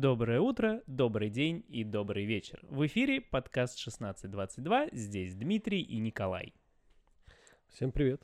Доброе 0.00 0.40
утро, 0.40 0.82
добрый 0.86 1.28
день 1.28 1.62
и 1.68 1.84
добрый 1.84 2.24
вечер. 2.24 2.58
В 2.62 2.86
эфире 2.86 3.20
подкаст 3.20 3.78
1622. 3.80 4.86
Здесь 4.92 5.34
Дмитрий 5.34 5.82
и 5.82 5.98
Николай. 5.98 6.54
Всем 7.68 7.92
привет. 7.92 8.22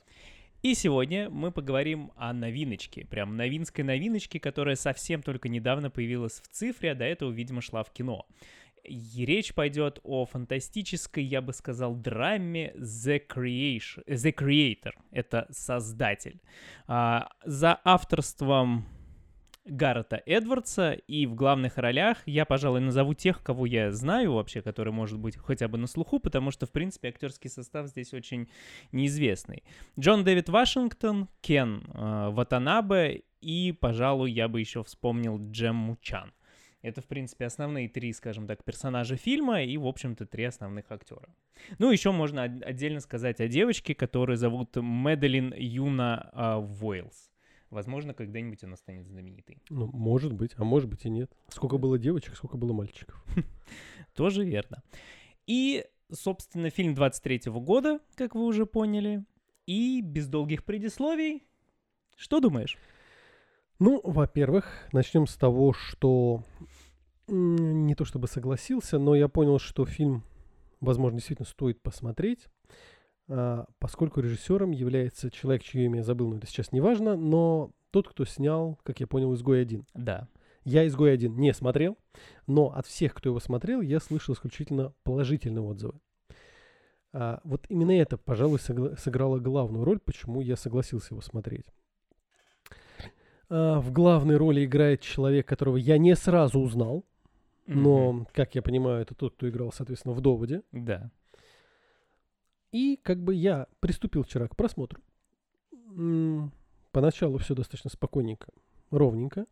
И 0.63 0.73
сегодня 0.73 1.29
мы 1.29 1.51
поговорим 1.51 2.11
о 2.15 2.33
новиночке, 2.33 3.05
прям 3.05 3.37
новинской 3.37 3.83
новиночке, 3.83 4.39
которая 4.39 4.75
совсем 4.75 5.21
только 5.21 5.49
недавно 5.49 5.91
появилась 5.91 6.41
в 6.41 6.47
цифре, 6.47 6.93
а 6.93 6.95
до 6.95 7.05
этого, 7.05 7.29
видимо, 7.29 7.61
шла 7.61 7.83
в 7.83 7.93
кино. 7.93 8.25
И 8.83 9.23
речь 9.23 9.53
пойдет 9.53 9.99
о 10.01 10.25
фантастической, 10.25 11.23
я 11.23 11.43
бы 11.43 11.53
сказал, 11.53 11.93
драме 11.93 12.73
The, 12.75 13.21
Creation, 13.27 14.03
The 14.07 14.33
Creator. 14.33 14.93
Это 15.11 15.45
создатель. 15.51 16.41
А, 16.87 17.29
за 17.45 17.79
авторством 17.83 18.87
Гаррета 19.67 20.21
Эдвардса, 20.25 20.93
и 20.93 21.25
в 21.25 21.35
главных 21.35 21.77
ролях 21.77 22.17
я, 22.25 22.45
пожалуй, 22.45 22.79
назову 22.79 23.13
тех, 23.13 23.43
кого 23.43 23.65
я 23.65 23.91
знаю 23.91 24.33
вообще, 24.33 24.61
которые, 24.61 24.93
может 24.93 25.19
быть, 25.19 25.37
хотя 25.37 25.67
бы 25.67 25.77
на 25.77 25.87
слуху, 25.87 26.19
потому 26.19 26.51
что, 26.51 26.65
в 26.65 26.71
принципе, 26.71 27.09
актерский 27.09 27.49
состав 27.49 27.87
здесь 27.87 28.13
очень 28.13 28.49
неизвестный. 28.91 29.63
Джон 29.99 30.23
Дэвид 30.23 30.49
Вашингтон, 30.49 31.27
Кен 31.41 31.83
э, 31.93 32.29
Ватанабе 32.31 33.23
и, 33.41 33.71
пожалуй, 33.71 34.31
я 34.31 34.47
бы 34.47 34.59
еще 34.59 34.83
вспомнил 34.83 35.39
Джем 35.51 35.75
Мучан. 35.75 36.33
Это, 36.81 37.01
в 37.01 37.05
принципе, 37.05 37.45
основные 37.45 37.89
три, 37.89 38.13
скажем 38.13 38.47
так, 38.47 38.63
персонажа 38.63 39.17
фильма 39.17 39.63
и, 39.63 39.77
в 39.77 39.87
общем-то, 39.87 40.25
три 40.25 40.45
основных 40.45 40.91
актера. 40.91 41.27
Ну, 41.79 41.91
еще 41.91 42.11
можно 42.11 42.43
отдельно 42.43 42.99
сказать 42.99 43.41
о 43.41 43.47
девочке, 43.47 43.95
которую 43.95 44.37
зовут 44.37 44.75
Медлин 44.75 45.53
Юна 45.57 46.29
э, 46.33 46.55
Войлс. 46.59 47.31
Возможно, 47.69 48.13
когда-нибудь 48.13 48.63
она 48.63 48.77
станет 48.77 49.07
знаменитой. 49.07 49.61
Ну, 49.69 49.87
может 49.91 50.33
быть, 50.33 50.53
а 50.57 50.63
может 50.63 50.89
быть 50.89 51.05
и 51.05 51.09
нет. 51.09 51.31
Сколько 51.49 51.77
было 51.77 51.99
девочек, 51.99 52.35
сколько 52.35 52.57
было 52.57 52.71
мальчиков. 52.73 53.21
Тоже 54.15 54.45
верно. 54.45 54.83
И, 55.47 55.85
собственно, 56.11 56.69
фильм 56.69 56.93
23-го 56.93 57.59
года, 57.59 57.99
как 58.15 58.35
вы 58.35 58.45
уже 58.45 58.65
поняли. 58.65 59.25
И 59.65 60.01
без 60.01 60.27
долгих 60.27 60.63
предисловий. 60.63 61.43
Что 62.15 62.39
думаешь? 62.39 62.77
Ну, 63.79 63.99
во-первых, 64.03 64.87
начнем 64.93 65.27
с 65.27 65.35
того, 65.35 65.73
что 65.73 66.43
не 67.27 67.93
то 67.95 68.05
чтобы 68.05 68.27
согласился, 68.27 68.97
но 68.97 69.13
я 69.13 69.27
понял, 69.27 69.59
что 69.59 69.85
фильм, 69.85 70.23
возможно, 70.79 71.17
действительно 71.17 71.47
стоит 71.47 71.81
посмотреть. 71.81 72.47
А, 73.29 73.65
поскольку 73.79 74.21
режиссером 74.21 74.71
является 74.71 75.29
человек, 75.29 75.63
чье 75.63 75.85
имя 75.85 75.97
я 75.97 76.03
забыл, 76.03 76.29
но 76.29 76.37
это 76.37 76.47
сейчас 76.47 76.71
не 76.71 76.81
важно, 76.81 77.15
но 77.15 77.71
тот, 77.91 78.07
кто 78.07 78.25
снял, 78.25 78.79
как 78.83 78.99
я 78.99 79.07
понял, 79.07 79.33
«Изгой 79.33 79.61
один». 79.61 79.85
Да. 79.93 80.27
Я 80.63 80.85
«Изгой 80.87 81.13
один» 81.13 81.35
не 81.37 81.53
смотрел, 81.53 81.97
но 82.45 82.73
от 82.73 82.85
всех, 82.85 83.13
кто 83.13 83.29
его 83.29 83.39
смотрел, 83.39 83.81
я 83.81 83.99
слышал 83.99 84.33
исключительно 84.33 84.93
положительные 85.03 85.63
отзывы. 85.63 85.99
А, 87.13 87.39
вот 87.43 87.65
именно 87.69 87.91
это, 87.91 88.17
пожалуй, 88.17 88.59
сыграло 88.59 89.39
главную 89.39 89.83
роль, 89.85 89.99
почему 89.99 90.41
я 90.41 90.55
согласился 90.55 91.13
его 91.13 91.21
смотреть. 91.21 91.65
А, 93.49 93.79
в 93.79 93.91
главной 93.91 94.37
роли 94.37 94.65
играет 94.65 95.01
человек, 95.01 95.47
которого 95.47 95.77
я 95.77 95.97
не 95.97 96.15
сразу 96.15 96.59
узнал, 96.59 97.05
но, 97.65 98.11
mm-hmm. 98.11 98.27
как 98.33 98.55
я 98.55 98.61
понимаю, 98.61 99.01
это 99.01 99.15
тот, 99.15 99.35
кто 99.35 99.49
играл, 99.49 99.71
соответственно, 99.73 100.13
в 100.13 100.21
«Доводе». 100.21 100.61
Да. 100.71 101.11
И 102.77 102.99
как 103.01 103.23
бы 103.23 103.33
я 103.33 103.65
приступил 103.79 104.21
вчера 104.21 104.47
к 104.47 104.55
просмотру. 104.55 105.01
Поначалу 106.91 107.39
все 107.39 107.55
достаточно 107.55 107.89
спокойненько, 107.89 108.53
ровненько. 108.91 109.47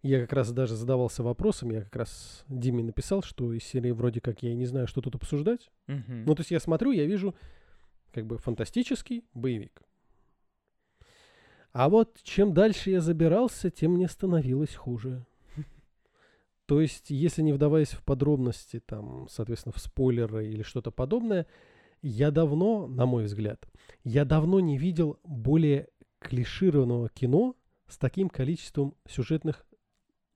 Я 0.00 0.22
как 0.22 0.32
раз 0.32 0.50
даже 0.50 0.76
задавался 0.76 1.22
вопросом, 1.22 1.72
я 1.72 1.82
как 1.82 1.94
раз 1.94 2.42
Диме 2.48 2.82
написал, 2.82 3.22
что 3.22 3.52
из 3.52 3.64
серии 3.64 3.90
вроде 3.90 4.22
как 4.22 4.42
я 4.42 4.54
не 4.54 4.64
знаю, 4.64 4.86
что 4.86 5.02
тут 5.02 5.14
обсуждать. 5.14 5.70
Uh-huh. 5.88 6.24
Ну, 6.24 6.34
то 6.34 6.40
есть 6.40 6.50
я 6.52 6.58
смотрю, 6.58 6.92
я 6.92 7.04
вижу 7.04 7.34
как 8.14 8.24
бы 8.24 8.38
фантастический 8.38 9.26
боевик. 9.34 9.82
А 11.72 11.90
вот 11.90 12.18
чем 12.22 12.54
дальше 12.54 12.92
я 12.92 13.02
забирался, 13.02 13.70
тем 13.70 13.92
мне 13.92 14.08
становилось 14.08 14.74
хуже. 14.74 15.26
То 16.64 16.80
есть, 16.80 17.10
если 17.10 17.42
не 17.42 17.52
вдаваясь 17.52 17.90
в 17.90 18.02
подробности, 18.04 18.80
там, 18.80 19.28
соответственно, 19.28 19.74
в 19.74 19.80
спойлеры 19.80 20.48
или 20.48 20.62
что-то 20.62 20.90
подобное, 20.90 21.46
я 22.02 22.30
давно, 22.30 22.86
на 22.86 23.06
мой 23.06 23.24
взгляд, 23.24 23.68
я 24.04 24.24
давно 24.24 24.60
не 24.60 24.78
видел 24.78 25.18
более 25.24 25.88
клишированного 26.20 27.08
кино 27.08 27.56
с 27.88 27.98
таким 27.98 28.28
количеством 28.28 28.94
сюжетных 29.08 29.66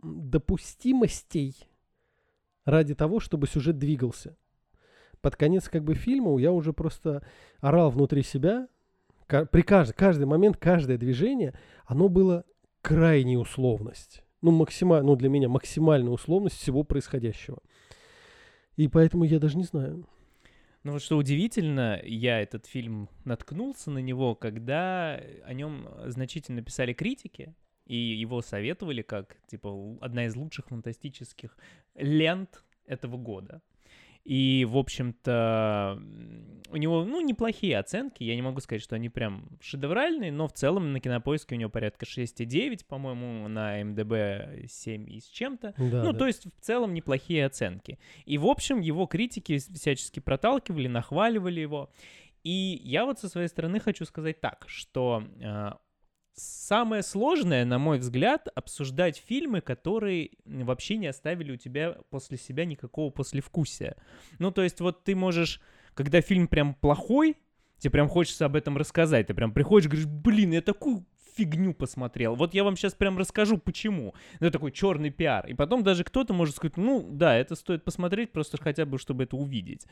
допустимостей 0.02 1.54
ради 2.64 2.94
того, 2.94 3.20
чтобы 3.20 3.46
сюжет 3.46 3.78
двигался. 3.78 4.36
Под 5.20 5.36
конец 5.36 5.68
как 5.68 5.84
бы 5.84 5.94
фильма 5.94 6.38
я 6.38 6.52
уже 6.52 6.72
просто 6.72 7.26
орал 7.60 7.90
внутри 7.90 8.22
себя. 8.22 8.68
При 9.26 9.62
каждый, 9.62 9.94
каждый 9.94 10.26
момент, 10.26 10.58
каждое 10.58 10.98
движение, 10.98 11.58
оно 11.86 12.08
было 12.08 12.44
крайней 12.82 13.38
условность. 13.38 14.22
Ну, 14.42 14.50
максимально, 14.50 15.06
ну, 15.06 15.16
для 15.16 15.30
меня 15.30 15.48
максимальная 15.48 16.12
условность 16.12 16.56
всего 16.56 16.82
происходящего. 16.82 17.58
И 18.76 18.88
поэтому 18.88 19.24
я 19.24 19.38
даже 19.38 19.56
не 19.56 19.64
знаю. 19.64 20.06
Ну 20.84 20.92
вот 20.92 21.02
что 21.02 21.16
удивительно, 21.16 21.98
я 22.04 22.40
этот 22.40 22.66
фильм 22.66 23.08
наткнулся 23.24 23.90
на 23.90 23.98
него, 23.98 24.34
когда 24.34 25.18
о 25.44 25.54
нем 25.54 25.88
значительно 26.06 26.60
писали 26.62 26.92
критики, 26.92 27.54
и 27.86 27.96
его 27.96 28.42
советовали 28.42 29.00
как, 29.00 29.38
типа, 29.46 29.96
одна 30.02 30.26
из 30.26 30.36
лучших 30.36 30.66
фантастических 30.66 31.56
лент 31.94 32.64
этого 32.86 33.16
года. 33.16 33.62
И, 34.24 34.66
в 34.68 34.78
общем-то, 34.78 36.00
у 36.70 36.76
него, 36.76 37.04
ну, 37.04 37.20
неплохие 37.20 37.78
оценки. 37.78 38.24
Я 38.24 38.34
не 38.34 38.42
могу 38.42 38.60
сказать, 38.60 38.82
что 38.82 38.96
они 38.96 39.10
прям 39.10 39.50
шедевральные, 39.60 40.32
но 40.32 40.48
в 40.48 40.52
целом 40.52 40.92
на 40.92 41.00
кинопоиске 41.00 41.54
у 41.54 41.58
него 41.58 41.70
порядка 41.70 42.06
6,9, 42.06 42.86
по-моему, 42.86 43.46
на 43.48 43.84
МДБ 43.84 44.66
7 44.66 45.10
и 45.10 45.20
с 45.20 45.26
чем-то. 45.26 45.74
Да, 45.76 46.02
ну, 46.02 46.12
да. 46.12 46.18
то 46.18 46.26
есть 46.26 46.46
в 46.46 46.64
целом 46.64 46.94
неплохие 46.94 47.44
оценки. 47.44 47.98
И, 48.24 48.38
в 48.38 48.46
общем, 48.46 48.80
его 48.80 49.06
критики 49.06 49.58
всячески 49.58 50.20
проталкивали, 50.20 50.88
нахваливали 50.88 51.60
его. 51.60 51.90
И 52.44 52.80
я 52.82 53.04
вот 53.04 53.18
со 53.18 53.28
своей 53.28 53.48
стороны 53.48 53.78
хочу 53.78 54.04
сказать 54.04 54.40
так, 54.40 54.64
что 54.66 55.24
э, 55.40 55.72
самое 56.34 57.02
сложное, 57.02 57.64
на 57.64 57.78
мой 57.78 57.98
взгляд, 57.98 58.48
обсуждать 58.54 59.22
фильмы, 59.26 59.60
которые 59.60 60.30
вообще 60.44 60.96
не 60.96 61.06
оставили 61.06 61.52
у 61.52 61.56
тебя 61.56 61.96
после 62.10 62.36
себя 62.36 62.64
никакого 62.64 63.10
послевкусия. 63.10 63.96
Ну, 64.38 64.50
то 64.50 64.62
есть 64.62 64.80
вот 64.80 65.04
ты 65.04 65.14
можешь, 65.14 65.60
когда 65.94 66.20
фильм 66.20 66.48
прям 66.48 66.74
плохой, 66.74 67.36
тебе 67.78 67.90
прям 67.90 68.08
хочется 68.08 68.46
об 68.46 68.56
этом 68.56 68.76
рассказать, 68.76 69.26
ты 69.26 69.34
прям 69.34 69.52
приходишь 69.52 69.88
говоришь, 69.88 70.06
блин, 70.06 70.52
я 70.52 70.60
такую 70.60 71.04
фигню 71.36 71.74
посмотрел. 71.74 72.34
Вот 72.34 72.54
я 72.54 72.64
вам 72.64 72.76
сейчас 72.76 72.94
прям 72.94 73.18
расскажу, 73.18 73.58
почему. 73.58 74.14
Ну, 74.40 74.50
такой 74.50 74.72
черный 74.72 75.10
пиар. 75.10 75.46
И 75.46 75.54
потом 75.54 75.82
даже 75.82 76.04
кто-то 76.04 76.32
может 76.32 76.56
сказать, 76.56 76.76
ну, 76.76 77.06
да, 77.10 77.36
это 77.36 77.56
стоит 77.56 77.84
посмотреть, 77.84 78.32
просто 78.32 78.56
хотя 78.56 78.86
бы, 78.86 78.98
чтобы 78.98 79.24
это 79.24 79.36
увидеть. 79.36 79.86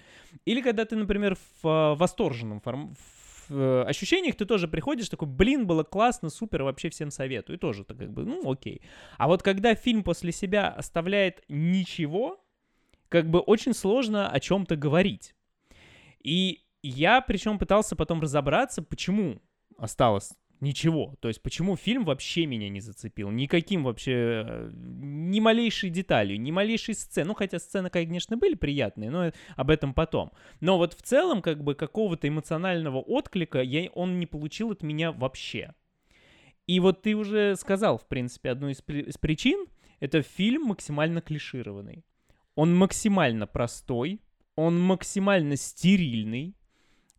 Или 0.44 0.60
когда 0.60 0.84
ты, 0.84 0.96
например, 0.96 1.36
в 1.62 1.68
э, 1.68 1.94
восторженном 1.96 2.60
форм 2.60 2.94
э, 3.52 3.84
ощущениях 3.84 4.36
ты 4.36 4.44
тоже 4.44 4.68
приходишь 4.68 5.08
такой, 5.08 5.28
блин, 5.28 5.66
было 5.66 5.84
классно, 5.84 6.30
супер, 6.30 6.62
вообще 6.62 6.90
всем 6.90 7.10
советую. 7.10 7.56
И 7.56 7.60
тоже 7.60 7.84
так 7.84 7.98
как 7.98 8.12
бы, 8.12 8.24
ну, 8.24 8.50
окей. 8.50 8.82
А 9.18 9.28
вот 9.28 9.42
когда 9.42 9.74
фильм 9.74 10.02
после 10.02 10.32
себя 10.32 10.68
оставляет 10.68 11.44
ничего, 11.48 12.40
как 13.08 13.28
бы 13.30 13.40
очень 13.40 13.74
сложно 13.74 14.28
о 14.28 14.40
чем-то 14.40 14.76
говорить. 14.76 15.34
И 16.22 16.64
я 16.82 17.20
причем 17.20 17.58
пытался 17.58 17.94
потом 17.96 18.20
разобраться, 18.20 18.82
почему 18.82 19.40
осталось 19.76 20.32
Ничего. 20.62 21.16
То 21.18 21.26
есть 21.26 21.42
почему 21.42 21.74
фильм 21.74 22.04
вообще 22.04 22.46
меня 22.46 22.68
не 22.68 22.80
зацепил? 22.80 23.32
Никаким 23.32 23.82
вообще, 23.82 24.44
э, 24.46 24.70
ни 24.72 25.40
малейшей 25.40 25.90
деталью, 25.90 26.40
ни 26.40 26.52
малейшей 26.52 26.94
сцены. 26.94 27.26
Ну, 27.26 27.34
хотя 27.34 27.58
сцены, 27.58 27.90
конечно, 27.90 28.36
были 28.36 28.54
приятные, 28.54 29.10
но 29.10 29.32
об 29.56 29.70
этом 29.70 29.92
потом. 29.92 30.30
Но 30.60 30.78
вот 30.78 30.94
в 30.94 31.02
целом, 31.02 31.42
как 31.42 31.64
бы, 31.64 31.74
какого-то 31.74 32.28
эмоционального 32.28 32.98
отклика 32.98 33.60
я, 33.60 33.90
он 33.90 34.20
не 34.20 34.26
получил 34.26 34.70
от 34.70 34.84
меня 34.84 35.10
вообще. 35.10 35.74
И 36.68 36.78
вот 36.78 37.02
ты 37.02 37.16
уже 37.16 37.56
сказал, 37.56 37.98
в 37.98 38.06
принципе, 38.06 38.50
одну 38.50 38.68
из, 38.68 38.84
из 38.86 39.18
причин. 39.18 39.66
Это 39.98 40.22
фильм 40.22 40.62
максимально 40.66 41.22
клишированный. 41.22 42.04
Он 42.54 42.72
максимально 42.72 43.48
простой, 43.48 44.20
он 44.54 44.80
максимально 44.80 45.56
стерильный, 45.56 46.54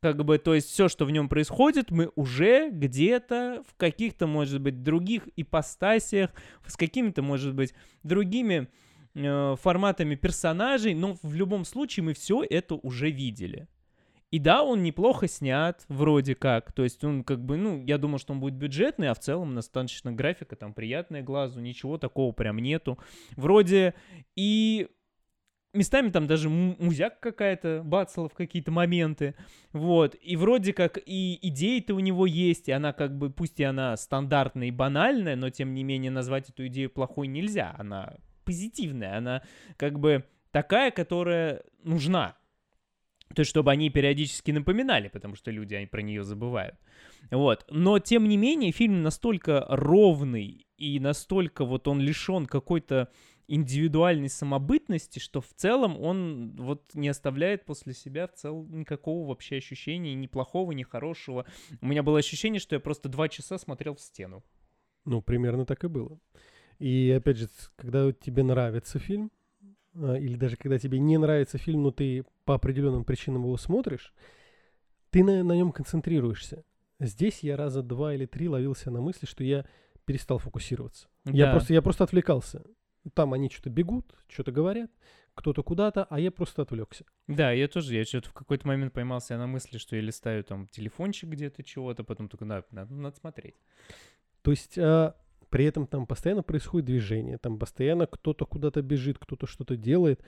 как 0.04 0.26
бы, 0.26 0.38
то 0.38 0.54
есть 0.54 0.70
все, 0.70 0.90
что 0.90 1.06
в 1.06 1.12
нем 1.12 1.30
происходит, 1.30 1.90
мы 1.90 2.12
уже 2.16 2.70
где-то 2.70 3.64
в 3.66 3.74
каких-то, 3.78 4.28
может 4.28 4.60
быть, 4.60 4.84
других 4.84 5.30
ипостасиях, 5.38 6.32
с 6.68 6.76
какими-то, 6.76 7.22
может 7.22 7.56
быть, 7.56 7.74
другими 8.04 8.68
э, 9.16 9.56
форматами 9.62 10.16
персонажей, 10.16 10.94
но 10.94 11.16
в 11.24 11.34
любом 11.36 11.64
случае 11.64 12.04
мы 12.04 12.14
все 12.14 12.44
это 12.44 12.76
уже 12.76 13.12
видели. 13.12 13.70
И 14.30 14.40
да, 14.40 14.64
он 14.64 14.84
неплохо 14.84 15.30
снят, 15.30 15.86
вроде 15.88 16.36
как. 16.36 16.74
То 16.74 16.84
есть 16.84 17.02
он 17.06 17.24
как 17.24 17.40
бы, 17.46 17.56
ну, 17.56 17.82
я 17.86 17.98
думал, 17.98 18.20
что 18.20 18.34
он 18.34 18.42
будет 18.42 18.56
бюджетный, 18.56 19.10
а 19.10 19.14
в 19.14 19.20
целом 19.20 19.56
достаточно 19.56 20.12
графика 20.12 20.58
там 20.58 20.74
приятная 20.74 21.22
глазу, 21.22 21.62
ничего 21.62 21.98
такого 21.98 22.34
прям 22.34 22.58
нету. 22.58 23.00
Вроде 23.38 23.94
и 24.36 24.90
местами 25.74 26.10
там 26.10 26.28
даже 26.28 26.50
музяк 26.50 27.20
какая-то 27.20 27.82
бацала 27.84 28.30
в 28.30 28.34
какие-то 28.34 28.72
моменты, 28.72 29.36
вот, 29.72 30.16
и 30.22 30.36
вроде 30.36 30.74
как 30.74 31.00
и 31.04 31.38
идея-то 31.42 31.96
у 31.96 32.00
него 32.00 32.26
есть, 32.26 32.70
и 32.70 32.72
она 32.72 32.94
как 32.94 33.18
бы, 33.18 33.30
пусть 33.30 33.60
и 33.60 33.64
она 33.64 33.98
стандартная 33.98 34.68
и 34.68 34.72
банальная, 34.72 35.36
но 35.36 35.50
тем 35.50 35.74
не 35.74 35.84
менее 35.84 36.12
назвать 36.12 36.50
эту 36.50 36.68
идею 36.68 36.90
плохой 36.90 37.28
нельзя, 37.28 37.76
она 37.78 38.16
позитивная, 38.46 39.18
она 39.18 39.42
как 39.78 40.00
бы 40.00 40.26
такая, 40.52 40.92
которая 40.92 41.64
нужна, 41.84 42.38
то 43.34 43.40
есть, 43.40 43.50
чтобы 43.50 43.72
они 43.72 43.90
периодически 43.90 44.52
напоминали, 44.52 45.08
потому 45.08 45.36
что 45.36 45.50
люди 45.50 45.74
они 45.74 45.88
про 45.88 46.02
нее 46.02 46.24
забывают. 46.24 46.76
Вот. 47.32 47.66
Но, 47.70 47.98
тем 48.00 48.28
не 48.30 48.38
менее, 48.38 48.72
фильм 48.72 49.02
настолько 49.02 49.66
ровный 49.70 50.68
и 50.78 51.00
настолько 51.00 51.66
вот 51.66 51.88
он 51.88 52.00
лишен 52.00 52.46
какой-то 52.46 53.10
индивидуальной 53.48 54.30
самобытности, 54.30 55.20
что 55.20 55.42
в 55.42 55.54
целом 55.56 56.00
он 56.00 56.56
вот 56.58 56.94
не 56.94 57.10
оставляет 57.10 57.66
после 57.66 57.94
себя 57.94 58.28
в 58.28 58.34
целом 58.34 58.80
никакого 58.80 59.28
вообще 59.28 59.58
ощущения, 59.58 60.14
ни 60.16 60.28
плохого, 60.28 60.72
ни 60.72 60.84
хорошего. 60.84 61.46
У 61.82 61.88
меня 61.88 62.04
было 62.04 62.20
ощущение, 62.20 62.60
что 62.60 62.76
я 62.76 62.80
просто 62.80 63.10
два 63.10 63.28
часа 63.30 63.58
смотрел 63.58 63.96
в 63.96 64.02
стену. 64.02 64.44
Ну, 65.06 65.22
примерно 65.22 65.66
так 65.66 65.84
и 65.84 65.88
было. 65.88 66.20
И 66.80 67.14
опять 67.16 67.38
же, 67.38 67.50
когда 67.76 68.12
тебе 68.12 68.44
нравится 68.44 69.00
фильм, 69.00 69.32
а, 69.96 70.16
или 70.16 70.36
даже 70.36 70.56
когда 70.56 70.80
тебе 70.80 71.00
не 71.00 71.18
нравится 71.18 71.58
фильм, 71.58 71.84
но 71.84 71.92
ты 71.92 72.26
по 72.46 72.56
определенным 72.56 73.04
причинам 73.04 73.44
его 73.44 73.58
смотришь, 73.58 74.14
ты 75.10 75.24
на, 75.24 75.44
на 75.44 75.54
нем 75.54 75.72
концентрируешься. 75.72 76.64
Здесь 77.00 77.40
я 77.40 77.58
раза 77.58 77.84
два 77.84 78.14
или 78.14 78.26
три 78.26 78.48
ловился 78.48 78.90
на 78.90 79.02
мысли, 79.02 79.26
что 79.26 79.44
я 79.44 79.66
перестал 80.06 80.40
фокусироваться. 80.40 81.08
Да. 81.26 81.32
Я, 81.32 81.52
просто, 81.52 81.74
я 81.74 81.82
просто 81.82 82.04
отвлекался. 82.04 82.64
Там 83.14 83.34
они 83.34 83.50
что-то 83.50 83.70
бегут, 83.70 84.14
что-то 84.28 84.52
говорят, 84.52 84.92
кто-то 85.36 85.64
куда-то, 85.64 86.06
а 86.06 86.20
я 86.20 86.32
просто 86.32 86.62
отвлекся. 86.62 87.06
Да, 87.28 87.52
я 87.52 87.68
тоже, 87.68 87.96
я 87.96 88.06
что-то 88.06 88.30
в 88.30 88.34
какой-то 88.34 88.68
момент 88.68 88.94
поймался 88.94 89.38
на 89.38 89.48
мысли, 89.48 89.78
что 89.78 89.96
я 89.96 90.02
листаю 90.02 90.44
там 90.44 90.68
телефончик 90.68 91.30
где-то 91.30 91.64
чего-то, 91.64 92.04
потом 92.04 92.30
только 92.30 92.46
надо, 92.46 92.66
надо, 92.72 92.94
надо 92.94 93.16
смотреть. 93.18 93.56
То 94.42 94.52
есть 94.52 94.78
а, 94.78 95.16
при 95.50 95.66
этом 95.66 95.88
там 95.88 96.06
постоянно 96.06 96.44
происходит 96.44 96.86
движение, 96.86 97.38
там 97.38 97.58
постоянно 97.58 98.08
кто-то 98.08 98.46
куда-то 98.46 98.82
бежит, 98.82 99.18
кто-то 99.20 99.48
что-то 99.48 99.76
делает, 99.76 100.24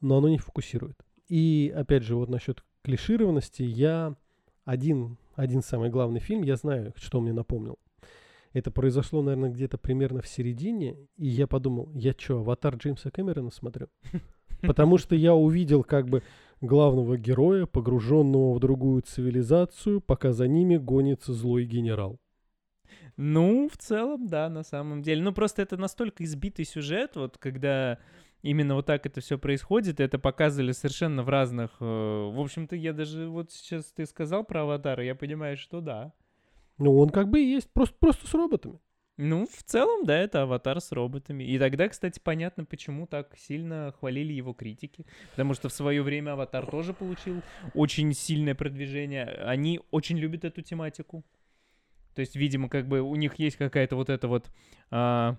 но 0.00 0.18
оно 0.18 0.28
не 0.28 0.38
фокусирует. 0.38 0.98
И 1.28 1.72
опять 1.74 2.02
же, 2.02 2.16
вот 2.16 2.28
насчет 2.28 2.64
клишированности, 2.82 3.62
я 3.62 4.16
один, 4.64 5.16
один 5.34 5.62
самый 5.62 5.90
главный 5.90 6.20
фильм, 6.20 6.42
я 6.42 6.56
знаю, 6.56 6.92
что 6.96 7.18
он 7.18 7.24
мне 7.24 7.32
напомнил. 7.32 7.78
Это 8.52 8.70
произошло, 8.70 9.22
наверное, 9.22 9.50
где-то 9.50 9.78
примерно 9.78 10.22
в 10.22 10.28
середине, 10.28 10.96
и 11.16 11.28
я 11.28 11.46
подумал, 11.46 11.90
я 11.94 12.14
что, 12.16 12.38
аватар 12.38 12.74
Джеймса 12.76 13.10
Кэмерона 13.10 13.50
смотрю? 13.50 13.88
Потому 14.60 14.98
что 14.98 15.14
я 15.14 15.34
увидел 15.34 15.84
как 15.84 16.08
бы 16.08 16.22
главного 16.60 17.16
героя, 17.16 17.66
погруженного 17.66 18.54
в 18.54 18.60
другую 18.60 19.02
цивилизацию, 19.02 20.00
пока 20.00 20.32
за 20.32 20.48
ними 20.48 20.76
гонится 20.76 21.32
злой 21.32 21.64
генерал. 21.64 22.18
Ну, 23.16 23.68
в 23.68 23.76
целом, 23.76 24.26
да, 24.26 24.48
на 24.48 24.62
самом 24.62 25.02
деле. 25.02 25.22
Ну, 25.22 25.32
просто 25.32 25.62
это 25.62 25.76
настолько 25.76 26.24
избитый 26.24 26.64
сюжет, 26.64 27.16
вот 27.16 27.38
когда 27.38 27.98
именно 28.42 28.74
вот 28.74 28.86
так 28.86 29.06
это 29.06 29.20
все 29.20 29.38
происходит, 29.38 30.00
это 30.00 30.18
показывали 30.18 30.72
совершенно 30.72 31.22
в 31.22 31.28
разных... 31.28 31.70
Э, 31.80 31.84
в 31.84 32.40
общем-то, 32.40 32.76
я 32.76 32.92
даже 32.92 33.28
вот 33.28 33.52
сейчас 33.52 33.92
ты 33.92 34.06
сказал 34.06 34.44
про 34.44 34.62
аватара, 34.62 35.04
я 35.04 35.14
понимаю, 35.14 35.56
что 35.56 35.80
да. 35.80 36.12
Ну, 36.80 36.98
он 36.98 37.10
как 37.10 37.28
бы 37.28 37.40
и 37.40 37.44
есть, 37.44 37.70
просто, 37.70 37.94
просто 38.00 38.26
с 38.26 38.34
роботами. 38.34 38.80
Ну, 39.18 39.46
в 39.46 39.62
целом, 39.64 40.06
да, 40.06 40.16
это 40.16 40.42
аватар 40.42 40.80
с 40.80 40.92
роботами. 40.92 41.44
И 41.44 41.58
тогда, 41.58 41.90
кстати, 41.90 42.18
понятно, 42.18 42.64
почему 42.64 43.06
так 43.06 43.36
сильно 43.36 43.94
хвалили 43.98 44.32
его 44.32 44.54
критики. 44.54 45.04
Потому 45.32 45.52
что 45.52 45.68
в 45.68 45.74
свое 45.74 46.02
время 46.02 46.32
аватар 46.32 46.66
тоже 46.66 46.94
получил 46.94 47.42
очень 47.74 48.14
сильное 48.14 48.54
продвижение. 48.54 49.26
Они 49.26 49.80
очень 49.90 50.16
любят 50.16 50.46
эту 50.46 50.62
тематику. 50.62 51.22
То 52.14 52.20
есть, 52.20 52.34
видимо, 52.34 52.70
как 52.70 52.88
бы 52.88 53.02
у 53.02 53.14
них 53.14 53.34
есть 53.34 53.56
какая-то 53.56 53.94
вот 53.94 54.08
эта 54.08 54.26
вот, 54.26 54.50
а, 54.90 55.36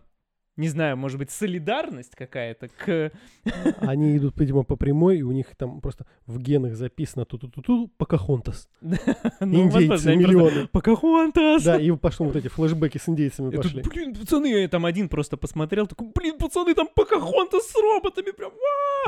не 0.58 0.68
знаю, 0.68 0.98
может 0.98 1.18
быть, 1.18 1.32
солидарность 1.32 2.16
какая-то 2.16 2.68
к... 2.68 3.12
Они 3.80 4.18
идут, 4.18 4.40
видимо, 4.40 4.64
по 4.64 4.76
прямой, 4.76 5.20
и 5.20 5.22
у 5.22 5.32
них 5.32 5.56
там 5.56 5.82
просто 5.82 6.06
в 6.26 6.40
генах 6.40 6.76
записано 6.76 7.26
ту-ту-ту-ту 7.26 7.90
Покахонтас. 7.98 8.70
Ну, 9.40 9.64
Индейцы, 9.64 10.16
миллионы. 10.16 10.68
Покахонтас! 10.68 11.64
Да, 11.64 11.78
и 11.78 11.90
пошло 11.92 12.28
вот 12.28 12.36
эти 12.36 12.48
флешбеки 12.48 12.98
с 12.98 13.10
индейцами 13.10 13.56
пошли. 13.56 13.82
Блин, 13.82 14.16
пацаны, 14.16 14.48
я 14.48 14.68
там 14.68 14.86
один 14.86 15.10
просто 15.10 15.36
посмотрел, 15.36 15.88
такой, 15.88 16.12
блин, 16.14 16.38
пацаны, 16.38 16.76
там 16.76 16.88
Покахонтас 16.94 17.68
с 17.68 17.76
роботами, 17.76 18.32
прям, 18.32 18.52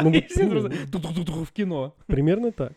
ну, 0.02 0.10
в 1.46 1.52
кино. 1.52 1.96
Примерно 2.08 2.52
так. 2.52 2.74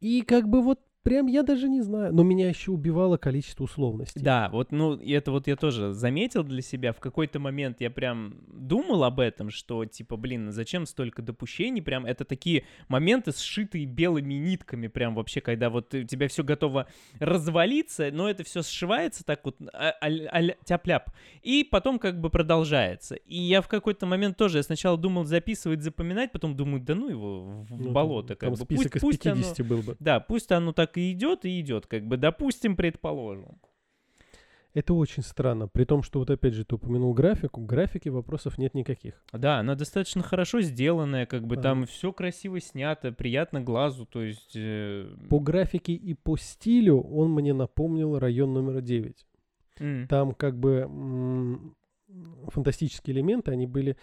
И 0.00 0.22
как 0.22 0.48
бы 0.48 0.62
вот 0.62 0.80
Прям 1.04 1.26
я 1.26 1.42
даже 1.42 1.68
не 1.68 1.82
знаю. 1.82 2.14
Но 2.14 2.22
меня 2.22 2.48
еще 2.48 2.70
убивало 2.70 3.18
количество 3.18 3.64
условностей. 3.64 4.22
Да, 4.22 4.48
вот, 4.50 4.72
ну, 4.72 4.94
это 4.96 5.32
вот 5.32 5.46
я 5.46 5.54
тоже 5.54 5.92
заметил 5.92 6.42
для 6.42 6.62
себя. 6.62 6.94
В 6.94 6.98
какой-то 6.98 7.38
момент 7.38 7.82
я 7.82 7.90
прям 7.90 8.38
думал 8.48 9.04
об 9.04 9.20
этом, 9.20 9.50
что, 9.50 9.84
типа, 9.84 10.16
блин, 10.16 10.50
зачем 10.50 10.86
столько 10.86 11.20
допущений? 11.20 11.82
Прям 11.82 12.06
это 12.06 12.24
такие 12.24 12.64
моменты, 12.88 13.32
сшитые 13.32 13.84
белыми 13.84 14.32
нитками, 14.32 14.86
прям 14.86 15.14
вообще, 15.14 15.42
когда 15.42 15.68
вот 15.68 15.92
у 15.92 16.04
тебя 16.04 16.26
все 16.28 16.42
готово 16.42 16.86
развалиться, 17.20 18.08
но 18.10 18.30
это 18.30 18.42
все 18.42 18.62
сшивается 18.62 19.26
так 19.26 19.44
вот 19.44 19.56
а, 19.74 19.90
а, 20.00 20.08
а, 20.08 20.42
тяп-ляп. 20.64 21.10
И 21.42 21.68
потом 21.70 21.98
как 21.98 22.18
бы 22.18 22.30
продолжается. 22.30 23.16
И 23.16 23.36
я 23.36 23.60
в 23.60 23.68
какой-то 23.68 24.06
момент 24.06 24.38
тоже, 24.38 24.56
я 24.56 24.62
сначала 24.62 24.96
думал 24.96 25.24
записывать, 25.24 25.82
запоминать, 25.82 26.32
потом 26.32 26.56
думаю, 26.56 26.82
да 26.82 26.94
ну 26.94 27.10
его 27.10 27.42
в 27.68 27.78
ну, 27.78 27.90
болото. 27.90 28.36
Как 28.36 28.48
там 28.48 28.52
бы. 28.52 28.56
список 28.56 29.02
пусть, 29.02 29.18
из 29.18 29.32
50 29.32 29.60
оно, 29.60 29.68
был 29.68 29.82
бы. 29.82 29.96
Да, 30.00 30.18
пусть 30.18 30.50
оно 30.50 30.72
так 30.72 30.93
и 30.96 31.12
идет, 31.12 31.44
и 31.44 31.60
идет, 31.60 31.86
как 31.86 32.06
бы, 32.06 32.16
допустим, 32.16 32.76
предположим. 32.76 33.58
Это 34.74 34.92
очень 34.92 35.22
странно, 35.22 35.68
при 35.68 35.84
том, 35.84 36.02
что 36.02 36.18
вот 36.18 36.30
опять 36.30 36.54
же 36.54 36.64
ты 36.64 36.74
упомянул 36.74 37.14
графику, 37.14 37.60
графики 37.60 38.08
вопросов 38.08 38.58
нет 38.58 38.74
никаких. 38.74 39.22
Да, 39.32 39.60
она 39.60 39.76
достаточно 39.76 40.22
хорошо 40.24 40.62
сделанная, 40.62 41.26
как 41.26 41.46
бы 41.46 41.54
а. 41.56 41.60
там 41.60 41.86
все 41.86 42.12
красиво 42.12 42.60
снято, 42.60 43.12
приятно 43.12 43.60
глазу, 43.60 44.04
то 44.04 44.20
есть... 44.20 44.56
Э... 44.56 45.08
По 45.30 45.38
графике 45.38 45.92
и 45.92 46.14
по 46.14 46.36
стилю 46.36 47.00
он 47.00 47.30
мне 47.30 47.54
напомнил 47.54 48.18
район 48.18 48.52
номер 48.52 48.80
9. 48.80 49.26
Mm. 49.78 50.06
Там 50.08 50.34
как 50.34 50.58
бы 50.58 50.90
фантастические 52.48 53.16
элементы, 53.16 53.52
они 53.52 53.68
были 53.68 53.96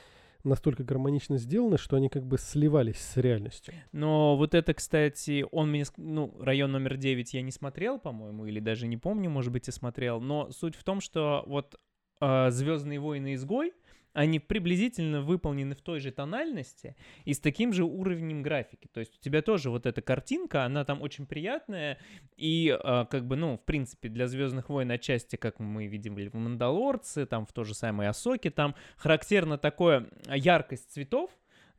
настолько 0.44 0.84
гармонично 0.84 1.38
сделаны, 1.38 1.78
что 1.78 1.96
они 1.96 2.10
как 2.10 2.26
бы 2.26 2.38
сливались 2.38 2.98
с 2.98 3.18
реальностью. 3.18 3.74
Но 3.92 4.38
вот 4.38 4.56
это, 4.56 4.74
кстати, 4.74 5.46
он 5.52 5.70
мне, 5.70 5.84
ну, 5.98 6.36
район 6.40 6.72
номер 6.72 6.98
9 6.98 7.34
я 7.34 7.42
не 7.42 7.52
смотрел, 7.52 8.00
по-моему, 8.00 8.46
или 8.46 8.60
даже 8.60 8.88
не 8.88 8.98
помню, 8.98 9.30
может 9.30 9.52
быть, 9.52 9.68
и 9.68 9.72
смотрел, 9.72 10.22
но 10.22 10.50
суть 10.52 10.76
в 10.76 10.84
том, 10.84 11.02
что 11.02 11.44
вот 11.46 11.76
э, 12.20 12.50
Звездные 12.52 13.00
войны 13.00 13.36
изгой, 13.36 13.74
они 14.14 14.40
приблизительно 14.40 15.22
выполнены 15.22 15.76
в 15.76 15.82
той 15.82 16.00
же 16.00 16.12
тональности 16.12 16.96
и 17.26 17.34
с 17.34 17.40
таким 17.40 17.74
же 17.74 17.84
уровнем 17.84 18.42
графики. 18.42 18.90
То 18.92 19.00
есть 19.00 19.18
у 19.18 19.22
тебя 19.22 19.42
тоже 19.42 19.70
вот 19.70 19.86
эта 19.86 20.02
картинка, 20.02 20.66
она 20.66 20.84
там 20.86 21.02
очень 21.02 21.26
приятная, 21.26 21.98
и 22.36 22.78
э, 22.78 23.06
как 23.10 23.26
бы, 23.26 23.36
ну, 23.36 23.58
в 23.58 23.66
принципе, 23.66 24.10
для 24.10 24.28
«Звездных 24.28 24.70
войн» 24.70 24.92
отчасти, 24.92 25.36
как 25.36 25.60
мы 25.60 25.88
видим 25.88 26.16
в 26.16 26.34
«Мандалорце», 26.34 27.26
там 27.26 27.46
в 27.46 27.54
то 27.54 27.64
же 27.64 27.74
самое 27.74 28.10
«Асоке», 28.10 28.50
там 28.50 28.76
характерно 28.98 29.58
такое 29.58 30.10
яркость 30.28 30.92
цветов, 30.92 31.32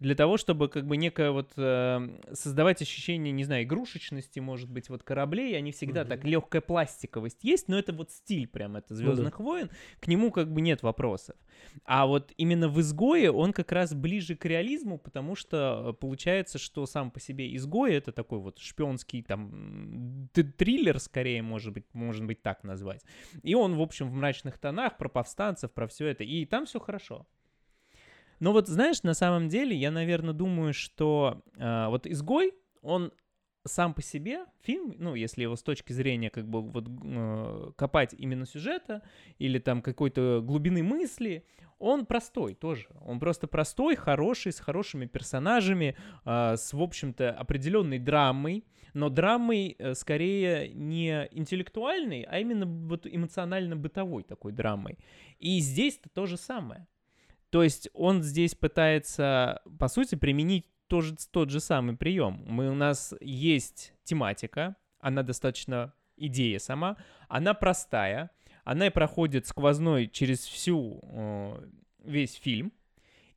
для 0.02 0.16
того, 0.16 0.37
чтобы 0.37 0.68
как 0.68 0.87
бы 0.87 0.97
некое 0.97 1.30
вот 1.30 1.52
э, 1.56 2.09
создавать 2.32 2.82
ощущение, 2.82 3.32
не 3.32 3.44
знаю, 3.44 3.62
игрушечности, 3.62 4.40
может 4.40 4.68
быть, 4.68 4.88
вот 4.88 5.04
кораблей, 5.04 5.56
они 5.56 5.71
всегда 5.71 6.02
mm-hmm. 6.02 6.09
так 6.09 6.25
легкая 6.25 6.61
пластиковость 6.61 7.44
есть, 7.44 7.68
но 7.68 7.78
это 7.78 7.92
вот 7.92 8.11
стиль 8.11 8.49
прям, 8.49 8.76
это 8.76 8.94
Звездных 8.94 9.38
ну, 9.38 9.44
да. 9.44 9.50
войн, 9.50 9.71
к 10.00 10.09
нему 10.09 10.32
как 10.32 10.52
бы 10.52 10.61
нет 10.61 10.82
вопросов. 10.82 11.37
А 11.85 12.06
вот 12.06 12.32
именно 12.37 12.68
в 12.68 12.80
изгое 12.80 13.30
он 13.30 13.52
как 13.52 13.71
раз 13.71 13.94
ближе 13.94 14.35
к 14.35 14.44
реализму, 14.44 14.99
потому 14.99 15.37
что 15.37 15.90
э, 15.90 15.92
получается, 15.92 16.59
что 16.59 16.85
сам 16.87 17.12
по 17.12 17.21
себе 17.21 17.54
изгой 17.54 17.94
это 17.94 18.11
такой 18.11 18.40
вот 18.40 18.59
шпионский 18.59 19.23
там 19.23 20.28
триллер, 20.32 20.99
скорее, 20.99 21.42
может 21.42 21.73
быть, 21.73 21.85
может 21.92 22.25
быть 22.25 22.42
так 22.42 22.64
назвать. 22.64 23.04
И 23.44 23.54
он, 23.54 23.76
в 23.76 23.80
общем, 23.80 24.11
в 24.11 24.14
мрачных 24.14 24.59
тонах 24.59 24.99
про 24.99 25.09
повстанцев, 25.09 25.71
про 25.71 25.87
все 25.87 26.09
это, 26.09 26.25
и 26.25 26.44
там 26.44 26.66
все 26.66 26.80
хорошо. 26.80 27.25
Но 28.42 28.52
вот 28.52 28.66
знаешь, 28.66 29.04
на 29.04 29.14
самом 29.14 29.49
деле, 29.49 29.76
я, 29.76 29.92
наверное, 29.92 30.34
думаю, 30.34 30.75
что 30.75 31.44
э, 31.56 31.87
вот 31.87 32.08
изгой, 32.08 32.52
он 32.80 33.12
сам 33.64 33.94
по 33.94 34.02
себе 34.02 34.46
фильм, 34.62 34.96
ну, 34.99 35.14
если 35.14 35.42
его 35.42 35.54
с 35.54 35.62
точки 35.62 35.92
зрения 35.92 36.28
как 36.28 36.49
бы 36.49 36.61
вот 36.61 36.88
э, 36.88 37.70
копать 37.76 38.16
именно 38.18 38.44
сюжета 38.44 39.02
или 39.38 39.61
там 39.61 39.80
какой-то 39.80 40.40
глубины 40.42 40.82
мысли, 40.82 41.46
он 41.78 42.04
простой 42.04 42.54
тоже. 42.54 42.88
Он 43.00 43.20
просто 43.20 43.46
простой, 43.46 43.94
хороший, 43.94 44.50
с 44.50 44.58
хорошими 44.58 45.06
персонажами, 45.06 45.94
э, 46.25 46.56
с, 46.56 46.72
в 46.72 46.82
общем-то, 46.82 47.30
определенной 47.30 48.00
драмой, 48.00 48.64
но 48.92 49.08
драмой 49.08 49.76
э, 49.78 49.94
скорее 49.94 50.75
не 50.75 51.28
интеллектуальной, 51.30 52.22
а 52.22 52.40
именно 52.40 52.66
вот 52.66 53.06
эмоционально-бытовой 53.06 54.25
такой 54.25 54.50
драмой. 54.50 54.99
И 55.38 55.61
здесь-то 55.61 56.08
то 56.08 56.26
же 56.26 56.37
самое. 56.37 56.88
То 57.52 57.62
есть 57.62 57.90
он 57.92 58.23
здесь 58.23 58.54
пытается, 58.54 59.61
по 59.78 59.88
сути, 59.88 60.14
применить 60.14 60.64
тоже 60.87 61.14
тот 61.30 61.50
же 61.50 61.61
самый 61.61 61.94
прием. 61.94 62.42
Мы, 62.49 62.71
у 62.71 62.75
нас 62.75 63.12
есть 63.21 63.92
тематика, 64.04 64.75
она 65.00 65.23
достаточно 65.23 65.92
идея 66.16 66.59
сама, 66.59 66.97
она 67.28 67.52
простая, 67.52 68.30
она 68.64 68.87
и 68.87 68.90
проходит 68.90 69.47
сквозной 69.47 70.09
через 70.09 70.47
всю 70.47 71.00
э, 71.02 71.68
весь 72.02 72.32
фильм. 72.37 72.73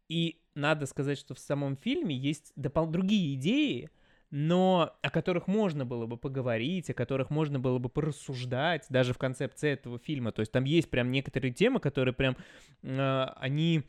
И 0.08 0.40
надо 0.54 0.86
сказать, 0.86 1.18
что 1.18 1.34
в 1.34 1.40
самом 1.40 1.76
фильме 1.76 2.16
есть 2.16 2.54
допол- 2.56 2.90
другие 2.90 3.36
идеи, 3.36 3.90
но 4.30 4.96
о 5.02 5.10
которых 5.10 5.48
можно 5.48 5.86
было 5.86 6.06
бы 6.06 6.16
поговорить, 6.16 6.90
о 6.90 6.94
которых 6.94 7.32
можно 7.32 7.60
было 7.60 7.80
бы 7.80 7.90
порассуждать, 7.90 8.86
даже 8.88 9.14
в 9.14 9.18
концепции 9.18 9.72
этого 9.72 10.00
фильма. 10.00 10.32
То 10.32 10.40
есть 10.40 10.54
там 10.54 10.64
есть 10.64 10.90
прям 10.90 11.12
некоторые 11.12 11.54
темы, 11.54 11.82
которые 11.82 12.14
прям, 12.14 12.38
э, 12.82 13.26
они 13.36 13.84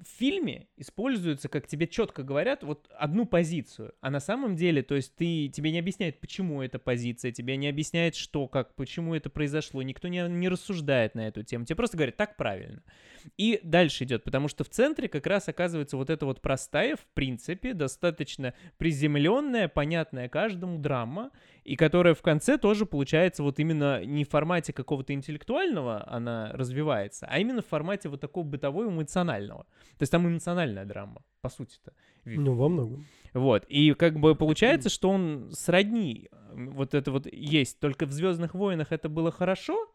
в 0.00 0.18
фильме 0.18 0.68
используется, 0.76 1.48
как 1.48 1.66
тебе 1.66 1.86
четко 1.86 2.22
говорят, 2.22 2.62
вот 2.62 2.88
одну 2.96 3.26
позицию. 3.26 3.94
А 4.00 4.10
на 4.10 4.20
самом 4.20 4.56
деле, 4.56 4.82
то 4.82 4.94
есть 4.94 5.14
ты, 5.16 5.48
тебе 5.48 5.72
не 5.72 5.78
объясняет, 5.78 6.20
почему 6.20 6.62
эта 6.62 6.78
позиция, 6.78 7.32
тебе 7.32 7.56
не 7.56 7.68
объясняет, 7.68 8.14
что, 8.14 8.46
как, 8.48 8.74
почему 8.74 9.14
это 9.14 9.30
произошло. 9.30 9.82
Никто 9.82 10.08
не, 10.08 10.26
не 10.28 10.48
рассуждает 10.48 11.14
на 11.14 11.26
эту 11.26 11.42
тему. 11.42 11.64
Тебе 11.64 11.76
просто 11.76 11.96
говорят, 11.96 12.16
так 12.16 12.36
правильно. 12.36 12.82
И 13.36 13.60
дальше 13.62 14.04
идет, 14.04 14.24
потому 14.24 14.48
что 14.48 14.64
в 14.64 14.68
центре 14.68 15.08
как 15.08 15.26
раз 15.26 15.48
оказывается 15.48 15.96
вот 15.96 16.10
эта 16.10 16.26
вот 16.26 16.40
простая, 16.40 16.96
в 16.96 17.06
принципе, 17.14 17.74
достаточно 17.74 18.54
приземленная, 18.78 19.68
понятная 19.68 20.28
каждому 20.28 20.78
драма, 20.78 21.30
и 21.66 21.74
которая 21.74 22.14
в 22.14 22.22
конце 22.22 22.58
тоже 22.58 22.86
получается 22.86 23.42
вот 23.42 23.58
именно 23.58 24.04
не 24.04 24.24
в 24.24 24.28
формате 24.28 24.72
какого-то 24.72 25.12
интеллектуального 25.12 26.08
она 26.08 26.52
развивается, 26.52 27.26
а 27.28 27.40
именно 27.40 27.60
в 27.60 27.66
формате 27.66 28.08
вот 28.08 28.20
такого 28.20 28.44
бытового 28.44 28.88
эмоционального. 28.88 29.64
То 29.98 30.02
есть 30.02 30.12
там 30.12 30.28
эмоциональная 30.28 30.84
драма, 30.84 31.22
по 31.40 31.48
сути-то. 31.48 31.92
Ну, 32.24 32.54
во 32.54 32.68
многом. 32.68 33.04
Вот. 33.34 33.64
И 33.68 33.94
как 33.94 34.20
бы 34.20 34.36
получается, 34.36 34.88
что 34.88 35.10
он 35.10 35.50
сродни. 35.52 36.28
Вот 36.52 36.94
это 36.94 37.10
вот 37.10 37.26
есть. 37.26 37.80
Только 37.80 38.06
в 38.06 38.12
Звездных 38.12 38.54
войнах 38.54 38.92
это 38.92 39.08
было 39.08 39.32
хорошо, 39.32 39.88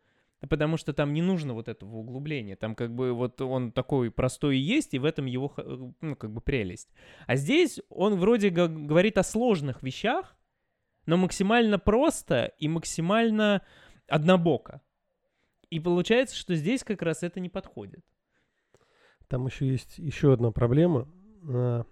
потому 0.49 0.75
что 0.75 0.91
там 0.91 1.13
не 1.13 1.21
нужно 1.21 1.53
вот 1.53 1.69
этого 1.69 1.95
углубления. 1.95 2.57
Там 2.57 2.75
как 2.75 2.93
бы 2.93 3.13
вот 3.13 3.39
он 3.39 3.71
такой 3.71 4.11
простой 4.11 4.57
и 4.57 4.61
есть, 4.61 4.93
и 4.93 4.99
в 4.99 5.05
этом 5.05 5.25
его, 5.25 5.53
ну, 6.01 6.15
как 6.17 6.31
бы 6.31 6.41
прелесть. 6.41 6.89
А 7.27 7.37
здесь 7.37 7.79
он 7.89 8.15
вроде 8.15 8.49
говорит 8.49 9.17
о 9.17 9.23
сложных 9.23 9.83
вещах, 9.83 10.35
но 11.05 11.17
максимально 11.17 11.79
просто 11.79 12.53
и 12.57 12.67
максимально 12.67 13.61
однобоко. 14.07 14.81
И 15.69 15.79
получается, 15.79 16.35
что 16.35 16.55
здесь 16.55 16.83
как 16.83 17.01
раз 17.01 17.23
это 17.23 17.39
не 17.39 17.49
подходит. 17.49 18.03
Там 19.27 19.45
еще 19.47 19.67
есть 19.67 19.97
еще 19.97 20.33
одна 20.33 20.51
проблема. 20.51 21.07
А, 21.47 21.85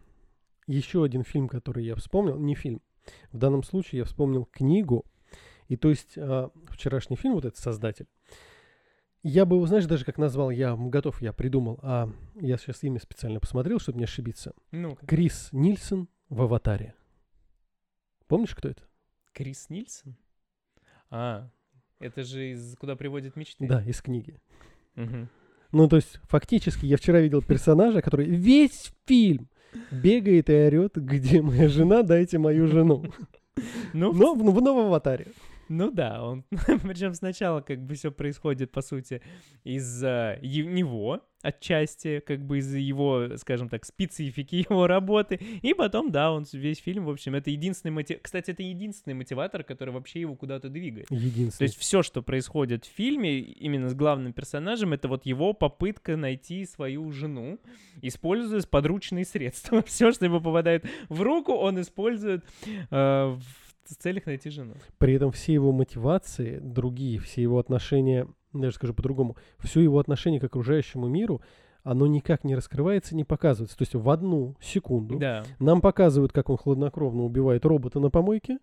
еще 0.67 1.03
один 1.03 1.23
фильм, 1.23 1.47
который 1.47 1.85
я 1.85 1.95
вспомнил, 1.95 2.37
не 2.37 2.55
фильм. 2.55 2.81
В 3.31 3.37
данном 3.37 3.63
случае 3.63 3.99
я 3.99 4.05
вспомнил 4.05 4.45
книгу. 4.45 5.05
И 5.67 5.77
то 5.77 5.89
есть 5.89 6.17
а, 6.17 6.51
вчерашний 6.69 7.15
фильм, 7.15 7.35
вот 7.35 7.45
этот 7.45 7.57
создатель, 7.57 8.07
я 9.23 9.45
бы 9.45 9.57
его, 9.57 9.65
знаешь, 9.65 9.85
даже 9.85 10.05
как 10.05 10.17
назвал, 10.17 10.49
я 10.49 10.75
готов, 10.75 11.21
я 11.21 11.33
придумал, 11.33 11.79
а 11.81 12.09
я 12.35 12.57
сейчас 12.57 12.83
имя 12.83 12.99
специально 12.99 13.39
посмотрел, 13.39 13.79
чтобы 13.79 13.97
не 13.97 14.05
ошибиться. 14.05 14.53
Ну, 14.71 14.97
Крис 15.07 15.49
Нильсон 15.51 16.07
в 16.29 16.41
«Аватаре». 16.41 16.95
Помнишь, 18.27 18.55
кто 18.55 18.69
это? 18.69 18.88
Крис 19.33 19.69
Нильсон? 19.69 20.15
А, 21.09 21.49
это 21.99 22.23
же 22.23 22.51
из 22.51 22.75
«Куда 22.77 22.95
приводят 22.95 23.35
мечты». 23.35 23.67
Да, 23.67 23.83
из 23.83 24.01
книги. 24.01 24.37
Угу. 24.95 25.27
Ну, 25.71 25.87
то 25.87 25.97
есть, 25.97 26.19
фактически, 26.23 26.85
я 26.85 26.97
вчера 26.97 27.19
видел 27.19 27.41
персонажа, 27.41 28.01
который 28.01 28.25
весь 28.25 28.91
фильм 29.05 29.49
бегает 29.91 30.49
и 30.49 30.53
орет, 30.53 30.95
где 30.95 31.41
моя 31.41 31.67
жена, 31.67 32.03
дайте 32.03 32.37
мою 32.37 32.67
жену. 32.67 33.05
Ну, 33.93 34.13
Но 34.13 34.33
в, 34.33 34.39
в 34.39 34.61
новом 34.61 34.87
аватаре. 34.87 35.27
Ну 35.69 35.91
да, 35.91 36.23
он 36.23 36.43
причем 36.51 37.13
сначала 37.13 37.61
как 37.61 37.79
бы 37.85 37.95
все 37.95 38.11
происходит 38.11 38.71
по 38.71 38.81
сути 38.81 39.21
из-за 39.63 40.39
него 40.41 41.21
отчасти, 41.41 42.19
как 42.19 42.45
бы 42.45 42.57
из-за 42.57 42.79
его, 42.79 43.37
скажем 43.37 43.69
так, 43.69 43.85
специфики 43.85 44.55
его 44.69 44.87
работы, 44.87 45.39
и 45.61 45.73
потом, 45.73 46.11
да, 46.11 46.31
он 46.31 46.45
весь 46.51 46.79
фильм, 46.79 47.05
в 47.05 47.09
общем, 47.09 47.35
это 47.35 47.49
единственный 47.49 47.91
мотив... 47.91 48.19
Кстати, 48.21 48.51
это 48.51 48.63
единственный 48.63 49.13
мотиватор, 49.13 49.63
который 49.63 49.91
вообще 49.91 50.21
его 50.21 50.35
куда-то 50.35 50.69
двигает. 50.69 51.09
Единственный. 51.09 51.57
То 51.57 51.63
есть 51.63 51.77
все, 51.77 52.03
что 52.03 52.21
происходит 52.21 52.85
в 52.85 52.89
фильме, 52.89 53.39
именно 53.39 53.89
с 53.89 53.93
главным 53.93 54.33
персонажем, 54.33 54.93
это 54.93 55.07
вот 55.07 55.25
его 55.25 55.53
попытка 55.53 56.17
найти 56.17 56.65
свою 56.65 57.09
жену, 57.11 57.59
используя 58.01 58.61
подручные 58.69 59.23
средства. 59.23 59.81
Все, 59.85 60.11
что 60.11 60.25
ему 60.25 60.41
попадает 60.41 60.85
в 61.07 61.21
руку, 61.21 61.53
он 61.53 61.79
использует 61.79 62.43
э, 62.91 63.35
в 63.37 63.41
в 63.68 63.68
целях 63.95 64.25
найти 64.25 64.49
жену. 64.49 64.73
При 64.97 65.13
этом 65.13 65.31
все 65.31 65.53
его 65.53 65.71
мотивации 65.71 66.59
другие, 66.59 67.19
все 67.19 67.41
его 67.41 67.59
отношения, 67.59 68.27
даже 68.53 68.75
скажу 68.75 68.93
по-другому, 68.93 69.35
все 69.59 69.81
его 69.81 69.99
отношение 69.99 70.39
к 70.39 70.43
окружающему 70.43 71.07
миру, 71.07 71.41
оно 71.83 72.07
никак 72.07 72.43
не 72.43 72.55
раскрывается, 72.55 73.15
не 73.15 73.23
показывается. 73.23 73.77
То 73.77 73.83
есть 73.83 73.95
в 73.95 74.09
одну 74.09 74.55
секунду 74.59 75.17
Да. 75.17 75.43
нам 75.59 75.81
показывают, 75.81 76.31
как 76.33 76.49
он 76.49 76.57
хладнокровно 76.57 77.23
убивает 77.23 77.65
робота 77.65 77.99
на 77.99 78.09
помойке. 78.09 78.59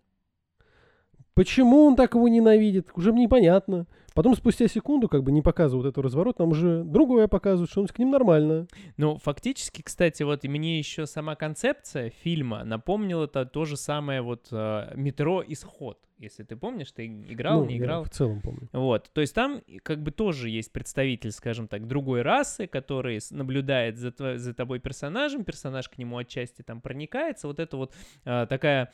Почему 1.37 1.85
он 1.85 1.95
так 1.95 2.15
его 2.15 2.27
ненавидит, 2.27 2.89
уже 2.95 3.13
непонятно. 3.13 3.85
Потом 4.15 4.35
спустя 4.35 4.67
секунду, 4.67 5.07
как 5.07 5.21
бы 5.21 5.31
не 5.31 5.43
показывают 5.43 5.85
этот 5.85 6.03
разворот, 6.03 6.39
нам 6.39 6.49
уже 6.49 6.83
другое 6.83 7.27
показывают, 7.27 7.69
что 7.69 7.81
он 7.81 7.85
к 7.87 7.99
ним 7.99 8.09
нормально. 8.09 8.65
Ну, 8.97 9.19
фактически, 9.19 9.83
кстати, 9.83 10.23
вот 10.23 10.43
и 10.43 10.47
мне 10.47 10.79
еще 10.79 11.05
сама 11.05 11.35
концепция 11.35 12.09
фильма 12.09 12.63
напомнила 12.63 13.25
это 13.25 13.45
то 13.45 13.65
же 13.65 13.77
самое 13.77 14.23
вот 14.23 14.47
э, 14.51 14.93
метро 14.95 15.43
Исход. 15.47 15.99
Если 16.17 16.41
ты 16.41 16.55
помнишь, 16.55 16.91
ты 16.91 17.05
играл, 17.05 17.59
Ну, 17.59 17.67
не 17.67 17.75
я 17.75 17.83
играл. 17.83 18.03
в 18.05 18.09
целом 18.09 18.41
помню. 18.41 18.67
Вот, 18.73 19.11
то 19.13 19.21
есть 19.21 19.35
там 19.35 19.61
как 19.83 20.01
бы 20.01 20.09
тоже 20.09 20.49
есть 20.49 20.71
представитель, 20.71 21.31
скажем 21.31 21.67
так, 21.67 21.85
другой 21.85 22.23
расы, 22.23 22.65
который 22.65 23.19
наблюдает 23.29 23.97
за, 23.97 24.11
за 24.39 24.53
тобой 24.55 24.79
персонажем, 24.79 25.43
персонаж 25.43 25.87
к 25.89 25.99
нему 25.99 26.17
отчасти 26.17 26.63
там 26.63 26.81
проникается, 26.81 27.45
вот 27.47 27.59
это 27.59 27.77
вот 27.77 27.93
а, 28.25 28.47
такая 28.47 28.91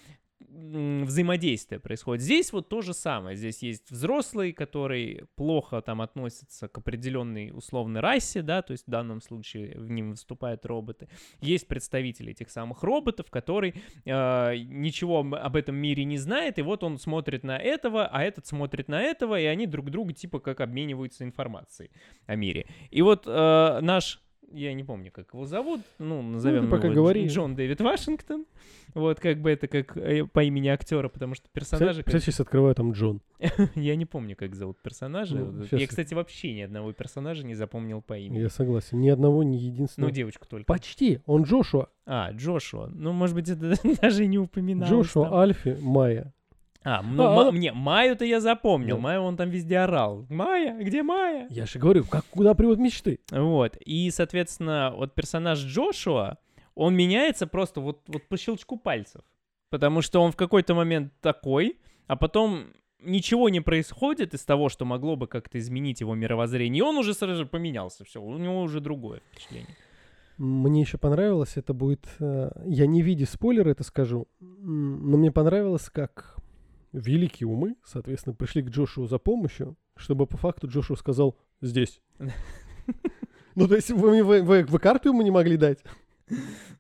взаимодействие 0.50 1.80
происходит. 1.80 2.24
Здесь 2.24 2.52
вот 2.54 2.70
то 2.70 2.82
же 2.82 2.94
самое. 2.94 3.36
Здесь 3.36 3.64
есть 3.64 3.92
взрослый, 3.92 4.54
который 4.54 5.26
плохо 5.36 5.82
там 5.82 6.02
относится 6.02 6.68
к 6.68 6.78
определенной 6.78 7.52
условной 7.54 8.02
расе, 8.02 8.42
да, 8.42 8.62
то 8.62 8.72
есть 8.72 8.88
в 8.88 8.92
данном 8.92 9.22
случае 9.22 9.78
в 9.78 9.90
ним 9.90 10.12
выступают 10.12 10.66
роботы. 10.66 11.08
Есть 11.42 11.68
представители 11.68 12.32
этих 12.32 12.50
самых 12.50 12.84
роботов, 12.84 13.30
который 13.30 13.76
э, 14.06 14.56
ничего 14.58 15.20
об- 15.20 15.56
этом 15.56 15.76
мире 15.76 16.04
не 16.04 16.18
знает, 16.18 16.60
и 16.60 16.62
вот 16.62 16.84
он 16.84 16.98
смотрит 16.98 17.44
на 17.44 17.58
этого, 17.58 18.08
а 18.08 18.24
этот 18.24 18.46
смотрит 18.48 18.88
на 18.88 19.02
этого, 19.02 19.40
и 19.40 19.46
они 19.46 19.68
друг 19.68 19.90
друга 19.90 20.14
типа 20.14 20.40
как 20.40 20.62
обмениваются 20.62 21.24
информацией 21.24 21.92
о 22.26 22.36
мире. 22.36 22.68
И 22.90 23.02
вот 23.02 23.24
э, 23.28 23.80
наш 23.82 24.20
я 24.52 24.74
не 24.74 24.84
помню, 24.84 25.12
как 25.12 25.34
его 25.34 25.46
зовут, 25.46 25.82
ну, 26.00 26.22
назовем 26.22 26.66
ты 26.66 26.70
пока 26.72 26.88
его 26.88 26.96
говори. 26.96 27.26
Дж- 27.26 27.30
Джон 27.30 27.56
Дэвид 27.56 27.82
Вашингтон. 27.82 28.46
Вот, 28.94 29.20
как 29.20 29.40
бы 29.42 29.50
это 29.50 29.68
как 29.68 29.98
э, 29.98 30.26
по 30.26 30.44
имени 30.44 30.68
актера, 30.68 31.10
потому 31.10 31.34
что 31.34 31.48
персонажи... 31.52 32.04
Кстати, 32.04 32.24
сейчас 32.26 32.40
открываю 32.42 32.76
там 32.76 32.92
Джон. 32.92 33.22
как- 33.40 33.72
Я 33.76 33.96
не 33.96 34.06
помню, 34.06 34.36
как 34.36 34.54
зовут 34.56 34.78
персонажа. 34.84 35.36
Ну, 35.38 35.66
щас 35.66 35.80
Я, 35.80 35.88
кстати, 35.88 36.14
вообще 36.14 36.54
ни 36.54 36.62
одного 36.62 36.94
персонажа 36.94 37.44
не 37.46 37.56
запомнил 37.56 38.02
по 38.02 38.18
имени. 38.18 38.42
Я 38.42 38.50
согласен. 38.50 39.00
Ни 39.00 39.10
одного, 39.10 39.42
ни 39.44 39.56
Ну, 39.58 39.64
единственного. 39.64 40.12
девочку 40.14 40.48
только. 40.48 40.66
Почти. 40.66 41.22
Он 41.26 41.44
Джошуа. 41.44 41.88
А, 42.06 42.32
Джошуа. 42.32 42.88
Ну, 42.94 43.14
может 43.14 43.36
быть, 43.36 43.50
это 43.50 43.76
даже 44.02 44.26
и 44.26 44.28
не 44.28 44.38
упоминалось. 44.38 44.92
Джошуа 44.92 45.26
там. 45.26 45.34
Альфи 45.36 45.78
Майя. 45.82 46.34
А, 46.86 47.02
ну, 47.02 47.24
А, 47.24 47.36
ма- 47.36 47.48
а- 47.48 47.52
мне 47.52 47.72
Майю-то 47.72 48.26
я 48.26 48.40
запомнил. 48.42 48.96
Да. 48.98 49.02
Майю 49.02 49.22
он 49.22 49.38
там 49.38 49.50
везде 49.50 49.78
орал. 49.80 50.26
Майя, 50.30 50.78
где 50.78 51.02
Майя? 51.04 51.48
Я 51.50 51.66
же 51.66 51.80
говорю, 51.80 52.04
как 52.06 52.26
куда 52.26 52.54
приводят 52.54 52.80
мечты. 52.80 53.20
Вот. 53.32 53.78
И, 53.86 54.10
соответственно, 54.12 54.94
вот 54.96 55.14
персонаж 55.16 55.60
Джошуа, 55.60 56.38
он 56.76 56.96
меняется 56.96 57.48
просто 57.48 57.80
вот, 57.82 58.02
вот 58.08 58.28
по 58.28 58.38
щелчку 58.38 58.78
пальцев. 58.78 59.22
Потому 59.70 60.02
что 60.02 60.20
он 60.22 60.32
в 60.32 60.36
какой-то 60.36 60.76
момент 60.76 61.14
такой, 61.22 61.78
а 62.08 62.16
потом 62.16 62.66
ничего 63.02 63.50
не 63.50 63.60
происходит 63.62 64.34
из 64.34 64.44
того, 64.46 64.70
что 64.70 64.86
могло 64.86 65.16
бы 65.16 65.28
как-то 65.28 65.58
изменить 65.60 66.02
его 66.02 66.16
мировоззрение. 66.16 66.80
И 66.80 66.82
он 66.82 66.98
уже 66.98 67.14
сразу 67.14 67.36
же 67.44 67.46
поменялся. 67.46 68.04
Все, 68.06 68.22
у 68.22 68.38
него 68.38 68.62
уже 68.62 68.80
другое 68.82 69.22
впечатление. 69.32 69.76
Мне 70.38 70.82
еще 70.82 70.98
понравилось, 70.98 71.54
это 71.58 71.74
будет... 71.74 72.08
э, 72.20 72.50
Я 72.66 72.88
не 72.88 73.02
видя 73.04 73.26
спойлера 73.26 73.70
это 73.70 73.84
скажу, 73.84 74.28
но 74.40 75.18
мне 75.18 75.32
понравилось, 75.32 75.90
как 75.90 76.36
великие 76.94 77.48
умы, 77.48 77.76
соответственно, 77.84 78.36
пришли 78.36 78.62
к 78.62 78.70
Джошуа 78.70 79.08
за 79.08 79.18
помощью, 79.18 79.76
чтобы 79.98 80.28
по 80.28 80.38
факту 80.38 80.68
Джошуа 80.68 80.96
сказал 80.96 81.38
«здесь». 81.62 82.02
Ну, 83.56 83.68
то 83.68 83.76
есть 83.76 83.92
вы, 83.92 84.24
вы, 84.24 84.42
вы, 84.42 84.64
вы 84.64 84.80
карту 84.80 85.10
ему 85.10 85.22
не 85.22 85.30
могли 85.30 85.58
дать? 85.58 85.84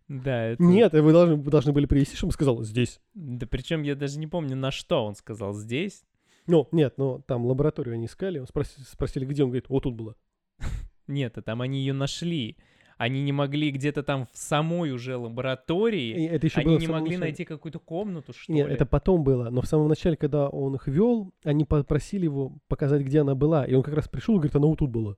Да, 0.07 0.45
это... 0.45 0.63
Нет, 0.63 0.93
вы 0.93 1.11
должны, 1.11 1.35
вы 1.35 1.51
должны 1.51 1.71
были 1.71 1.85
привести, 1.85 2.15
чтобы 2.15 2.29
он 2.29 2.33
сказал 2.33 2.63
«здесь». 2.63 2.99
Да 3.13 3.45
причем 3.45 3.83
я 3.83 3.95
даже 3.95 4.17
не 4.17 4.25
помню, 4.25 4.55
на 4.55 4.71
что 4.71 5.05
он 5.05 5.13
сказал 5.15 5.53
здесь. 5.53 6.03
Ну, 6.47 6.67
нет, 6.71 6.95
ну, 6.97 7.23
там 7.27 7.45
лабораторию 7.45 7.93
они 7.93 8.07
искали, 8.07 8.39
он 8.39 8.45
спроси- 8.45 8.81
спросили, 8.91 9.25
где, 9.25 9.43
он 9.43 9.49
говорит, 9.49 9.69
вот 9.69 9.83
тут 9.83 9.93
было. 9.93 10.15
Нет, 11.07 11.37
а 11.37 11.41
там 11.41 11.61
они 11.61 11.79
ее 11.79 11.93
нашли. 11.93 12.57
Они 12.97 13.21
не 13.23 13.31
могли 13.31 13.71
где-то 13.71 14.03
там 14.03 14.27
в 14.31 14.37
самой 14.37 14.91
уже 14.91 15.17
лаборатории. 15.17 16.23
И 16.23 16.25
это 16.25 16.47
еще 16.47 16.59
Они 16.61 16.77
не 16.77 16.87
могли 16.87 17.11
начале. 17.11 17.17
найти 17.19 17.45
какую-то 17.45 17.79
комнату, 17.79 18.33
что 18.33 18.51
Нет, 18.51 18.67
ли? 18.67 18.73
это 18.73 18.85
потом 18.85 19.23
было, 19.23 19.49
но 19.49 19.61
в 19.61 19.65
самом 19.67 19.87
начале, 19.87 20.15
когда 20.15 20.47
он 20.47 20.75
их 20.75 20.87
вел, 20.87 21.33
они 21.43 21.65
попросили 21.65 22.25
его 22.25 22.57
показать, 22.67 23.01
где 23.01 23.21
она 23.21 23.35
была, 23.35 23.65
и 23.65 23.73
он 23.73 23.83
как 23.83 23.93
раз 23.95 24.07
пришел 24.07 24.35
и 24.35 24.37
говорит, 24.37 24.55
она 24.55 24.67
вот 24.67 24.79
тут 24.79 24.89
была. 24.91 25.15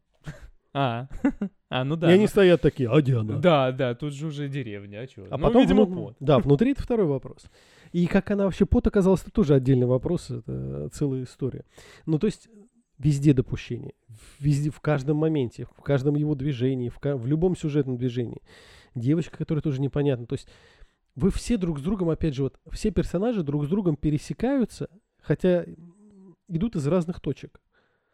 А, 0.77 1.08
а, 1.70 1.84
ну 1.86 1.96
и 1.96 2.00
да. 2.00 2.08
они 2.10 2.24
ну- 2.24 2.27
стоят 2.27 2.60
такие, 2.62 2.89
а 2.91 3.00
где 3.01 3.17
она? 3.17 3.36
Да, 3.38 3.72
да, 3.72 3.96
тут 3.96 4.13
же 4.13 4.27
уже 4.27 4.50
деревня, 4.50 5.00
а 5.01 5.08
чё? 5.08 5.25
А 5.29 5.38
Ну, 5.38 5.44
потом, 5.46 5.62
видимо, 5.62 5.86
вну- 5.86 6.03
пот. 6.08 6.15
да, 6.20 6.39
внутри 6.39 6.72
это 6.74 6.84
второй 6.84 7.05
вопрос. 7.08 7.46
И 7.94 8.08
как 8.08 8.29
она 8.32 8.44
вообще 8.44 8.65
пот 8.65 8.86
оказалась, 8.88 9.22
это 9.22 9.32
тоже 9.32 9.53
отдельный 9.55 9.88
вопрос, 9.88 10.29
это 10.32 10.89
целая 10.89 11.24
история. 11.24 11.63
Ну, 12.05 12.20
то 12.20 12.27
есть 12.27 12.50
везде 12.98 13.34
допущение, 13.34 13.94
везде, 14.40 14.70
в 14.70 14.80
каждом 14.80 15.18
моменте, 15.18 15.68
в 15.78 15.82
каждом 15.82 16.16
его 16.16 16.36
движении, 16.36 16.90
в, 16.90 17.00
в 17.02 17.28
любом 17.28 17.56
сюжетном 17.56 17.98
движении. 17.98 18.42
Девочка, 18.94 19.38
которая 19.38 19.62
тоже 19.62 19.82
непонятна. 19.82 20.25
То 20.25 20.34
есть 20.34 20.48
вы 21.16 21.32
все 21.32 21.58
друг 21.58 21.80
с 21.80 21.82
другом, 21.82 22.10
опять 22.10 22.36
же, 22.36 22.44
вот 22.44 22.60
все 22.72 22.92
персонажи 22.92 23.44
друг 23.44 23.66
с 23.66 23.68
другом 23.68 23.96
пересекаются, 23.96 24.90
хотя 25.22 25.66
идут 26.48 26.75
из 26.75 26.88
разных 26.88 27.20
точек. 27.20 27.62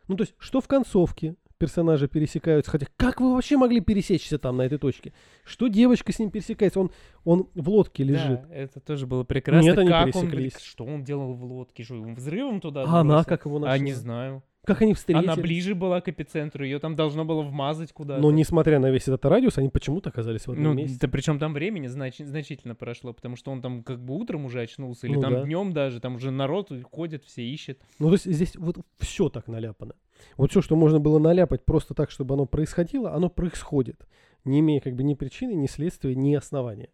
Ну, 0.07 0.15
то 0.15 0.23
есть, 0.23 0.35
что 0.39 0.61
в 0.61 0.67
концовке 0.67 1.35
персонажи 1.57 2.07
пересекаются, 2.07 2.71
хотя 2.71 2.87
как 2.97 3.21
вы 3.21 3.35
вообще 3.35 3.55
могли 3.55 3.81
пересечься 3.81 4.39
там 4.39 4.57
на 4.57 4.63
этой 4.63 4.79
точке? 4.79 5.13
Что 5.43 5.67
девочка 5.67 6.11
с 6.11 6.17
ним 6.17 6.31
пересекается? 6.31 6.79
Он, 6.79 6.91
он 7.23 7.49
в 7.53 7.69
лодке 7.69 8.03
лежит. 8.03 8.41
Да, 8.47 8.55
это 8.55 8.79
тоже 8.79 9.05
было 9.05 9.23
прекрасно. 9.23 9.67
Нет, 9.67 9.77
они 9.77 9.89
как 9.89 10.07
он, 10.07 10.11
пересеклись. 10.11 10.53
блин, 10.53 10.61
что 10.63 10.85
он 10.85 11.03
делал 11.03 11.33
в 11.33 11.43
лодке? 11.43 11.83
Что, 11.83 11.95
его 11.95 12.13
взрывом 12.15 12.61
туда 12.61 12.83
А 12.83 13.01
она 13.01 13.23
как 13.23 13.45
его 13.45 13.59
нашла? 13.59 13.73
А 13.73 13.77
не 13.77 13.93
знаю. 13.93 14.43
Как 14.65 14.81
они 14.83 14.93
встретились? 14.93 15.27
Она 15.27 15.35
ближе 15.41 15.73
была 15.73 16.01
к 16.01 16.07
эпицентру, 16.07 16.63
ее 16.63 16.77
там 16.77 16.95
должно 16.95 17.25
было 17.25 17.41
вмазать 17.41 17.91
куда-то. 17.93 18.21
Но 18.21 18.31
несмотря 18.31 18.79
на 18.79 18.91
весь 18.91 19.03
этот 19.07 19.25
радиус, 19.25 19.57
они 19.57 19.69
почему-то 19.69 20.09
оказались 20.09 20.45
в 20.45 20.51
одном 20.51 20.63
Ну, 20.65 20.73
месте. 20.73 20.97
да 21.01 21.07
причем 21.07 21.39
там 21.39 21.53
времени 21.53 21.87
знач- 21.87 22.23
значительно 22.23 22.75
прошло, 22.75 23.11
потому 23.11 23.35
что 23.35 23.49
он 23.51 23.61
там 23.61 23.83
как 23.83 23.99
бы 24.03 24.13
утром 24.15 24.45
уже 24.45 24.61
очнулся, 24.61 25.07
или 25.07 25.15
Ну 25.15 25.21
там 25.21 25.33
да. 25.33 25.43
днем 25.43 25.73
даже, 25.73 25.99
там 25.99 26.15
уже 26.15 26.29
народ 26.29 26.71
ходит, 26.91 27.23
все 27.23 27.43
ищет. 27.43 27.79
Ну, 27.97 28.07
то 28.07 28.13
есть 28.13 28.25
здесь 28.31 28.55
вот 28.55 28.77
все 28.99 29.29
так 29.29 29.47
наляпано. 29.47 29.95
Вот 30.37 30.51
все, 30.51 30.61
что 30.61 30.75
можно 30.75 30.99
было 30.99 31.17
наляпать 31.17 31.65
просто 31.65 31.95
так, 31.95 32.11
чтобы 32.11 32.35
оно 32.35 32.45
происходило, 32.45 33.13
оно 33.15 33.29
происходит, 33.29 34.05
не 34.45 34.59
имея 34.59 34.79
как 34.79 34.95
бы 34.95 35.01
ни 35.01 35.15
причины, 35.15 35.53
ни 35.53 35.65
следствия, 35.65 36.13
ни 36.13 36.35
основания. 36.35 36.89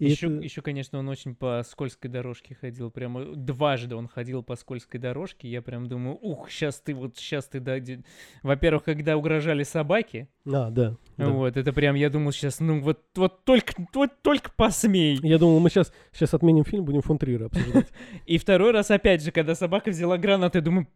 И 0.00 0.10
еще, 0.10 0.26
это- 0.28 0.44
еще, 0.44 0.62
конечно, 0.62 0.98
он 0.98 1.08
очень 1.08 1.34
по 1.34 1.62
скользкой 1.64 2.10
дорожке 2.10 2.56
ходил. 2.60 2.90
Прямо 2.90 3.24
дважды 3.36 3.94
он 3.96 4.08
ходил 4.08 4.42
по 4.42 4.56
скользкой 4.56 4.98
дорожке. 5.00 5.48
Я 5.48 5.62
прям 5.62 5.86
думаю, 5.88 6.18
ух, 6.20 6.50
сейчас 6.50 6.80
ты 6.80 6.94
вот, 6.94 7.16
сейчас 7.16 7.46
ты, 7.46 7.60
да, 7.60 7.78
де-». 7.78 8.02
Во-первых, 8.42 8.84
когда 8.84 9.16
угрожали 9.16 9.62
собаки, 9.62 10.28
А, 10.46 10.70
да. 10.70 10.96
да. 11.16 11.28
вот, 11.28 11.56
это 11.56 11.72
прям, 11.72 11.94
я 11.96 12.08
думал 12.10 12.32
сейчас, 12.32 12.60
ну 12.60 12.80
вот, 12.80 13.00
вот 13.14 13.44
только, 13.44 13.74
вот 13.94 14.10
только 14.22 14.50
посмей. 14.56 15.18
Я 15.22 15.38
думал, 15.38 15.60
мы 15.60 15.68
сейчас, 15.70 15.92
сейчас 16.12 16.32
отменим 16.34 16.64
фильм, 16.64 16.84
будем 16.84 17.02
фон 17.02 17.18
Триера 17.18 17.46
обсуждать. 17.46 17.88
И 18.26 18.38
второй 18.38 18.70
раз 18.72 18.90
опять 18.90 19.22
же, 19.22 19.30
когда 19.32 19.54
собака 19.54 19.90
взяла 19.90 20.16
гранату, 20.18 20.58
я 20.58 20.62
думаю, 20.62 20.88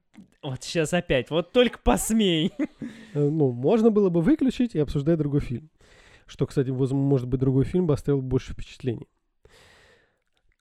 вот 0.42 0.62
сейчас 0.62 0.92
опять, 0.94 1.30
вот 1.30 1.52
только 1.52 1.78
посмей. 1.78 2.52
Э, 3.14 3.28
Ну, 3.28 3.50
можно 3.52 3.90
было 3.90 4.08
бы 4.10 4.20
выключить 4.22 4.74
и 4.74 4.78
обсуждать 4.78 5.18
другой 5.18 5.40
фильм. 5.40 5.68
Что, 6.26 6.46
кстати, 6.46 6.70
может 6.70 7.28
быть, 7.28 7.40
другой 7.40 7.64
фильм 7.64 7.86
бы 7.86 7.94
оставил 7.94 8.22
больше 8.22 8.52
впечатлений. 8.52 9.08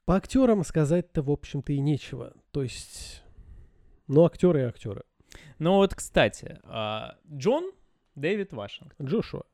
По 0.04 0.16
актерам 0.16 0.64
сказать-то, 0.64 1.22
в 1.22 1.30
общем-то, 1.30 1.72
и 1.72 1.78
нечего. 1.78 2.34
То 2.50 2.62
есть, 2.62 3.22
ну, 4.06 4.24
актеры 4.24 4.60
и 4.60 4.64
актеры. 4.64 5.02
Ну 5.58 5.76
вот, 5.76 5.94
кстати, 5.94 6.60
а, 6.64 7.16
Джон 7.32 7.72
Дэвид 8.14 8.52
Вашингтон. 8.52 9.06
Джошуа. 9.06 9.44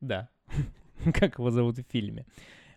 Да. 0.00 0.28
как 1.14 1.38
его 1.38 1.50
зовут 1.50 1.78
в 1.78 1.84
фильме. 1.90 2.26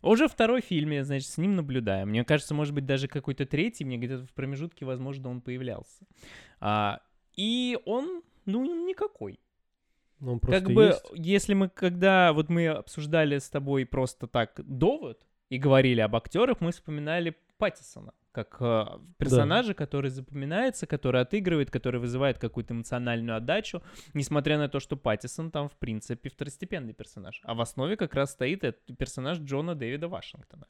Уже 0.01 0.27
второй 0.27 0.61
фильм, 0.61 0.91
я, 0.91 1.03
значит, 1.03 1.27
с 1.27 1.37
ним 1.37 1.55
наблюдаю. 1.55 2.07
Мне 2.07 2.23
кажется, 2.23 2.53
может 2.53 2.73
быть, 2.73 2.85
даже 2.85 3.07
какой-то 3.07 3.45
третий, 3.45 3.83
мне 3.83 3.97
где-то 3.97 4.25
в 4.25 4.33
промежутке, 4.33 4.85
возможно, 4.85 5.29
он 5.29 5.41
появлялся. 5.41 6.05
А, 6.59 7.01
и 7.35 7.77
он, 7.85 8.21
ну, 8.45 8.87
никакой. 8.87 9.39
Он 10.21 10.39
просто 10.39 10.61
как 10.61 10.73
бы, 10.73 10.83
есть. 10.83 11.05
если 11.13 11.53
мы, 11.53 11.69
когда 11.69 12.33
вот 12.33 12.49
мы 12.49 12.67
обсуждали 12.67 13.37
с 13.37 13.49
тобой 13.49 13.85
просто 13.85 14.27
так 14.27 14.59
довод 14.65 15.25
и 15.49 15.57
говорили 15.57 16.01
об 16.01 16.15
актерах, 16.15 16.59
мы 16.59 16.71
вспоминали 16.71 17.35
Паттисона 17.57 18.13
как 18.37 18.57
э, 18.59 18.85
персонажа, 19.17 19.73
который 19.73 20.11
запоминается, 20.11 20.85
который 20.85 21.21
отыгрывает, 21.21 21.71
который 21.71 21.99
вызывает 21.99 22.37
какую-то 22.37 22.75
эмоциональную 22.75 23.35
отдачу, 23.35 23.81
несмотря 24.13 24.59
на 24.59 24.69
то, 24.69 24.79
что 24.79 24.95
Паттисон 24.95 25.49
там, 25.49 25.69
в 25.69 25.75
принципе, 25.75 26.29
второстепенный 26.29 26.93
персонаж. 26.93 27.41
А 27.43 27.55
в 27.55 27.61
основе 27.61 27.97
как 27.97 28.13
раз 28.13 28.33
стоит 28.33 28.63
этот 28.63 28.95
персонаж 28.95 29.39
Джона 29.39 29.73
Дэвида 29.73 30.07
Вашингтона. 30.07 30.67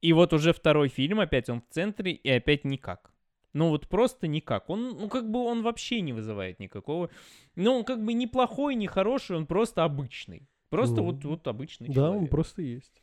И 0.00 0.12
вот 0.12 0.32
уже 0.32 0.52
второй 0.52 0.88
фильм, 0.88 1.20
опять 1.20 1.48
он 1.48 1.60
в 1.60 1.68
центре, 1.72 2.10
и 2.10 2.30
опять 2.30 2.64
никак. 2.64 3.13
Ну 3.54 3.70
вот 3.70 3.88
просто 3.88 4.26
никак. 4.26 4.68
Он, 4.68 4.90
ну 5.00 5.08
как 5.08 5.30
бы 5.30 5.38
он 5.44 5.62
вообще 5.62 6.00
не 6.02 6.12
вызывает 6.12 6.60
никакого... 6.60 7.08
Ну 7.56 7.72
он 7.72 7.84
как 7.84 8.04
бы 8.04 8.12
не 8.12 8.26
плохой, 8.26 8.74
не 8.74 8.86
хороший, 8.86 9.36
он 9.36 9.46
просто 9.46 9.84
обычный. 9.84 10.48
Просто 10.70 10.96
Ну, 10.96 11.04
вот, 11.04 11.24
вот 11.24 11.46
обычный 11.48 11.86
Да, 11.88 11.94
человек. 11.94 12.22
он 12.22 12.28
просто 12.28 12.62
есть. 12.62 13.00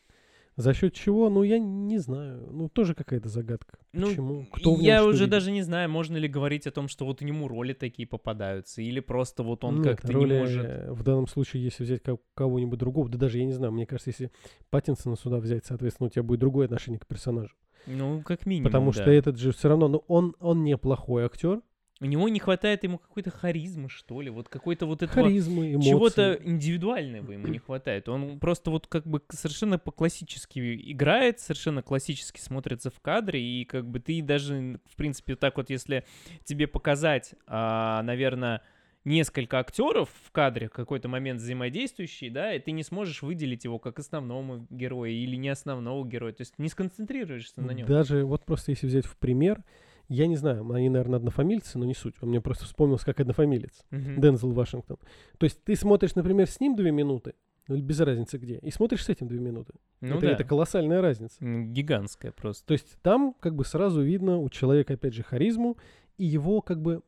За 0.58 0.74
счет 0.74 0.94
чего? 0.94 1.30
Ну, 1.30 1.44
я 1.44 1.58
не 1.60 1.98
знаю. 1.98 2.50
Ну, 2.52 2.68
тоже 2.68 2.94
какая-то 2.94 3.30
загадка. 3.30 3.78
Ну, 3.94 4.08
Почему? 4.08 4.46
Кто 4.52 4.76
я 4.82 5.06
уже 5.06 5.20
видит? 5.20 5.30
даже 5.30 5.52
не 5.52 5.62
знаю, 5.62 5.90
можно 5.90 6.18
ли 6.18 6.28
говорить 6.28 6.68
о 6.68 6.72
том, 6.72 6.90
что 6.90 7.06
вот 7.06 7.22
ему 7.22 7.48
роли 7.48 7.72
такие 7.72 8.06
попадаются, 8.06 8.82
или 8.82 9.00
просто 9.00 9.44
вот 9.44 9.64
он 9.64 9.82
как-то 9.82 10.14
не 10.14 10.26
может... 10.26 10.90
В 10.90 11.04
данном 11.04 11.28
случае, 11.28 11.64
если 11.64 11.86
взять 11.86 12.04
ко- 12.04 12.20
кого-нибудь 12.34 12.78
другого, 12.78 13.08
да 13.08 13.18
даже 13.18 13.38
я 13.38 13.46
не 13.46 13.54
знаю, 13.54 13.72
мне 13.72 13.86
кажется, 13.86 14.10
если 14.10 14.30
Паттинсона 14.70 15.16
сюда 15.16 15.38
взять, 15.38 15.66
соответственно, 15.66 16.08
у 16.08 16.10
тебя 16.10 16.24
будет 16.24 16.42
другое 16.42 16.66
отношение 16.66 17.00
к 17.00 17.08
персонажу. 17.08 17.56
Ну, 17.88 18.22
как 18.22 18.46
минимум, 18.46 18.72
Потому 18.72 18.92
да. 18.92 19.02
что 19.02 19.12
этот 19.12 19.38
же 19.38 19.52
все 19.52 19.70
равно, 19.70 19.88
ну, 19.88 20.04
он, 20.08 20.36
он 20.40 20.64
неплохой 20.64 21.26
актер. 21.26 21.62
У 22.02 22.06
него 22.06 22.28
не 22.30 22.40
хватает 22.40 22.84
ему 22.84 22.98
какой-то 22.98 23.30
харизмы, 23.30 23.88
что 23.88 24.22
ли, 24.22 24.32
вот 24.32 24.50
какой-то 24.50 24.88
вот 24.88 25.04
этого... 25.04 25.24
Харизмы, 25.24 25.74
эмоции. 25.74 25.90
Чего-то 25.90 26.40
индивидуального 26.44 27.32
ему 27.32 27.48
не 27.48 27.60
хватает. 27.60 28.10
Он 28.10 28.40
просто 28.40 28.72
вот 28.72 28.88
как 28.88 29.06
бы 29.06 29.22
совершенно 29.30 29.78
по-классически 29.78 30.92
играет, 30.92 31.40
совершенно 31.40 31.84
классически 31.84 32.40
смотрится 32.40 32.90
в 32.90 33.00
кадре, 33.02 33.40
и 33.40 33.66
как 33.66 33.88
бы 33.88 34.00
ты 34.00 34.24
даже, 34.24 34.80
в 34.92 34.96
принципе, 34.96 35.36
так 35.36 35.58
вот, 35.58 35.70
если 35.70 36.04
тебе 36.44 36.66
показать, 36.66 37.36
а, 37.46 38.02
наверное, 38.02 38.64
несколько 39.04 39.60
актеров 39.60 40.10
в 40.24 40.32
кадре 40.32 40.68
в 40.68 40.72
какой-то 40.72 41.08
момент 41.08 41.40
взаимодействующие, 41.40 42.32
да, 42.32 42.54
и 42.54 42.60
ты 42.60 42.72
не 42.72 42.84
сможешь 42.84 43.22
выделить 43.22 43.64
его 43.64 43.80
как 43.80 44.00
основного 44.00 44.66
героя 44.70 45.12
или 45.12 45.36
не 45.36 45.50
основного 45.50 46.08
героя, 46.08 46.34
то 46.34 46.42
есть 46.42 46.58
не 46.58 46.70
сконцентрируешься 46.70 47.62
на 47.62 47.72
нем. 47.72 47.88
Даже 47.88 48.26
вот 48.26 48.46
просто 48.46 48.72
если 48.72 48.88
взять 48.88 49.06
в 49.06 49.18
пример, 49.18 49.64
я 50.08 50.28
не 50.28 50.36
знаю, 50.36 50.70
они, 50.72 50.90
наверное, 50.90 51.18
однофамильцы, 51.18 51.80
но 51.80 51.86
не 51.86 51.94
суть. 51.94 52.16
Он 52.22 52.30
мне 52.30 52.42
просто 52.42 52.66
вспомнился 52.66 53.06
как 53.06 53.20
однофамилец. 53.20 53.86
Дензел 53.92 54.52
Вашингтон. 54.52 54.98
То 55.38 55.46
есть 55.46 55.64
ты 55.64 55.76
смотришь, 55.76 56.16
например, 56.16 56.50
с 56.50 56.60
ним 56.60 56.76
две 56.76 56.92
минуты, 56.92 57.34
ну, 57.68 57.78
без 57.78 58.00
разницы 58.02 58.38
где, 58.38 58.58
и 58.58 58.72
смотришь 58.72 59.06
с 59.06 59.10
этим 59.10 59.28
две 59.28 59.40
минуты. 59.40 59.74
Ну 60.02 60.18
это, 60.18 60.28
да. 60.28 60.32
это 60.34 60.44
колоссальная 60.44 61.02
разница. 61.02 61.38
Гигантская 61.40 62.32
просто. 62.32 62.66
То 62.68 62.74
есть 62.74 62.98
там 63.02 63.34
как 63.40 63.56
бы 63.56 63.64
сразу 63.64 64.02
видно 64.02 64.38
у 64.38 64.50
человека, 64.50 64.94
опять 64.94 65.14
же, 65.14 65.24
харизму 65.24 65.78
и 66.18 66.26
его 66.26 66.62
как 66.62 66.82
бы 66.82 67.02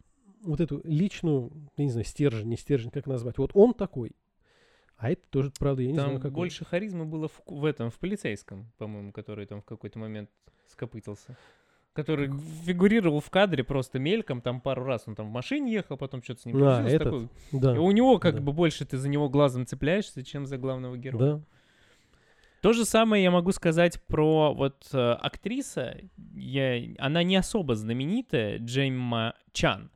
вот 0.44 0.60
эту 0.62 0.82
личную, 0.84 1.52
я 1.78 1.86
не 1.86 1.92
знаю, 1.92 2.06
стержень, 2.06 2.50
не 2.50 2.58
стержень, 2.58 2.92
как 2.92 3.08
назвать. 3.08 3.38
Вот 3.38 3.52
он 3.54 3.74
такой. 3.74 4.12
А 4.98 5.10
это 5.12 5.22
тоже, 5.30 5.52
правда, 5.58 5.82
я 5.82 5.90
не 5.92 5.98
Там 5.98 6.06
знаю, 6.06 6.22
как 6.22 6.32
больше 6.32 6.64
харизмы 6.66 7.06
было 7.06 7.28
в, 7.28 7.42
в 7.46 7.66
этом, 7.66 7.90
в 7.90 8.00
полицейском, 8.00 8.72
по-моему, 8.78 9.12
который 9.12 9.46
там 9.46 9.62
в 9.62 9.66
какой-то 9.66 10.00
момент 10.00 10.30
скопытался. 10.68 11.36
Который 11.94 12.32
фигурировал 12.66 13.20
в 13.20 13.30
кадре 13.30 13.64
просто 13.64 14.00
мельком, 14.00 14.42
там 14.42 14.62
пару 14.62 14.84
раз 14.84 15.04
он 15.06 15.16
там 15.16 15.28
в 15.28 15.32
машине 15.32 15.74
ехал, 15.74 15.98
потом 15.98 16.24
что-то 16.24 16.42
с 16.42 16.46
ним 16.46 16.64
А, 16.64 16.84
этот? 16.88 17.04
такое. 17.04 17.30
Да, 17.52 17.76
И 17.76 17.78
у 17.78 17.92
него 17.92 18.18
как 18.18 18.36
да. 18.36 18.42
бы 18.42 18.52
больше 18.54 18.86
ты 18.86 18.98
за 18.98 19.10
него 19.10 19.30
глазом 19.30 19.66
цепляешься, 19.68 20.24
чем 20.24 20.46
за 20.46 20.58
главного 20.58 20.98
героя. 20.98 21.36
да. 21.36 21.42
То 22.62 22.72
же 22.72 22.86
самое 22.86 23.22
я 23.22 23.30
могу 23.30 23.52
сказать 23.52 24.02
про 24.08 24.54
вот 24.54 24.88
э, 24.94 24.98
актриса. 24.98 25.98
Я, 26.34 26.82
она 26.98 27.22
не 27.22 27.36
особо 27.36 27.76
знаменитая, 27.76 28.58
Джейма 28.58 29.36
Чан. 29.52 29.92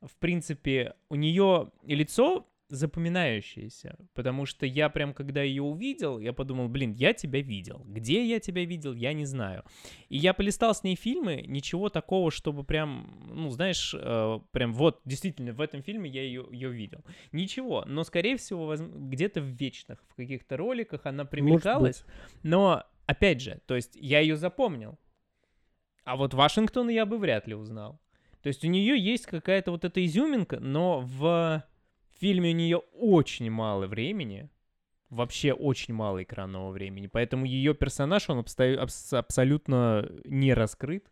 В 0.00 0.16
принципе, 0.16 0.94
у 1.08 1.16
нее 1.16 1.70
лицо 1.82 2.46
запоминающаяся, 2.68 3.96
потому 4.14 4.44
что 4.44 4.66
я 4.66 4.90
прям, 4.90 5.14
когда 5.14 5.42
ее 5.42 5.62
увидел, 5.62 6.18
я 6.18 6.32
подумал, 6.32 6.68
блин, 6.68 6.92
я 6.92 7.14
тебя 7.14 7.40
видел. 7.40 7.82
Где 7.86 8.24
я 8.26 8.40
тебя 8.40 8.64
видел, 8.64 8.94
я 8.94 9.12
не 9.14 9.24
знаю. 9.24 9.64
И 10.08 10.18
я 10.18 10.34
полистал 10.34 10.74
с 10.74 10.82
ней 10.82 10.94
фильмы, 10.94 11.44
ничего 11.46 11.88
такого, 11.88 12.30
чтобы 12.30 12.64
прям, 12.64 13.24
ну, 13.30 13.48
знаешь, 13.50 13.94
э, 13.98 14.40
прям 14.50 14.74
вот, 14.74 15.00
действительно, 15.04 15.52
в 15.52 15.60
этом 15.60 15.82
фильме 15.82 16.10
я 16.10 16.22
ее, 16.22 16.46
ее 16.50 16.70
видел. 16.70 17.04
Ничего, 17.32 17.84
но, 17.86 18.04
скорее 18.04 18.36
всего, 18.36 18.66
воз... 18.66 18.80
где-то 18.80 19.40
в 19.40 19.46
вечных, 19.46 20.04
в 20.08 20.14
каких-то 20.14 20.56
роликах 20.58 21.06
она 21.06 21.24
примелькалась, 21.24 22.04
но, 22.42 22.84
опять 23.06 23.40
же, 23.40 23.60
то 23.66 23.76
есть 23.76 23.96
я 23.96 24.20
ее 24.20 24.36
запомнил, 24.36 24.98
а 26.04 26.16
вот 26.16 26.34
Вашингтон 26.34 26.88
я 26.88 27.06
бы 27.06 27.18
вряд 27.18 27.46
ли 27.46 27.54
узнал. 27.54 28.00
То 28.42 28.48
есть 28.48 28.64
у 28.64 28.68
нее 28.68 28.98
есть 28.98 29.26
какая-то 29.26 29.70
вот 29.70 29.84
эта 29.84 30.04
изюминка, 30.04 30.60
но 30.60 31.00
в 31.00 31.64
фильме 32.20 32.50
у 32.50 32.54
нее 32.54 32.76
очень 32.94 33.50
мало 33.50 33.86
времени, 33.86 34.48
вообще 35.10 35.52
очень 35.52 35.94
мало 35.94 36.22
экранного 36.22 36.70
времени, 36.70 37.06
поэтому 37.06 37.46
ее 37.46 37.74
персонаж, 37.74 38.28
он 38.28 38.38
обсто... 38.38 38.64
абс- 38.80 39.12
абсолютно 39.12 40.08
не 40.24 40.52
раскрыт. 40.54 41.10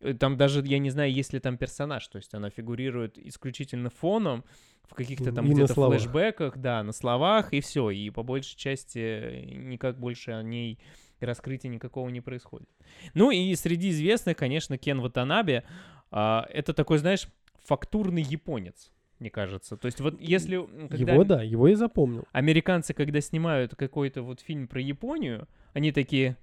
Э, 0.00 0.14
Там 0.14 0.36
даже, 0.36 0.62
я 0.64 0.78
не 0.78 0.90
знаю, 0.90 1.12
есть 1.12 1.32
ли 1.32 1.40
там 1.40 1.56
персонаж, 1.56 2.06
то 2.08 2.16
есть 2.16 2.34
она 2.34 2.50
фигурирует 2.50 3.18
исключительно 3.18 3.90
фоном, 3.90 4.44
в 4.82 4.94
каких-то 4.94 5.24
там 5.32 5.44
где-то 5.54 5.74
флешбеках, 6.00 6.58
да, 6.58 6.82
на 6.82 6.92
словах, 6.92 7.52
и 7.52 7.60
все, 7.60 7.90
и 7.90 8.10
по 8.10 8.24
большей 8.24 8.56
части 8.56 9.44
никак 9.54 9.98
больше 10.00 10.32
о 10.32 10.42
ней 10.42 10.80
раскрытия 11.26 11.70
никакого 11.70 12.08
не 12.08 12.20
происходит. 12.20 12.68
Ну 13.14 13.30
и 13.30 13.54
среди 13.54 13.90
известных, 13.90 14.36
конечно, 14.36 14.78
Кен 14.78 15.00
Ватанабе, 15.00 15.64
а, 16.10 16.46
это 16.50 16.74
такой, 16.74 16.98
знаешь, 16.98 17.26
фактурный 17.64 18.22
японец, 18.22 18.90
мне 19.18 19.30
кажется. 19.30 19.76
То 19.76 19.86
есть 19.86 20.00
вот 20.00 20.20
если... 20.20 20.56
когда 20.88 21.12
Его, 21.12 21.24
да, 21.24 21.42
его 21.42 21.68
и 21.68 21.74
запомнил. 21.74 22.24
Американцы, 22.32 22.94
когда 22.94 23.20
снимают 23.20 23.74
какой-то 23.74 24.22
вот 24.22 24.40
фильм 24.40 24.68
про 24.68 24.80
Японию, 24.80 25.48
они 25.72 25.92
такие... 25.92 26.36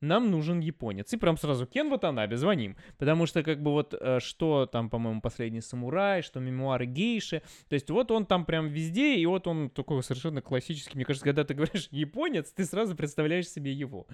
Нам 0.00 0.30
нужен 0.30 0.60
японец. 0.60 1.12
И 1.12 1.16
прям 1.16 1.36
сразу 1.36 1.66
Кен 1.66 1.90
Ватанабе, 1.90 2.36
звоним. 2.36 2.76
Потому 2.98 3.26
что, 3.26 3.42
как 3.42 3.62
бы, 3.62 3.72
вот, 3.72 3.94
э, 3.98 4.20
что 4.20 4.66
там, 4.66 4.90
по-моему, 4.90 5.20
«Последний 5.20 5.60
самурай», 5.60 6.22
что 6.22 6.40
«Мемуары 6.40 6.86
гейши». 6.86 7.42
То 7.68 7.74
есть 7.74 7.90
вот 7.90 8.10
он 8.10 8.26
там 8.26 8.44
прям 8.44 8.68
везде, 8.68 9.16
и 9.16 9.26
вот 9.26 9.46
он 9.46 9.70
такой 9.70 10.02
совершенно 10.02 10.40
классический. 10.40 10.96
Мне 10.96 11.04
кажется, 11.04 11.24
когда 11.24 11.44
ты 11.44 11.54
говоришь 11.54 11.88
«японец», 11.90 12.52
ты 12.52 12.64
сразу 12.64 12.94
представляешь 12.94 13.48
себе 13.48 13.72
его. 13.72 14.06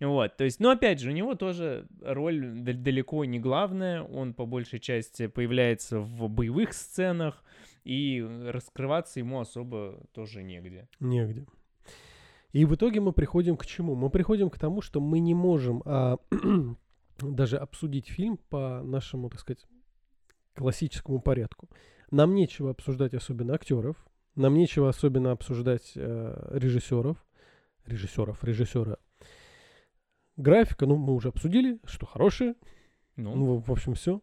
Вот, 0.00 0.36
то 0.36 0.44
есть, 0.44 0.60
но 0.60 0.70
опять 0.70 0.98
же, 0.98 1.10
у 1.10 1.12
него 1.12 1.34
тоже 1.34 1.86
роль 2.00 2.40
далеко 2.62 3.24
не 3.26 3.38
главная. 3.38 4.02
Он 4.02 4.32
по 4.32 4.46
большей 4.46 4.80
части 4.80 5.26
появляется 5.26 6.00
в 6.00 6.28
боевых 6.28 6.72
сценах, 6.72 7.44
и 7.84 8.22
раскрываться 8.46 9.20
ему 9.20 9.40
особо 9.40 10.06
тоже 10.12 10.42
негде. 10.42 10.88
Негде. 11.00 11.46
И 12.52 12.64
в 12.64 12.74
итоге 12.74 13.00
мы 13.00 13.12
приходим 13.12 13.56
к 13.56 13.64
чему? 13.64 13.94
Мы 13.94 14.10
приходим 14.10 14.50
к 14.50 14.58
тому, 14.58 14.80
что 14.80 15.00
мы 15.00 15.20
не 15.20 15.34
можем 15.34 15.82
а, 15.84 16.18
даже 17.20 17.56
обсудить 17.58 18.08
фильм 18.08 18.38
по 18.48 18.82
нашему, 18.82 19.30
так 19.30 19.40
сказать, 19.40 19.66
классическому 20.54 21.20
порядку. 21.20 21.68
Нам 22.10 22.34
нечего 22.34 22.70
обсуждать 22.70 23.14
особенно 23.14 23.54
актеров, 23.54 23.96
нам 24.34 24.54
нечего 24.54 24.88
особенно 24.88 25.30
обсуждать 25.30 25.92
э, 25.94 26.48
режиссеров, 26.52 27.24
режиссеров, 27.86 28.42
режиссера. 28.42 28.96
Графика, 30.36 30.86
ну, 30.86 30.96
мы 30.96 31.14
уже 31.14 31.28
обсудили, 31.28 31.78
что 31.84 32.06
хорошая, 32.06 32.54
Ну, 33.16 33.34
ну, 33.34 33.58
в 33.58 33.70
общем, 33.70 33.94
все. 33.94 34.22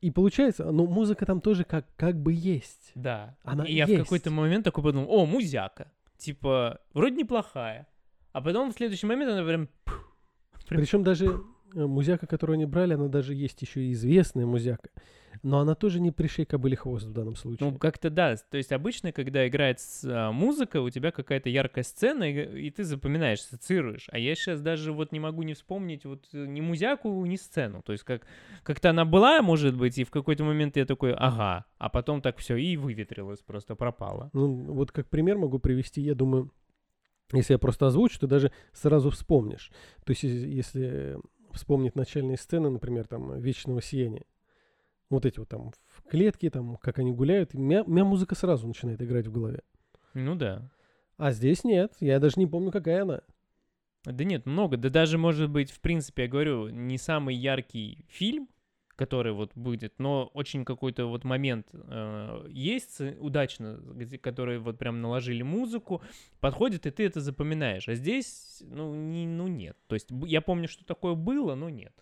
И 0.00 0.10
получается, 0.10 0.70
ну, 0.70 0.86
музыка 0.86 1.24
там 1.24 1.40
тоже 1.40 1.64
как, 1.64 1.86
как 1.96 2.20
бы 2.20 2.32
есть. 2.32 2.92
да. 2.94 3.36
она 3.42 3.64
и 3.64 3.74
я 3.74 3.86
в 3.86 3.96
какой-то 3.96 4.30
момент 4.30 4.64
такой 4.64 4.84
подумал, 4.84 5.06
о, 5.10 5.24
музяка. 5.24 5.90
Типа, 6.24 6.80
вроде 6.94 7.16
неплохая. 7.16 7.86
А 8.32 8.40
потом 8.40 8.72
в 8.72 8.74
следующий 8.74 9.06
момент 9.06 9.30
она 9.32 9.44
прям... 9.44 9.68
Прям- 10.66 10.80
Причем 10.80 11.02
даже 11.02 11.38
музяка, 11.74 12.26
которую 12.26 12.54
они 12.54 12.66
брали, 12.66 12.94
она 12.94 13.08
даже 13.08 13.34
есть 13.34 13.60
еще 13.62 13.82
и 13.82 13.92
известная 13.92 14.46
музяка. 14.46 14.90
Но 15.42 15.58
она 15.58 15.74
тоже 15.74 16.00
не 16.00 16.10
пришей 16.10 16.44
кобыли 16.44 16.74
хвост 16.74 17.06
в 17.06 17.12
данном 17.12 17.34
случае. 17.34 17.70
Ну, 17.70 17.78
как-то 17.78 18.08
да. 18.08 18.36
То 18.50 18.56
есть 18.56 18.72
обычно, 18.72 19.12
когда 19.12 19.46
играет 19.46 19.80
с- 19.80 20.04
а, 20.04 20.30
музыка, 20.32 20.80
у 20.80 20.88
тебя 20.90 21.10
какая-то 21.10 21.48
яркая 21.50 21.84
сцена, 21.84 22.24
и, 22.24 22.66
и 22.66 22.70
ты 22.70 22.84
запоминаешь, 22.84 23.40
ассоциируешь. 23.40 24.06
А 24.10 24.18
я 24.18 24.34
сейчас 24.36 24.60
даже 24.60 24.92
вот 24.92 25.12
не 25.12 25.20
могу 25.20 25.42
не 25.42 25.54
вспомнить 25.54 26.04
вот 26.04 26.28
э, 26.32 26.46
ни 26.46 26.60
музяку, 26.60 27.24
ни 27.26 27.36
сцену. 27.36 27.82
То 27.82 27.92
есть 27.92 28.04
как, 28.04 28.26
как-то 28.62 28.90
она 28.90 29.04
была, 29.04 29.42
может 29.42 29.76
быть, 29.76 29.98
и 29.98 30.04
в 30.04 30.10
какой-то 30.10 30.44
момент 30.44 30.76
я 30.76 30.86
такой, 30.86 31.12
ага. 31.12 31.64
А 31.78 31.88
потом 31.88 32.22
так 32.22 32.38
все 32.38 32.56
и 32.56 32.76
выветрилось, 32.76 33.40
просто 33.40 33.74
пропало. 33.74 34.30
Ну, 34.32 34.46
вот 34.72 34.92
как 34.92 35.08
пример 35.10 35.36
могу 35.36 35.58
привести, 35.58 36.00
я 36.00 36.14
думаю, 36.14 36.52
если 37.32 37.54
я 37.54 37.58
просто 37.58 37.86
озвучу, 37.86 38.20
ты 38.20 38.26
даже 38.26 38.52
сразу 38.72 39.10
вспомнишь. 39.10 39.72
То 40.04 40.12
есть, 40.12 40.22
если 40.22 41.18
вспомнить 41.54 41.94
начальные 41.96 42.36
сцены, 42.36 42.70
например, 42.70 43.06
там, 43.06 43.38
«Вечного 43.38 43.80
сияния», 43.80 44.24
вот 45.10 45.26
эти 45.26 45.38
вот 45.38 45.48
там 45.48 45.72
в 45.86 46.02
клетке, 46.02 46.50
там, 46.50 46.76
как 46.76 46.98
они 46.98 47.12
гуляют, 47.12 47.54
у 47.54 47.58
меня, 47.58 47.82
у 47.82 47.90
меня 47.90 48.04
музыка 48.04 48.34
сразу 48.34 48.66
начинает 48.66 49.00
играть 49.00 49.26
в 49.26 49.32
голове. 49.32 49.60
Ну 50.14 50.34
да. 50.34 50.70
А 51.16 51.32
здесь 51.32 51.64
нет, 51.64 51.92
я 52.00 52.18
даже 52.18 52.34
не 52.38 52.46
помню, 52.46 52.70
какая 52.70 53.02
она. 53.02 53.20
Да 54.04 54.24
нет, 54.24 54.44
много. 54.46 54.76
Да 54.76 54.90
даже, 54.90 55.16
может 55.16 55.48
быть, 55.50 55.70
в 55.70 55.80
принципе, 55.80 56.24
я 56.24 56.28
говорю, 56.28 56.68
не 56.68 56.98
самый 56.98 57.34
яркий 57.34 58.04
фильм, 58.08 58.48
который 58.96 59.32
вот 59.32 59.50
будет, 59.54 59.98
но 59.98 60.30
очень 60.34 60.64
какой-то 60.64 61.06
вот 61.06 61.24
момент 61.24 61.66
э, 61.72 62.46
есть 62.48 63.00
э, 63.00 63.16
удачно, 63.20 63.80
где, 63.94 64.18
который 64.18 64.58
вот 64.58 64.78
прям 64.78 65.00
наложили 65.00 65.42
музыку, 65.42 66.02
подходит, 66.40 66.86
и 66.86 66.90
ты 66.90 67.04
это 67.04 67.20
запоминаешь. 67.20 67.88
А 67.88 67.94
здесь, 67.94 68.62
ну, 68.66 68.94
не, 68.94 69.26
ну 69.26 69.48
нет. 69.48 69.76
То 69.88 69.94
есть 69.94 70.08
я 70.26 70.40
помню, 70.40 70.68
что 70.68 70.84
такое 70.84 71.14
было, 71.14 71.54
но 71.54 71.70
нет. 71.70 71.92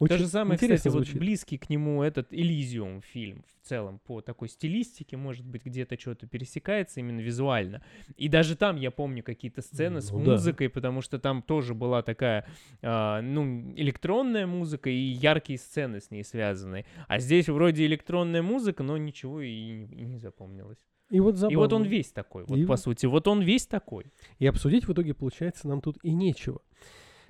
То 0.00 0.04
Очень 0.06 0.16
же 0.24 0.26
самое, 0.28 0.56
кстати, 0.56 0.70
интересно 0.70 0.90
вот 0.92 1.04
звучит. 1.04 1.18
близкий 1.20 1.58
к 1.58 1.68
нему 1.68 2.02
этот 2.02 2.32
Элизиум 2.32 3.02
фильм 3.02 3.44
в 3.62 3.68
целом 3.68 3.98
по 4.06 4.22
такой 4.22 4.48
стилистике, 4.48 5.18
может 5.18 5.44
быть, 5.44 5.62
где-то 5.66 6.00
что-то 6.00 6.26
пересекается 6.26 7.00
именно 7.00 7.20
визуально. 7.20 7.82
И 8.16 8.28
даже 8.28 8.56
там 8.56 8.76
я 8.76 8.90
помню 8.90 9.22
какие-то 9.22 9.60
сцены 9.60 10.00
с 10.00 10.10
Ну 10.10 10.24
да. 10.24 10.30
музыкой, 10.32 10.70
потому 10.70 11.02
что 11.02 11.18
там 11.18 11.42
тоже 11.42 11.74
была 11.74 12.00
такая, 12.02 12.46
а, 12.80 13.20
ну, 13.20 13.74
электронная 13.76 14.46
музыка 14.46 14.88
и 14.88 14.94
яркие 14.96 15.58
сцены 15.58 16.00
с 16.00 16.10
ней 16.10 16.24
связаны. 16.24 16.86
А 17.06 17.18
здесь 17.18 17.50
вроде 17.50 17.84
электронная 17.84 18.40
музыка, 18.42 18.82
но 18.82 18.96
ничего 18.96 19.42
и, 19.42 19.52
не- 19.70 19.84
и 19.84 20.04
не 20.06 20.16
запомнилось. 20.16 20.78
И 21.10 21.20
вот 21.20 21.36
забавно. 21.36 21.52
И 21.52 21.56
вот 21.56 21.72
он 21.74 21.82
весь 21.82 22.10
такой, 22.10 22.44
вот 22.46 22.56
И 22.56 22.64
по 22.64 22.76
сути, 22.76 23.04
вот 23.04 23.28
он 23.28 23.42
весь 23.42 23.66
такой. 23.66 24.06
И 24.38 24.46
обсудить 24.46 24.86
в 24.88 24.92
итоге, 24.94 25.12
получается, 25.12 25.68
нам 25.68 25.82
тут 25.82 25.98
и 26.02 26.12
нечего. 26.14 26.62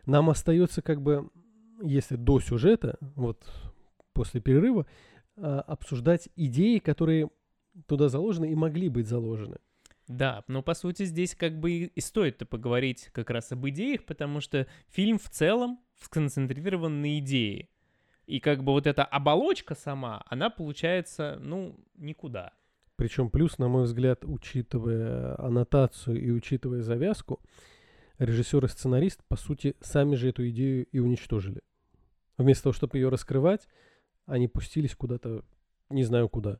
Нам 0.06 0.30
остается 0.30 0.82
как 0.82 1.02
бы, 1.02 1.30
если 1.82 2.16
до 2.16 2.40
сюжета, 2.40 2.98
вот 3.00 3.44
после 4.12 4.40
перерыва, 4.40 4.86
а, 5.36 5.60
обсуждать 5.60 6.28
идеи, 6.36 6.78
которые 6.78 7.30
туда 7.86 8.08
заложены 8.08 8.50
и 8.50 8.54
могли 8.54 8.88
быть 8.88 9.06
заложены. 9.06 9.58
Да, 10.08 10.42
но 10.48 10.62
по 10.62 10.74
сути 10.74 11.04
здесь 11.04 11.36
как 11.36 11.60
бы 11.60 11.70
и 11.70 11.84
и 11.86 12.00
стоит-то 12.00 12.44
поговорить 12.44 13.10
как 13.12 13.30
раз 13.30 13.52
об 13.52 13.68
идеях, 13.68 14.04
потому 14.04 14.40
что 14.40 14.66
фильм 14.88 15.18
в 15.18 15.28
целом 15.30 15.78
сконцентрирован 16.00 17.00
на 17.00 17.18
идее. 17.20 17.68
И 18.26 18.40
как 18.40 18.64
бы 18.64 18.72
вот 18.72 18.86
эта 18.86 19.04
оболочка 19.04 19.74
сама, 19.74 20.22
она 20.26 20.50
получается, 20.50 21.38
ну, 21.40 21.76
никуда. 21.96 22.52
Причем 22.96 23.30
плюс, 23.30 23.58
на 23.58 23.68
мой 23.68 23.84
взгляд, 23.84 24.24
учитывая 24.24 25.40
аннотацию 25.40 26.20
и 26.20 26.30
учитывая 26.30 26.82
завязку, 26.82 27.40
режиссер 28.18 28.64
и 28.64 28.68
сценарист, 28.68 29.24
по 29.26 29.36
сути, 29.36 29.74
сами 29.80 30.14
же 30.16 30.28
эту 30.28 30.48
идею 30.50 30.86
и 30.86 30.98
уничтожили. 30.98 31.60
Вместо 32.40 32.62
того, 32.64 32.72
чтобы 32.72 32.96
ее 32.96 33.10
раскрывать, 33.10 33.68
они 34.24 34.48
пустились 34.48 34.94
куда-то, 34.94 35.44
не 35.90 36.04
знаю 36.04 36.26
куда. 36.30 36.58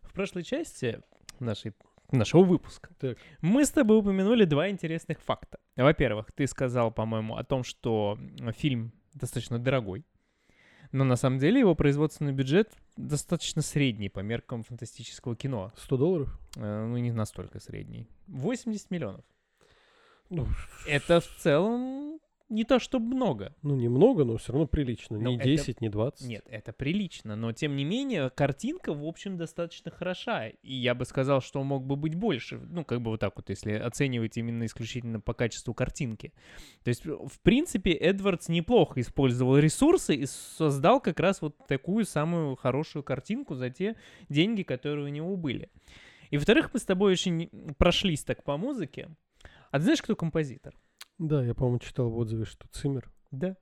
В 0.00 0.14
прошлой 0.14 0.42
части 0.42 1.02
нашей, 1.38 1.74
нашего 2.12 2.42
выпуска 2.44 2.88
Так. 2.98 3.18
мы 3.42 3.66
с 3.66 3.70
тобой 3.70 3.98
упомянули 3.98 4.46
два 4.46 4.70
интересных 4.70 5.20
факта. 5.20 5.58
Во-первых, 5.76 6.32
ты 6.32 6.46
сказал, 6.46 6.90
по-моему, 6.90 7.36
о 7.36 7.44
том, 7.44 7.62
что 7.62 8.18
фильм 8.56 8.92
достаточно 9.12 9.58
дорогой, 9.58 10.06
но 10.92 11.04
на 11.04 11.16
самом 11.16 11.40
деле 11.40 11.60
его 11.60 11.74
производственный 11.74 12.32
бюджет 12.32 12.72
достаточно 12.96 13.60
средний 13.60 14.08
по 14.08 14.20
меркам 14.20 14.62
фантастического 14.62 15.36
кино. 15.36 15.74
100 15.76 15.96
долларов? 15.98 16.40
Э, 16.56 16.86
Ну, 16.86 16.96
не 16.96 17.12
настолько 17.12 17.60
средний. 17.60 18.08
80 18.28 18.90
миллионов. 18.90 19.24
Ну, 20.30 20.46
Это 20.88 21.20
в 21.20 21.26
целом 21.36 22.18
не 22.52 22.64
то 22.64 22.78
чтобы 22.78 23.06
много. 23.14 23.54
Ну, 23.62 23.74
немного, 23.74 24.24
но 24.24 24.36
все 24.36 24.52
равно 24.52 24.66
прилично. 24.66 25.18
Но 25.18 25.30
не 25.30 25.36
это- 25.36 25.44
10, 25.44 25.80
не 25.80 25.88
20. 25.88 26.28
Нет, 26.28 26.44
это 26.48 26.72
прилично, 26.72 27.34
но 27.34 27.52
тем 27.52 27.74
не 27.76 27.84
менее 27.84 28.30
картинка, 28.30 28.92
в 28.92 29.04
общем, 29.04 29.36
достаточно 29.36 29.90
хороша. 29.90 30.48
И 30.48 30.74
я 30.74 30.94
бы 30.94 31.04
сказал, 31.04 31.40
что 31.40 31.62
мог 31.64 31.84
бы 31.84 31.96
быть 31.96 32.14
больше. 32.14 32.58
Ну, 32.58 32.84
как 32.84 33.00
бы 33.00 33.10
вот 33.10 33.20
так 33.20 33.34
вот, 33.36 33.48
если 33.48 33.72
оценивать 33.72 34.36
именно 34.36 34.66
исключительно 34.66 35.18
по 35.18 35.34
качеству 35.34 35.74
картинки. 35.74 36.32
То 36.84 36.88
есть, 36.88 37.04
в 37.06 37.40
принципе, 37.42 37.92
Эдвардс 37.92 38.48
неплохо 38.48 39.00
использовал 39.00 39.58
ресурсы 39.58 40.14
и 40.14 40.26
создал 40.26 41.00
как 41.00 41.18
раз 41.20 41.40
вот 41.42 41.56
такую 41.66 42.04
самую 42.04 42.56
хорошую 42.56 43.02
картинку 43.02 43.54
за 43.54 43.70
те 43.70 43.96
деньги, 44.28 44.62
которые 44.62 45.06
у 45.06 45.08
него 45.08 45.36
были. 45.36 45.70
И, 46.30 46.36
во-вторых, 46.36 46.70
мы 46.72 46.80
с 46.80 46.84
тобой 46.84 47.12
очень 47.12 47.48
прошлись 47.78 48.24
так 48.24 48.42
по 48.44 48.56
музыке. 48.56 49.08
А 49.70 49.78
ты 49.78 49.84
знаешь, 49.84 50.02
кто 50.02 50.14
композитор? 50.14 50.74
Да, 51.22 51.44
я, 51.44 51.54
по-моему, 51.54 51.78
читал 51.78 52.10
в 52.10 52.18
отзыве, 52.18 52.44
что 52.44 52.66
Циммер. 52.72 53.08
Да. 53.30 53.56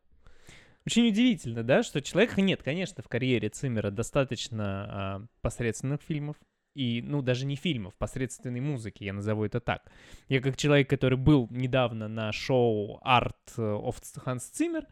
Очень 0.86 1.08
удивительно, 1.08 1.62
да, 1.62 1.82
что 1.82 2.00
человек... 2.00 2.38
Нет, 2.38 2.62
конечно, 2.62 3.02
в 3.02 3.08
карьере 3.08 3.50
Циммера 3.50 3.90
достаточно 3.90 4.64
а, 4.64 5.26
посредственных 5.42 6.00
фильмов. 6.00 6.36
И, 6.74 7.02
ну, 7.02 7.20
даже 7.20 7.44
не 7.44 7.56
фильмов, 7.56 7.94
посредственной 7.98 8.60
музыки, 8.60 9.04
я 9.04 9.12
назову 9.12 9.44
это 9.44 9.60
так. 9.60 9.92
Я 10.28 10.40
как 10.40 10.56
человек, 10.56 10.88
который 10.88 11.18
был 11.18 11.48
недавно 11.50 12.08
на 12.08 12.32
шоу 12.32 12.98
Art 13.04 13.34
of 13.58 13.96
Hans 14.24 14.50
Zimmer, 14.54 14.86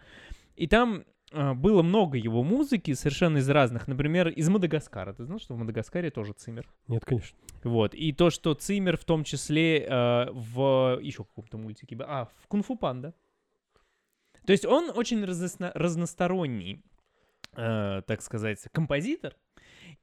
и 0.54 0.66
там 0.66 1.04
было 1.32 1.82
много 1.82 2.16
его 2.16 2.42
музыки, 2.42 2.94
совершенно 2.94 3.38
из 3.38 3.48
разных. 3.48 3.86
Например, 3.86 4.28
из 4.28 4.48
Мадагаскара. 4.48 5.12
Ты 5.12 5.24
знал, 5.24 5.38
что 5.38 5.54
в 5.54 5.58
Мадагаскаре 5.58 6.10
тоже 6.10 6.32
Циммер? 6.32 6.66
Нет, 6.86 7.04
конечно. 7.04 7.36
Вот. 7.64 7.94
И 7.94 8.12
то, 8.12 8.30
что 8.30 8.54
Циммер 8.54 8.96
в 8.96 9.04
том 9.04 9.24
числе 9.24 9.84
э, 9.84 10.30
в 10.30 10.98
еще 11.02 11.24
каком-то 11.24 11.58
мультике, 11.58 11.96
а, 12.00 12.28
в 12.42 12.46
Кунг-фу 12.48 12.76
Панда. 12.76 13.14
То 14.46 14.52
есть 14.52 14.64
он 14.64 14.90
очень 14.94 15.22
разносно- 15.24 15.72
разносторонний, 15.74 16.82
э, 17.56 18.02
так 18.06 18.22
сказать, 18.22 18.62
композитор. 18.72 19.36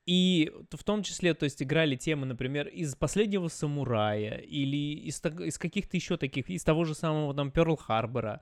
И 0.06 0.52
в 0.70 0.84
том 0.84 1.02
числе, 1.02 1.34
то 1.34 1.46
есть 1.46 1.64
играли 1.64 1.96
темы, 1.96 2.28
например, 2.28 2.68
из 2.68 2.96
«Последнего 2.96 3.48
самурая» 3.48 4.38
или 4.38 5.08
из, 5.08 5.20
из 5.26 5.58
каких-то 5.58 5.98
еще 5.98 6.18
таких, 6.18 6.50
из 6.50 6.64
того 6.64 6.86
же 6.86 6.94
самого 6.94 7.34
там 7.34 7.50
Перл-Харбора. 7.50 8.42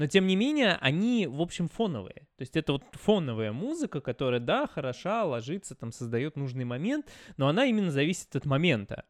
Но, 0.00 0.06
тем 0.06 0.26
не 0.26 0.34
менее, 0.34 0.78
они, 0.80 1.26
в 1.26 1.42
общем, 1.42 1.68
фоновые. 1.68 2.26
То 2.38 2.40
есть 2.40 2.56
это 2.56 2.72
вот 2.72 2.84
фоновая 2.92 3.52
музыка, 3.52 4.00
которая, 4.00 4.40
да, 4.40 4.66
хороша, 4.66 5.26
ложится, 5.26 5.74
там, 5.74 5.92
создает 5.92 6.36
нужный 6.36 6.64
момент, 6.64 7.04
но 7.36 7.48
она 7.48 7.66
именно 7.66 7.90
зависит 7.90 8.34
от 8.34 8.46
момента. 8.46 9.04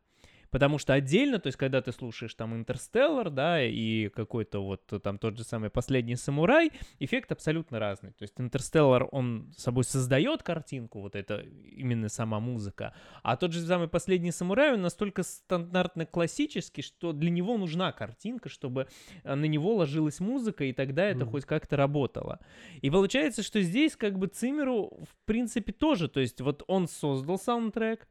Потому 0.51 0.79
что 0.79 0.95
отдельно, 0.95 1.39
то 1.39 1.47
есть 1.47 1.59
когда 1.59 1.81
ты 1.81 1.93
слушаешь 1.93 2.35
там 2.35 2.55
«Интерстеллар», 2.55 3.31
да, 3.31 3.63
и 3.65 4.09
какой-то 4.09 4.65
вот 4.65 4.83
там 5.03 5.19
тот 5.19 5.37
же 5.37 5.45
самый 5.45 5.71
«Последний 5.71 6.17
самурай», 6.17 6.73
эффект 6.99 7.33
абсолютно 7.33 7.79
разный. 7.79 8.11
То 8.13 8.23
есть 8.23 8.35
«Интерстеллар», 8.39 9.09
он 9.13 9.53
собой 9.57 9.85
создает 9.85 10.43
картинку, 10.43 11.01
вот 11.01 11.15
это 11.15 11.41
именно 11.41 12.09
сама 12.09 12.41
музыка, 12.41 12.95
а 13.23 13.37
тот 13.37 13.53
же 13.53 13.61
самый 13.61 13.89
«Последний 13.89 14.33
самурай», 14.33 14.75
он 14.75 14.83
настолько 14.83 15.23
стандартно 15.23 16.07
классический, 16.07 16.83
что 16.83 17.13
для 17.13 17.31
него 17.31 17.57
нужна 17.57 17.93
картинка, 17.93 18.49
чтобы 18.49 18.89
э, 19.23 19.35
на 19.35 19.45
него 19.45 19.75
ложилась 19.77 20.21
музыка, 20.21 20.65
и 20.65 20.73
тогда 20.73 21.05
это 21.05 21.21
Мгм. 21.25 21.31
хоть 21.31 21.45
как-то 21.45 21.77
работало. 21.77 22.41
И 22.83 22.91
получается, 22.91 23.43
что 23.43 23.61
здесь 23.63 23.97
как 23.97 24.19
бы 24.19 24.27
Цимеру 24.27 25.05
в 25.05 25.27
принципе 25.27 25.73
тоже, 25.73 26.09
то 26.09 26.21
есть 26.21 26.41
вот 26.41 26.65
он 26.67 26.89
создал 26.89 27.39
саундтрек, 27.39 28.09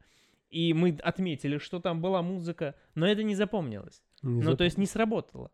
и 0.50 0.74
мы 0.74 0.98
отметили, 1.02 1.58
что 1.58 1.80
там 1.80 2.00
была 2.00 2.22
музыка, 2.22 2.74
но 2.94 3.06
это 3.06 3.22
не 3.22 3.34
запомнилось. 3.34 4.02
Не 4.22 4.42
ну, 4.42 4.52
зап- 4.52 4.56
то 4.56 4.64
есть 4.64 4.78
не 4.78 4.86
сработало. 4.86 5.50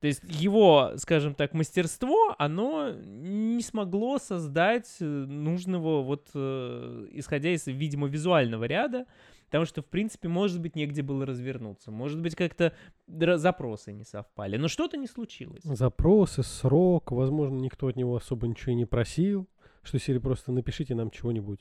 То 0.00 0.06
есть 0.06 0.22
его, 0.24 0.92
скажем 0.96 1.34
так, 1.34 1.54
мастерство, 1.54 2.34
оно 2.38 2.92
не 2.92 3.62
смогло 3.62 4.18
создать 4.18 4.96
э, 5.00 5.04
нужного, 5.04 6.02
вот, 6.02 6.30
э, 6.34 7.08
исходя 7.12 7.50
из, 7.50 7.66
видимо, 7.66 8.06
визуального 8.06 8.64
ряда, 8.64 9.06
потому 9.46 9.64
что, 9.64 9.82
в 9.82 9.86
принципе, 9.86 10.28
может 10.28 10.60
быть, 10.60 10.76
негде 10.76 11.02
было 11.02 11.26
развернуться, 11.26 11.90
может 11.90 12.20
быть, 12.20 12.36
как-то 12.36 12.74
запросы 13.08 13.92
не 13.92 14.04
совпали, 14.04 14.56
но 14.56 14.68
что-то 14.68 14.96
не 14.96 15.08
случилось. 15.08 15.62
Запросы, 15.64 16.44
срок, 16.44 17.10
возможно, 17.10 17.56
никто 17.56 17.88
от 17.88 17.96
него 17.96 18.14
особо 18.14 18.46
ничего 18.46 18.72
и 18.72 18.76
не 18.76 18.84
просил, 18.84 19.48
что 19.82 19.98
серии 19.98 20.18
просто 20.18 20.52
напишите 20.52 20.94
нам 20.94 21.10
чего-нибудь. 21.10 21.60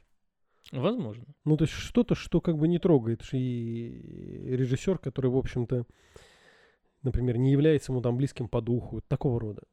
Возможно. 0.71 1.25
Ну, 1.45 1.57
то 1.57 1.63
есть 1.63 1.73
что-то, 1.73 2.15
что 2.15 2.41
как 2.41 2.57
бы 2.57 2.67
не 2.67 2.79
трогает. 2.79 3.23
И 3.33 4.47
режиссер, 4.49 4.97
который, 4.97 5.31
в 5.31 5.37
общем-то, 5.37 5.85
например, 7.03 7.37
не 7.37 7.51
является 7.51 7.91
ему 7.91 8.01
там 8.01 8.17
близким 8.17 8.47
по 8.47 8.61
духу, 8.61 9.01
такого 9.07 9.39
рода. 9.39 9.63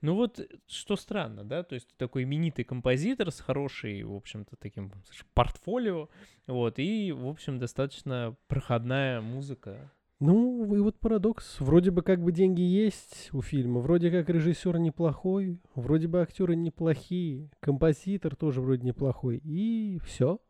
Ну 0.00 0.14
вот, 0.14 0.38
э, 0.38 0.46
что 0.66 0.96
странно, 0.96 1.44
да, 1.44 1.62
то 1.62 1.74
есть 1.74 1.88
такой 1.96 2.24
именитый 2.24 2.64
композитор 2.64 3.30
с 3.30 3.40
хорошей, 3.40 4.02
в 4.02 4.14
общем-то, 4.14 4.56
таким 4.56 4.92
портфолио, 5.34 6.08
вот, 6.46 6.78
и, 6.78 7.12
в 7.12 7.26
общем, 7.26 7.58
достаточно 7.58 8.36
проходная 8.48 9.20
музыка. 9.20 9.90
Ну, 10.24 10.72
и 10.76 10.78
вот 10.78 11.00
парадокс. 11.00 11.58
Вроде 11.58 11.90
бы 11.90 12.02
как 12.02 12.22
бы 12.22 12.30
деньги 12.30 12.60
есть 12.60 13.30
у 13.32 13.42
фильма, 13.42 13.80
вроде 13.80 14.08
как 14.08 14.28
режиссер 14.28 14.78
неплохой, 14.78 15.60
вроде 15.74 16.06
бы 16.06 16.22
актеры 16.22 16.54
неплохие, 16.54 17.50
композитор 17.58 18.36
тоже 18.36 18.60
вроде 18.60 18.86
неплохой, 18.86 19.38
и 19.38 19.98
все. 20.04 20.40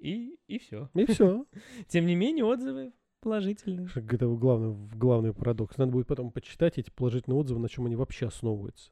И, 0.00 0.36
и 0.48 0.58
все. 0.58 0.90
И 0.94 1.06
все. 1.06 1.46
Тем 1.86 2.06
не 2.06 2.16
менее, 2.16 2.44
отзывы 2.44 2.92
положительные. 3.20 3.86
Это 3.94 4.26
главный, 4.26 4.74
главный 4.96 5.32
парадокс. 5.32 5.78
Надо 5.78 5.92
будет 5.92 6.08
потом 6.08 6.32
почитать 6.32 6.76
эти 6.76 6.90
положительные 6.90 7.38
отзывы, 7.38 7.60
на 7.60 7.68
чем 7.68 7.86
они 7.86 7.94
вообще 7.94 8.26
основываются. 8.26 8.90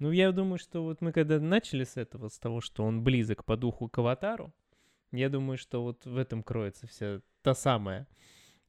Ну, 0.00 0.10
я 0.10 0.32
думаю, 0.32 0.58
что 0.58 0.82
вот 0.82 1.00
мы 1.00 1.12
когда 1.12 1.38
начали 1.38 1.84
с 1.84 1.96
этого, 1.96 2.26
с 2.26 2.36
того, 2.40 2.60
что 2.60 2.82
он 2.82 3.04
близок 3.04 3.44
по 3.44 3.56
духу 3.56 3.88
к 3.88 3.96
аватару, 3.98 4.52
я 5.12 5.28
думаю, 5.28 5.56
что 5.56 5.84
вот 5.84 6.04
в 6.04 6.16
этом 6.16 6.42
кроется 6.42 6.88
вся 6.88 7.20
та 7.42 7.54
самая 7.54 8.08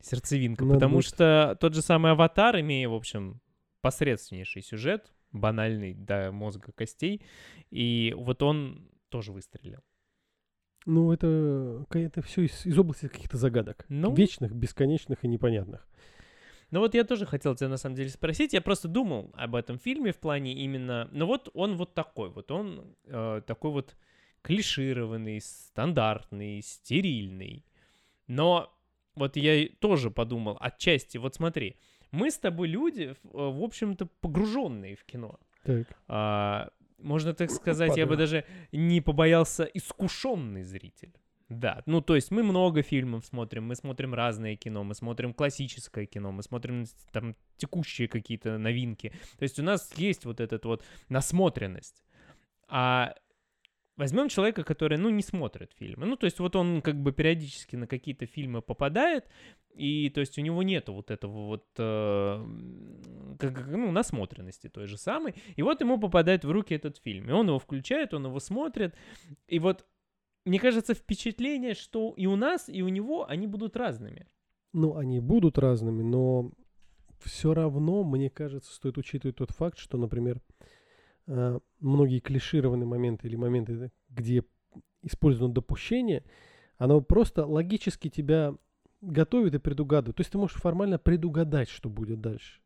сердцевинка. 0.02 0.64
Надо 0.64 0.76
потому 0.76 0.96
будет- 0.98 1.06
что 1.06 1.58
тот 1.60 1.74
же 1.74 1.82
самый 1.82 2.12
аватар, 2.12 2.60
имея, 2.60 2.90
в 2.90 2.94
общем, 2.94 3.42
посредственнейший 3.82 4.62
сюжет, 4.62 5.14
банальный 5.32 5.94
до 5.94 6.32
мозга 6.32 6.72
костей, 6.72 7.22
и 7.70 8.14
вот 8.18 8.44
он 8.44 8.90
тоже 9.10 9.32
выстрелил. 9.32 9.82
Ну, 10.86 11.14
это, 11.14 11.86
это 11.92 12.22
все 12.22 12.44
из, 12.44 12.66
из 12.66 12.78
области 12.78 13.08
каких-то 13.08 13.38
загадок. 13.38 13.86
Ну. 13.90 14.14
Вечных, 14.14 14.54
бесконечных 14.54 15.24
и 15.24 15.28
непонятных. 15.28 15.88
Ну 16.72 16.80
вот 16.80 16.96
я 16.96 17.04
тоже 17.04 17.28
хотел 17.28 17.56
тебя 17.56 17.70
на 17.70 17.78
самом 17.78 17.96
деле 17.96 18.10
спросить. 18.10 18.54
Я 18.54 18.62
просто 18.62 18.88
думал 18.88 19.32
об 19.36 19.54
этом 19.54 19.78
фильме 19.78 20.12
в 20.12 20.18
плане 20.18 20.54
именно... 20.56 21.08
Ну 21.12 21.28
вот 21.28 21.50
он 21.54 21.78
вот 21.78 21.94
такой. 21.94 22.32
Вот 22.32 22.50
он 22.50 22.96
э, 23.06 23.42
такой 23.46 23.70
вот 23.70 23.96
клишированный, 24.42 25.40
стандартный, 25.40 26.64
стерильный. 26.64 27.64
Но 28.26 28.73
вот 29.16 29.36
я 29.36 29.68
тоже 29.80 30.12
подумал 30.12 30.58
отчасти, 30.60 31.18
вот 31.18 31.36
смотри, 31.36 31.78
мы 32.12 32.30
с 32.30 32.38
тобой 32.38 32.68
люди, 32.68 33.16
в, 33.24 33.38
э, 33.38 33.50
в 33.52 33.64
общем-то, 33.64 34.06
погруженные 34.22 34.96
в 34.96 35.04
кино. 35.04 35.40
Так. 35.64 35.88
А, 36.08 36.70
можно 37.00 37.34
так 37.34 37.52
сказать, 37.52 37.98
я 37.98 38.06
бы 38.06 38.12
Падаю. 38.12 38.28
даже 38.28 38.46
не 38.72 39.02
побоялся 39.02 39.64
искушенный 39.64 40.64
зритель. 40.64 41.14
Да, 41.50 41.84
ну 41.86 42.02
то 42.02 42.16
есть 42.16 42.32
мы 42.32 42.42
много 42.42 42.82
фильмов 42.82 43.26
смотрим, 43.26 43.66
мы 43.68 43.76
смотрим 43.76 44.14
разное 44.14 44.56
кино, 44.56 44.84
мы 44.84 44.96
смотрим 44.96 45.34
классическое 45.34 46.06
кино, 46.06 46.32
мы 46.32 46.42
смотрим 46.42 46.86
там 47.12 47.36
текущие 47.58 48.08
какие-то 48.08 48.58
новинки. 48.58 49.14
То 49.38 49.44
есть 49.44 49.60
у 49.60 49.64
нас 49.64 49.94
есть 49.98 50.26
вот 50.26 50.40
эта 50.40 50.60
вот 50.68 50.84
насмотренность. 51.10 52.04
А 52.68 53.14
возьмем 53.96 54.30
человека, 54.30 54.64
который, 54.64 54.98
ну, 54.98 55.10
не 55.10 55.22
смотрит 55.22 55.72
фильмы. 55.74 56.06
Ну, 56.06 56.16
то 56.16 56.26
есть 56.26 56.40
вот 56.40 56.56
он 56.56 56.82
как 56.82 56.96
бы 56.96 57.12
периодически 57.12 57.76
на 57.76 57.88
какие-то 57.88 58.26
фильмы 58.26 58.62
попадает, 58.62 59.28
и 59.76 60.10
то 60.10 60.20
есть 60.22 60.38
у 60.38 60.42
него 60.42 60.64
нету 60.64 60.94
вот 60.94 61.12
этого 61.12 61.46
вот, 61.48 61.66
э, 61.78 62.46
как, 63.40 63.68
ну, 63.68 63.92
насмотренности 63.92 64.70
той 64.70 64.88
же 64.88 64.98
самой. 64.98 65.36
И 65.56 65.62
вот 65.62 65.82
ему 65.82 66.00
попадает 66.00 66.46
в 66.46 66.52
руки 66.52 66.74
этот 66.74 66.98
фильм. 66.98 67.30
И 67.30 67.32
он 67.32 67.48
его 67.48 67.60
включает, 67.60 68.14
он 68.14 68.26
его 68.26 68.40
смотрит. 68.40 68.96
И 69.48 69.60
вот, 69.60 69.86
мне 70.46 70.60
кажется, 70.60 70.94
впечатление, 70.94 71.74
что 71.74 72.14
и 72.18 72.26
у 72.26 72.36
нас, 72.36 72.70
и 72.70 72.82
у 72.82 72.90
него 72.90 73.28
они 73.30 73.48
будут 73.48 73.76
разными. 73.76 74.28
Ну, 74.74 74.98
они 74.98 75.20
будут 75.20 75.60
разными, 75.60 76.02
но 76.02 76.52
все 77.24 77.54
равно, 77.54 78.04
мне 78.04 78.30
кажется, 78.30 78.74
стоит 78.74 78.98
учитывать 78.98 79.38
тот 79.38 79.52
факт, 79.52 79.78
что, 79.78 79.98
например, 79.98 80.42
э, 80.60 80.66
многие 81.26 82.20
клишированные 82.20 82.88
моменты 82.88 83.28
или 83.28 83.36
моменты, 83.36 83.92
где 84.10 84.44
использовано 85.02 85.54
допущение, 85.54 86.24
оно 86.78 87.02
просто 87.02 87.46
логически 87.46 88.10
тебя 88.10 88.56
готовит 89.02 89.54
и 89.54 89.60
предугадывает. 89.60 90.18
То 90.18 90.22
есть 90.22 90.32
ты 90.32 90.38
можешь 90.38 90.58
формально 90.58 90.98
предугадать, 90.98 91.70
что 91.70 91.90
будет 91.90 92.22
дальше. 92.22 92.60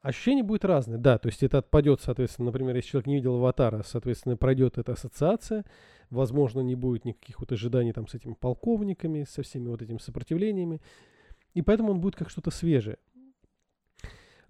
Ощущение 0.00 0.42
будет 0.42 0.64
разное, 0.64 0.98
да, 0.98 1.16
то 1.16 1.28
есть 1.28 1.44
это 1.44 1.58
отпадет, 1.58 2.00
соответственно, 2.00 2.46
например, 2.46 2.74
если 2.74 2.90
человек 2.90 3.06
не 3.06 3.14
видел 3.14 3.36
аватара, 3.36 3.84
соответственно, 3.84 4.36
пройдет 4.36 4.76
эта 4.76 4.94
ассоциация, 4.94 5.64
возможно, 6.10 6.58
не 6.58 6.74
будет 6.74 7.04
никаких 7.04 7.38
вот 7.38 7.52
ожиданий 7.52 7.92
там 7.92 8.08
с 8.08 8.14
этими 8.14 8.34
полковниками, 8.34 9.22
со 9.22 9.42
всеми 9.42 9.68
вот 9.68 9.80
этими 9.80 9.98
сопротивлениями, 9.98 10.80
и 11.54 11.62
поэтому 11.62 11.92
он 11.92 12.00
будет 12.00 12.16
как 12.16 12.30
что-то 12.30 12.50
свежее. 12.50 12.98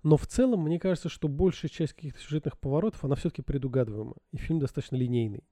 Но 0.03 0.17
в 0.17 0.27
целом, 0.27 0.63
мне 0.63 0.79
кажется, 0.81 1.09
что 1.09 1.29
большая 1.29 1.71
часть 1.71 1.93
каких-то 1.93 2.21
сюжетных 2.21 2.59
поворотов, 2.59 3.05
она 3.05 3.15
все-таки 3.15 3.43
предугадываема. 3.43 4.15
И 4.33 4.37
фильм 4.37 4.59
достаточно 4.59 4.97
линейный. 4.97 5.45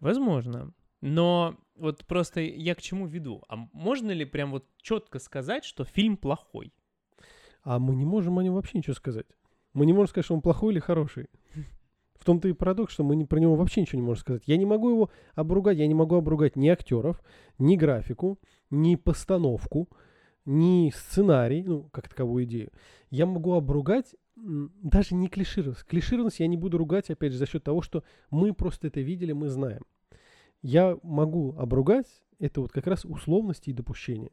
Возможно. 0.00 0.72
Но 1.00 1.56
вот 1.76 2.04
просто 2.06 2.40
я 2.40 2.74
к 2.74 2.82
чему 2.82 3.06
веду? 3.06 3.42
А 3.48 3.56
можно 3.72 4.10
ли 4.10 4.24
прям 4.24 4.50
вот 4.50 4.64
четко 4.78 5.18
сказать, 5.18 5.64
что 5.64 5.84
фильм 5.84 6.16
плохой? 6.16 6.72
А 7.62 7.78
мы 7.78 7.94
не 7.94 8.04
можем 8.04 8.38
о 8.38 8.42
нем 8.42 8.54
вообще 8.54 8.78
ничего 8.78 8.94
сказать. 8.94 9.26
Мы 9.74 9.86
не 9.86 9.92
можем 9.92 10.08
сказать, 10.08 10.24
что 10.24 10.34
он 10.34 10.40
плохой 10.40 10.72
или 10.72 10.80
хороший. 10.80 11.28
В 12.14 12.24
том-то 12.24 12.48
и 12.48 12.52
парадокс, 12.52 12.92
что 12.92 13.04
мы 13.04 13.14
не, 13.14 13.24
про 13.24 13.38
него 13.38 13.54
вообще 13.54 13.82
ничего 13.82 14.00
не 14.00 14.06
можем 14.06 14.22
сказать. 14.22 14.42
Я 14.46 14.56
не 14.56 14.66
могу 14.66 14.90
его 14.90 15.10
обругать, 15.34 15.78
я 15.78 15.86
не 15.86 15.94
могу 15.94 16.16
обругать 16.16 16.56
ни 16.56 16.68
актеров, 16.68 17.22
ни 17.58 17.76
графику, 17.76 18.40
ни 18.70 18.96
постановку, 18.96 19.88
ни 20.48 20.90
сценарий, 20.90 21.62
ну, 21.62 21.84
как 21.92 22.08
таковую 22.08 22.44
идею. 22.44 22.70
Я 23.10 23.26
могу 23.26 23.52
обругать 23.52 24.14
даже 24.34 25.14
не 25.14 25.28
клишированность. 25.28 25.84
Клишированность 25.84 26.40
я 26.40 26.46
не 26.46 26.56
буду 26.56 26.78
ругать, 26.78 27.10
опять 27.10 27.32
же, 27.32 27.38
за 27.38 27.46
счет 27.46 27.64
того, 27.64 27.82
что 27.82 28.02
мы 28.30 28.54
просто 28.54 28.86
это 28.86 29.00
видели, 29.00 29.32
мы 29.32 29.48
знаем. 29.48 29.82
Я 30.62 30.96
могу 31.02 31.54
обругать 31.56 32.06
это 32.38 32.62
вот 32.62 32.72
как 32.72 32.86
раз 32.86 33.04
условности 33.04 33.70
и 33.70 33.74
допущения. 33.74 34.30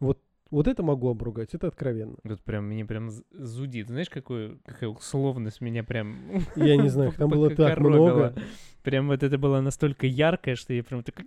Вот 0.00 0.20
вот 0.50 0.66
это 0.66 0.82
могу 0.82 1.10
обругать, 1.10 1.54
это 1.54 1.66
откровенно. 1.66 2.16
Вот 2.24 2.42
прям 2.42 2.68
мне 2.68 2.86
прям 2.86 3.10
зудит. 3.32 3.88
Знаешь, 3.88 4.08
какую, 4.08 4.58
какая 4.64 4.88
условность 4.88 5.60
меня 5.60 5.84
прям... 5.84 6.16
Я 6.56 6.78
не 6.78 6.88
знаю, 6.88 7.12
там 7.12 7.28
было 7.28 7.54
так 7.54 7.78
много. 7.78 8.34
Прям 8.82 9.08
вот 9.08 9.22
это 9.22 9.36
было 9.36 9.60
настолько 9.60 10.06
яркое, 10.06 10.56
что 10.56 10.72
я 10.72 10.82
прям 10.82 11.02
такой... 11.02 11.26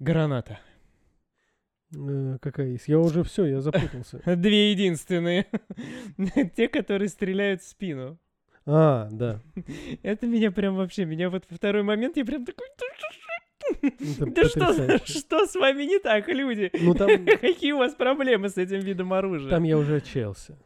Граната. 0.00 0.58
Э, 1.94 2.38
какая 2.40 2.68
есть? 2.68 2.88
Я 2.88 2.98
уже 2.98 3.22
все, 3.22 3.44
я 3.44 3.60
запутался. 3.60 4.20
Две 4.36 4.72
единственные. 4.72 5.46
Те, 6.56 6.68
которые 6.68 7.08
стреляют 7.08 7.62
в 7.62 7.68
спину. 7.68 8.18
А, 8.64 9.08
да. 9.10 9.40
Это 10.02 10.26
меня 10.26 10.50
прям 10.50 10.76
вообще, 10.76 11.04
меня 11.04 11.30
вот 11.30 11.44
во 11.48 11.56
второй 11.56 11.82
момент 11.82 12.16
я 12.16 12.24
прям 12.24 12.44
такой... 12.44 12.66
Да 13.80 14.44
что, 14.44 15.06
что 15.06 15.46
с 15.46 15.54
вами 15.54 15.84
не 15.84 15.98
так, 15.98 16.28
люди? 16.28 16.70
Ну, 16.80 16.94
там... 16.94 17.08
Какие 17.40 17.72
у 17.72 17.78
вас 17.78 17.94
проблемы 17.94 18.48
с 18.48 18.56
этим 18.56 18.80
видом 18.80 19.12
оружия? 19.12 19.50
Там 19.50 19.62
я 19.62 19.78
уже 19.78 19.96
отчаялся. 19.96 20.58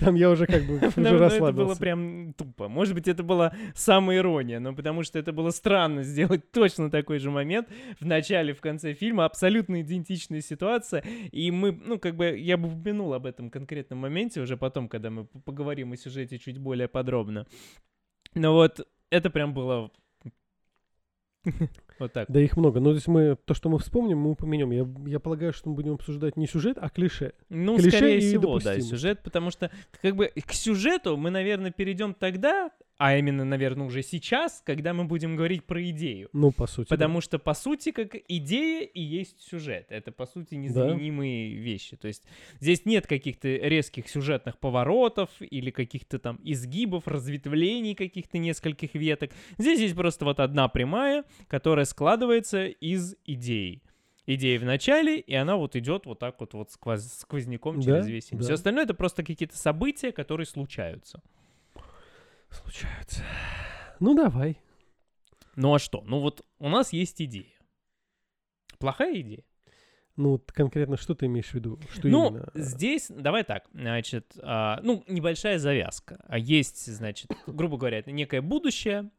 Там 0.00 0.14
я 0.14 0.30
уже 0.30 0.46
как 0.46 0.64
бы 0.64 0.76
уже 0.96 1.18
расслабился. 1.18 1.36
Это 1.36 1.52
было 1.52 1.74
прям 1.74 2.32
тупо. 2.34 2.68
Может 2.68 2.94
быть, 2.94 3.08
это 3.08 3.22
была 3.22 3.52
самая 3.74 4.18
ирония, 4.18 4.60
но 4.60 4.74
потому 4.74 5.02
что 5.02 5.18
это 5.18 5.32
было 5.32 5.50
странно 5.50 6.02
сделать 6.02 6.50
точно 6.52 6.90
такой 6.90 7.18
же 7.18 7.30
момент 7.30 7.68
в 7.98 8.04
начале, 8.04 8.52
в 8.52 8.60
конце 8.60 8.94
фильма, 8.94 9.24
абсолютно 9.24 9.80
идентичная 9.80 10.40
ситуация, 10.40 11.02
и 11.32 11.50
мы, 11.50 11.72
ну, 11.72 11.98
как 11.98 12.16
бы, 12.16 12.36
я 12.38 12.56
бы 12.56 12.68
упомянул 12.68 13.14
об 13.14 13.26
этом 13.26 13.50
конкретном 13.50 14.00
моменте 14.00 14.40
уже 14.40 14.56
потом, 14.56 14.88
когда 14.88 15.10
мы 15.10 15.24
поговорим 15.24 15.92
о 15.92 15.96
сюжете 15.96 16.38
чуть 16.38 16.58
более 16.58 16.88
подробно. 16.88 17.46
Но 18.34 18.52
вот 18.52 18.86
это 19.10 19.30
прям 19.30 19.54
было 19.54 19.90
Вот 21.98 22.12
так. 22.12 22.30
Да 22.30 22.40
их 22.40 22.56
много. 22.56 22.80
Но 22.80 22.90
то 22.90 22.94
есть 22.94 23.08
мы, 23.08 23.36
то, 23.44 23.54
что 23.54 23.68
мы 23.68 23.78
вспомним, 23.78 24.18
мы 24.18 24.30
упомянем. 24.30 24.70
Я, 24.70 24.86
я 25.10 25.20
полагаю, 25.20 25.52
что 25.52 25.68
мы 25.68 25.74
будем 25.74 25.94
обсуждать 25.94 26.36
не 26.36 26.46
сюжет, 26.46 26.78
а 26.80 26.88
клише. 26.88 27.32
Ну, 27.48 27.76
клише 27.76 27.96
скорее 27.96 28.20
всего, 28.20 28.58
да, 28.60 28.80
сюжет, 28.80 29.20
потому 29.22 29.50
что 29.50 29.70
как 30.00 30.16
бы 30.16 30.28
к 30.28 30.52
сюжету 30.52 31.16
мы, 31.16 31.30
наверное, 31.30 31.70
перейдем 31.70 32.14
тогда, 32.14 32.70
а 32.98 33.16
именно, 33.16 33.44
наверное, 33.44 33.86
уже 33.86 34.02
сейчас, 34.02 34.60
когда 34.66 34.92
мы 34.92 35.04
будем 35.04 35.36
говорить 35.36 35.64
про 35.64 35.82
идею. 35.90 36.28
Ну, 36.32 36.50
по 36.50 36.66
сути. 36.66 36.88
Потому 36.88 37.18
да. 37.18 37.20
что, 37.22 37.38
по 37.38 37.54
сути, 37.54 37.92
как 37.92 38.16
идея 38.26 38.84
и 38.84 39.00
есть 39.00 39.40
сюжет. 39.40 39.86
Это, 39.90 40.10
по 40.10 40.26
сути, 40.26 40.56
незаменимые 40.56 41.54
да. 41.54 41.62
вещи. 41.62 41.96
То 41.96 42.08
есть 42.08 42.24
здесь 42.58 42.84
нет 42.86 43.06
каких-то 43.06 43.48
резких 43.48 44.08
сюжетных 44.08 44.58
поворотов 44.58 45.30
или 45.38 45.70
каких-то 45.70 46.18
там 46.18 46.40
изгибов, 46.42 47.06
разветвлений 47.06 47.94
каких-то 47.94 48.38
нескольких 48.38 48.94
веток. 48.94 49.30
Здесь 49.58 49.78
есть 49.78 49.94
просто 49.94 50.24
вот 50.24 50.40
одна 50.40 50.66
прямая, 50.66 51.24
которая 51.46 51.84
складывается 51.84 52.66
из 52.66 53.14
идей 53.24 53.84
идея 54.26 54.58
в 54.58 54.64
начале, 54.64 55.20
и 55.20 55.34
она 55.34 55.56
вот 55.56 55.74
идет 55.74 56.04
вот 56.04 56.18
так 56.18 56.38
вот, 56.40 56.52
вот 56.52 56.70
сквоз, 56.70 57.02
сквозняком 57.14 57.80
через 57.80 58.04
да, 58.04 58.10
весь 58.10 58.26
фильм. 58.26 58.40
Да. 58.40 58.44
Все 58.44 58.54
остальное 58.54 58.84
это 58.84 58.92
просто 58.92 59.22
какие-то 59.22 59.56
события, 59.56 60.12
которые 60.12 60.46
случаются 60.46 61.22
случаются. 62.50 63.22
Ну, 64.00 64.14
давай. 64.14 64.60
Ну, 65.56 65.74
а 65.74 65.78
что? 65.78 66.02
Ну, 66.02 66.20
вот 66.20 66.46
у 66.58 66.68
нас 66.68 66.92
есть 66.92 67.20
идея. 67.20 67.58
Плохая 68.78 69.20
идея? 69.20 69.44
Ну, 70.16 70.40
конкретно 70.52 70.96
что 70.96 71.14
ты 71.14 71.26
имеешь 71.26 71.50
в 71.50 71.54
виду? 71.54 71.78
Что 71.92 72.08
ну, 72.08 72.28
именно? 72.28 72.50
здесь, 72.54 73.06
давай 73.08 73.44
так, 73.44 73.68
значит, 73.72 74.36
а, 74.42 74.80
ну, 74.82 75.04
небольшая 75.06 75.58
завязка. 75.58 76.20
А 76.26 76.38
есть, 76.38 76.86
значит, 76.92 77.30
грубо 77.46 77.76
говоря, 77.76 77.98
это 77.98 78.10
некое 78.10 78.40
будущее, 78.40 79.10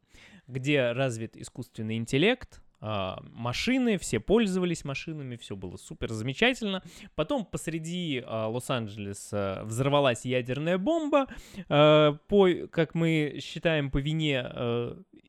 где 0.48 0.92
развит 0.92 1.38
искусственный 1.38 1.96
интеллект, 1.96 2.62
машины, 2.82 3.98
все 3.98 4.20
пользовались 4.20 4.86
машинами, 4.86 5.36
все 5.36 5.56
было 5.56 5.78
супер 5.78 6.12
замечательно. 6.12 6.82
Потом 7.16 7.46
посреди 7.46 8.24
а, 8.26 8.48
Лос-Анджелеса 8.48 9.62
взорвалась 9.66 10.26
ядерная 10.26 10.78
бомба, 10.78 11.28
а, 11.68 12.14
по, 12.28 12.50
как 12.72 12.96
мы 12.96 13.40
считаем, 13.42 13.92
по 13.92 13.98
вине 13.98 14.42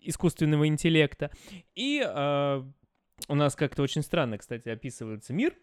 искусственного 0.03 0.67
интеллекта. 0.67 1.31
И 1.75 2.01
у 3.29 3.35
нас 3.35 3.55
как-то 3.55 3.83
очень 3.83 4.03
странно, 4.03 4.39
кстати, 4.39 4.69
описывается 4.69 5.33
мир, 5.33 5.55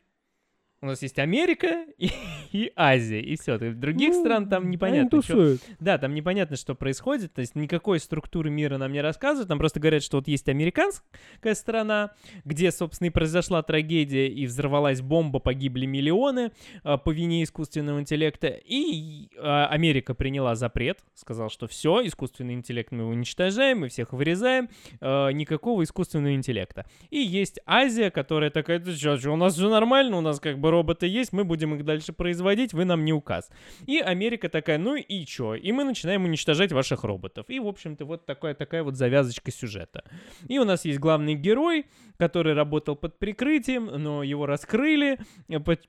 у 0.80 0.86
нас 0.86 1.02
есть 1.02 1.18
Америка 1.18 1.86
и, 1.98 2.12
и 2.52 2.72
Азия, 2.76 3.20
и 3.20 3.36
все. 3.36 3.58
Других 3.58 4.10
ну, 4.10 4.22
стран 4.22 4.50
там 4.50 4.70
непонятно. 4.70 5.22
Что, 5.22 5.56
да, 5.80 5.98
там 5.98 6.14
непонятно, 6.14 6.56
что 6.56 6.76
происходит. 6.76 7.34
То 7.34 7.42
есть 7.42 7.56
никакой 7.56 8.00
структуры 8.00 8.50
мира 8.50 8.78
нам 8.78 8.92
не 8.92 9.02
рассказывают. 9.02 9.50
Нам 9.50 9.58
просто 9.58 9.80
говорят, 9.80 10.04
что 10.04 10.18
вот 10.18 10.28
есть 10.28 10.48
американская 10.50 11.56
страна, 11.56 12.12
где, 12.46 12.72
собственно, 12.72 13.08
и 13.08 13.12
произошла 13.12 13.64
трагедия, 13.64 14.28
и 14.28 14.46
взорвалась 14.46 15.02
бомба, 15.02 15.40
погибли 15.40 15.86
миллионы 15.86 16.52
э, 16.84 16.98
по 16.98 17.10
вине 17.10 17.44
искусственного 17.44 18.00
интеллекта. 18.00 18.48
И 18.48 19.30
э, 19.36 19.40
Америка 19.42 20.14
приняла 20.14 20.56
запрет, 20.56 21.00
сказал, 21.16 21.50
что 21.50 21.68
все, 21.68 22.06
искусственный 22.06 22.54
интеллект 22.54 22.92
мы 22.92 23.06
уничтожаем, 23.06 23.80
мы 23.80 23.90
всех 23.90 24.14
вырезаем, 24.14 24.70
э, 25.02 25.32
никакого 25.32 25.84
искусственного 25.84 26.36
интеллекта. 26.36 26.86
И 27.10 27.18
есть 27.18 27.60
Азия, 27.66 28.12
которая 28.12 28.52
такая, 28.52 28.84
что, 28.86 29.32
у 29.32 29.36
нас 29.36 29.56
все 29.56 29.70
нормально, 29.70 30.18
у 30.18 30.22
нас 30.22 30.40
как 30.40 30.60
бы 30.60 30.67
бы 30.68 30.72
роботы 30.72 31.08
есть, 31.08 31.34
мы 31.34 31.44
будем 31.44 31.74
их 31.76 31.86
дальше 31.86 32.14
производить, 32.14 32.74
вы 32.74 32.86
нам 32.86 33.06
не 33.06 33.14
указ. 33.14 33.50
И 33.86 34.00
Америка 34.00 34.50
такая, 34.50 34.78
ну 34.78 34.96
и 34.96 35.26
чё? 35.26 35.56
И 35.56 35.72
мы 35.72 35.84
начинаем 35.84 36.26
уничтожать 36.26 36.72
ваших 36.72 37.04
роботов. 37.04 37.46
И, 37.48 37.60
в 37.60 37.68
общем-то, 37.68 38.06
вот 38.06 38.26
такая, 38.26 38.54
такая 38.54 38.84
вот 38.84 38.96
завязочка 38.96 39.52
сюжета. 39.52 40.04
И 40.48 40.60
у 40.60 40.66
нас 40.66 40.86
есть 40.86 41.00
главный 41.00 41.36
герой, 41.36 41.86
который 42.18 42.54
работал 42.54 42.96
под 42.96 43.18
прикрытием, 43.20 43.86
но 43.86 44.24
его 44.24 44.46
раскрыли. 44.46 45.20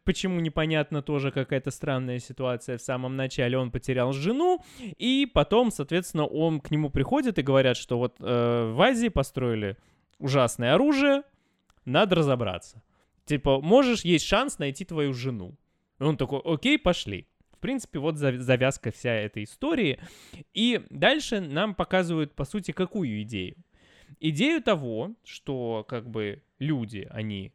Почему 0.04 0.40
непонятно 0.40 1.02
тоже 1.02 1.30
какая-то 1.30 1.70
странная 1.70 2.20
ситуация 2.20 2.78
в 2.78 2.82
самом 2.82 3.16
начале. 3.16 3.58
Он 3.58 3.70
потерял 3.70 4.12
жену, 4.12 4.64
и 4.98 5.28
потом, 5.32 5.70
соответственно, 5.70 6.26
он 6.26 6.60
к 6.60 6.70
нему 6.70 6.90
приходит 6.90 7.38
и 7.38 7.42
говорят, 7.42 7.76
что 7.76 7.98
вот 7.98 8.16
э, 8.20 8.72
в 8.72 8.80
Азии 8.80 9.08
построили 9.08 9.76
ужасное 10.18 10.74
оружие, 10.74 11.22
надо 11.84 12.16
разобраться. 12.16 12.82
Типа, 13.28 13.60
можешь, 13.60 14.06
есть 14.06 14.24
шанс 14.24 14.58
найти 14.58 14.86
твою 14.86 15.12
жену. 15.12 15.54
И 16.00 16.02
он 16.02 16.16
такой, 16.16 16.40
окей, 16.42 16.78
пошли. 16.78 17.26
В 17.52 17.58
принципе, 17.58 17.98
вот 17.98 18.16
завязка 18.16 18.90
вся 18.90 19.12
этой 19.12 19.44
истории. 19.44 20.00
И 20.54 20.80
дальше 20.88 21.40
нам 21.40 21.74
показывают, 21.74 22.34
по 22.34 22.46
сути, 22.46 22.70
какую 22.70 23.20
идею? 23.22 23.56
Идею 24.18 24.62
того, 24.62 25.14
что 25.24 25.84
как 25.86 26.08
бы 26.08 26.42
люди, 26.58 27.06
они 27.10 27.52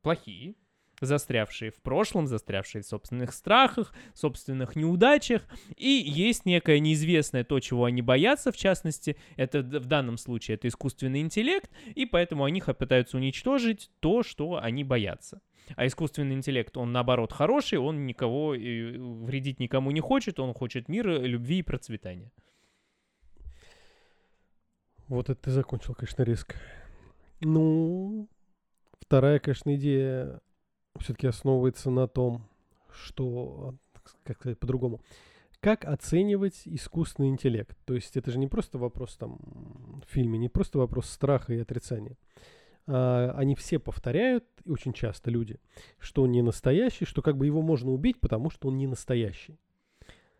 плохие, 0.00 0.54
застрявшие 1.00 1.70
в 1.70 1.80
прошлом, 1.82 2.26
застрявшие 2.26 2.82
в 2.82 2.86
собственных 2.86 3.32
страхах, 3.32 3.94
собственных 4.14 4.76
неудачах, 4.76 5.42
и 5.76 5.88
есть 5.88 6.44
некое 6.46 6.78
неизвестное 6.78 7.44
то, 7.44 7.58
чего 7.60 7.84
они 7.84 8.02
боятся, 8.02 8.52
в 8.52 8.56
частности, 8.56 9.16
это 9.36 9.62
в 9.62 9.86
данном 9.86 10.18
случае 10.18 10.56
это 10.56 10.68
искусственный 10.68 11.20
интеллект, 11.20 11.70
и 11.94 12.06
поэтому 12.06 12.44
они 12.44 12.60
пытаются 12.60 13.16
уничтожить 13.16 13.90
то, 14.00 14.22
что 14.22 14.60
они 14.62 14.84
боятся. 14.84 15.40
А 15.76 15.86
искусственный 15.86 16.34
интеллект, 16.34 16.76
он 16.76 16.92
наоборот 16.92 17.32
хороший, 17.32 17.78
он 17.78 18.06
никого 18.06 18.50
вредить 18.50 19.60
никому 19.60 19.90
не 19.92 20.00
хочет, 20.00 20.40
он 20.40 20.52
хочет 20.52 20.88
мира, 20.88 21.18
любви 21.18 21.58
и 21.58 21.62
процветания. 21.62 22.32
Вот 25.08 25.28
это 25.28 25.40
ты 25.40 25.50
закончил, 25.50 25.94
конечно, 25.94 26.22
резко. 26.22 26.56
Ну, 27.40 28.28
вторая, 29.00 29.38
конечно, 29.38 29.74
идея 29.74 30.40
все-таки 30.98 31.26
основывается 31.26 31.90
на 31.90 32.08
том, 32.08 32.48
что, 32.90 33.74
как 34.24 34.38
сказать 34.38 34.58
по-другому, 34.58 35.00
как 35.60 35.84
оценивать 35.84 36.62
искусственный 36.64 37.28
интеллект. 37.28 37.76
То 37.84 37.94
есть 37.94 38.16
это 38.16 38.30
же 38.30 38.38
не 38.38 38.46
просто 38.46 38.78
вопрос 38.78 39.16
там 39.16 39.38
в 40.06 40.10
фильме, 40.10 40.38
не 40.38 40.48
просто 40.48 40.78
вопрос 40.78 41.08
страха 41.08 41.52
и 41.52 41.60
отрицания, 41.60 42.16
а, 42.86 43.34
они 43.36 43.54
все 43.54 43.78
повторяют, 43.78 44.44
и 44.64 44.70
очень 44.70 44.92
часто 44.92 45.30
люди, 45.30 45.60
что 45.98 46.22
он 46.22 46.32
не 46.32 46.42
настоящий, 46.42 47.04
что 47.04 47.22
как 47.22 47.36
бы 47.36 47.46
его 47.46 47.62
можно 47.62 47.92
убить, 47.92 48.20
потому 48.20 48.50
что 48.50 48.68
он 48.68 48.78
не 48.78 48.86
настоящий. 48.86 49.58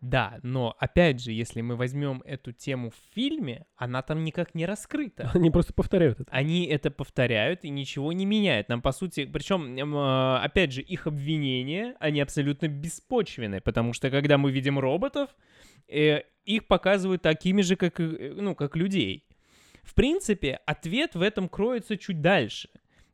Да, 0.01 0.39
но 0.41 0.75
опять 0.79 1.21
же, 1.21 1.31
если 1.31 1.61
мы 1.61 1.75
возьмем 1.75 2.23
эту 2.25 2.51
тему 2.51 2.89
в 2.89 2.95
фильме, 3.13 3.67
она 3.75 4.01
там 4.01 4.23
никак 4.23 4.55
не 4.55 4.65
раскрыта. 4.65 5.29
Они 5.35 5.51
просто 5.51 5.73
повторяют 5.73 6.19
это. 6.19 6.31
Они 6.31 6.65
это 6.65 6.89
повторяют 6.89 7.63
и 7.63 7.69
ничего 7.69 8.11
не 8.11 8.25
меняют. 8.25 8.67
Нам, 8.67 8.81
по 8.81 8.93
сути, 8.93 9.25
причем, 9.25 9.77
э, 9.77 10.37
опять 10.39 10.71
же, 10.71 10.81
их 10.81 11.05
обвинения, 11.05 11.95
они 11.99 12.19
абсолютно 12.19 12.67
беспочвенны, 12.67 13.61
потому 13.61 13.93
что 13.93 14.09
когда 14.09 14.39
мы 14.39 14.51
видим 14.51 14.79
роботов, 14.79 15.29
э, 15.87 16.23
их 16.45 16.65
показывают 16.65 17.21
такими 17.21 17.61
же, 17.61 17.75
как, 17.75 17.99
э, 17.99 18.33
ну, 18.35 18.55
как 18.55 18.75
людей. 18.75 19.27
В 19.83 19.93
принципе, 19.93 20.61
ответ 20.65 21.13
в 21.13 21.21
этом 21.21 21.47
кроется 21.47 21.95
чуть 21.95 22.21
дальше. 22.21 22.69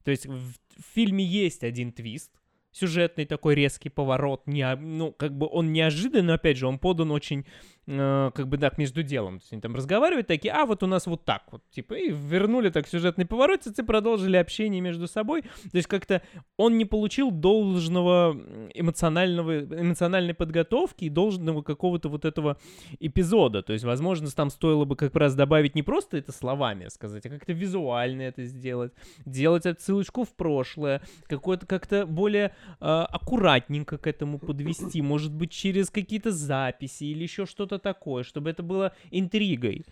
То 0.06 0.12
есть 0.12 0.26
в, 0.26 0.38
в 0.38 0.84
фильме 0.94 1.26
есть 1.26 1.66
один 1.66 1.92
твист, 1.92 2.32
сюжетный 2.78 3.26
такой 3.26 3.56
резкий 3.56 3.90
поворот, 3.90 4.44
не, 4.46 4.76
ну, 4.76 5.12
как 5.12 5.38
бы 5.38 5.48
он 5.52 5.74
неожиданный, 5.74 6.28
но, 6.28 6.34
опять 6.34 6.58
же, 6.58 6.68
он 6.68 6.80
подан 6.80 7.12
очень 7.12 7.46
Э, 7.90 8.32
как 8.36 8.50
бы 8.50 8.58
так 8.58 8.78
между 8.78 9.02
делом. 9.02 9.40
То 9.40 9.44
есть 9.44 9.54
они 9.54 9.62
там 9.62 9.74
разговаривают 9.74 10.28
такие, 10.28 10.54
а 10.54 10.66
вот 10.66 10.84
у 10.84 10.88
нас 10.88 11.08
вот 11.08 11.24
так 11.24 11.44
вот, 11.52 11.64
типа, 11.72 11.94
и 11.94 12.10
вернули 12.12 12.70
так 12.70 12.86
сюжетный 12.86 13.26
поворотец 13.26 13.80
и 13.80 13.82
продолжили 13.82 14.36
общение 14.36 14.82
между 14.82 15.08
собой. 15.08 15.44
То 15.44 15.78
есть 15.78 15.88
как-то 15.88 16.22
он 16.58 16.78
не 16.78 16.84
получил 16.84 17.32
должного 17.32 18.38
эмоционального, 18.74 19.62
эмоциональной 19.62 20.34
подготовки 20.34 21.06
и 21.06 21.10
должного 21.10 21.62
какого-то 21.62 22.10
вот 22.10 22.26
этого 22.26 22.58
эпизода. 23.00 23.64
То 23.64 23.72
есть, 23.72 23.86
возможно, 23.86 24.30
там 24.32 24.50
стоило 24.50 24.84
бы 24.84 24.98
как 24.98 25.16
раз 25.16 25.34
добавить 25.34 25.74
не 25.74 25.82
просто 25.82 26.18
это 26.18 26.34
словами 26.34 26.90
сказать, 26.90 27.26
а 27.26 27.30
как-то 27.30 27.54
визуально 27.54 28.24
это 28.24 28.44
сделать, 28.44 28.92
делать 29.26 29.66
отсылочку 29.66 30.26
в 30.26 30.36
прошлое, 30.36 31.02
какое-то 31.28 31.66
как-то 31.66 32.06
более 32.06 32.48
э, 32.82 32.86
аккуратненько 32.86 33.98
к 33.98 34.08
этому 34.08 34.40
подвести, 34.40 35.02
может 35.02 35.34
быть, 35.34 35.52
через 35.52 35.90
какие-то 35.90 36.32
записи 36.32 37.06
или 37.06 37.24
еще 37.24 37.46
что-то 37.46 37.77
что-то 37.78 37.94
такое, 37.94 38.24
чтобы 38.24 38.50
это 38.50 38.64
было 38.64 38.94
интригой. 39.12 39.86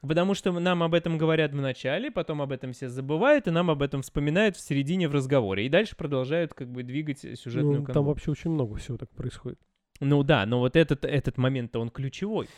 Потому 0.00 0.34
что 0.34 0.50
нам 0.52 0.82
об 0.82 0.94
этом 0.94 1.16
говорят 1.16 1.52
в 1.52 1.60
начале, 1.60 2.10
потом 2.10 2.42
об 2.42 2.50
этом 2.50 2.72
все 2.72 2.88
забывают, 2.88 3.46
и 3.46 3.52
нам 3.52 3.70
об 3.70 3.82
этом 3.82 4.02
вспоминают 4.02 4.56
в 4.56 4.60
середине 4.60 5.08
в 5.08 5.14
разговоре. 5.14 5.66
И 5.66 5.68
дальше 5.68 5.94
продолжают 5.94 6.54
как 6.54 6.68
бы 6.72 6.82
двигать 6.82 7.20
сюжетную 7.20 7.80
ну, 7.80 7.84
канву. 7.84 7.92
Там 7.92 8.04
вообще 8.06 8.32
очень 8.32 8.50
много 8.50 8.74
всего 8.76 8.96
так 8.96 9.10
происходит. 9.10 9.60
Ну 10.00 10.24
да, 10.24 10.44
но 10.44 10.58
вот 10.58 10.74
этот, 10.74 11.04
этот 11.04 11.38
момент-то 11.38 11.78
он 11.78 11.90
ключевой. 11.90 12.48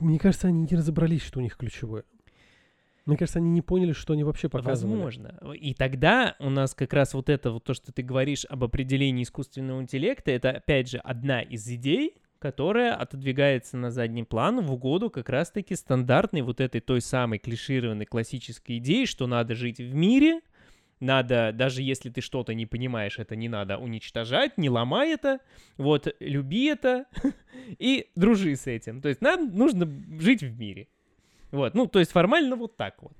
Мне 0.00 0.18
кажется, 0.18 0.48
они 0.48 0.66
не 0.70 0.76
разобрались, 0.76 1.22
что 1.22 1.38
у 1.38 1.42
них 1.42 1.56
ключевое. 1.56 2.04
Мне 3.06 3.16
кажется, 3.16 3.38
они 3.38 3.50
не 3.50 3.62
поняли, 3.62 3.92
что 3.92 4.12
они 4.12 4.22
вообще 4.22 4.50
показывали. 4.50 4.92
Возможно. 4.92 5.40
И 5.54 5.72
тогда 5.72 6.36
у 6.38 6.50
нас 6.50 6.74
как 6.74 6.92
раз 6.92 7.14
вот 7.14 7.30
это, 7.30 7.50
вот 7.50 7.64
то, 7.64 7.72
что 7.72 7.92
ты 7.92 8.02
говоришь 8.02 8.44
об 8.44 8.62
определении 8.62 9.22
искусственного 9.22 9.80
интеллекта, 9.80 10.30
это, 10.30 10.50
опять 10.50 10.90
же, 10.90 10.98
одна 10.98 11.40
из 11.40 11.66
идей, 11.66 12.22
которая 12.42 12.96
отодвигается 12.96 13.76
на 13.76 13.92
задний 13.92 14.24
план 14.24 14.66
в 14.66 14.72
угоду 14.72 15.10
как 15.10 15.28
раз-таки 15.28 15.76
стандартной 15.76 16.42
вот 16.42 16.60
этой 16.60 16.80
той 16.80 17.00
самой 17.00 17.38
клишированной 17.38 18.04
классической 18.04 18.78
идеи, 18.78 19.04
что 19.04 19.28
надо 19.28 19.54
жить 19.54 19.78
в 19.78 19.94
мире, 19.94 20.40
надо, 20.98 21.52
даже 21.54 21.82
если 21.82 22.10
ты 22.10 22.20
что-то 22.20 22.52
не 22.52 22.66
понимаешь, 22.66 23.20
это 23.20 23.36
не 23.36 23.48
надо 23.48 23.78
уничтожать, 23.78 24.58
не 24.58 24.68
ломай 24.68 25.12
это, 25.12 25.38
вот, 25.76 26.12
люби 26.18 26.64
это 26.64 27.04
и 27.78 28.10
дружи 28.16 28.56
с 28.56 28.66
этим. 28.66 29.00
То 29.00 29.08
есть 29.08 29.20
нам 29.20 29.56
нужно 29.56 29.88
жить 30.18 30.42
в 30.42 30.58
мире. 30.58 30.88
Вот, 31.52 31.74
ну, 31.74 31.86
то 31.86 32.00
есть 32.00 32.10
формально 32.10 32.56
вот 32.56 32.76
так 32.76 33.00
вот. 33.04 33.16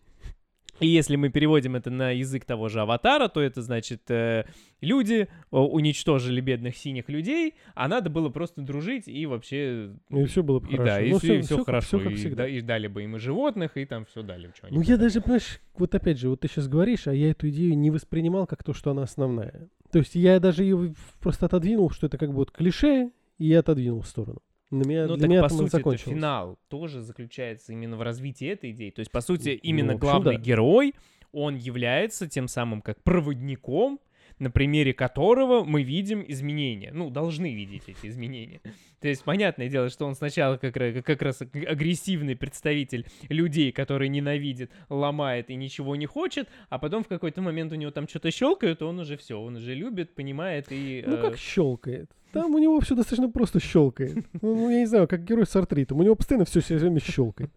И 0.80 0.88
если 0.88 1.16
мы 1.16 1.28
переводим 1.28 1.76
это 1.76 1.90
на 1.90 2.10
язык 2.10 2.44
того 2.44 2.68
же 2.68 2.80
аватара, 2.80 3.28
то 3.28 3.40
это 3.40 3.62
значит, 3.62 4.10
э, 4.10 4.44
люди 4.80 5.28
уничтожили 5.50 6.40
бедных 6.40 6.76
синих 6.76 7.08
людей, 7.08 7.54
а 7.74 7.88
надо 7.88 8.10
было 8.10 8.30
просто 8.30 8.62
дружить 8.62 9.06
и 9.06 9.26
вообще... 9.26 9.92
И 10.10 10.24
все 10.24 10.42
было 10.42 10.60
бы 10.60 10.68
и, 10.68 10.76
хорошо. 10.76 10.84
Да, 10.96 11.00
и, 11.02 11.10
Ну, 11.12 11.18
все, 11.18 11.38
и 11.38 11.42
все 11.42 11.56
как- 11.58 11.66
хорошо. 11.66 11.98
всё 11.98 12.08
как 12.10 12.18
и, 12.18 12.30
да, 12.30 12.48
и 12.48 12.60
дали 12.62 12.86
бы 12.88 13.04
им 13.04 13.16
и 13.16 13.18
животных, 13.18 13.76
и 13.76 13.84
там 13.84 14.06
все 14.06 14.22
дали. 14.22 14.50
Ну, 14.70 14.80
я 14.80 14.96
даже, 14.96 15.20
понимаешь, 15.20 15.60
вот 15.76 15.94
опять 15.94 16.18
же, 16.18 16.28
вот 16.28 16.40
ты 16.40 16.48
сейчас 16.48 16.68
говоришь, 16.68 17.06
а 17.06 17.14
я 17.14 17.30
эту 17.30 17.48
идею 17.50 17.76
не 17.78 17.90
воспринимал 17.90 18.46
как 18.46 18.64
то, 18.64 18.72
что 18.72 18.90
она 18.90 19.02
основная. 19.02 19.68
То 19.92 19.98
есть 19.98 20.14
я 20.14 20.40
даже 20.40 20.64
ее 20.64 20.94
просто 21.20 21.46
отодвинул, 21.46 21.90
что 21.90 22.06
это 22.06 22.18
как 22.18 22.30
бы 22.30 22.36
вот 22.36 22.50
клише, 22.50 23.10
и 23.38 23.46
я 23.46 23.60
отодвинул 23.60 24.00
в 24.00 24.06
сторону. 24.08 24.40
На 24.72 24.84
меня, 24.84 25.06
Ну, 25.06 25.16
для 25.16 25.24
так, 25.24 25.30
меня 25.30 25.42
по 25.42 25.50
сути, 25.50 25.76
это 25.76 25.96
финал 25.98 26.58
тоже 26.68 27.02
заключается 27.02 27.74
именно 27.74 27.98
в 27.98 28.02
развитии 28.02 28.48
этой 28.48 28.70
идеи. 28.70 28.88
То 28.88 29.00
есть, 29.00 29.10
по 29.10 29.20
сути, 29.20 29.50
именно 29.50 29.92
в 29.92 29.96
общем, 29.96 30.00
главный 30.00 30.36
да. 30.38 30.42
герой, 30.42 30.94
он 31.30 31.56
является 31.56 32.26
тем 32.26 32.48
самым 32.48 32.80
как 32.80 33.02
проводником, 33.02 34.00
на 34.42 34.50
примере 34.50 34.92
которого 34.92 35.64
мы 35.64 35.84
видим 35.84 36.24
изменения. 36.26 36.90
Ну, 36.92 37.10
должны 37.10 37.54
видеть 37.54 37.84
эти 37.86 38.08
изменения. 38.08 38.60
То 39.00 39.08
есть, 39.08 39.22
понятное 39.22 39.68
дело, 39.68 39.88
что 39.88 40.04
он 40.04 40.16
сначала 40.16 40.56
как, 40.56 40.74
как 40.74 41.22
раз 41.22 41.42
аг- 41.42 41.54
агрессивный 41.54 42.34
представитель 42.34 43.06
людей, 43.28 43.70
который 43.70 44.08
ненавидит, 44.08 44.72
ломает 44.88 45.48
и 45.48 45.54
ничего 45.54 45.94
не 45.94 46.06
хочет, 46.06 46.48
а 46.68 46.78
потом 46.78 47.04
в 47.04 47.08
какой-то 47.08 47.40
момент 47.40 47.72
у 47.72 47.76
него 47.76 47.92
там 47.92 48.08
что-то 48.08 48.32
щелкает, 48.32 48.80
и 48.80 48.84
он 48.84 48.98
уже 48.98 49.16
все, 49.16 49.40
он 49.40 49.56
уже 49.56 49.74
любит, 49.74 50.14
понимает 50.14 50.66
и... 50.70 51.04
Ну, 51.06 51.16
э, 51.16 51.20
как 51.20 51.38
щелкает. 51.38 52.10
Там 52.32 52.54
у 52.54 52.58
него 52.58 52.80
все 52.80 52.96
достаточно 52.96 53.30
просто 53.30 53.60
щелкает. 53.60 54.26
Ну, 54.42 54.56
ну, 54.56 54.70
я 54.70 54.80
не 54.80 54.86
знаю, 54.86 55.06
как 55.06 55.22
герой 55.22 55.46
с 55.46 55.54
артритом. 55.54 56.00
У 56.00 56.02
него 56.02 56.16
постоянно 56.16 56.46
все 56.46 56.60
все 56.60 56.76
время 56.78 56.98
щелкает. 56.98 57.50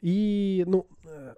И, 0.00 0.64
ну, 0.66 0.88
э, 1.04 1.34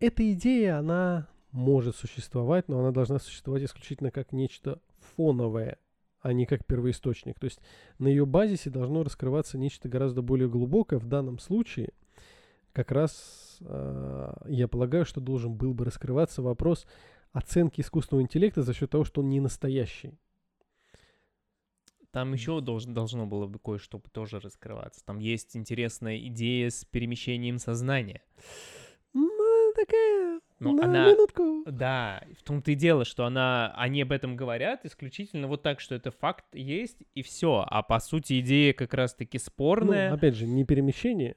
эта 0.00 0.32
идея, 0.32 0.78
она 0.78 1.28
может 1.52 1.96
существовать, 1.96 2.68
но 2.68 2.80
она 2.80 2.90
должна 2.90 3.18
существовать 3.18 3.64
исключительно 3.64 4.10
как 4.10 4.32
нечто 4.32 4.80
фоновое, 5.16 5.78
а 6.20 6.32
не 6.32 6.46
как 6.46 6.66
первоисточник. 6.66 7.38
То 7.38 7.44
есть 7.44 7.60
на 7.98 8.08
ее 8.08 8.26
базисе 8.26 8.70
должно 8.70 9.02
раскрываться 9.02 9.58
нечто 9.58 9.88
гораздо 9.88 10.22
более 10.22 10.48
глубокое. 10.48 10.98
В 10.98 11.06
данном 11.06 11.38
случае 11.38 11.90
как 12.72 12.92
раз 12.92 13.58
э, 13.60 14.32
я 14.46 14.68
полагаю, 14.68 15.04
что 15.04 15.20
должен 15.20 15.54
был 15.54 15.74
бы 15.74 15.84
раскрываться 15.84 16.42
вопрос 16.42 16.86
оценки 17.32 17.80
искусственного 17.80 18.22
интеллекта 18.22 18.62
за 18.62 18.74
счет 18.74 18.90
того, 18.90 19.04
что 19.04 19.20
он 19.20 19.28
не 19.28 19.40
настоящий. 19.40 20.18
Там 22.10 22.32
еще 22.32 22.60
должен, 22.60 22.94
должно 22.94 23.26
было 23.26 23.46
бы 23.46 23.58
кое-что 23.58 24.02
тоже 24.12 24.40
раскрываться. 24.40 25.04
Там 25.04 25.18
есть 25.18 25.56
интересная 25.56 26.18
идея 26.18 26.70
с 26.70 26.84
перемещением 26.86 27.58
сознания. 27.58 28.22
Ну, 29.12 29.72
такая, 29.74 30.40
Ну, 30.60 30.72
на 30.74 30.84
она- 30.84 31.10
минутку. 31.12 31.62
Да, 31.66 32.22
в 32.38 32.42
том-то 32.42 32.72
и 32.72 32.74
дело, 32.74 33.04
что 33.04 33.24
она, 33.24 33.72
они 33.76 34.02
об 34.02 34.10
этом 34.12 34.36
говорят 34.36 34.84
исключительно 34.84 35.46
вот 35.48 35.62
так, 35.62 35.80
что 35.80 35.94
это 35.94 36.10
факт 36.10 36.44
есть, 36.54 36.98
и 37.14 37.22
все. 37.22 37.64
А 37.68 37.82
по 37.82 38.00
сути 38.00 38.40
идея 38.40 38.72
как 38.72 38.94
раз-таки 38.94 39.38
Ну, 39.38 39.44
спорная. 39.44 40.12
опять 40.12 40.34
же, 40.34 40.46
не 40.46 40.64
перемещение, 40.64 41.36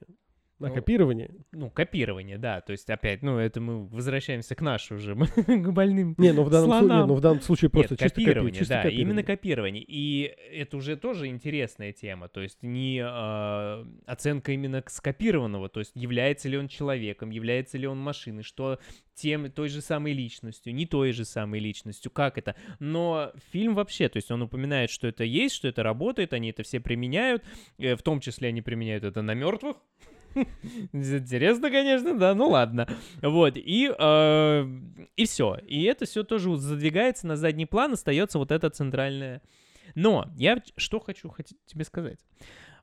а 0.64 0.68
Ну, 0.68 0.74
копирование. 0.74 1.30
Ну, 1.52 1.70
копирование, 1.70 2.38
да. 2.38 2.60
То 2.60 2.72
есть 2.72 2.88
опять, 2.90 3.22
ну, 3.22 3.38
это 3.38 3.60
мы 3.60 3.86
возвращаемся 3.86 4.54
к 4.54 4.60
нашу 4.60 4.96
уже, 4.96 5.14
к 5.46 5.72
больным 5.72 6.14
Не, 6.18 6.32
ну 6.32 6.42
в 6.44 6.50
данном, 6.50 6.70
случае, 6.70 6.88
слонам. 6.88 7.08
ну, 7.08 7.14
в 7.14 7.20
данном 7.20 7.40
случае 7.40 7.70
просто 7.70 7.94
Нет, 7.94 8.00
чисто 8.00 8.20
копи- 8.20 8.24
копирование, 8.24 8.58
чисто 8.58 8.74
да, 8.74 8.82
копирование. 8.82 9.02
именно 9.02 9.22
копирование. 9.22 9.84
И 9.86 10.22
это 10.52 10.76
уже 10.76 10.96
тоже 10.96 11.26
интересная 11.28 11.92
тема, 11.92 12.28
то 12.28 12.40
есть 12.40 12.62
не 12.62 12.98
э, 13.02 13.84
оценка 14.06 14.52
именно 14.52 14.82
скопированного, 14.86 15.68
то 15.68 15.80
есть 15.80 15.92
является 15.94 16.48
ли 16.48 16.56
он 16.56 16.68
человеком, 16.68 17.30
является 17.30 17.78
ли 17.78 17.86
он 17.86 17.98
машиной, 17.98 18.42
что 18.42 18.78
тем, 19.14 19.50
той 19.50 19.68
же 19.68 19.80
самой 19.82 20.12
личностью, 20.14 20.74
не 20.74 20.86
той 20.86 21.12
же 21.12 21.24
самой 21.24 21.60
личностью, 21.60 22.10
как 22.10 22.38
это. 22.38 22.56
Но 22.78 23.32
фильм 23.52 23.74
вообще, 23.74 24.08
то 24.08 24.16
есть 24.16 24.30
он 24.30 24.42
упоминает, 24.42 24.90
что 24.90 25.06
это 25.06 25.24
есть, 25.24 25.54
что 25.54 25.68
это 25.68 25.82
работает, 25.82 26.32
они 26.32 26.50
это 26.50 26.62
все 26.62 26.80
применяют, 26.80 27.44
э, 27.78 27.94
в 27.94 28.02
том 28.02 28.20
числе 28.20 28.48
они 28.48 28.62
применяют 28.62 29.04
это 29.04 29.22
на 29.22 29.34
мертвых. 29.34 29.76
Интересно, 30.92 31.70
конечно, 31.70 32.18
да, 32.18 32.34
ну 32.34 32.48
ладно. 32.48 32.88
Вот, 33.20 33.56
и, 33.56 33.92
э, 33.96 34.66
и 35.16 35.24
все. 35.26 35.58
И 35.66 35.84
это 35.84 36.04
все 36.06 36.22
тоже 36.22 36.56
задвигается 36.56 37.26
на 37.26 37.36
задний 37.36 37.66
план, 37.66 37.92
остается 37.92 38.38
вот 38.38 38.50
это 38.50 38.70
центральное. 38.70 39.42
Но 39.94 40.30
я 40.36 40.62
что 40.76 41.00
хочу 41.00 41.32
тебе 41.66 41.84
сказать. 41.84 42.18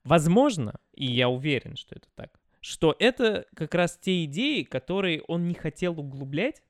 Возможно, 0.04 0.80
и 0.94 1.06
я 1.06 1.30
уверен, 1.30 1.76
что 1.76 1.96
это 1.96 2.08
так, 2.16 2.40
что 2.62 2.96
это 3.00 3.46
как 3.56 3.74
раз 3.76 3.98
те 3.98 4.24
идеи, 4.26 4.64
которые 4.64 5.22
он 5.28 5.48
не 5.48 5.56
хотел 5.56 6.00
углублять, 6.00 6.62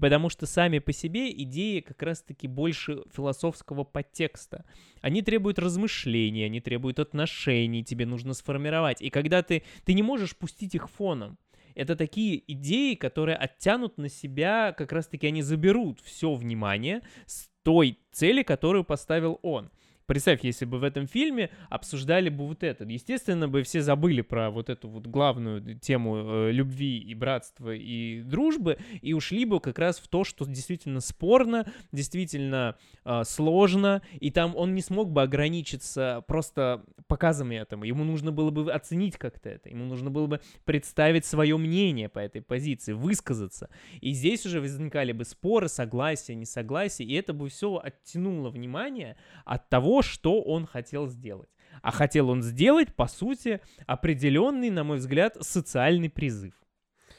потому 0.00 0.28
что 0.28 0.46
сами 0.46 0.78
по 0.78 0.92
себе 0.92 1.30
идеи 1.30 1.80
как 1.80 2.02
раз-таки 2.02 2.46
больше 2.48 3.02
философского 3.14 3.84
подтекста. 3.84 4.64
Они 5.00 5.22
требуют 5.22 5.58
размышлений, 5.58 6.44
они 6.44 6.60
требуют 6.60 6.98
отношений, 6.98 7.84
тебе 7.84 8.06
нужно 8.06 8.34
сформировать. 8.34 9.00
И 9.02 9.10
когда 9.10 9.42
ты, 9.42 9.62
ты 9.84 9.94
не 9.94 10.02
можешь 10.02 10.36
пустить 10.36 10.74
их 10.74 10.90
фоном, 10.90 11.38
это 11.74 11.94
такие 11.94 12.42
идеи, 12.52 12.94
которые 12.94 13.36
оттянут 13.36 13.98
на 13.98 14.08
себя, 14.08 14.72
как 14.72 14.92
раз-таки 14.92 15.26
они 15.26 15.42
заберут 15.42 16.00
все 16.00 16.34
внимание 16.34 17.02
с 17.26 17.48
той 17.62 17.98
цели, 18.12 18.42
которую 18.42 18.84
поставил 18.84 19.38
он. 19.42 19.70
Представь, 20.06 20.44
если 20.44 20.64
бы 20.64 20.78
в 20.78 20.84
этом 20.84 21.08
фильме 21.08 21.50
обсуждали 21.68 22.28
бы 22.28 22.46
вот 22.46 22.62
это. 22.62 22.84
Естественно, 22.84 23.48
бы 23.48 23.64
все 23.64 23.80
забыли 23.80 24.20
про 24.20 24.50
вот 24.50 24.70
эту 24.70 24.88
вот 24.88 25.06
главную 25.08 25.78
тему 25.80 26.16
э, 26.16 26.52
любви 26.52 26.98
и 26.98 27.14
братства 27.14 27.74
и 27.74 28.22
дружбы 28.22 28.78
и 29.02 29.12
ушли 29.14 29.44
бы 29.44 29.58
как 29.58 29.80
раз 29.80 29.98
в 29.98 30.06
то, 30.06 30.22
что 30.22 30.46
действительно 30.46 31.00
спорно, 31.00 31.66
действительно 31.90 32.76
э, 33.04 33.22
сложно, 33.24 34.02
и 34.20 34.30
там 34.30 34.54
он 34.54 34.74
не 34.74 34.80
смог 34.80 35.10
бы 35.10 35.22
ограничиться 35.22 36.22
просто 36.28 36.84
показом 37.08 37.50
этому. 37.50 37.84
Ему 37.84 38.04
нужно 38.04 38.30
было 38.30 38.50
бы 38.50 38.72
оценить 38.72 39.16
как-то 39.16 39.48
это, 39.48 39.68
ему 39.70 39.86
нужно 39.86 40.10
было 40.10 40.28
бы 40.28 40.40
представить 40.64 41.24
свое 41.24 41.56
мнение 41.56 42.08
по 42.08 42.20
этой 42.20 42.42
позиции, 42.42 42.92
высказаться. 42.92 43.70
И 44.00 44.12
здесь 44.12 44.46
уже 44.46 44.60
возникали 44.60 45.10
бы 45.10 45.24
споры, 45.24 45.68
согласия, 45.68 46.36
несогласия, 46.36 47.04
и 47.04 47.12
это 47.14 47.32
бы 47.32 47.48
все 47.48 47.80
оттянуло 47.82 48.50
внимание 48.50 49.16
от 49.44 49.68
того, 49.68 49.95
что 50.02 50.42
он 50.42 50.66
хотел 50.66 51.08
сделать. 51.08 51.50
А 51.82 51.90
хотел 51.90 52.30
он 52.30 52.42
сделать, 52.42 52.94
по 52.94 53.06
сути, 53.06 53.60
определенный, 53.86 54.70
на 54.70 54.84
мой 54.84 54.96
взгляд, 54.98 55.36
социальный 55.40 56.10
призыв. 56.10 56.54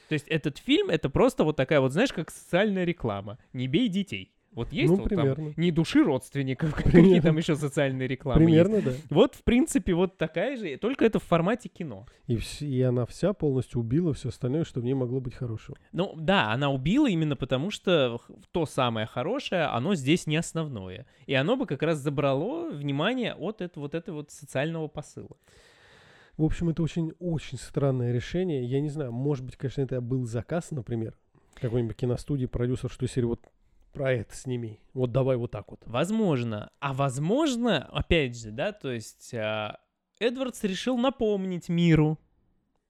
То 0.08 0.14
есть 0.14 0.26
этот 0.28 0.58
фильм 0.58 0.88
это 0.90 1.10
просто 1.10 1.44
вот 1.44 1.56
такая 1.56 1.80
вот, 1.80 1.92
знаешь, 1.92 2.12
как 2.12 2.30
социальная 2.30 2.84
реклама. 2.84 3.38
Не 3.52 3.66
бей 3.66 3.88
детей. 3.88 4.34
Вот 4.58 4.72
есть 4.72 4.90
Ну, 4.90 4.96
вот 4.96 5.08
там 5.08 5.18
примерно. 5.20 5.52
не 5.56 5.70
души 5.70 6.02
родственников, 6.02 6.74
какие 6.82 7.20
там 7.20 7.36
еще 7.38 7.54
социальные 7.54 8.08
рекламы 8.08 8.38
Примерно, 8.44 8.82
да. 8.82 8.90
есть. 8.90 9.04
Вот, 9.10 9.34
в 9.36 9.42
принципе, 9.44 9.94
вот 9.94 10.16
такая 10.18 10.56
же, 10.56 10.76
только 10.78 11.04
это 11.04 11.18
в 11.18 11.22
формате 11.22 11.68
кино. 11.68 12.06
И, 12.26 12.34
вс- 12.36 12.66
и 12.66 12.82
она 12.82 13.06
вся 13.06 13.32
полностью 13.32 13.80
убила 13.80 14.12
все 14.14 14.30
остальное, 14.30 14.64
что 14.64 14.80
в 14.80 14.84
ней 14.84 14.94
могло 14.94 15.20
быть 15.20 15.34
хорошего. 15.34 15.76
Ну 15.92 16.14
да, 16.16 16.52
она 16.52 16.70
убила 16.70 17.08
именно 17.08 17.36
потому, 17.36 17.70
что 17.70 18.20
то 18.52 18.66
самое 18.66 19.06
хорошее, 19.06 19.62
оно 19.66 19.94
здесь 19.94 20.26
не 20.26 20.36
основное. 20.36 21.06
И 21.26 21.34
оно 21.34 21.56
бы 21.56 21.64
как 21.66 21.82
раз 21.82 21.98
забрало 21.98 22.70
внимание 22.70 23.34
от 23.34 23.60
этого 23.60 23.84
вот 23.84 23.94
этого 23.94 24.16
вот 24.16 24.30
социального 24.32 24.88
посыла. 24.88 25.36
В 26.36 26.44
общем, 26.44 26.68
это 26.68 26.82
очень-очень 26.82 27.58
странное 27.58 28.12
решение. 28.12 28.64
Я 28.64 28.80
не 28.80 28.88
знаю, 28.90 29.12
может 29.12 29.44
быть, 29.44 29.56
конечно, 29.56 29.82
это 29.82 30.00
был 30.00 30.24
заказ, 30.24 30.70
например, 30.70 31.16
какой-нибудь 31.54 31.96
киностудии, 31.96 32.46
продюсер, 32.46 32.90
что 32.90 33.06
серии 33.08 33.26
вот 33.26 33.40
про 33.98 34.12
это 34.12 34.34
сними. 34.36 34.78
Вот 34.94 35.10
давай 35.10 35.36
вот 35.36 35.50
так 35.50 35.70
вот. 35.70 35.80
Возможно. 35.84 36.70
А 36.78 36.92
возможно, 36.92 37.84
опять 37.90 38.38
же, 38.38 38.52
да, 38.52 38.70
то 38.70 38.92
есть 38.92 39.34
а, 39.34 39.80
Эдвардс 40.20 40.62
решил 40.62 40.96
напомнить 40.96 41.68
миру 41.68 42.16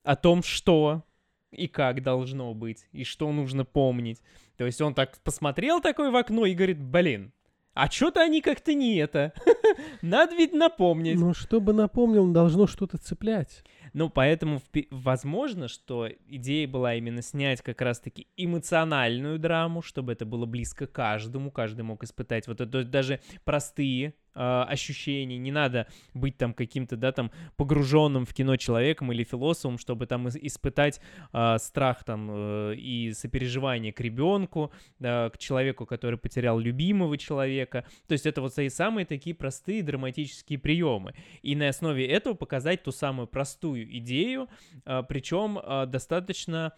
о 0.03 0.17
том, 0.17 0.43
что 0.43 1.03
и 1.51 1.67
как 1.67 2.03
должно 2.03 2.53
быть, 2.53 2.87
и 2.93 3.05
что 3.05 3.33
нужно 3.33 3.65
помнить. 3.65 4.21
То 4.59 4.67
есть 4.67 4.83
он 4.83 4.93
так 4.93 5.19
посмотрел 5.23 5.81
такой 5.81 6.11
в 6.11 6.17
окно 6.17 6.45
и 6.45 6.53
говорит, 6.53 6.83
блин, 6.83 7.33
а 7.73 7.91
что-то 7.91 8.21
они 8.21 8.43
как-то 8.43 8.75
не 8.75 8.97
это. 8.97 9.33
Надо 10.03 10.35
ведь 10.35 10.53
напомнить. 10.53 11.19
Но 11.19 11.33
чтобы 11.33 11.73
напомнил, 11.73 12.27
должно 12.31 12.67
что-то 12.67 12.99
цеплять. 12.99 13.65
Ну, 13.93 14.11
поэтому 14.11 14.61
возможно, 14.91 15.69
что 15.69 16.09
идея 16.27 16.69
была 16.69 16.95
именно 16.95 17.23
снять 17.23 17.63
как 17.63 17.81
раз-таки 17.81 18.29
эмоциональную 18.37 19.39
драму, 19.39 19.83
чтобы 19.83 20.13
это 20.13 20.27
было 20.27 20.47
близко 20.47 20.87
каждому, 20.87 21.51
каждый 21.51 21.83
мог 21.83 22.05
испытать 22.05 22.47
вот 22.47 22.61
это, 22.61 22.85
даже 22.85 23.21
простые 23.45 24.15
э, 24.35 24.65
ощущения, 24.69 25.39
не 25.39 25.53
надо 25.53 25.87
быть 26.15 26.37
там 26.37 26.55
каким-то, 26.55 26.97
да, 26.97 27.13
там 27.13 27.31
погруженным 27.57 28.27
в 28.27 28.35
кино 28.35 28.57
человеком 28.57 29.13
или 29.13 29.25
философом, 29.25 29.79
чтобы 29.79 30.07
там 30.07 30.27
ис- 30.29 30.39
испытать 30.41 31.01
э, 31.33 31.57
страх 31.59 32.05
там 32.05 32.29
э, 32.31 32.75
и 32.77 33.13
сопереживание 33.13 33.93
к 33.93 34.01
ребенку, 34.01 34.73
да, 34.99 35.31
к 35.31 35.39
человеку, 35.39 35.87
который 35.87 36.19
потерял 36.19 36.59
любимого 36.59 37.17
человека. 37.19 37.85
То 38.07 38.13
есть 38.13 38.27
это 38.27 38.41
вот 38.41 38.59
и 38.59 38.69
самые 38.69 39.07
такие 39.07 39.35
простые 39.35 39.83
драматические 39.83 40.59
приемы. 40.59 41.15
И 41.43 41.55
на 41.55 41.69
основе 41.69 42.07
этого 42.07 42.35
показать 42.35 42.83
ту 42.83 42.93
самую 42.93 43.27
простую 43.29 43.97
идею, 43.99 44.49
причем 44.85 45.61
достаточно... 45.91 46.73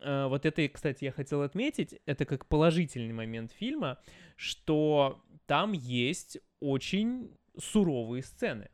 а, 0.00 0.28
Вот 0.28 0.44
это, 0.44 0.68
кстати, 0.68 1.04
я 1.04 1.12
хотел 1.12 1.42
отметить, 1.42 1.94
это 2.06 2.24
как 2.24 2.46
положительный 2.46 3.12
момент 3.14 3.52
фильма, 3.52 3.98
что 4.36 5.22
там 5.46 5.72
есть 5.72 6.38
очень 6.60 7.36
суровые 7.58 8.22
сцены. 8.22 8.68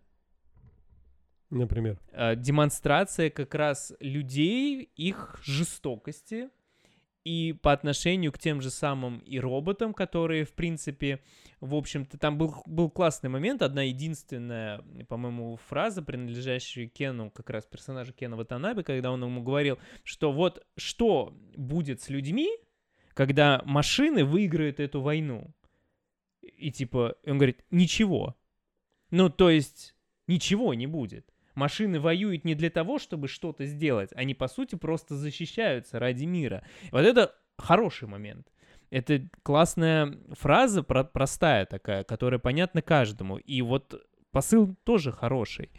Например. 1.50 1.98
Э, 2.12 2.34
демонстрация 2.34 3.30
как 3.30 3.54
раз 3.54 3.92
людей, 4.00 4.90
их 4.96 5.38
жестокости 5.42 6.48
и 7.24 7.52
по 7.52 7.72
отношению 7.72 8.32
к 8.32 8.38
тем 8.38 8.60
же 8.60 8.70
самым 8.70 9.18
и 9.18 9.38
роботам, 9.38 9.94
которые, 9.94 10.44
в 10.44 10.54
принципе, 10.54 11.20
в 11.60 11.74
общем-то, 11.74 12.18
там 12.18 12.36
был, 12.36 12.62
был 12.66 12.90
классный 12.90 13.30
момент, 13.30 13.62
одна 13.62 13.82
единственная, 13.82 14.82
по-моему, 15.08 15.58
фраза, 15.68 16.02
принадлежащая 16.02 16.88
Кену, 16.88 17.30
как 17.30 17.50
раз 17.50 17.64
персонажу 17.64 18.12
Кена 18.12 18.36
Ватанабе, 18.36 18.82
когда 18.82 19.12
он 19.12 19.22
ему 19.22 19.42
говорил, 19.42 19.78
что 20.02 20.32
вот 20.32 20.66
что 20.76 21.36
будет 21.56 22.00
с 22.00 22.08
людьми, 22.08 22.50
когда 23.14 23.62
машины 23.64 24.24
выиграют 24.24 24.80
эту 24.80 25.00
войну. 25.00 25.54
И 26.62 26.70
типа, 26.70 27.16
он 27.26 27.38
говорит, 27.38 27.64
ничего. 27.70 28.36
Ну, 29.10 29.28
то 29.28 29.50
есть, 29.50 29.96
ничего 30.26 30.74
не 30.74 30.86
будет. 30.86 31.28
Машины 31.54 32.00
воюют 32.00 32.44
не 32.44 32.54
для 32.54 32.70
того, 32.70 32.98
чтобы 32.98 33.28
что-то 33.28 33.66
сделать. 33.66 34.10
Они, 34.14 34.34
по 34.34 34.48
сути, 34.48 34.76
просто 34.76 35.16
защищаются 35.16 35.98
ради 35.98 36.24
мира. 36.24 36.64
Вот 36.92 37.00
это 37.00 37.34
хороший 37.58 38.08
момент. 38.08 38.48
Это 38.90 39.28
классная 39.42 40.18
фраза, 40.30 40.82
про- 40.82 41.04
простая 41.04 41.66
такая, 41.66 42.04
которая 42.04 42.38
понятна 42.38 42.80
каждому. 42.80 43.38
И 43.38 43.60
вот 43.62 43.94
посыл 44.30 44.76
тоже 44.84 45.12
хороший. 45.12 45.70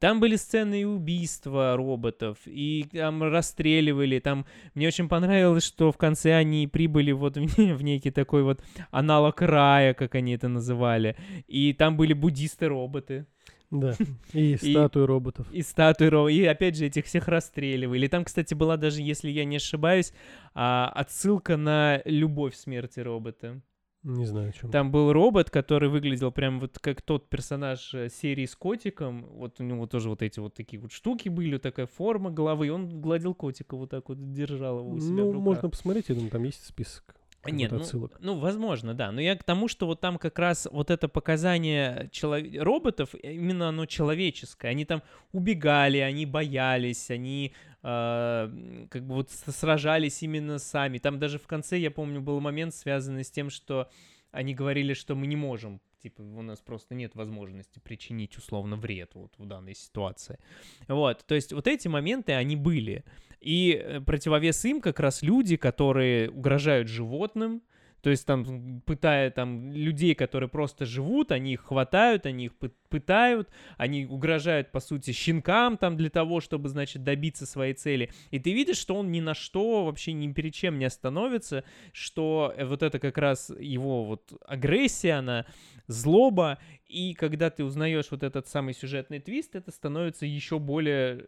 Там 0.00 0.20
были 0.20 0.36
сцены 0.36 0.82
и 0.82 0.84
убийства 0.84 1.76
роботов, 1.76 2.38
и 2.44 2.86
там 2.92 3.22
расстреливали, 3.22 4.20
там... 4.20 4.46
Мне 4.74 4.86
очень 4.88 5.08
понравилось, 5.08 5.64
что 5.64 5.90
в 5.90 5.96
конце 5.96 6.34
они 6.34 6.68
прибыли 6.68 7.12
вот 7.12 7.36
в, 7.36 7.56
в 7.56 7.82
некий 7.82 8.10
такой 8.10 8.42
вот 8.42 8.62
аналог 8.90 9.40
рая, 9.40 9.94
как 9.94 10.14
они 10.14 10.34
это 10.34 10.48
называли. 10.48 11.16
И 11.46 11.72
там 11.72 11.96
были 11.96 12.12
буддисты-роботы. 12.12 13.26
Да. 13.70 13.94
И 14.32 14.56
статуи 14.56 15.04
роботов. 15.04 15.46
И 15.52 15.62
статуи 15.62 16.08
Ро- 16.08 16.32
и 16.32 16.44
опять 16.44 16.76
же 16.76 16.86
этих 16.86 17.04
всех 17.06 17.28
расстреливали. 17.28 18.06
Там, 18.08 18.24
кстати, 18.24 18.54
была 18.54 18.76
даже, 18.76 19.02
если 19.02 19.30
я 19.30 19.44
не 19.44 19.56
ошибаюсь, 19.56 20.12
а, 20.54 20.90
отсылка 20.94 21.56
на 21.56 22.00
любовь 22.04 22.54
смерти 22.54 23.00
робота. 23.00 23.60
Не 24.08 24.24
знаю, 24.24 24.48
о 24.48 24.52
чем. 24.52 24.70
Там 24.70 24.90
был 24.90 25.12
робот, 25.12 25.50
который 25.50 25.90
выглядел 25.90 26.32
прям 26.32 26.60
вот 26.60 26.78
как 26.78 27.02
тот 27.02 27.28
персонаж 27.28 27.92
э, 27.94 28.08
серии 28.08 28.46
с 28.46 28.56
котиком. 28.56 29.26
Вот 29.32 29.60
у 29.60 29.64
него 29.64 29.86
тоже 29.86 30.08
вот 30.08 30.22
эти 30.22 30.40
вот 30.40 30.54
такие 30.54 30.80
вот 30.80 30.92
штуки 30.92 31.28
были, 31.28 31.58
такая 31.58 31.86
форма 31.86 32.30
головы, 32.30 32.68
и 32.68 32.70
он 32.70 33.02
гладил 33.02 33.34
котика 33.34 33.76
вот 33.76 33.90
так 33.90 34.08
вот, 34.08 34.32
держал 34.32 34.78
его 34.78 34.90
у 34.90 34.98
себя 34.98 35.08
в 35.10 35.16
Ну, 35.16 35.26
руках. 35.32 35.42
можно 35.42 35.68
посмотреть, 35.70 36.08
я 36.08 36.14
думаю, 36.14 36.30
там 36.30 36.42
есть 36.44 36.64
список. 36.64 37.14
Как 37.50 37.58
Нет, 37.58 37.72
ну, 37.72 37.78
отсылок. 37.78 38.16
ну, 38.20 38.38
возможно, 38.38 38.94
да. 38.94 39.12
Но 39.12 39.20
я 39.20 39.36
к 39.36 39.44
тому, 39.44 39.68
что 39.68 39.86
вот 39.86 40.00
там 40.00 40.18
как 40.18 40.38
раз 40.38 40.68
вот 40.70 40.90
это 40.90 41.08
показание 41.08 42.08
челов- 42.12 42.62
роботов, 42.62 43.14
э, 43.14 43.34
именно 43.34 43.68
оно 43.68 43.86
человеческое. 43.86 44.68
Они 44.68 44.84
там 44.84 45.02
убегали, 45.32 45.98
они 45.98 46.26
боялись, 46.26 47.10
они 47.10 47.52
э, 47.82 48.86
как 48.90 49.06
бы 49.06 49.14
вот 49.14 49.30
сражались 49.30 50.22
именно 50.22 50.58
сами. 50.58 50.98
Там 50.98 51.18
даже 51.18 51.38
в 51.38 51.46
конце, 51.46 51.78
я 51.78 51.90
помню, 51.90 52.20
был 52.20 52.40
момент, 52.40 52.74
связанный 52.74 53.24
с 53.24 53.30
тем, 53.30 53.50
что 53.50 53.90
они 54.30 54.54
говорили, 54.54 54.92
что 54.94 55.14
мы 55.14 55.26
не 55.26 55.36
можем, 55.36 55.80
типа, 56.02 56.20
у 56.22 56.42
нас 56.42 56.60
просто 56.60 56.94
нет 56.94 57.14
возможности 57.14 57.78
причинить 57.78 58.36
условно 58.36 58.76
вред 58.76 59.14
вот 59.14 59.32
в 59.38 59.46
данной 59.46 59.74
ситуации. 59.74 60.38
Вот, 60.86 61.24
то 61.26 61.34
есть 61.34 61.52
вот 61.52 61.66
эти 61.66 61.88
моменты, 61.88 62.32
они 62.32 62.56
были. 62.56 63.04
И 63.40 63.72
э, 63.72 64.00
противовес 64.00 64.64
им 64.64 64.80
как 64.80 65.00
раз 65.00 65.22
люди, 65.22 65.56
которые 65.56 66.30
угрожают 66.30 66.88
животным, 66.88 67.62
то 68.02 68.10
есть 68.10 68.26
там, 68.26 68.80
пытая 68.82 69.30
там 69.30 69.72
людей, 69.72 70.14
которые 70.14 70.48
просто 70.48 70.86
живут, 70.86 71.32
они 71.32 71.54
их 71.54 71.62
хватают, 71.62 72.26
они 72.26 72.46
их 72.46 72.52
пы- 72.58 72.72
пытают, 72.88 73.48
они 73.76 74.06
угрожают, 74.06 74.70
по 74.70 74.78
сути, 74.78 75.10
щенкам 75.10 75.76
там 75.76 75.96
для 75.96 76.08
того, 76.08 76.40
чтобы, 76.40 76.68
значит, 76.68 77.02
добиться 77.02 77.44
своей 77.44 77.74
цели. 77.74 78.10
И 78.30 78.38
ты 78.38 78.52
видишь, 78.52 78.78
что 78.78 78.94
он 78.94 79.10
ни 79.10 79.20
на 79.20 79.34
что, 79.34 79.84
вообще 79.84 80.12
ни 80.12 80.32
перед 80.32 80.54
чем 80.54 80.78
не 80.78 80.84
остановится, 80.84 81.64
что 81.92 82.54
э, 82.56 82.64
вот 82.64 82.82
это 82.82 83.00
как 83.00 83.18
раз 83.18 83.50
его 83.58 84.04
вот 84.04 84.32
агрессия, 84.46 85.14
она 85.14 85.44
злоба, 85.88 86.58
и 86.86 87.14
когда 87.14 87.50
ты 87.50 87.64
узнаешь 87.64 88.10
вот 88.10 88.22
этот 88.22 88.46
самый 88.46 88.74
сюжетный 88.74 89.18
твист, 89.18 89.56
это 89.56 89.72
становится 89.72 90.24
еще 90.24 90.60
более 90.60 91.26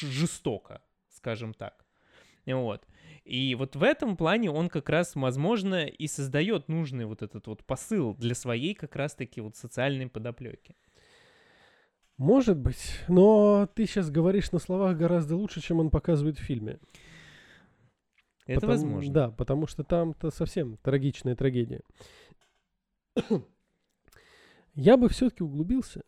жестоко, 0.00 0.82
скажем 1.24 1.54
так. 1.54 1.86
Вот. 2.46 2.86
И 3.24 3.54
вот 3.54 3.76
в 3.76 3.82
этом 3.82 4.18
плане 4.18 4.50
он 4.50 4.68
как 4.68 4.90
раз, 4.90 5.16
возможно, 5.16 5.86
и 5.86 6.06
создает 6.06 6.68
нужный 6.68 7.06
вот 7.06 7.22
этот 7.22 7.46
вот 7.46 7.64
посыл 7.64 8.14
для 8.16 8.34
своей 8.34 8.74
как 8.74 8.94
раз-таки 8.94 9.40
вот 9.40 9.56
социальной 9.56 10.06
подоплеки. 10.06 10.76
Может 12.18 12.58
быть, 12.58 13.00
но 13.08 13.66
ты 13.74 13.86
сейчас 13.86 14.10
говоришь 14.10 14.52
на 14.52 14.58
словах 14.58 14.98
гораздо 14.98 15.36
лучше, 15.36 15.62
чем 15.62 15.80
он 15.80 15.88
показывает 15.88 16.38
в 16.38 16.42
фильме. 16.42 16.78
Это 18.46 18.60
Потому- 18.60 18.72
возможно. 18.72 19.12
Да, 19.12 19.30
потому 19.30 19.66
что 19.66 19.82
там-то 19.82 20.30
совсем 20.30 20.76
трагичная 20.76 21.34
трагедия. 21.34 21.80
Я 24.74 24.98
бы 24.98 25.08
все-таки 25.08 25.42
углубился 25.42 26.02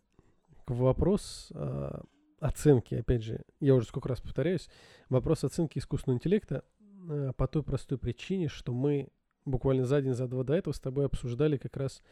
в 0.67 0.77
вопрос 0.77 1.51
а, 1.55 2.03
оценки, 2.47 2.95
опять 2.95 3.23
же, 3.23 3.43
я 3.61 3.75
уже 3.75 3.87
сколько 3.87 4.09
раз 4.09 4.21
повторяюсь, 4.21 4.69
вопрос 5.09 5.45
оценки 5.45 5.79
искусственного 5.79 6.19
интеллекта 6.19 6.65
а, 7.09 7.33
по 7.33 7.47
той 7.47 7.63
простой 7.63 7.99
причине, 7.99 8.49
что 8.49 8.73
мы 8.73 9.09
буквально 9.45 9.85
за 9.85 10.03
день, 10.03 10.15
за 10.15 10.27
два 10.29 10.45
до 10.45 10.55
этого 10.55 10.73
с 10.73 10.81
тобой 10.81 11.07
обсуждали 11.07 11.57
как 11.57 11.77
раз, 11.77 12.03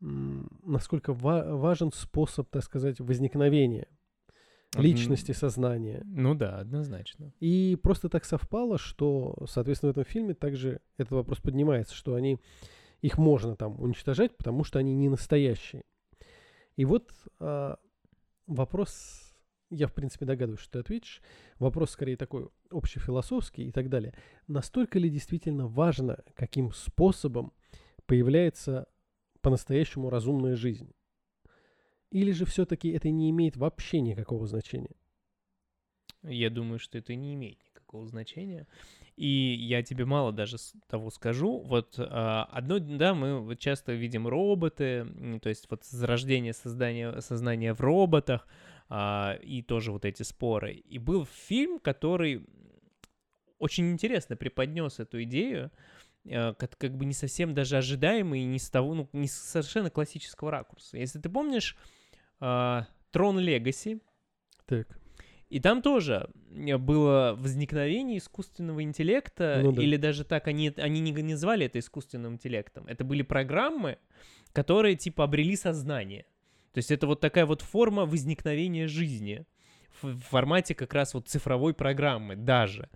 насколько 0.00 1.12
ва- 1.12 1.56
важен 1.56 1.92
способ, 1.92 2.48
так 2.50 2.62
сказать, 2.62 3.00
возникновения 3.00 3.88
личности, 4.76 5.32
сознания. 5.32 6.02
Ну 6.04 6.34
да, 6.34 6.58
однозначно. 6.58 7.32
И 7.40 7.78
просто 7.82 8.08
так 8.08 8.24
совпало, 8.24 8.78
что, 8.78 9.34
соответственно, 9.46 9.92
в 9.92 9.98
этом 9.98 10.04
фильме 10.04 10.34
также 10.34 10.80
этот 10.98 11.12
вопрос 11.12 11.38
поднимается, 11.40 11.94
что 11.94 12.14
они, 12.14 12.38
их 13.00 13.16
можно 13.16 13.56
там 13.56 13.80
уничтожать, 13.80 14.36
потому 14.36 14.64
что 14.64 14.78
они 14.78 14.94
не 14.94 15.08
настоящие. 15.08 15.84
И 16.76 16.84
вот 16.84 17.10
а, 17.40 17.78
вопрос, 18.46 19.27
я 19.70 19.86
в 19.86 19.92
принципе 19.92 20.24
догадываюсь, 20.24 20.60
что 20.60 20.72
ты 20.72 20.78
ответишь, 20.80 21.22
вопрос 21.58 21.90
скорее 21.90 22.16
такой 22.16 22.48
общефилософский 22.70 23.68
и 23.68 23.72
так 23.72 23.88
далее. 23.88 24.14
Настолько 24.46 24.98
ли 24.98 25.10
действительно 25.10 25.66
важно, 25.66 26.24
каким 26.34 26.72
способом 26.72 27.52
появляется 28.06 28.86
по-настоящему 29.40 30.10
разумная 30.10 30.56
жизнь? 30.56 30.92
Или 32.10 32.32
же 32.32 32.46
все-таки 32.46 32.88
это 32.88 33.10
не 33.10 33.30
имеет 33.30 33.56
вообще 33.56 34.00
никакого 34.00 34.46
значения? 34.46 34.96
Я 36.22 36.50
думаю, 36.50 36.78
что 36.78 36.98
это 36.98 37.14
не 37.14 37.34
имеет 37.34 37.62
никакого 37.64 38.06
значения. 38.06 38.66
И 39.16 39.26
я 39.26 39.82
тебе 39.82 40.04
мало 40.04 40.32
даже 40.32 40.56
того 40.88 41.10
скажу. 41.10 41.60
Вот 41.60 41.94
а, 41.98 42.44
одно, 42.44 42.78
да, 42.78 43.14
мы 43.14 43.56
часто 43.56 43.92
видим 43.92 44.28
роботы, 44.28 45.06
то 45.42 45.48
есть 45.48 45.66
вот 45.70 45.84
зарождение 45.84 46.52
создания, 46.52 47.20
сознания 47.20 47.74
в 47.74 47.80
роботах, 47.80 48.46
и 48.90 49.64
тоже 49.66 49.92
вот 49.92 50.04
эти 50.04 50.22
споры. 50.22 50.72
И 50.72 50.98
был 50.98 51.26
фильм, 51.26 51.78
который 51.78 52.46
очень 53.58 53.90
интересно 53.90 54.36
преподнес 54.36 55.00
эту 55.00 55.22
идею, 55.24 55.70
э, 56.24 56.54
как, 56.54 56.76
как 56.78 56.96
бы 56.96 57.04
не 57.04 57.12
совсем 57.12 57.54
даже 57.54 57.76
ожидаемый, 57.76 58.44
не 58.44 58.58
с 58.58 58.70
того, 58.70 58.94
ну, 58.94 59.08
не 59.12 59.28
с 59.28 59.34
совершенно 59.34 59.90
классического 59.90 60.50
ракурса. 60.50 60.96
Если 60.96 61.18
ты 61.18 61.28
помнишь 61.28 61.76
а, 62.40 62.86
Трон 63.10 63.38
Легаси, 63.38 64.00
Так, 64.66 64.98
и 65.48 65.60
там 65.60 65.80
тоже 65.80 66.28
было 66.78 67.34
возникновение 67.38 68.18
искусственного 68.18 68.82
интеллекта, 68.82 69.60
Ну 69.62 69.72
да. 69.72 69.82
или 69.82 69.96
даже 69.96 70.24
так, 70.24 70.46
они, 70.46 70.72
они 70.76 71.00
не 71.00 71.12
называли 71.22 71.66
это 71.66 71.78
искусственным 71.78 72.34
интеллектом. 72.34 72.86
Это 72.86 73.02
были 73.02 73.22
программы, 73.22 73.98
которые 74.52 74.96
типа 74.96 75.24
обрели 75.24 75.56
сознание. 75.56 76.26
То 76.78 76.80
есть 76.80 76.92
это 76.92 77.08
вот 77.08 77.18
такая 77.18 77.44
вот 77.44 77.60
форма 77.60 78.06
возникновения 78.06 78.86
жизни 78.86 79.44
в 80.00 80.16
формате 80.20 80.76
как 80.76 80.94
раз 80.94 81.12
вот 81.12 81.26
цифровой 81.26 81.74
программы 81.74 82.36
даже. 82.36 82.88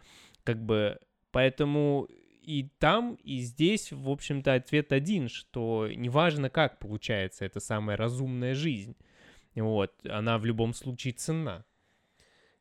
Как 0.45 0.65
бы, 0.65 1.01
поэтому 1.33 2.07
и 2.43 2.71
там, 2.79 3.17
и 3.25 3.41
здесь, 3.41 3.91
в 3.91 4.09
общем-то, 4.09 4.55
ответ 4.55 4.93
один, 4.93 5.29
что 5.29 5.89
неважно, 5.93 6.49
как 6.49 6.79
получается 6.79 7.45
эта 7.45 7.59
самая 7.59 7.97
разумная 7.97 8.55
жизнь. 8.55 8.95
Вот, 9.57 9.93
она 10.07 10.39
в 10.39 10.45
любом 10.45 10.75
случае 10.75 11.15
ценна. 11.15 11.65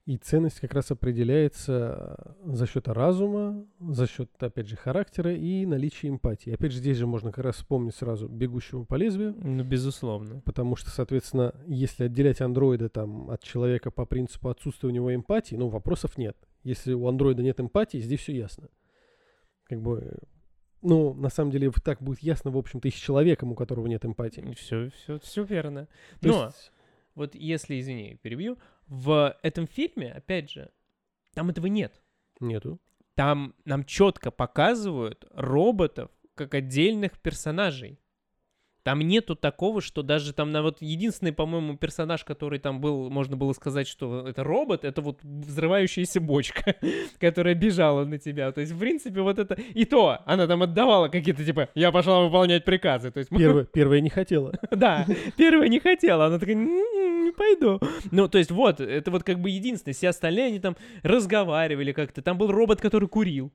И 0.08 0.18
ценность 0.18 0.60
как 0.60 0.74
раз 0.74 0.90
определяется 0.90 2.18
э, 2.44 2.54
за 2.56 2.66
счет 2.66 2.88
разума, 2.88 3.64
за 3.80 4.08
счет, 4.08 4.32
опять 4.40 4.68
же, 4.68 4.76
характера 4.76 5.32
и 5.34 5.64
наличия 5.68 6.10
эмпатии. 6.10 6.52
Опять 6.52 6.72
же, 6.72 6.80
здесь 6.80 6.98
же 6.98 7.06
можно 7.06 7.32
как 7.32 7.46
раз 7.46 7.58
вспомнить 7.58 7.94
сразу 7.94 8.28
«Бегущего 8.28 8.84
по 8.84 8.96
лезвию», 8.96 9.36
Ну, 9.38 9.64
безусловно. 9.64 10.42
потому 10.44 10.76
что, 10.76 10.90
соответственно, 10.90 11.54
если 11.68 12.06
отделять 12.06 12.42
андроида 12.42 12.90
там, 12.90 13.30
от 13.30 13.44
человека 13.44 13.92
по 13.92 14.06
принципу 14.06 14.50
отсутствия 14.50 14.90
у 14.90 14.92
него 14.92 15.14
эмпатии, 15.14 15.56
ну, 15.56 15.68
вопросов 15.68 16.18
нет. 16.18 16.36
Если 16.64 16.94
у 16.94 17.08
андроида 17.08 17.44
нет 17.44 17.60
эмпатии, 17.60 18.00
здесь 18.00 18.22
все 18.22 18.36
ясно. 18.36 18.70
Как 19.66 19.82
бы, 19.82 20.18
ну, 20.82 21.14
на 21.14 21.30
самом 21.30 21.52
деле, 21.52 21.72
так 21.84 22.02
будет 22.02 22.20
ясно, 22.22 22.50
в 22.50 22.58
общем-то, 22.58 22.88
и 22.88 22.92
с 22.92 22.96
человеком, 22.96 23.52
у 23.52 23.56
которого 23.56 23.86
нет 23.86 24.04
эмпатии. 24.04 24.42
Все, 24.56 24.90
все, 24.90 25.20
все 25.20 25.44
верно. 25.44 25.88
То 26.22 26.28
Но 26.28 26.46
есть, 26.46 26.72
вот 27.14 27.36
если, 27.36 27.80
извини, 27.80 28.18
перебью, 28.22 28.58
в 28.92 29.38
этом 29.42 29.68
фильме, 29.68 30.12
опять 30.12 30.52
же, 30.52 30.70
там 31.34 31.50
этого 31.50 31.68
нет. 31.68 32.02
нету. 32.42 32.78
Там 33.16 33.56
нам 33.64 33.86
четко 33.86 34.32
показывают 34.32 35.24
роботов 35.32 36.12
как 36.36 36.54
отдельных 36.54 37.18
персонажей. 37.18 38.01
Там 38.84 39.00
нету 39.02 39.36
такого, 39.36 39.80
что 39.80 40.02
даже 40.02 40.34
там 40.34 40.52
на 40.52 40.64
вот 40.64 40.82
единственный, 40.82 41.32
по-моему, 41.32 41.78
персонаж, 41.78 42.24
который 42.24 42.58
там 42.58 42.82
был, 42.82 43.12
можно 43.12 43.38
было 43.38 43.54
сказать, 43.54 43.88
что 43.88 44.28
это 44.28 44.44
робот, 44.44 44.84
это 44.84 45.02
вот 45.02 45.20
взрывающаяся 45.24 46.20
бочка, 46.20 46.76
которая 47.20 47.54
бежала 47.54 48.06
на 48.06 48.18
тебя. 48.18 48.52
То 48.52 48.62
есть, 48.62 48.74
в 48.74 48.80
принципе, 48.80 49.22
вот 49.22 49.38
это... 49.38 49.54
И 49.74 49.86
то, 49.86 50.20
она 50.26 50.48
там 50.48 50.64
отдавала 50.64 51.10
какие-то, 51.10 51.46
типа, 51.46 51.70
я 51.76 51.92
пошла 51.92 52.22
выполнять 52.22 52.66
приказы. 52.66 53.12
То 53.12 53.20
есть, 53.20 53.30
Первое, 53.30 53.66
первое 53.66 54.02
не 54.02 54.10
хотела. 54.10 54.54
Да, 54.72 55.06
первая 55.38 55.68
не 55.68 55.80
хотела, 55.80 56.26
она 56.26 56.40
такая, 56.40 56.56
«М, 56.56 57.26
не 57.26 57.32
пойду. 57.32 57.80
Ну, 58.10 58.28
то 58.28 58.40
есть 58.40 58.50
вот, 58.50 58.80
это 58.80 59.12
вот 59.12 59.24
как 59.24 59.40
бы 59.40 59.50
единственное, 59.50 59.94
все 59.94 60.10
остальные, 60.10 60.46
они 60.48 60.60
там 60.60 60.76
разговаривали 61.04 61.92
как-то. 61.92 62.22
Там 62.22 62.38
был 62.38 62.52
робот, 62.52 62.82
который 62.82 63.08
курил. 63.08 63.52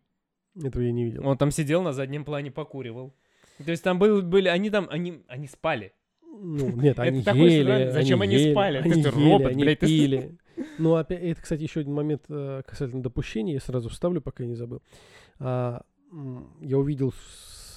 Этого 0.62 0.83
я 0.83 0.93
не 0.93 1.05
видел. 1.05 1.27
Он 1.27 1.37
там 1.37 1.51
сидел 1.51 1.83
на 1.83 1.93
заднем 1.93 2.24
плане, 2.24 2.51
покуривал. 2.51 3.14
То 3.65 3.71
есть 3.71 3.83
там 3.83 3.99
был, 3.99 4.23
были, 4.23 4.49
они 4.49 4.71
там, 4.71 4.87
они, 4.91 5.23
они 5.29 5.47
спали. 5.47 5.93
Ну, 6.23 6.71
нет, 6.71 6.93
Это 6.99 7.03
они 7.03 7.23
такой 7.23 7.51
ели, 7.53 7.63
странный. 7.63 7.91
Зачем 7.93 8.21
они 8.23 8.37
ели, 8.37 8.53
спали? 8.53 8.83
Ты 8.83 8.91
Они 8.91 9.03
что, 9.03 9.19
ели, 9.19 9.31
робот, 9.33 9.51
они 9.53 9.65
блядь, 9.65 9.79
ты- 9.81 9.87
пили. 9.87 10.39
Ну, 10.79 10.95
опять, 10.95 11.23
это, 11.23 11.43
кстати, 11.43 11.63
еще 11.63 11.81
один 11.81 11.93
момент 11.93 12.23
э, 12.31 12.63
касательно 12.67 13.03
допущения, 13.03 13.53
я 13.55 13.61
сразу 13.61 13.91
вставлю, 13.91 14.23
пока 14.23 14.43
я 14.43 14.49
не 14.49 14.55
забыл. 14.55 14.81
А, 15.39 15.83
я 16.63 16.79
увидел, 16.79 17.13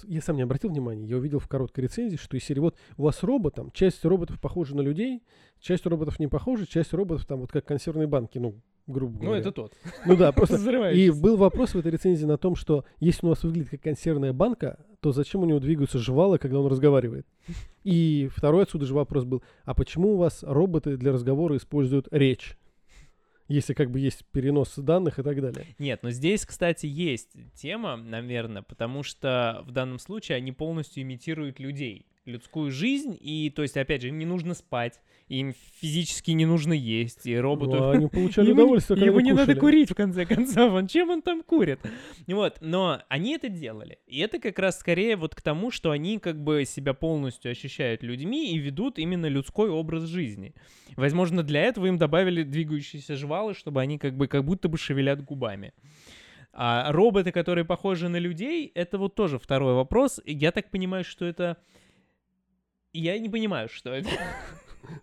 я 0.05 0.21
сам 0.21 0.37
не 0.37 0.43
обратил 0.43 0.69
внимания, 0.69 1.05
я 1.05 1.17
увидел 1.17 1.39
в 1.39 1.47
короткой 1.49 1.85
рецензии, 1.85 2.15
что 2.15 2.37
из 2.37 2.43
серии 2.45 2.61
вот 2.61 2.77
у 2.97 3.03
вас 3.03 3.21
робот, 3.23 3.55
там, 3.55 3.71
часть 3.71 4.05
роботов 4.05 4.39
похожа 4.39 4.77
на 4.77 4.81
людей, 4.81 5.23
часть 5.59 5.85
роботов 5.85 6.19
не 6.19 6.27
похожа, 6.27 6.65
часть 6.67 6.93
роботов 6.93 7.25
там 7.25 7.41
вот 7.41 7.51
как 7.51 7.65
консервные 7.65 8.07
банки, 8.07 8.37
ну, 8.37 8.55
грубо 8.89 9.15
Ну, 9.19 9.25
говоря. 9.25 9.39
это 9.41 9.51
тот. 9.51 9.73
Ну 10.05 10.15
да, 10.15 10.31
просто 10.31 10.57
И 10.91 11.09
был 11.11 11.37
вопрос 11.37 11.73
в 11.73 11.77
этой 11.79 11.91
рецензии 11.91 12.25
на 12.25 12.37
том, 12.37 12.55
что 12.55 12.83
если 12.99 13.25
у 13.25 13.29
вас 13.29 13.43
выглядит 13.43 13.69
как 13.69 13.81
консервная 13.81 14.33
банка, 14.33 14.83
то 14.99 15.11
зачем 15.11 15.41
у 15.41 15.45
него 15.45 15.59
двигаются 15.59 15.99
жвалы, 15.99 16.37
когда 16.39 16.59
он 16.59 16.67
разговаривает? 16.67 17.25
И 17.83 18.29
второй 18.35 18.63
отсюда 18.63 18.85
же 18.85 18.93
вопрос 18.93 19.23
был, 19.23 19.43
а 19.63 19.73
почему 19.73 20.13
у 20.13 20.17
вас 20.17 20.43
роботы 20.43 20.97
для 20.97 21.11
разговора 21.11 21.55
используют 21.57 22.07
речь? 22.11 22.57
Если 23.47 23.73
как 23.73 23.89
бы 23.89 23.99
есть 23.99 24.25
перенос 24.31 24.75
данных 24.75 25.17
и 25.17 25.23
так 25.23 25.41
далее. 25.41 25.65
Нет, 25.79 26.03
но 26.03 26.11
здесь, 26.11 26.45
кстати, 26.45 26.85
есть 26.85 27.31
тема, 27.55 27.95
наверное, 27.97 28.61
потому 28.61 29.01
что 29.01 29.63
в 29.65 29.71
данном 29.71 29.97
случае 29.97 30.37
они 30.37 30.51
полностью 30.51 31.01
имитируют 31.01 31.59
людей, 31.59 32.05
людскую 32.25 32.71
жизнь, 32.71 33.17
и, 33.19 33.51
то 33.55 33.61
есть, 33.61 33.77
опять 33.77 34.01
же, 34.01 34.09
им 34.09 34.17
не 34.17 34.25
нужно 34.25 34.53
спать, 34.53 34.99
им 35.29 35.53
физически 35.79 36.31
не 36.31 36.45
нужно 36.45 36.73
есть, 36.73 37.25
и 37.25 37.37
роботу... 37.37 37.75
Ну, 37.75 37.89
они 37.91 38.07
получали 38.11 38.51
удовольствие, 38.51 39.05
ему 39.05 39.19
не 39.19 39.31
надо 39.31 39.55
курить, 39.55 39.91
в 39.91 39.95
конце 39.95 40.25
концов. 40.25 40.73
Он 40.73 40.87
чем 40.87 41.09
он 41.09 41.21
там 41.21 41.43
курит? 41.43 41.79
Вот, 42.27 42.57
но 42.61 43.01
они 43.09 43.35
это 43.35 43.47
делали. 43.47 43.99
И 44.07 44.19
это 44.19 44.39
как 44.39 44.57
раз 44.57 44.79
скорее 44.79 45.15
вот 45.15 45.35
к 45.35 45.41
тому, 45.41 45.69
что 45.71 45.91
они 45.91 46.17
как 46.17 46.43
бы 46.43 46.65
себя 46.65 46.93
полностью 46.93 47.51
ощущают 47.51 48.01
людьми 48.01 48.51
и 48.53 48.57
ведут 48.57 48.97
именно 48.97 49.27
людской 49.27 49.69
образ 49.69 50.03
жизни. 50.03 50.55
Возможно, 50.95 51.43
для 51.43 51.61
этого 51.61 51.85
им 51.85 51.97
добавили 51.97 52.43
двигающиеся 52.43 53.15
жвалы, 53.15 53.53
чтобы 53.53 53.81
они 53.81 53.99
как 53.99 54.17
бы 54.17 54.27
как 54.27 54.43
будто 54.43 54.67
бы 54.67 54.77
шевелят 54.77 55.23
губами. 55.23 55.73
А 56.51 56.91
роботы, 56.91 57.31
которые 57.31 57.65
похожи 57.65 58.09
на 58.09 58.17
людей, 58.17 58.71
это 58.73 58.97
вот 58.97 59.15
тоже 59.15 59.37
второй 59.37 59.75
вопрос. 59.75 60.19
Я 60.25 60.51
так 60.51 60.71
понимаю, 60.71 61.03
что 61.03 61.25
это... 61.25 61.57
Я 62.93 63.17
не 63.19 63.29
понимаю, 63.29 63.69
что 63.69 63.91
это. 63.91 64.09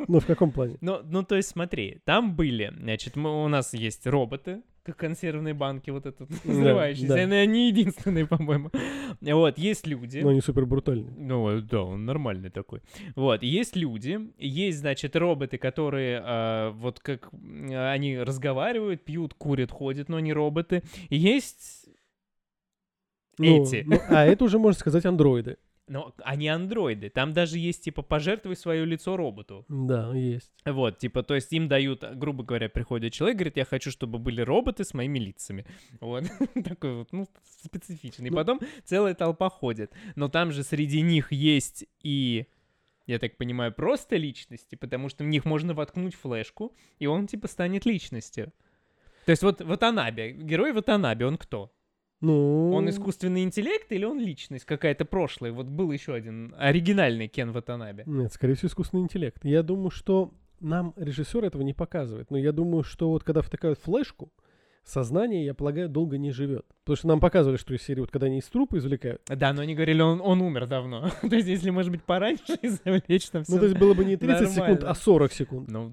Ну, 0.08 0.18
в 0.18 0.26
каком 0.26 0.50
плане? 0.50 0.78
Ну, 0.80 1.00
ну, 1.04 1.22
то 1.22 1.36
есть 1.36 1.50
смотри, 1.50 2.00
там 2.04 2.34
были, 2.34 2.72
значит, 2.76 3.14
мы, 3.14 3.44
у 3.44 3.46
нас 3.46 3.72
есть 3.72 4.04
роботы, 4.06 4.62
как 4.82 4.96
консервные 4.96 5.54
банки, 5.54 5.90
вот 5.90 6.06
этот 6.06 6.28
взрывающийся, 6.44 7.08
да. 7.08 7.14
они 7.14 7.34
они 7.34 7.68
единственные, 7.68 8.26
по-моему. 8.28 8.70
Вот, 9.20 9.58
есть 9.58 9.86
люди. 9.86 10.18
Ну, 10.20 10.30
они 10.30 10.40
супер 10.40 10.66
брутальные. 10.66 11.14
Ну, 11.16 11.50
э, 11.50 11.60
да, 11.60 11.82
он 11.82 12.04
нормальный 12.04 12.50
такой. 12.50 12.80
Вот, 13.14 13.42
есть 13.44 13.76
люди, 13.76 14.18
есть, 14.38 14.78
значит, 14.78 15.14
роботы, 15.14 15.58
которые 15.58 16.20
а, 16.24 16.70
вот 16.70 16.98
как 16.98 17.28
м, 17.32 17.68
они 17.72 18.18
разговаривают, 18.18 19.04
пьют, 19.04 19.34
курят, 19.34 19.70
ходят, 19.70 20.08
но 20.08 20.18
не 20.18 20.32
роботы. 20.32 20.82
Есть 21.10 21.88
Ну, 23.38 23.62
эти. 23.62 23.84
ну, 23.86 24.00
а 24.08 24.24
это 24.24 24.44
уже, 24.44 24.58
можно 24.58 24.80
сказать, 24.80 25.04
андроиды. 25.04 25.58
Но 25.88 26.14
они 26.24 26.48
андроиды. 26.48 27.10
Там 27.10 27.32
даже 27.32 27.58
есть, 27.58 27.84
типа, 27.84 28.02
пожертвуй 28.02 28.56
свое 28.56 28.84
лицо 28.84 29.16
роботу. 29.16 29.64
Да, 29.68 30.12
есть. 30.14 30.50
Вот, 30.64 30.98
типа, 30.98 31.22
то 31.22 31.34
есть 31.34 31.52
им 31.52 31.68
дают, 31.68 32.04
грубо 32.14 32.42
говоря, 32.42 32.68
приходит 32.68 33.12
человек, 33.12 33.36
говорит, 33.36 33.56
я 33.56 33.64
хочу, 33.64 33.90
чтобы 33.90 34.18
были 34.18 34.40
роботы 34.40 34.82
с 34.84 34.94
моими 34.94 35.18
лицами. 35.18 35.64
Вот, 36.00 36.24
такой 36.64 36.96
вот, 36.96 37.12
ну, 37.12 37.28
специфичный. 37.62 38.30
Ну. 38.30 38.36
Потом 38.36 38.60
целая 38.84 39.14
толпа 39.14 39.48
ходит. 39.48 39.92
Но 40.16 40.28
там 40.28 40.50
же 40.50 40.64
среди 40.64 41.02
них 41.02 41.30
есть 41.30 41.86
и 42.02 42.46
я 43.06 43.18
так 43.18 43.36
понимаю, 43.36 43.72
просто 43.72 44.16
личности, 44.16 44.74
потому 44.74 45.08
что 45.08 45.22
в 45.22 45.28
них 45.28 45.44
можно 45.44 45.74
воткнуть 45.74 46.14
флешку, 46.14 46.74
и 46.98 47.06
он 47.06 47.28
типа 47.28 47.46
станет 47.46 47.86
личностью. 47.86 48.52
То 49.26 49.30
есть 49.30 49.42
вот 49.42 49.60
Ватанабе, 49.60 50.32
герой 50.32 50.72
Ватанабе, 50.72 51.26
он 51.26 51.36
кто? 51.36 51.72
Ну... 52.20 52.72
Он 52.72 52.88
искусственный 52.88 53.42
интеллект 53.42 53.90
или 53.92 54.04
он 54.04 54.18
личность 54.18 54.64
какая-то 54.64 55.04
прошлая? 55.04 55.52
Вот 55.52 55.66
был 55.66 55.92
еще 55.92 56.14
один 56.14 56.54
оригинальный 56.58 57.28
Кен 57.28 57.52
Ватанабе. 57.52 58.04
Нет, 58.06 58.32
скорее 58.32 58.54
всего, 58.54 58.68
искусственный 58.68 59.02
интеллект. 59.02 59.44
Я 59.44 59.62
думаю, 59.62 59.90
что 59.90 60.32
нам 60.60 60.94
режиссер 60.96 61.44
этого 61.44 61.62
не 61.62 61.74
показывает. 61.74 62.30
Но 62.30 62.38
я 62.38 62.52
думаю, 62.52 62.82
что 62.82 63.10
вот 63.10 63.24
когда 63.24 63.42
втыкают 63.42 63.78
флешку, 63.78 64.30
сознание, 64.86 65.44
я 65.44 65.52
полагаю, 65.52 65.88
долго 65.88 66.16
не 66.16 66.30
живет. 66.30 66.64
Потому 66.84 66.96
что 66.96 67.08
нам 67.08 67.20
показывали, 67.20 67.58
что 67.58 67.74
из 67.74 67.82
серии, 67.82 68.00
вот 68.00 68.10
когда 68.10 68.26
они 68.26 68.38
из 68.38 68.44
трупа 68.44 68.78
извлекают. 68.78 69.20
Да, 69.26 69.52
но 69.52 69.62
они 69.62 69.74
говорили, 69.74 70.00
он, 70.00 70.20
он 70.22 70.40
умер 70.40 70.66
давно. 70.66 71.10
то 71.20 71.34
есть, 71.34 71.48
если, 71.48 71.70
может 71.70 71.90
быть, 71.90 72.02
пораньше 72.04 72.44
извлечь, 72.62 73.28
там 73.30 73.42
все 73.42 73.52
Ну, 73.52 73.58
то 73.58 73.66
есть 73.66 73.78
было 73.78 73.94
бы 73.94 74.04
не 74.04 74.16
30 74.16 74.48
секунд, 74.48 74.56
нормально. 74.56 74.90
а 74.90 74.94
40 74.94 75.32
секунд. 75.32 75.70
Ну, 75.70 75.92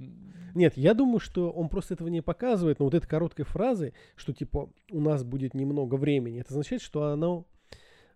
Нет, 0.53 0.77
я 0.77 0.93
думаю, 0.93 1.19
что 1.19 1.51
он 1.51 1.67
просто 1.69 1.95
этого 1.95 2.07
не 2.09 2.21
показывает, 2.21 2.79
но 2.79 2.85
вот 2.85 2.93
этой 2.93 3.07
короткой 3.07 3.45
фразы, 3.45 3.93
что 4.15 4.33
типа 4.33 4.69
у 4.91 4.99
нас 4.99 5.23
будет 5.23 5.53
немного 5.53 5.95
времени, 5.95 6.41
это 6.41 6.51
означает, 6.51 6.81
что 6.81 7.07
оно, 7.07 7.45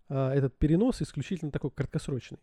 а, 0.10 0.34
этот 0.34 0.58
перенос 0.58 1.02
исключительно 1.02 1.52
такой 1.52 1.72
краткосрочный. 1.72 2.40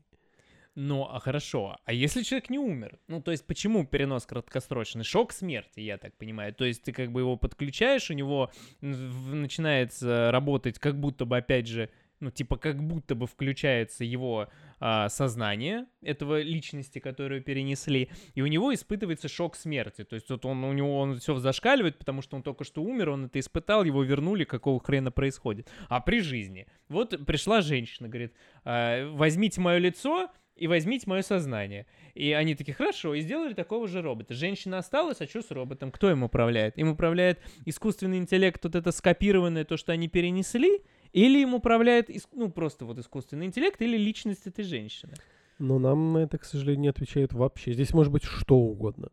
Ну, 0.77 1.05
а 1.05 1.21
хорошо. 1.21 1.77
А 1.85 1.93
если 1.93 2.23
человек 2.23 2.51
не 2.51 2.59
умер? 2.59 2.99
Ну, 3.07 3.23
то 3.23 3.31
есть, 3.31 3.47
почему 3.47 3.87
перенос 3.87 4.27
краткосрочный? 4.27 5.05
Шок 5.05 5.33
смерти, 5.33 5.79
я 5.79 5.99
так 5.99 6.17
понимаю. 6.17 6.53
То 6.53 6.65
есть, 6.65 6.83
ты 6.83 6.93
как 6.93 7.13
бы 7.13 7.21
его 7.21 7.37
подключаешь, 7.37 8.11
у 8.11 8.15
него 8.15 8.51
начинается 8.81 10.33
работать, 10.33 10.81
как 10.81 10.99
будто 10.99 11.27
бы, 11.27 11.37
опять 11.37 11.69
же, 11.69 11.91
ну, 12.19 12.33
типа, 12.33 12.57
как 12.57 12.83
будто 12.83 13.15
бы 13.15 13.29
включается 13.29 14.03
его 14.03 14.49
а, 14.87 15.09
сознание 15.09 15.87
этого 16.03 16.43
личности, 16.43 16.99
которую 16.99 17.43
перенесли, 17.43 18.11
и 18.35 18.43
у 18.43 18.47
него 18.47 18.75
испытывается 18.75 19.29
шок 19.29 19.57
смерти. 19.57 20.05
То 20.05 20.15
есть, 20.15 20.29
вот 20.29 20.45
он, 20.45 20.63
у 20.63 20.75
него 20.75 20.99
он 20.99 21.19
все 21.21 21.37
зашкаливает, 21.37 21.99
потому 21.99 22.21
что 22.21 22.37
он 22.37 22.43
только 22.43 22.65
что 22.65 22.83
умер, 22.83 23.09
он 23.09 23.25
это 23.25 23.41
испытал, 23.41 23.85
его 23.85 24.03
вернули, 24.03 24.45
какого 24.45 24.79
хрена 24.79 25.11
происходит. 25.11 25.71
А 25.89 26.01
при 26.01 26.21
жизни? 26.21 26.67
Вот 26.91 27.19
пришла 27.25 27.63
женщина, 27.63 28.11
говорит, 28.11 28.35
«А, 28.67 29.11
возьмите 29.11 29.59
мое 29.63 29.79
лицо, 29.79 30.29
и 30.55 30.67
возьмите 30.67 31.09
мое 31.09 31.23
сознание. 31.23 31.87
И 32.15 32.33
они 32.33 32.55
такие, 32.55 32.75
хорошо, 32.75 33.15
и 33.15 33.23
сделали 33.23 33.55
такого 33.55 33.89
же 33.89 34.03
робота. 34.03 34.35
Женщина 34.35 34.79
осталась, 34.79 35.21
а 35.21 35.27
что 35.27 35.43
с 35.43 35.51
роботом? 35.51 35.91
Кто 35.91 36.11
им 36.11 36.23
управляет? 36.23 36.79
Им 36.79 36.91
управляет 36.91 37.41
искусственный 37.65 38.19
интеллект, 38.19 38.63
вот 38.63 38.75
это 38.75 38.93
скопированное, 38.93 39.65
то, 39.65 39.77
что 39.77 39.93
они 39.93 40.09
перенесли, 40.09 40.83
или 41.15 41.41
им 41.41 41.55
управляет, 41.55 42.11
ну, 42.33 42.51
просто 42.51 42.85
вот 42.85 42.99
искусственный 42.99 43.47
интеллект, 43.47 43.81
или 43.81 43.97
личность 43.97 44.47
этой 44.47 44.65
женщины? 44.65 45.15
Но 45.61 45.79
нам 45.79 46.13
на 46.13 46.19
это, 46.19 46.39
к 46.39 46.45
сожалению, 46.45 46.81
не 46.83 46.89
отвечают 46.89 47.33
вообще. 47.33 47.73
Здесь 47.73 47.95
может 47.95 48.13
быть 48.13 48.25
что 48.25 48.57
угодно. 48.57 49.09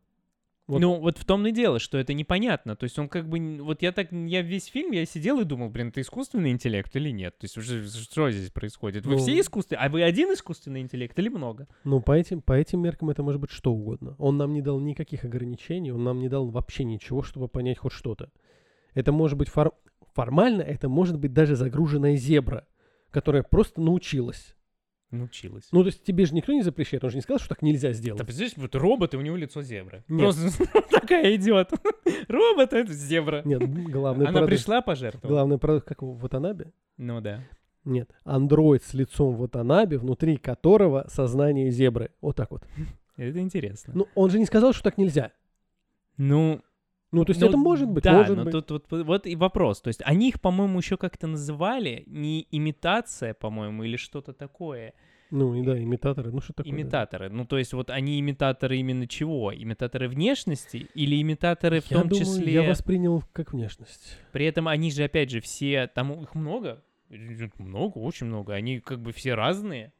Вот. 0.65 0.79
Ну, 0.79 0.99
вот 0.99 1.17
в 1.17 1.25
том 1.25 1.45
и 1.45 1.51
дело, 1.51 1.79
что 1.79 1.97
это 1.97 2.13
непонятно. 2.13 2.75
То 2.75 2.85
есть 2.85 2.97
он 2.97 3.07
как 3.09 3.27
бы... 3.29 3.59
Вот 3.61 3.81
я 3.81 3.91
так... 3.91 4.11
Я 4.11 4.41
весь 4.41 4.65
фильм, 4.65 4.91
я 4.91 5.05
сидел 5.05 5.39
и 5.41 5.43
думал, 5.43 5.69
блин, 5.69 5.89
это 5.89 6.01
искусственный 6.01 6.49
интеллект 6.51 6.95
или 6.95 7.11
нет? 7.11 7.37
То 7.37 7.45
есть 7.45 7.57
уже 7.57 7.87
что 7.87 8.31
здесь 8.31 8.49
происходит? 8.49 9.05
Вы 9.05 9.13
Ну- 9.13 9.17
все 9.17 9.39
искусственные? 9.39 9.85
А 9.85 9.89
вы 9.89 10.01
один 10.01 10.33
искусственный 10.33 10.81
интеллект 10.81 11.17
или 11.19 11.29
много? 11.29 11.67
Ну, 11.83 12.01
по 12.01 12.13
этим, 12.13 12.41
по 12.41 12.53
этим 12.53 12.81
меркам 12.81 13.09
это 13.09 13.21
может 13.21 13.41
быть 13.41 13.51
что 13.51 13.71
угодно. 13.73 14.15
Он 14.17 14.37
нам 14.37 14.53
не 14.53 14.61
дал 14.61 14.79
никаких 14.79 15.23
ограничений, 15.25 15.91
он 15.91 16.03
нам 16.03 16.19
не 16.19 16.29
дал 16.29 16.47
вообще 16.47 16.83
ничего, 16.85 17.21
чтобы 17.21 17.47
понять 17.47 17.77
хоть 17.77 17.91
что-то. 17.93 18.31
Это 18.93 19.11
может 19.11 19.37
быть 19.37 19.49
фор- 19.49 19.73
формально, 20.13 20.61
это 20.61 20.89
может 20.89 21.17
быть 21.19 21.33
даже 21.33 21.55
загруженная 21.55 22.15
зебра, 22.15 22.67
которая 23.11 23.43
просто 23.43 23.81
научилась. 23.81 24.55
Научилась. 25.11 25.67
Ну, 25.73 25.81
то 25.81 25.87
есть 25.87 26.03
тебе 26.05 26.25
же 26.25 26.33
никто 26.33 26.53
не 26.53 26.61
запрещает, 26.61 27.03
он 27.03 27.09
же 27.09 27.17
не 27.17 27.21
сказал, 27.21 27.39
что 27.39 27.49
так 27.49 27.61
нельзя 27.61 27.89
Да, 27.89 27.93
сделать. 27.93 28.21
представляешь, 28.21 28.55
вот 28.55 28.75
робот, 28.75 29.13
и 29.13 29.17
у 29.17 29.21
него 29.21 29.35
лицо 29.35 29.61
зебры. 29.61 30.05
Нет. 30.07 30.21
Просто 30.35 30.69
такая 30.89 31.35
идет. 31.35 31.69
Робот, 32.29 32.71
это 32.71 32.93
зебра. 32.93 33.41
Нет, 33.43 33.61
главный 33.91 34.27
Она 34.27 34.45
пришла 34.45 34.81
пожертвовать? 34.81 35.27
Главный 35.29 35.57
парадокс, 35.57 35.85
как 35.85 36.01
в 36.01 36.17
Ватанабе? 36.17 36.71
Ну 36.95 37.19
да. 37.19 37.43
Нет, 37.83 38.09
андроид 38.23 38.83
с 38.83 38.93
лицом 38.93 39.35
Ватанабе, 39.35 39.97
внутри 39.97 40.37
которого 40.37 41.05
сознание 41.09 41.71
зебры. 41.71 42.11
Вот 42.21 42.37
так 42.37 42.51
вот. 42.51 42.63
Это 43.17 43.39
интересно. 43.39 43.91
Ну, 43.93 44.07
он 44.15 44.29
же 44.29 44.39
не 44.39 44.45
сказал, 44.45 44.71
что 44.71 44.83
так 44.83 44.97
нельзя. 44.97 45.31
Ну, 46.15 46.61
Ну, 47.11 47.25
то 47.25 47.31
есть 47.31 47.41
ну, 47.41 47.47
это 47.47 47.57
может 47.57 47.89
быть, 47.89 48.03
Да, 48.05 48.13
может 48.13 48.37
но 48.37 48.43
быть. 48.45 48.53
тут 48.53 48.69
вот, 48.69 49.03
вот 49.05 49.27
и 49.27 49.35
вопрос. 49.35 49.81
То 49.81 49.89
есть 49.89 50.01
они 50.05 50.29
их, 50.29 50.39
по-моему, 50.39 50.79
еще 50.79 50.95
как-то 50.95 51.27
называли 51.27 52.03
не 52.07 52.47
имитация, 52.51 53.33
по-моему, 53.33 53.83
или 53.83 53.97
что-то 53.97 54.31
такое. 54.33 54.93
Ну, 55.29 55.55
и 55.55 55.63
да, 55.63 55.81
имитаторы. 55.81 56.31
Ну, 56.31 56.41
что 56.41 56.53
такое? 56.53 56.71
да. 56.71 56.77
Имитаторы. 56.77 57.29
Ну, 57.29 57.45
то 57.45 57.57
есть 57.57 57.73
вот 57.73 57.89
они 57.89 58.19
имитаторы 58.19 58.77
именно 58.77 59.07
чего? 59.07 59.53
Имитаторы 59.53 60.07
внешности 60.07 60.87
или 60.93 61.21
имитаторы 61.21 61.81
в 61.81 61.89
Я 61.89 61.99
том 61.99 62.09
думаю, 62.09 62.25
числе... 62.25 62.53
я 62.53 62.63
воспринял 62.63 63.23
как 63.33 63.53
внешность. 63.53 64.17
При 64.31 64.45
этом 64.45 64.67
они 64.67 64.91
же, 64.91 65.03
опять 65.03 65.31
же, 65.31 65.41
все... 65.41 65.87
Там 65.87 66.11
их 66.21 66.35
много. 66.35 66.83
Много, 67.57 67.97
очень 67.97 68.27
много. 68.27 68.53
Они 68.53 68.79
как 68.79 68.99
бы 68.99 69.11
все 69.11 69.33
разные. 69.33 69.93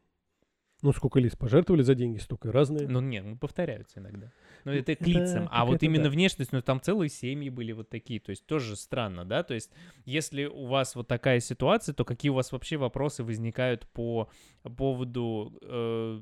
Ну, 0.81 0.91
сколько 0.93 1.19
лиц 1.19 1.35
пожертвовали 1.35 1.83
за 1.83 1.95
деньги, 1.95 2.17
столько 2.17 2.51
разные. 2.51 2.87
Ну, 2.87 3.01
нет, 3.01 3.23
ну, 3.23 3.37
повторяются 3.37 3.99
иногда. 3.99 4.31
Но 4.63 4.73
это 4.73 4.95
к 4.95 5.05
лицам. 5.05 5.47
А 5.51 5.65
вот 5.65 5.83
именно 5.83 6.09
внешность, 6.09 6.51
ну, 6.51 6.61
там 6.61 6.81
целые 6.81 7.09
семьи 7.09 7.49
были 7.49 7.71
вот 7.71 7.89
такие. 7.89 8.19
То 8.19 8.29
есть 8.31 8.45
тоже 8.45 8.75
странно, 8.75 9.25
да? 9.25 9.43
То 9.43 9.53
есть 9.53 9.71
если 10.05 10.45
у 10.45 10.65
вас 10.65 10.95
вот 10.95 11.07
такая 11.07 11.39
ситуация, 11.39 11.93
то 11.93 12.05
какие 12.05 12.29
у 12.29 12.35
вас 12.35 12.51
вообще 12.51 12.77
вопросы 12.77 13.23
возникают 13.23 13.87
по 13.87 14.29
поводу 14.63 15.57
э, 15.61 16.21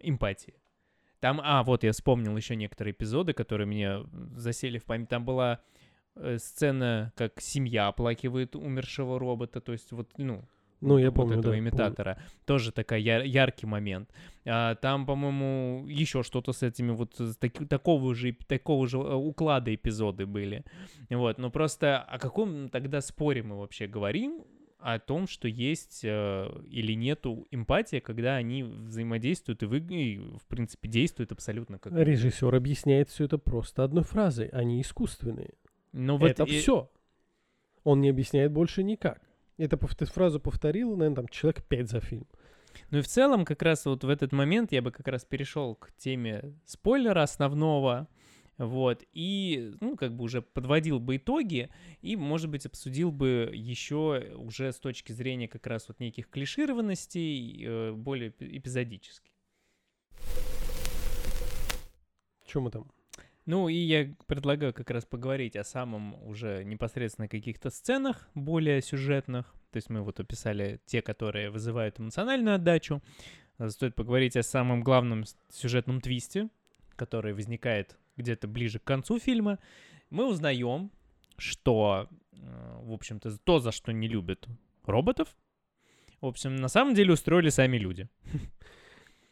эмпатии? 0.00 0.54
Там, 1.20 1.40
а, 1.42 1.62
вот 1.62 1.82
я 1.82 1.92
вспомнил 1.92 2.36
еще 2.36 2.56
некоторые 2.56 2.92
эпизоды, 2.92 3.32
которые 3.32 3.66
мне 3.66 4.04
засели 4.36 4.78
в 4.78 4.84
память. 4.84 5.08
Там 5.08 5.24
была 5.24 5.60
э, 6.14 6.38
сцена, 6.38 7.12
как 7.16 7.40
семья 7.40 7.88
оплакивает 7.88 8.54
умершего 8.54 9.18
робота, 9.18 9.60
то 9.60 9.72
есть 9.72 9.92
вот, 9.92 10.10
ну, 10.18 10.44
Ну, 10.80 10.98
я 10.98 11.06
вот 11.06 11.14
помню, 11.14 11.38
этого 11.38 11.54
да, 11.54 11.58
помню. 11.58 11.70
имитатора. 11.70 12.22
Тоже 12.44 12.70
такой 12.72 13.02
яркий 13.02 13.66
момент. 13.66 14.10
А, 14.44 14.74
там, 14.74 15.06
по-моему, 15.06 15.86
еще 15.88 16.22
что-то 16.22 16.52
с 16.52 16.62
этими 16.62 16.90
вот 16.90 17.14
с 17.18 17.36
таки- 17.36 17.64
такого 17.64 18.14
же 18.14 18.36
такого 18.46 18.86
же 18.86 18.98
э, 18.98 19.14
уклада 19.14 19.74
эпизоды 19.74 20.26
были. 20.26 20.64
Вот, 21.10 21.38
но 21.38 21.50
просто 21.50 21.98
о 21.98 22.18
каком 22.18 22.68
тогда 22.68 23.00
споре 23.00 23.42
мы 23.42 23.58
вообще 23.58 23.86
говорим? 23.86 24.44
О 24.78 24.98
том, 24.98 25.26
что 25.26 25.48
есть 25.48 26.02
э, 26.04 26.62
или 26.70 26.92
нету 26.92 27.48
эмпатия, 27.50 28.00
когда 28.00 28.36
они 28.36 28.62
взаимодействуют 28.62 29.62
и, 29.62 29.66
вы, 29.66 29.78
и, 29.78 30.18
в 30.18 30.46
принципе, 30.46 30.88
действуют 30.88 31.32
абсолютно 31.32 31.78
как... 31.78 31.92
Режиссер 31.94 32.54
объясняет 32.54 33.08
все 33.08 33.24
это 33.24 33.38
просто 33.38 33.82
одной 33.82 34.04
фразой. 34.04 34.48
Они 34.48 34.80
искусственные. 34.80 35.54
Ну, 35.92 36.18
вот 36.18 36.30
это 36.30 36.44
и- 36.44 36.58
все. 36.58 36.90
Он 37.82 38.00
не 38.00 38.10
объясняет 38.10 38.52
больше 38.52 38.82
никак. 38.82 39.20
Это 39.58 39.78
ты 39.78 40.04
фразу 40.04 40.38
повторил, 40.38 40.96
наверное, 40.96 41.16
там 41.16 41.28
человек 41.28 41.64
пять 41.64 41.88
за 41.88 42.00
фильм. 42.00 42.26
Ну 42.90 42.98
и 42.98 43.02
в 43.02 43.08
целом, 43.08 43.44
как 43.44 43.62
раз 43.62 43.86
вот 43.86 44.04
в 44.04 44.08
этот 44.08 44.32
момент 44.32 44.70
я 44.72 44.82
бы 44.82 44.90
как 44.90 45.08
раз 45.08 45.24
перешел 45.24 45.74
к 45.74 45.92
теме 45.96 46.54
спойлера 46.66 47.22
основного, 47.22 48.06
вот, 48.58 49.02
и, 49.12 49.74
ну, 49.80 49.96
как 49.96 50.14
бы 50.14 50.24
уже 50.24 50.40
подводил 50.40 50.98
бы 50.98 51.16
итоги, 51.16 51.70
и, 52.00 52.16
может 52.16 52.50
быть, 52.50 52.64
обсудил 52.66 53.12
бы 53.12 53.50
еще 53.52 54.34
уже 54.36 54.72
с 54.72 54.78
точки 54.78 55.12
зрения 55.12 55.48
как 55.48 55.66
раз 55.66 55.88
вот 55.88 56.00
неких 56.00 56.28
клишированностей, 56.28 57.64
э, 57.66 57.92
более 57.92 58.30
эпи- 58.30 58.58
эпизодически. 58.58 59.30
Чем 62.46 62.62
мы 62.62 62.70
там? 62.70 62.90
Ну, 63.46 63.68
и 63.68 63.76
я 63.76 64.12
предлагаю 64.26 64.74
как 64.74 64.90
раз 64.90 65.04
поговорить 65.04 65.54
о 65.54 65.62
самом 65.62 66.20
уже 66.26 66.64
непосредственно 66.64 67.28
каких-то 67.28 67.70
сценах 67.70 68.28
более 68.34 68.82
сюжетных. 68.82 69.54
То 69.70 69.76
есть 69.76 69.88
мы 69.88 70.02
вот 70.02 70.18
описали 70.18 70.80
те, 70.84 71.00
которые 71.00 71.50
вызывают 71.50 72.00
эмоциональную 72.00 72.56
отдачу. 72.56 73.02
А 73.58 73.70
Стоит 73.70 73.94
поговорить 73.94 74.36
о 74.36 74.42
самом 74.42 74.82
главном 74.82 75.24
сюжетном 75.48 76.00
твисте, 76.00 76.48
который 76.96 77.34
возникает 77.34 77.96
где-то 78.16 78.48
ближе 78.48 78.80
к 78.80 78.84
концу 78.84 79.20
фильма. 79.20 79.60
Мы 80.10 80.28
узнаем, 80.28 80.90
что, 81.38 82.08
э, 82.32 82.78
в 82.82 82.92
общем-то, 82.92 83.38
то, 83.38 83.60
за 83.60 83.70
что 83.70 83.92
не 83.92 84.08
любят 84.08 84.48
роботов, 84.84 85.36
в 86.20 86.26
общем, 86.26 86.56
на 86.56 86.68
самом 86.68 86.94
деле 86.94 87.12
устроили 87.12 87.50
сами 87.50 87.76
люди. 87.76 88.08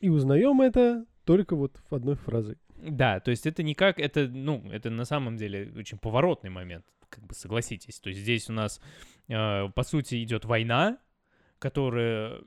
И 0.01 0.09
узнаем 0.09 0.61
это 0.61 1.05
только 1.25 1.57
вот 1.57 1.81
в 1.91 1.95
одной 1.95 2.15
фразе. 2.15 2.57
Да, 2.77 3.20
то 3.20 3.31
есть 3.31 3.47
это 3.47 3.62
никак, 3.62 3.99
это, 3.99 4.29
ну, 4.29 4.62
это 4.70 4.91
на 4.91 5.05
самом 5.05 5.37
деле 5.37 5.72
очень 5.77 5.99
поворотный 5.99 6.51
момент, 6.51 6.85
как 7.09 7.25
бы 7.25 7.35
согласитесь. 7.35 8.01
То 8.01 8.11
есть 8.11 8.20
здесь 8.20 8.51
у 8.51 8.53
нас, 8.53 8.81
э, 9.29 9.68
по 9.75 9.83
сути, 9.83 10.22
идет 10.22 10.45
война, 10.45 10.99
которая 11.59 12.41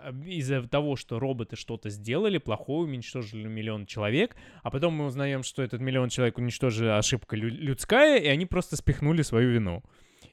э, 0.00 0.12
из-за 0.26 0.66
того, 0.68 0.96
что 0.96 1.18
роботы 1.18 1.56
что-то 1.56 1.90
сделали, 1.90 2.38
плохое, 2.38 2.88
уничтожили 2.88 3.46
миллион 3.46 3.86
человек, 3.86 4.36
а 4.62 4.70
потом 4.70 4.94
мы 4.94 5.06
узнаем, 5.06 5.42
что 5.42 5.62
этот 5.62 5.80
миллион 5.80 6.08
человек 6.08 6.38
уничтожила 6.38 6.98
ошибка 6.98 7.36
лю- 7.36 7.48
людская, 7.48 8.18
и 8.18 8.26
они 8.28 8.46
просто 8.46 8.76
спихнули 8.76 9.22
свою 9.22 9.50
вину. 9.50 9.82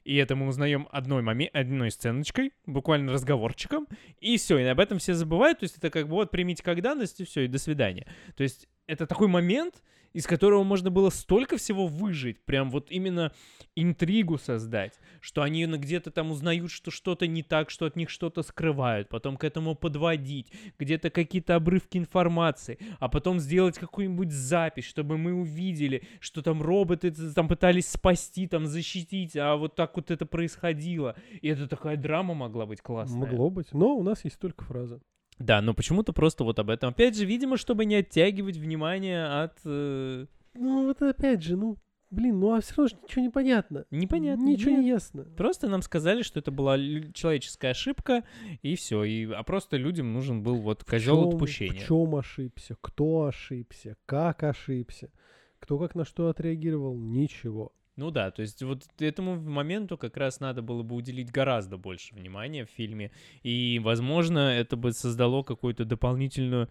И 0.04 0.16
это 0.16 0.34
мы 0.34 0.48
узнаем 0.48 0.88
одной, 0.90 1.22
моме- 1.22 1.50
одной 1.52 1.90
сценочкой, 1.90 2.52
буквально 2.66 3.12
разговорчиком, 3.12 3.86
и 4.20 4.36
все, 4.36 4.58
и 4.58 4.64
об 4.64 4.80
этом 4.80 4.98
все 4.98 5.14
забывают. 5.14 5.60
То 5.60 5.64
есть 5.64 5.78
это 5.78 5.90
как 5.90 6.08
бы 6.08 6.14
вот 6.14 6.30
примите 6.30 6.62
как 6.62 6.80
данность, 6.82 7.20
и 7.20 7.24
все, 7.24 7.42
и 7.42 7.48
до 7.48 7.58
свидания. 7.58 8.06
То 8.36 8.42
есть 8.42 8.68
это 8.86 9.06
такой 9.06 9.28
момент, 9.28 9.82
из 10.12 10.26
которого 10.26 10.62
можно 10.62 10.90
было 10.90 11.10
столько 11.10 11.56
всего 11.56 11.86
выжить, 11.86 12.44
прям 12.44 12.70
вот 12.70 12.90
именно 12.90 13.32
интригу 13.74 14.38
создать, 14.38 14.98
что 15.20 15.42
они 15.42 15.64
где-то 15.64 16.10
там 16.10 16.30
узнают, 16.30 16.70
что 16.70 16.90
что-то 16.90 17.26
не 17.26 17.42
так, 17.42 17.70
что 17.70 17.86
от 17.86 17.96
них 17.96 18.10
что-то 18.10 18.42
скрывают, 18.42 19.08
потом 19.08 19.36
к 19.36 19.44
этому 19.44 19.74
подводить, 19.74 20.52
где-то 20.78 21.10
какие-то 21.10 21.54
обрывки 21.54 21.96
информации, 21.96 22.78
а 22.98 23.08
потом 23.08 23.40
сделать 23.40 23.78
какую-нибудь 23.78 24.32
запись, 24.32 24.84
чтобы 24.84 25.16
мы 25.16 25.32
увидели, 25.32 26.02
что 26.20 26.42
там 26.42 26.60
роботы 26.60 27.10
там 27.34 27.48
пытались 27.48 27.88
спасти, 27.88 28.46
там 28.46 28.66
защитить, 28.66 29.36
а 29.36 29.56
вот 29.56 29.74
так 29.74 29.96
вот 29.96 30.10
это 30.10 30.26
происходило. 30.26 31.16
И 31.40 31.48
это 31.48 31.66
такая 31.66 31.96
драма 31.96 32.34
могла 32.34 32.66
быть 32.66 32.82
классная. 32.82 33.20
Могло 33.20 33.48
быть, 33.48 33.72
но 33.72 33.96
у 33.96 34.02
нас 34.02 34.24
есть 34.24 34.38
только 34.38 34.64
фраза. 34.64 35.00
Да, 35.38 35.60
но 35.60 35.74
почему-то 35.74 36.12
просто 36.12 36.44
вот 36.44 36.58
об 36.58 36.70
этом. 36.70 36.90
Опять 36.90 37.16
же, 37.16 37.24
видимо, 37.24 37.56
чтобы 37.56 37.84
не 37.84 37.96
оттягивать 37.96 38.56
внимание 38.56 39.24
от... 39.26 39.58
э, 39.64 40.26
Ну 40.54 40.86
вот 40.86 41.02
опять 41.02 41.42
же, 41.42 41.56
ну, 41.56 41.76
блин, 42.10 42.38
ну 42.38 42.54
а 42.54 42.60
все 42.60 42.74
равно 42.76 42.88
же 42.88 42.96
ничего 43.02 43.22
не 43.22 43.30
понятно. 43.30 43.84
Непонятно. 43.90 44.44
Ничего 44.44 44.70
нет. 44.70 44.80
не 44.80 44.88
ясно. 44.88 45.24
Просто 45.36 45.68
нам 45.68 45.82
сказали, 45.82 46.22
что 46.22 46.38
это 46.38 46.50
была 46.50 46.76
человеческая 47.12 47.70
ошибка, 47.70 48.24
и 48.62 48.76
все. 48.76 49.02
И, 49.04 49.30
а 49.32 49.42
просто 49.42 49.76
людям 49.76 50.12
нужен 50.12 50.42
был 50.42 50.56
вот 50.56 50.84
козел 50.84 51.28
отпущения. 51.28 51.80
В 51.80 51.86
чем 51.86 52.14
ошибся? 52.14 52.76
Кто 52.80 53.24
ошибся? 53.24 53.96
Как 54.06 54.42
ошибся? 54.44 55.10
Кто 55.58 55.78
как 55.78 55.94
на 55.94 56.04
что 56.04 56.28
отреагировал? 56.28 56.96
Ничего. 56.96 57.72
Ну 57.96 58.10
да, 58.10 58.30
то 58.30 58.40
есть 58.40 58.62
вот 58.62 58.84
этому 59.00 59.38
моменту 59.38 59.98
как 59.98 60.16
раз 60.16 60.40
надо 60.40 60.62
было 60.62 60.82
бы 60.82 60.96
уделить 60.96 61.30
гораздо 61.30 61.76
больше 61.76 62.14
внимания 62.14 62.64
в 62.64 62.70
фильме. 62.70 63.12
И, 63.42 63.78
возможно, 63.80 64.38
это 64.38 64.76
бы 64.76 64.92
создало 64.92 65.42
какую-то 65.42 65.84
дополнительную, 65.84 66.70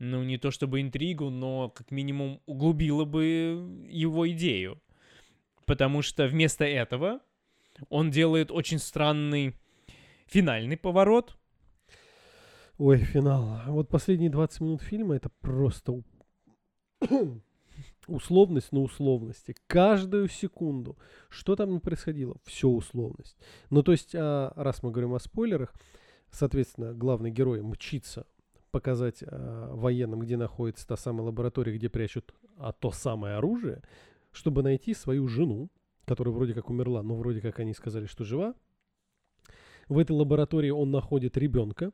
ну, 0.00 0.24
не 0.24 0.38
то 0.38 0.50
чтобы 0.50 0.80
интригу, 0.80 1.30
но 1.30 1.70
как 1.70 1.92
минимум 1.92 2.40
углубило 2.46 3.04
бы 3.04 3.86
его 3.88 4.28
идею. 4.30 4.82
Потому 5.66 6.02
что 6.02 6.26
вместо 6.26 6.64
этого 6.64 7.20
он 7.88 8.10
делает 8.10 8.50
очень 8.50 8.78
странный 8.78 9.54
финальный 10.26 10.76
поворот. 10.76 11.36
Ой, 12.78 12.98
финал. 12.98 13.60
Вот 13.68 13.88
последние 13.88 14.30
20 14.30 14.60
минут 14.60 14.82
фильма 14.82 15.14
это 15.16 15.30
просто 15.40 16.02
условность 18.06 18.72
на 18.72 18.80
условности. 18.80 19.54
Каждую 19.66 20.28
секунду. 20.28 20.96
Что 21.28 21.56
там 21.56 21.72
не 21.72 21.78
происходило? 21.78 22.36
Все 22.44 22.68
условность. 22.68 23.36
Ну, 23.70 23.82
то 23.82 23.92
есть, 23.92 24.14
а, 24.14 24.52
раз 24.56 24.82
мы 24.82 24.90
говорим 24.90 25.14
о 25.14 25.18
спойлерах, 25.18 25.74
соответственно, 26.30 26.92
главный 26.92 27.30
герой 27.30 27.62
мчится 27.62 28.26
показать 28.70 29.22
а, 29.22 29.74
военным, 29.74 30.20
где 30.20 30.36
находится 30.36 30.86
та 30.86 30.96
самая 30.96 31.26
лаборатория, 31.26 31.76
где 31.76 31.88
прячут 31.88 32.34
а, 32.58 32.72
то 32.72 32.90
самое 32.90 33.36
оружие, 33.36 33.82
чтобы 34.32 34.62
найти 34.62 34.94
свою 34.94 35.28
жену, 35.28 35.70
которая 36.04 36.34
вроде 36.34 36.54
как 36.54 36.70
умерла, 36.70 37.02
но 37.02 37.16
вроде 37.16 37.40
как 37.40 37.58
они 37.58 37.74
сказали, 37.74 38.06
что 38.06 38.24
жива. 38.24 38.54
В 39.88 39.98
этой 39.98 40.12
лаборатории 40.12 40.70
он 40.70 40.90
находит 40.90 41.36
ребенка, 41.36 41.92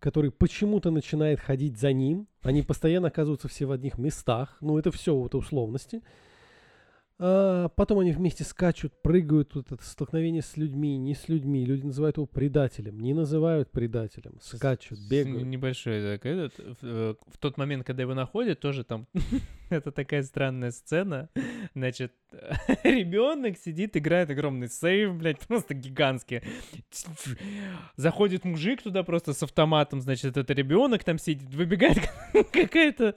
который 0.00 0.30
почему-то 0.30 0.90
начинает 0.90 1.40
ходить 1.40 1.78
за 1.78 1.92
ним. 1.92 2.28
Они 2.42 2.62
постоянно 2.62 3.08
оказываются 3.08 3.48
все 3.48 3.66
в 3.66 3.72
одних 3.72 3.98
местах. 3.98 4.56
Ну, 4.60 4.78
это 4.78 4.90
все 4.92 5.14
вот 5.14 5.34
условности. 5.34 6.02
А, 7.20 7.68
потом 7.70 7.98
они 7.98 8.12
вместе 8.12 8.44
скачут, 8.44 8.92
прыгают. 9.02 9.50
Тут 9.50 9.72
это 9.72 9.84
столкновение 9.84 10.42
с 10.42 10.56
людьми, 10.56 10.96
не 10.96 11.14
с 11.14 11.28
людьми. 11.28 11.64
Люди 11.64 11.84
называют 11.84 12.16
его 12.16 12.26
предателем, 12.26 13.00
не 13.00 13.12
называют 13.12 13.70
предателем. 13.70 14.38
Скачут, 14.40 14.98
бегают. 15.10 15.46
Небольшой 15.46 16.00
так, 16.02 16.26
этот, 16.26 16.58
в, 16.58 16.76
э, 16.82 17.14
в 17.26 17.38
тот 17.38 17.56
момент, 17.56 17.84
когда 17.84 18.02
его 18.02 18.14
находят, 18.14 18.60
тоже 18.60 18.84
там 18.84 19.08
это 19.70 19.90
такая 19.90 20.22
странная 20.22 20.70
сцена. 20.70 21.28
Значит, 21.74 22.12
ребенок 22.84 23.58
сидит, 23.58 23.96
играет 23.96 24.30
огромный 24.30 24.68
сейф, 24.68 25.14
блядь, 25.14 25.40
просто 25.40 25.74
гигантский. 25.74 26.42
Заходит 27.96 28.44
мужик 28.44 28.82
туда 28.82 29.02
просто 29.02 29.32
с 29.32 29.42
автоматом, 29.42 30.00
значит, 30.00 30.36
это 30.36 30.52
ребенок 30.52 31.04
там 31.04 31.18
сидит, 31.18 31.52
выбегает 31.54 31.98
какая-то 32.52 33.14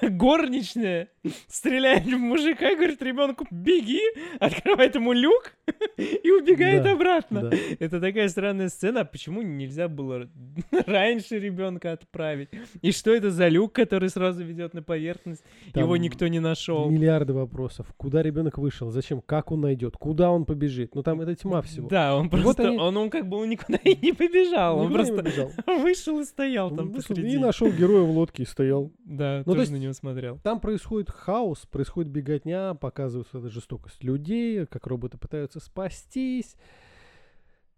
горничная, 0.00 1.08
стреляет 1.48 2.04
в 2.04 2.18
мужика, 2.18 2.74
говорит 2.74 3.02
ребенку, 3.26 3.46
беги, 3.50 4.00
открывает 4.40 4.94
ему 4.94 5.12
люк 5.12 5.52
и 5.96 6.30
убегает 6.30 6.82
Да, 6.84 6.92
обратно. 6.92 7.42
Да. 7.50 7.56
Это 7.78 8.00
такая 8.00 8.28
странная 8.28 8.68
сцена. 8.68 9.00
а 9.00 9.04
Почему 9.04 9.42
нельзя 9.42 9.88
было 9.88 10.28
раньше 10.86 11.38
ребенка 11.38 11.92
отправить? 11.92 12.48
И 12.82 12.92
что 12.92 13.12
это 13.14 13.30
за 13.30 13.48
люк, 13.48 13.72
который 13.72 14.08
сразу 14.08 14.44
ведет 14.44 14.74
на 14.74 14.82
поверхность? 14.82 15.42
Его 15.74 15.94
Там 15.94 16.02
никто 16.02 16.26
не 16.28 16.40
нашел. 16.40 16.88
Миллиарды 16.90 17.32
вопросов. 17.32 17.86
Куда 17.96 18.22
ребенок 18.22 18.58
вышел? 18.58 18.90
Зачем? 18.90 19.20
Как 19.20 19.50
он 19.52 19.60
найдет? 19.62 19.96
Куда 19.96 20.30
он 20.30 20.44
побежит? 20.44 20.94
Ну 20.94 21.02
там 21.02 21.20
это 21.20 21.34
тьма 21.34 21.62
всего. 21.62 21.88
Да, 21.88 22.16
он 22.16 22.28
вот 22.28 22.42
просто, 22.42 22.68
они- 22.68 22.78
он, 22.78 22.96
он 22.96 23.10
как 23.10 23.28
бы 23.28 23.36
он 23.38 23.48
никуда 23.50 23.78
и 23.84 23.96
не 24.00 24.12
побежал. 24.12 24.78
Он 24.78 24.86
Никуда 24.90 25.04
не 25.04 25.12
просто 25.12 25.22
побежал. 25.22 25.80
вышел 25.82 26.20
и 26.20 26.24
стоял 26.24 26.68
Он 26.68 26.76
там 26.76 26.88
вышел 26.90 27.14
посреди. 27.14 27.34
И 27.34 27.38
нашел 27.38 27.70
героя 27.70 28.02
в 28.02 28.10
лодке 28.10 28.42
и 28.42 28.46
стоял. 28.46 28.92
Да, 29.04 29.38
Ну, 29.38 29.44
то 29.44 29.50
тоже 29.52 29.60
есть- 29.62 29.72
на 29.72 29.76
него 29.76 29.92
смотрел. 29.92 30.38
Там 30.42 30.60
происходит 30.60 31.10
хаос, 31.10 31.66
происходит 31.70 32.10
беготня, 32.10 32.74
показывается 33.16 33.38
эта 33.38 33.48
жестокость 33.48 34.04
людей, 34.04 34.66
как 34.66 34.86
роботы 34.86 35.18
пытаются 35.18 35.60
спастись. 35.60 36.56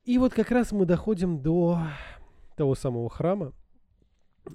И 0.04 0.18
вот 0.18 0.32
как 0.32 0.50
раз 0.50 0.72
мы 0.72 0.86
доходим 0.86 1.42
до 1.42 1.80
того 2.56 2.74
самого 2.74 3.08
храма, 3.08 3.52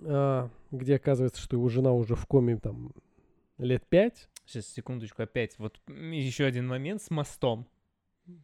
а, 0.06 0.50
где 0.72 0.96
оказывается, 0.96 1.42
что 1.42 1.56
его 1.56 1.70
жена 1.70 1.92
уже 1.92 2.16
в 2.16 2.26
коме 2.26 2.58
там 2.58 2.92
лет 3.58 3.86
пять 3.88 4.30
Сейчас, 4.46 4.68
секундочку, 4.68 5.24
опять. 5.24 5.58
Вот 5.58 5.80
еще 5.88 6.44
один 6.44 6.68
момент 6.68 7.02
с 7.02 7.10
мостом. 7.10 7.66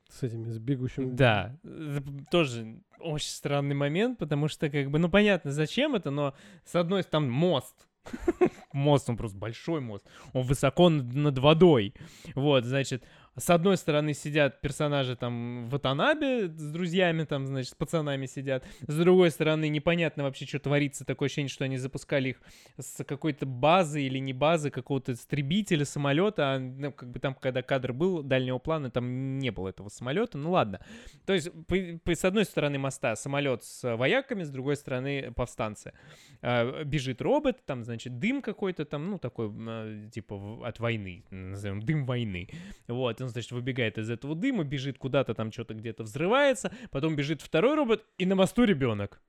с 0.10 0.24
этими, 0.24 0.50
с 0.50 0.58
бегущим. 0.58 1.16
Да, 1.16 1.58
это 1.64 2.04
тоже 2.32 2.82
очень 3.00 3.30
странный 3.30 3.76
момент, 3.76 4.18
потому 4.18 4.48
что, 4.48 4.70
как 4.70 4.90
бы, 4.90 5.00
ну, 5.00 5.10
понятно, 5.10 5.52
зачем 5.52 5.96
это, 5.96 6.10
но, 6.10 6.34
с 6.64 6.76
одной 6.76 7.04
стороны, 7.04 7.28
там 7.28 7.38
мост. 7.38 7.89
Мост, 8.74 9.10
он 9.10 9.18
просто 9.18 9.38
большой 9.38 9.82
мост. 9.82 10.06
Он 10.34 10.44
высоко 10.44 10.90
над, 10.90 11.38
водой. 11.38 11.94
Вот, 12.36 12.66
значит, 12.66 13.04
с 13.40 13.50
одной 13.50 13.78
стороны 13.78 14.14
сидят 14.14 14.62
персонажи 14.62 15.16
там 15.16 15.70
в 15.70 15.76
Атанабе 15.76 16.48
с 16.48 16.72
друзьями, 16.72 17.24
там, 17.24 17.48
значит, 17.48 17.72
с 17.72 17.76
пацанами 17.76 18.26
сидят. 18.26 18.66
С 18.82 18.98
другой 18.98 19.32
стороны, 19.32 19.70
непонятно 19.70 20.24
вообще, 20.24 20.46
что 20.46 20.60
творится. 20.60 21.06
Такое 21.06 21.28
ощущение, 21.28 21.50
что 21.50 21.66
они 21.66 21.78
запускали 21.78 22.30
их 22.30 22.42
с 22.78 23.04
какой-то 23.04 23.46
базы 23.46 24.04
или 24.04 24.20
не 24.20 24.34
базы, 24.34 24.70
какого-то 24.70 25.14
истребителя, 25.14 25.86
самолета. 25.86 26.56
А, 26.56 26.60
ну, 26.60 26.92
как 26.92 27.10
бы 27.10 27.20
там, 27.20 27.34
когда 27.34 27.62
кадр 27.62 27.94
был 27.94 28.24
дальнего 28.24 28.58
плана, 28.58 28.92
там 28.92 29.40
не 29.40 29.52
было 29.52 29.70
этого 29.70 29.90
самолета. 29.90 30.38
Ну 30.38 30.52
ладно. 30.52 30.80
То 31.26 31.34
есть, 31.34 31.52
по- 31.68 32.00
по- 32.04 32.16
с 32.16 32.26
одной 32.26 32.46
стороны 32.46 32.78
моста 32.78 33.16
самолет 33.16 33.64
с 33.64 33.96
вояками, 33.96 34.44
с 34.44 34.50
другой 34.50 34.76
стороны 34.76 35.32
повстанцы. 35.36 35.94
А, 36.42 36.84
бежит 36.84 37.22
робот, 37.22 37.66
там, 37.66 37.84
значит, 37.84 38.20
дым 38.20 38.42
какой-то 38.42 38.86
там, 38.86 39.10
ну, 39.10 39.18
такой, 39.18 39.50
а, 39.50 40.10
типа, 40.10 40.68
от 40.68 40.80
войны, 40.80 41.24
назовем, 41.30 41.82
дым 41.82 42.06
войны. 42.06 42.50
Вот, 42.88 43.22
значит, 43.30 43.52
выбегает 43.52 43.98
из 43.98 44.10
этого 44.10 44.36
дыма, 44.36 44.64
бежит 44.64 44.98
куда-то, 44.98 45.34
там 45.34 45.52
что-то 45.52 45.74
где-то 45.74 46.04
взрывается, 46.04 46.72
потом 46.92 47.16
бежит 47.16 47.42
второй 47.42 47.76
робот, 47.76 48.06
и 48.18 48.26
на 48.26 48.36
мосту 48.36 48.64
ребенок. 48.64 49.22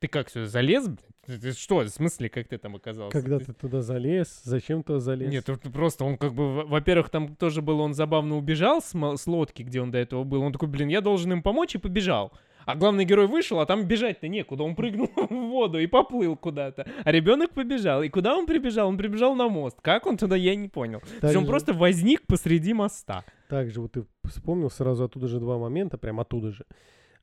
Ты 0.00 0.08
как 0.08 0.30
сюда 0.30 0.46
залез? 0.46 0.90
Ты- 1.24 1.52
что, 1.52 1.78
в 1.78 1.88
смысле, 1.88 2.28
как 2.28 2.48
ты 2.48 2.58
там 2.58 2.74
оказался? 2.74 3.12
Когда 3.16 3.38
Ты- 3.38 3.52
туда 3.52 3.82
залез, 3.82 4.40
зачем 4.42 4.82
туда 4.82 4.98
залез? 4.98 5.30
нет, 5.30 5.46
просто 5.72 6.04
он 6.04 6.16
как 6.18 6.34
бы, 6.34 6.52
во- 6.56 6.64
во-первых, 6.64 7.08
там 7.08 7.36
тоже 7.36 7.62
был, 7.62 7.78
он 7.80 7.94
забавно 7.94 8.36
убежал 8.36 8.82
с, 8.82 8.92
с 8.92 9.26
лодки, 9.28 9.62
где 9.62 9.80
он 9.80 9.92
до 9.92 9.98
этого 9.98 10.24
был. 10.24 10.42
Он 10.42 10.52
такой, 10.52 10.68
блин, 10.68 10.88
я 10.88 11.00
должен 11.02 11.30
им 11.32 11.42
помочь, 11.42 11.76
и 11.76 11.78
побежал. 11.78 12.32
А 12.66 12.74
главный 12.76 13.04
герой 13.04 13.26
вышел, 13.26 13.60
а 13.60 13.66
там 13.66 13.84
бежать-то 13.86 14.28
некуда. 14.28 14.62
Он 14.64 14.74
прыгнул 14.74 15.10
в 15.16 15.28
воду 15.34 15.78
и 15.78 15.86
поплыл 15.86 16.36
куда-то. 16.36 16.86
А 17.04 17.12
ребенок 17.12 17.50
побежал. 17.50 18.02
И 18.02 18.08
куда 18.08 18.36
он 18.36 18.46
прибежал? 18.46 18.88
Он 18.88 18.96
прибежал 18.96 19.34
на 19.34 19.48
мост. 19.48 19.78
Как 19.82 20.06
он 20.06 20.16
туда, 20.16 20.36
я 20.36 20.54
не 20.54 20.68
понял. 20.68 21.00
То 21.20 21.26
есть 21.26 21.36
он 21.36 21.46
просто 21.46 21.72
возник 21.72 22.26
посреди 22.26 22.72
моста. 22.74 23.24
Также 23.48 23.80
вот 23.80 23.92
ты 23.92 24.04
вспомнил 24.24 24.70
сразу 24.70 25.04
оттуда 25.04 25.28
же 25.28 25.40
два 25.40 25.58
момента, 25.58 25.98
прям 25.98 26.20
оттуда 26.20 26.52
же. 26.52 26.64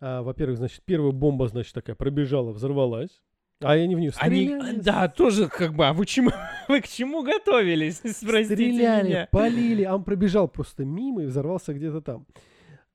А, 0.02 0.22
во-первых, 0.22 0.58
значит, 0.58 0.82
первая 0.86 1.12
бомба, 1.12 1.48
значит, 1.48 1.74
такая 1.74 1.96
пробежала, 1.96 2.52
взорвалась. 2.52 3.22
А 3.62 3.74
они 3.74 3.94
в 3.94 4.00
нее 4.00 4.14
Они, 4.20 4.46
стреляли. 4.46 4.80
да, 4.80 5.10
тоже 5.10 5.50
как 5.50 5.74
бы, 5.74 5.86
а 5.86 5.92
вы, 5.92 6.06
чему, 6.06 6.32
вы 6.70 6.80
к 6.80 6.88
чему 6.88 7.24
готовились? 7.24 7.98
Спросите 8.06 8.56
стреляли, 8.56 9.08
меня. 9.10 9.28
полили, 9.32 9.84
а 9.84 9.96
он 9.96 10.04
пробежал 10.06 10.48
просто 10.48 10.86
мимо 10.86 11.24
и 11.24 11.26
взорвался 11.26 11.74
где-то 11.74 12.00
там. 12.02 12.26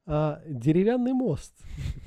А, 0.07 0.43
деревянный 0.47 1.13
мост. 1.13 1.55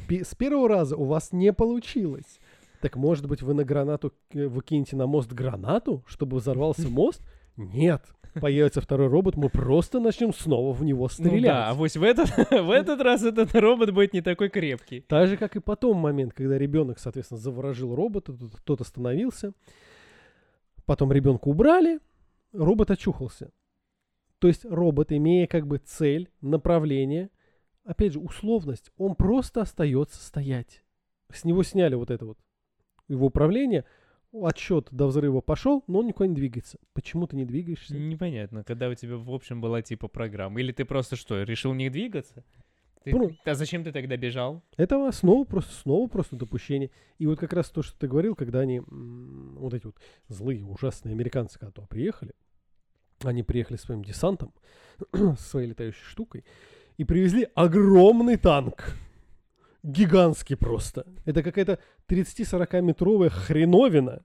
С 0.09 0.35
первого 0.35 0.69
раза 0.69 0.95
у 0.95 1.05
вас 1.05 1.31
не 1.31 1.51
получилось. 1.51 2.39
Так 2.81 2.95
может 2.95 3.27
быть 3.27 3.41
вы 3.41 3.53
на 3.55 3.63
гранату, 3.63 4.13
э, 4.33 4.47
вы 4.47 4.61
кинете 4.61 4.95
на 4.95 5.07
мост 5.07 5.31
гранату, 5.33 6.03
чтобы 6.07 6.37
взорвался 6.37 6.89
мост? 6.89 7.21
Нет. 7.55 8.03
появится 8.39 8.81
второй 8.81 9.07
робот, 9.07 9.35
мы 9.35 9.49
просто 9.49 9.99
начнем 9.99 10.31
снова 10.31 10.71
в 10.71 10.83
него 10.83 11.05
Ну 11.05 11.09
стрелять. 11.09 11.43
да, 11.43 11.69
а 11.69 11.73
вот 11.73 11.95
в 11.95 12.03
этот, 12.03 12.29
в 12.51 12.69
этот 12.69 13.01
раз 13.01 13.23
этот 13.23 13.55
робот 13.55 13.91
будет 13.91 14.13
не 14.13 14.21
такой 14.21 14.49
крепкий. 14.49 15.01
Так 15.01 15.27
же, 15.27 15.37
как 15.37 15.55
и 15.55 15.59
потом 15.59 15.97
момент, 15.97 16.33
когда 16.33 16.55
ребенок, 16.57 16.99
соответственно, 16.99 17.39
заворожил 17.39 17.95
робота, 17.95 18.35
тот 18.63 18.81
остановился. 18.81 19.53
Потом 20.85 21.11
ребенка 21.11 21.47
убрали, 21.47 21.99
робот 22.53 22.91
очухался. 22.91 23.51
То 24.37 24.47
есть 24.47 24.65
робот, 24.65 25.11
имея 25.11 25.47
как 25.47 25.65
бы 25.65 25.79
цель, 25.79 26.29
направление, 26.41 27.31
опять 27.87 28.13
же, 28.13 28.19
условность, 28.19 28.91
он 28.97 29.15
просто 29.15 29.61
остается 29.61 30.23
стоять. 30.23 30.83
С 31.31 31.43
него 31.43 31.63
сняли 31.63 31.95
вот 31.95 32.11
это 32.11 32.25
вот 32.25 32.37
его 33.07 33.27
управление, 33.27 33.85
отсчет 34.33 34.89
до 34.91 35.07
взрыва 35.07 35.41
пошел, 35.41 35.83
но 35.87 35.99
он 35.99 36.07
никуда 36.07 36.27
не 36.27 36.35
двигается. 36.35 36.77
Почему 36.93 37.27
ты 37.27 37.35
не 37.35 37.45
двигаешься? 37.45 37.97
Непонятно, 37.97 38.63
когда 38.63 38.89
у 38.89 38.93
тебя, 38.93 39.15
в 39.17 39.31
общем, 39.33 39.61
была 39.61 39.81
типа 39.81 40.07
программа. 40.07 40.59
Или 40.59 40.71
ты 40.71 40.85
просто 40.85 41.15
что, 41.15 41.41
решил 41.43 41.73
не 41.73 41.89
двигаться? 41.89 42.43
Ты- 43.03 43.11
Ну, 43.15 43.31
а 43.45 43.53
зачем 43.55 43.83
ты 43.85 43.91
тогда 43.93 44.17
бежал? 44.17 44.61
Это 44.75 45.09
снова 45.13 45.45
просто, 45.45 45.73
снова 45.73 46.07
просто 46.07 46.35
допущение. 46.35 46.91
И 47.19 47.25
вот 47.25 47.39
как 47.39 47.53
раз 47.53 47.69
то, 47.69 47.81
что 47.81 47.97
ты 47.97 48.07
говорил, 48.07 48.35
когда 48.35 48.59
они, 48.59 48.81
вот 48.85 49.73
эти 49.73 49.85
вот 49.85 49.95
злые, 50.27 50.63
ужасные 50.65 51.13
американцы, 51.13 51.57
когда 51.57 51.81
приехали, 51.83 52.33
они 53.23 53.43
приехали 53.43 53.77
своим 53.77 54.03
десантом, 54.03 54.53
своей 55.39 55.69
летающей 55.69 56.03
штукой, 56.03 56.43
и 56.97 57.03
привезли 57.03 57.47
огромный 57.55 58.37
танк. 58.37 58.95
Гигантский 59.83 60.57
просто. 60.57 61.05
Это 61.25 61.43
какая-то 61.43 61.79
30-40 62.09 62.81
метровая 62.81 63.29
хреновина, 63.29 64.23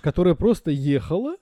которая 0.00 0.34
просто 0.34 0.70
ехала, 0.70 1.36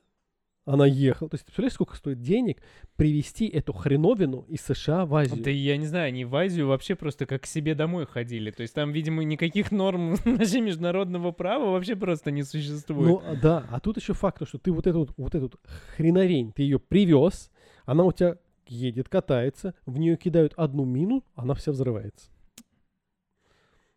она 0.66 0.86
ехала. 0.86 1.28
То 1.28 1.34
есть, 1.34 1.44
ты 1.44 1.46
представляешь, 1.48 1.74
сколько 1.74 1.96
стоит 1.96 2.20
денег 2.20 2.62
привезти 2.96 3.46
эту 3.46 3.72
хреновину 3.72 4.44
из 4.48 4.62
США 4.62 5.06
в 5.06 5.14
Азию? 5.14 5.42
Да 5.42 5.50
я 5.50 5.76
не 5.76 5.86
знаю, 5.86 6.08
они 6.08 6.24
в 6.24 6.34
Азию 6.34 6.68
вообще 6.68 6.94
просто 6.94 7.26
как 7.26 7.42
к 7.42 7.46
себе 7.46 7.74
домой 7.74 8.06
ходили. 8.06 8.50
То 8.50 8.62
есть 8.62 8.74
там, 8.74 8.92
видимо, 8.92 9.22
никаких 9.24 9.70
норм 9.70 10.16
вообще 10.24 10.60
международного 10.60 11.32
права 11.32 11.70
вообще 11.70 11.96
просто 11.96 12.30
не 12.30 12.42
существует. 12.42 13.08
Ну, 13.08 13.22
а, 13.24 13.36
да, 13.36 13.66
а 13.70 13.80
тут 13.80 13.98
еще 13.98 14.14
факт, 14.14 14.38
то, 14.38 14.46
что 14.46 14.58
ты 14.58 14.72
вот 14.72 14.86
эту 14.86 15.00
вот, 15.00 15.10
вот 15.16 15.34
эту 15.34 15.50
хреновень, 15.96 16.52
ты 16.52 16.62
ее 16.62 16.78
привез, 16.78 17.50
она 17.84 18.04
у 18.04 18.12
тебя 18.12 18.38
едет, 18.68 19.08
катается, 19.08 19.74
в 19.86 19.98
нее 19.98 20.16
кидают 20.16 20.54
одну 20.56 20.84
мину, 20.84 21.24
она 21.34 21.54
вся 21.54 21.72
взрывается. 21.72 22.30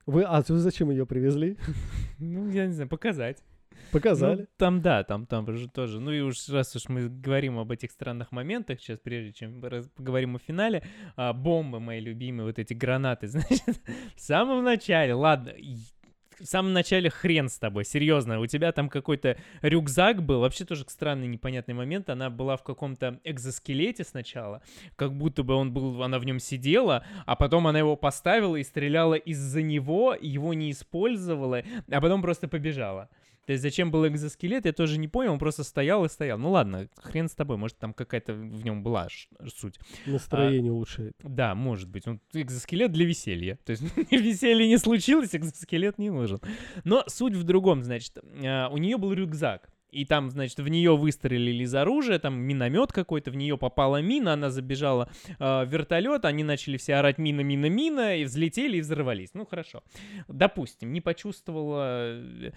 Вы, 0.05 0.24
а 0.24 0.41
вы 0.47 0.57
зачем 0.57 0.89
ее 0.89 1.05
привезли? 1.05 1.57
Ну, 2.20 2.49
я 2.49 2.65
не 2.65 2.74
знаю, 2.74 2.89
показать. 2.89 3.43
Показали. 3.91 4.41
Ну, 4.41 4.47
там, 4.57 4.82
да, 4.82 5.03
там, 5.03 5.26
там 5.26 5.51
же 5.55 5.70
тоже. 5.70 5.99
Ну 5.99 6.11
и 6.11 6.22
уж 6.22 6.49
раз 6.49 6.76
уж 6.76 6.89
мы 6.89 7.09
говорим 7.09 7.59
об 7.59 7.72
этих 7.72 7.91
странных 7.91 8.32
моментах, 8.32 8.80
сейчас, 8.80 8.99
прежде 8.99 9.34
чем 9.34 9.61
поговорим 9.95 10.36
о 10.36 10.39
финале, 10.39 10.84
а, 11.15 11.34
бомбы 11.34 11.80
мои 11.80 11.99
любимые, 11.99 12.47
вот 12.47 12.59
эти 12.59 12.74
гранаты, 12.74 13.28
значит, 13.28 13.82
в 14.15 14.20
самом 14.20 14.63
начале, 14.63 15.13
ладно, 15.13 15.53
в 16.39 16.45
самом 16.45 16.73
начале 16.73 17.09
хрен 17.09 17.49
с 17.49 17.57
тобой, 17.57 17.85
серьезно, 17.85 18.39
у 18.39 18.45
тебя 18.45 18.71
там 18.71 18.89
какой-то 18.89 19.38
рюкзак 19.61 20.23
был, 20.23 20.41
вообще 20.41 20.65
тоже 20.65 20.85
странный 20.88 21.27
непонятный 21.27 21.73
момент, 21.73 22.09
она 22.09 22.29
была 22.29 22.57
в 22.57 22.63
каком-то 22.63 23.19
экзоскелете 23.23 24.03
сначала, 24.03 24.61
как 24.95 25.13
будто 25.13 25.43
бы 25.43 25.53
он 25.55 25.73
был, 25.73 26.03
она 26.03 26.19
в 26.19 26.25
нем 26.25 26.39
сидела, 26.39 27.05
а 27.25 27.35
потом 27.35 27.67
она 27.67 27.79
его 27.79 27.95
поставила 27.95 28.55
и 28.55 28.63
стреляла 28.63 29.15
из-за 29.15 29.61
него, 29.61 30.15
его 30.19 30.53
не 30.53 30.71
использовала, 30.71 31.63
а 31.89 32.01
потом 32.01 32.21
просто 32.21 32.47
побежала. 32.47 33.09
То 33.48 33.54
есть 33.54 33.64
зачем 33.64 33.91
был 33.91 34.06
экзоскелет, 34.06 34.66
я 34.66 34.74
тоже 34.74 35.00
не 35.00 35.08
понял, 35.08 35.32
он 35.32 35.39
просто 35.39 35.64
стоял 35.64 36.04
и 36.04 36.10
стоял. 36.10 36.38
Ну 36.38 36.52
ладно, 36.52 36.89
хрен 36.98 37.30
с 37.30 37.34
тобой, 37.34 37.56
может 37.56 37.78
там 37.78 37.93
какая-то 37.93 38.34
в 38.34 38.66
нем 38.66 38.84
была 38.84 39.08
суть. 39.56 39.80
Настроение 40.06 40.74
улучшает. 40.74 41.16
Да, 41.24 41.56
может 41.56 41.88
быть. 41.88 42.06
Он 42.08 42.20
экзоскелет 42.34 42.91
для 42.91 43.06
веселья. 43.06 43.58
То 43.64 43.72
есть 43.72 43.84
веселье 44.12 44.68
не 44.68 44.78
случилось, 44.78 45.34
экзоскелет 45.34 45.98
не 45.98 46.10
нужен. 46.10 46.41
Но 46.84 47.06
суть 47.08 47.36
в 47.36 47.43
другом, 47.43 47.84
значит. 47.84 48.18
а, 48.43 48.68
У 48.68 48.78
нее 48.78 48.98
был 48.98 49.14
рюкзак. 49.14 49.70
И 49.89 50.04
там, 50.04 50.30
значит, 50.30 50.60
в 50.60 50.68
нее 50.68 50.98
выстрелили 50.98 51.64
из 51.64 51.74
оружия, 51.74 52.20
там 52.20 52.38
миномет 52.38 52.91
какой-то, 52.91 53.32
в 53.32 53.38
нее 53.38 53.58
попала 53.58 54.02
мина, 54.02 54.34
она 54.34 54.50
забежала 54.50 55.10
э, 55.30 55.36
в 55.39 55.70
вертолет, 55.70 56.26
они 56.26 56.43
начали 56.43 56.76
все 56.76 56.95
орать 56.95 57.18
мина, 57.18 57.39
мина, 57.39 57.70
мина, 57.70 58.18
и 58.18 58.26
взлетели 58.26 58.78
и 58.78 58.82
взорвались. 58.82 59.30
Ну, 59.34 59.45
хорошо. 59.45 59.84
Допустим, 60.28 60.91
не 60.91 61.00
почувствовала 61.00 62.20
э, 62.20 62.52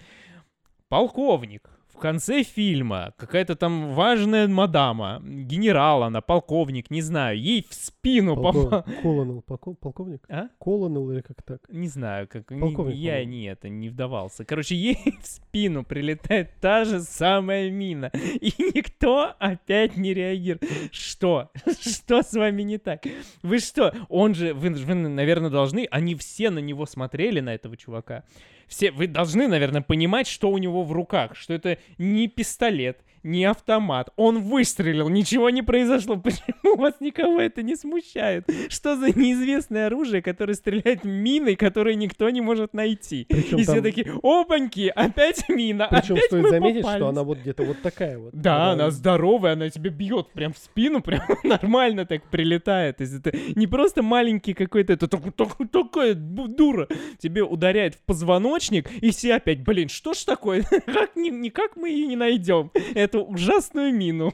полковник 0.91 1.69
в 1.87 1.97
конце 2.01 2.43
фильма, 2.43 3.13
какая-то 3.17 3.55
там 3.55 3.93
важная 3.93 4.47
мадама, 4.47 5.21
генерал 5.23 6.03
она, 6.03 6.19
полковник, 6.21 6.89
не 6.91 7.01
знаю, 7.01 7.39
ей 7.39 7.65
в 7.69 7.73
спину 7.73 8.35
попал. 8.35 8.53
Полков- 8.83 9.01
Колонел, 9.01 9.43
полко- 9.47 9.75
полковник? 9.75 10.21
А? 10.29 10.47
Колонел 10.59 11.11
или 11.11 11.21
как 11.21 11.41
так? 11.43 11.59
Не 11.69 11.87
знаю, 11.87 12.27
как 12.27 12.49
не- 12.51 12.59
Полковник, 12.59 12.95
я 12.95 13.11
по-моему. 13.13 13.31
не 13.31 13.43
это 13.45 13.69
не 13.69 13.89
вдавался. 13.89 14.43
Короче, 14.45 14.75
ей 14.75 14.97
в 15.21 15.25
спину 15.27 15.83
прилетает 15.85 16.49
та 16.59 16.83
же 16.85 16.99
самая 17.01 17.69
мина, 17.69 18.09
и 18.15 18.51
никто 18.75 19.33
опять 19.39 19.95
не 19.95 20.13
реагирует. 20.13 20.63
Что? 20.91 21.51
Что 21.79 22.21
с 22.23 22.33
вами 22.33 22.63
не 22.63 22.79
так? 22.79 23.03
Вы 23.43 23.59
что? 23.59 23.93
Он 24.09 24.33
же, 24.35 24.53
вы, 24.53 24.71
вы, 24.71 24.95
наверное, 24.95 25.49
должны. 25.51 25.87
Они 25.91 26.15
все 26.15 26.49
на 26.49 26.59
него 26.59 26.85
смотрели 26.85 27.39
на 27.41 27.53
этого 27.53 27.77
чувака. 27.77 28.23
Все, 28.71 28.89
вы 28.89 29.07
должны, 29.07 29.49
наверное, 29.49 29.81
понимать, 29.81 30.27
что 30.27 30.49
у 30.49 30.57
него 30.57 30.83
в 30.83 30.93
руках, 30.93 31.35
что 31.35 31.53
это 31.53 31.77
не 31.97 32.29
пистолет, 32.29 33.01
не 33.23 33.45
автомат. 33.45 34.09
Он 34.15 34.39
выстрелил, 34.41 35.09
ничего 35.09 35.49
не 35.49 35.61
произошло. 35.61 36.15
Почему 36.21 36.75
вас 36.77 36.95
никого 36.99 37.39
это 37.39 37.61
не 37.63 37.75
смущает? 37.75 38.49
Что 38.69 38.95
за 38.95 39.09
неизвестное 39.17 39.87
оружие, 39.87 40.21
которое 40.21 40.53
стреляет 40.53 41.03
миной, 41.03 41.55
которую 41.55 41.97
никто 41.97 42.29
не 42.29 42.41
может 42.41 42.73
найти? 42.73 43.25
Причем 43.29 43.57
И 43.57 43.63
все 43.63 43.73
там- 43.75 43.83
такие, 43.83 44.13
опаньки, 44.23 44.91
опять 44.95 45.47
мина, 45.49 45.87
Причем 45.89 46.15
опять 46.15 46.25
стоит 46.27 46.43
мы 46.43 46.49
заметить, 46.49 46.81
попались». 46.81 46.97
что 46.99 47.07
она 47.09 47.23
вот 47.23 47.37
где-то 47.39 47.63
вот 47.63 47.81
такая 47.81 48.17
вот. 48.17 48.33
Да, 48.33 48.71
она 48.71 48.91
здоровая, 48.91 49.53
она 49.53 49.69
тебе 49.69 49.89
бьет 49.89 50.31
прям 50.33 50.53
в 50.53 50.57
спину, 50.57 51.01
прям 51.03 51.21
нормально 51.43 52.05
так 52.05 52.23
прилетает. 52.29 52.97
То 52.97 53.03
есть 53.03 53.15
это 53.15 53.31
не 53.55 53.67
просто 53.67 54.01
маленький 54.01 54.53
какой-то, 54.53 54.93
это 54.93 55.07
так- 55.07 55.33
так- 55.35 55.57
такая 55.71 56.13
дура. 56.15 56.87
Тебе 57.19 57.43
ударяет 57.43 57.95
в 57.95 57.99
позвоночник, 58.05 58.89
и 59.01 59.11
все 59.11 59.35
опять, 59.35 59.61
блин, 59.63 59.89
что 59.89 60.13
ж 60.13 60.23
такое? 60.23 60.63
Как, 60.85 61.15
ни- 61.15 61.29
никак 61.29 61.75
мы 61.75 61.89
ее 61.89 62.07
не 62.07 62.15
найдем, 62.15 62.71
эту 63.11 63.23
ужасную 63.23 63.93
мину. 63.93 64.31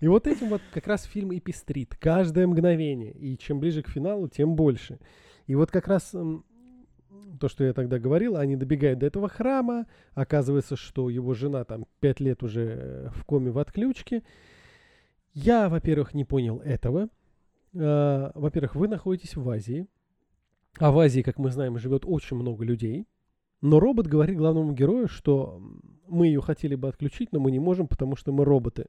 И 0.00 0.08
вот 0.08 0.26
этим 0.26 0.50
вот 0.50 0.62
как 0.72 0.86
раз 0.86 1.04
фильм 1.04 1.32
и 1.32 1.40
пестрит. 1.40 1.96
Каждое 1.96 2.46
мгновение. 2.46 3.12
И 3.12 3.38
чем 3.38 3.60
ближе 3.60 3.82
к 3.82 3.88
финалу, 3.88 4.28
тем 4.28 4.54
больше. 4.54 4.98
И 5.46 5.54
вот 5.54 5.70
как 5.70 5.88
раз 5.88 6.14
то, 7.40 7.48
что 7.48 7.64
я 7.64 7.72
тогда 7.72 7.98
говорил, 7.98 8.36
они 8.36 8.56
добегают 8.56 8.98
до 8.98 9.06
этого 9.06 9.28
храма. 9.28 9.86
Оказывается, 10.14 10.76
что 10.76 11.10
его 11.10 11.34
жена 11.34 11.64
там 11.64 11.86
пять 12.00 12.20
лет 12.20 12.42
уже 12.42 12.62
э, 12.62 13.08
в 13.14 13.24
коме 13.24 13.50
в 13.50 13.58
отключке. 13.58 14.22
Я, 15.32 15.68
во-первых, 15.68 16.14
не 16.14 16.24
понял 16.24 16.60
этого. 16.60 17.08
Э, 17.74 18.30
Во-первых, 18.34 18.74
вы 18.74 18.88
находитесь 18.88 19.36
в 19.36 19.48
Азии. 19.48 19.86
А 20.78 20.90
в 20.90 20.98
Азии, 20.98 21.22
как 21.22 21.38
мы 21.38 21.50
знаем, 21.50 21.78
живет 21.78 22.04
очень 22.06 22.36
много 22.36 22.64
людей. 22.64 23.06
Но 23.62 23.80
робот 23.80 24.06
говорит 24.06 24.36
главному 24.36 24.72
герою, 24.72 25.08
что 25.08 25.60
мы 26.06 26.26
ее 26.26 26.40
хотели 26.40 26.74
бы 26.74 26.88
отключить, 26.88 27.32
но 27.32 27.40
мы 27.40 27.50
не 27.50 27.58
можем, 27.58 27.88
потому 27.88 28.16
что 28.16 28.32
мы 28.32 28.44
роботы. 28.44 28.86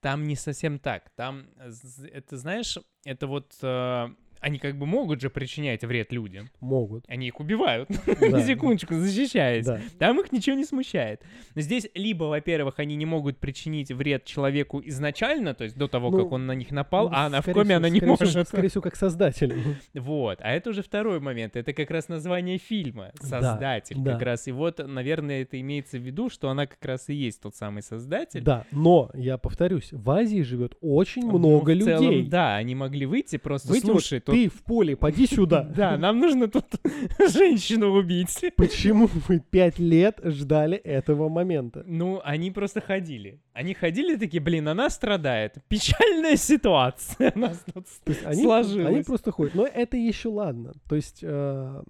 Там 0.00 0.24
не 0.24 0.36
совсем 0.36 0.78
так. 0.78 1.10
Там, 1.16 1.46
это 1.58 2.36
знаешь, 2.36 2.78
это 3.04 3.26
вот... 3.26 3.56
э, 3.62 4.08
они 4.40 4.58
как 4.58 4.78
бы 4.78 4.86
могут 4.86 5.20
же 5.20 5.30
причинять 5.30 5.82
вред 5.84 6.12
людям. 6.12 6.50
Могут. 6.60 7.04
Они 7.08 7.28
их 7.28 7.40
убивают, 7.40 7.88
Да. 8.06 8.40
секундочку, 8.46 8.94
защищаясь. 8.94 9.66
Да. 9.66 9.80
Там 9.98 10.20
их 10.20 10.32
ничего 10.32 10.56
не 10.56 10.64
смущает. 10.64 11.22
Но 11.54 11.60
здесь 11.62 11.88
либо, 11.94 12.24
во-первых, 12.24 12.78
они 12.78 12.96
не 12.96 13.06
могут 13.06 13.38
причинить 13.38 13.90
вред 13.92 14.24
человеку 14.24 14.80
изначально, 14.84 15.54
то 15.54 15.64
есть 15.64 15.76
до 15.76 15.88
того, 15.88 16.10
Ну, 16.10 16.18
как 16.24 16.32
он 16.32 16.46
на 16.46 16.52
них 16.52 16.70
напал, 16.70 17.08
Ну, 17.08 17.14
а 17.14 17.26
она 17.26 17.40
в 17.40 17.44
коме 17.46 17.64
всего- 17.64 17.76
она 17.76 17.88
не 17.88 17.98
скорее 17.98 18.14
всего- 18.16 18.26
может. 18.28 18.48
Скорее 18.48 18.68
всего, 18.68 18.82
как 18.82 18.96
создатель. 18.96 19.54
Вот, 19.94 20.38
а 20.40 20.50
это 20.52 20.70
уже 20.70 20.82
второй 20.82 21.20
момент, 21.20 21.56
это 21.56 21.72
как 21.72 21.90
раз 21.90 22.08
название 22.08 22.58
фильма, 22.58 23.12
Да, 23.20 23.26
создатель 23.26 23.96
да. 23.98 24.12
как 24.12 24.22
раз. 24.22 24.46
И 24.46 24.52
вот, 24.52 24.78
наверное, 24.86 25.42
это 25.42 25.60
имеется 25.60 25.98
в 25.98 26.02
виду, 26.02 26.28
что 26.30 26.48
она 26.50 26.66
как 26.66 26.84
раз 26.84 27.08
и 27.08 27.14
есть 27.14 27.40
тот 27.42 27.54
самый 27.56 27.82
создатель. 27.82 28.42
Да, 28.42 28.64
но, 28.70 29.10
я 29.14 29.38
повторюсь, 29.38 29.88
в 29.92 30.08
Азии 30.10 30.42
живет 30.42 30.76
очень 30.80 31.22
Ну, 31.26 31.38
много 31.38 31.70
в 31.72 31.82
целом, 31.82 32.02
людей. 32.04 32.26
да, 32.28 32.56
они 32.56 32.74
могли 32.74 33.06
выйти 33.06 33.36
просто, 33.38 33.68
Выйти 33.68 33.86
слушай, 33.86 34.20
тут- 34.26 34.34
ты 34.34 34.48
в 34.48 34.62
поле, 34.62 34.96
поди 34.96 35.26
сюда. 35.26 35.62
Да, 35.76 35.96
нам 35.96 36.18
нужно 36.18 36.48
тут 36.48 36.66
женщину 37.32 37.92
убить. 37.92 38.44
Почему 38.56 39.08
вы 39.28 39.40
пять 39.40 39.78
лет 39.78 40.20
ждали 40.24 40.76
этого 40.76 41.28
момента? 41.28 41.82
Ну, 41.86 42.20
они 42.24 42.50
просто 42.50 42.80
ходили. 42.80 43.40
Они 43.52 43.72
ходили 43.74 44.16
такие, 44.16 44.42
блин, 44.42 44.68
она 44.68 44.90
страдает. 44.90 45.54
Печальная 45.68 46.36
ситуация 46.36 47.32
у 47.34 47.38
нас 47.38 47.64
тут 47.72 47.86
они, 48.24 48.42
сложилась. 48.42 48.94
они 48.94 49.02
просто 49.02 49.30
ходят. 49.30 49.54
Но 49.54 49.66
это 49.66 49.96
еще 49.96 50.28
ладно. 50.28 50.72
То 50.88 50.96
есть, 50.96 51.20
э, 51.22 51.82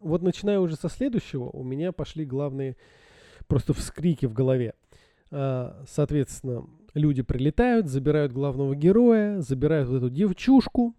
вот 0.00 0.22
начиная 0.22 0.58
уже 0.60 0.76
со 0.76 0.88
следующего, 0.88 1.44
у 1.50 1.62
меня 1.62 1.92
пошли 1.92 2.24
главные 2.24 2.76
просто 3.46 3.72
вскрики 3.72 4.26
в 4.26 4.32
голове. 4.32 4.74
Э, 5.30 5.72
соответственно, 5.88 6.66
люди 6.94 7.22
прилетают, 7.22 7.86
забирают 7.88 8.32
главного 8.32 8.74
героя, 8.74 9.40
забирают 9.40 9.88
вот 9.88 9.96
эту 9.98 10.10
девчушку, 10.10 10.94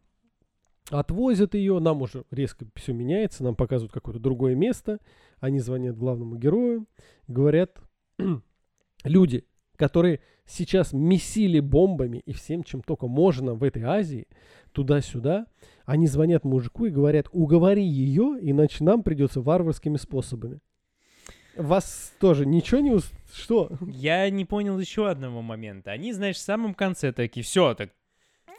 отвозят 0.90 1.54
ее, 1.56 1.80
нам 1.80 2.02
уже 2.02 2.26
резко 2.32 2.66
все 2.76 2.94
меняется, 2.94 3.44
нам 3.44 3.56
показывают 3.56 3.92
какое-то 3.92 4.20
другое 4.20 4.56
место, 4.56 5.00
они 5.40 5.60
звонят 5.60 5.98
главному 5.98 6.36
герою, 6.36 6.88
говорят, 7.28 7.80
люди, 9.04 9.46
которые 9.76 10.22
сейчас 10.46 10.94
месили 10.94 11.60
бомбами 11.60 12.22
и 12.26 12.34
всем, 12.34 12.64
чем 12.64 12.82
только 12.82 13.08
можно 13.08 13.54
в 13.54 13.64
этой 13.64 13.84
Азии, 13.84 14.28
туда-сюда, 14.72 15.48
они 15.86 16.08
звонят 16.08 16.46
мужику 16.46 16.86
и 16.86 16.92
говорят, 16.92 17.28
уговори 17.32 17.84
ее, 17.84 18.38
иначе 18.42 18.84
нам 18.84 19.04
придется 19.04 19.42
варварскими 19.42 19.98
способами. 19.98 20.60
Вас 21.56 22.14
тоже 22.20 22.46
ничего 22.46 22.82
не... 22.82 22.92
Ус... 22.92 23.12
Что? 23.34 23.72
Я 23.88 24.30
не 24.30 24.46
понял 24.46 24.78
еще 24.80 25.10
одного 25.10 25.42
момента. 25.42 25.92
Они, 25.92 26.14
знаешь, 26.14 26.36
в 26.36 26.42
самом 26.42 26.76
конце 26.76 27.12
такие, 27.12 27.44
все, 27.44 27.74
так 27.74 27.90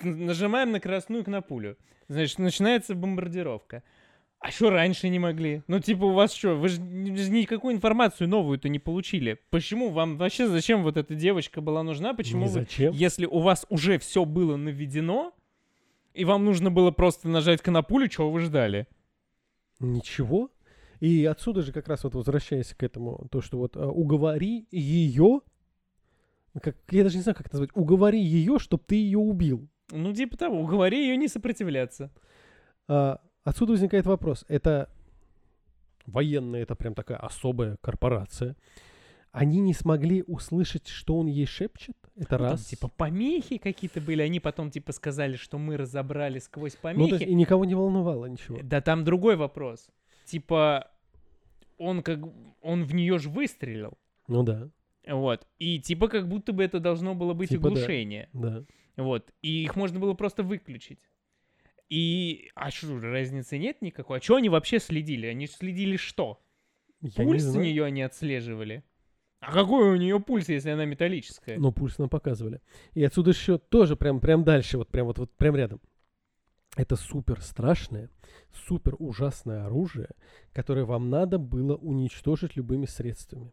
нажимаем 0.03 0.73
на 0.73 0.81
красную 0.81 1.25
кнопулю. 1.25 1.77
Значит, 2.09 2.39
начинается 2.39 2.95
бомбардировка. 2.95 3.83
А 4.41 4.51
что 4.51 4.71
раньше 4.71 5.09
не 5.09 5.19
могли? 5.19 5.63
Ну, 5.67 5.81
типа, 5.81 6.05
у 6.05 6.13
вас 6.13 6.33
что, 6.33 6.55
вы 6.55 6.69
же 6.69 6.81
никакую 6.81 7.75
информацию 7.75 8.29
новую-то 8.29 8.69
не 8.69 8.79
получили. 8.79 9.39
Почему 9.51 9.91
вам 9.91 10.17
вообще, 10.17 10.47
зачем 10.47 10.85
вот 10.85 10.97
эта 10.97 11.15
девочка 11.17 11.61
была 11.61 11.83
нужна? 11.83 12.15
Почему 12.15 12.43
Не 12.43 12.47
вы, 12.47 12.53
зачем. 12.61 12.93
если 12.93 13.27
у 13.27 13.41
вас 13.41 13.67
уже 13.69 13.99
все 13.99 14.25
было 14.25 14.57
наведено, 14.57 15.35
и 16.15 16.25
вам 16.25 16.45
нужно 16.45 16.71
было 16.71 16.93
просто 16.93 17.29
нажать 17.29 17.63
кнопулю, 17.63 18.07
чего 18.09 18.31
вы 18.31 18.41
ждали? 18.41 18.87
Ничего. 19.81 20.51
И 21.01 21.25
отсюда 21.25 21.63
же 21.63 21.73
как 21.73 21.89
раз 21.89 22.05
вот 22.05 22.15
возвращаясь 22.15 22.75
к 22.75 22.83
этому, 22.83 23.29
то, 23.31 23.41
что 23.41 23.59
вот 23.59 23.77
а, 23.77 23.89
уговори 23.89 24.67
ее, 24.71 25.41
как, 26.61 26.77
я 26.91 27.05
даже 27.05 27.17
не 27.17 27.23
знаю, 27.23 27.37
как 27.37 27.47
это 27.47 27.57
назвать, 27.57 27.71
уговори 27.75 28.21
ее, 28.21 28.59
чтобы 28.59 28.83
ты 28.87 28.97
ее 28.97 29.19
убил. 29.19 29.69
Ну, 29.91 30.13
типа 30.13 30.37
того, 30.37 30.61
уговори 30.61 31.01
ее 31.01 31.17
не 31.17 31.29
сопротивляться. 31.29 32.11
А, 32.89 33.21
отсюда 33.45 33.73
возникает 33.73 34.07
вопрос. 34.07 34.45
Это 34.49 34.89
военная, 36.07 36.63
это 36.63 36.75
прям 36.75 36.95
такая 36.95 37.19
особая 37.19 37.77
корпорация. 37.81 38.57
Они 39.31 39.61
не 39.61 39.75
смогли 39.75 40.25
услышать, 40.27 40.89
что 40.89 41.19
он 41.19 41.27
ей 41.27 41.47
шепчет? 41.47 41.97
Это 42.17 42.39
Ну, 42.39 42.39
там, 42.39 42.41
раз. 42.43 42.65
типа 42.65 42.89
помехи 42.89 43.59
какие-то 43.59 44.01
были, 44.01 44.23
они 44.23 44.41
потом 44.41 44.71
типа 44.71 44.93
сказали, 44.93 45.37
что 45.37 45.59
мы 45.59 45.77
разобрали 45.77 46.39
сквозь 46.39 46.75
ну, 46.75 46.81
помехи. 46.83 47.11
то 47.11 47.17
есть 47.17 47.31
и 47.31 47.35
никого 47.35 47.65
не 47.65 47.75
волновало 47.75 48.27
ничего. 48.27 48.59
Да 48.63 48.81
там 48.81 49.05
другой 49.05 49.37
вопрос. 49.37 49.89
Типа, 50.25 50.91
он 51.77 52.03
как... 52.03 52.21
Он 52.63 52.85
в 52.85 52.95
нее 52.95 53.19
же 53.19 53.29
выстрелил. 53.29 53.99
Ну 54.27 54.43
да, 54.43 54.69
Вот. 55.07 55.47
И 55.59 55.79
типа 55.79 56.09
как 56.09 56.27
будто 56.27 56.53
бы 56.53 56.65
это 56.65 56.81
должно 56.81 57.15
было 57.15 57.35
быть 57.35 57.51
Типа 57.51 57.65
да. 57.65 57.69
оглушение. 57.69 58.29
да. 58.33 58.65
Вот. 58.99 59.33
И 59.43 59.63
их 59.63 59.77
можно 59.77 59.99
было 59.99 60.13
просто 60.15 60.43
выключить. 60.43 61.09
И... 61.89 62.51
А 62.55 62.71
что, 62.71 63.01
разницы 63.01 63.57
нет 63.57 63.81
никакой? 63.81 64.19
А 64.19 64.21
что 64.21 64.37
они 64.37 64.49
вообще 64.49 64.79
следили? 64.81 65.27
Они 65.27 65.47
следили 65.47 65.97
что? 65.97 66.43
Я 67.01 67.25
не 67.25 67.31
Пульс 67.31 67.45
у 67.45 67.51
знаю. 67.53 67.67
нее 67.67 67.85
они 67.85 68.03
отслеживали. 68.03 68.83
А 69.41 69.53
какой 69.53 69.93
у 69.93 69.97
нее 69.97 70.19
пульс, 70.19 70.49
если 70.49 70.71
она 70.71 70.85
металлическая? 70.85 71.59
Но 71.59 71.71
пульс 71.71 71.97
нам 71.99 72.09
показывали. 72.09 72.61
И 72.95 73.05
отсюда 73.05 73.31
еще 73.31 73.59
тоже 73.59 73.95
прям, 73.95 74.19
прям 74.19 74.43
дальше, 74.43 74.79
вот 74.79 74.89
прям 74.89 75.07
вот, 75.07 75.19
вот 75.19 75.31
прям 75.37 75.55
рядом. 75.55 75.81
Это 76.77 76.97
супер 76.97 77.41
страшное, 77.41 78.11
супер 78.53 78.97
ужасное 78.99 79.65
оружие, 79.65 80.09
которое 80.53 80.85
вам 80.85 81.09
надо 81.09 81.39
было 81.39 81.77
уничтожить 81.77 82.57
любыми 82.57 82.87
средствами. 82.87 83.53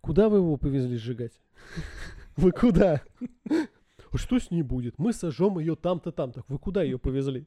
Куда 0.00 0.28
вы 0.28 0.38
его 0.38 0.56
повезли 0.56 0.96
сжигать? 0.96 1.32
Вы 2.36 2.50
куда? 2.50 3.02
Что 4.18 4.38
с 4.38 4.50
ней 4.50 4.62
будет? 4.62 4.98
Мы 4.98 5.12
сожжем 5.12 5.58
ее 5.58 5.76
там-то, 5.76 6.12
там-то. 6.12 6.44
Вы 6.48 6.58
куда 6.58 6.82
ее 6.82 6.98
повезли? 6.98 7.46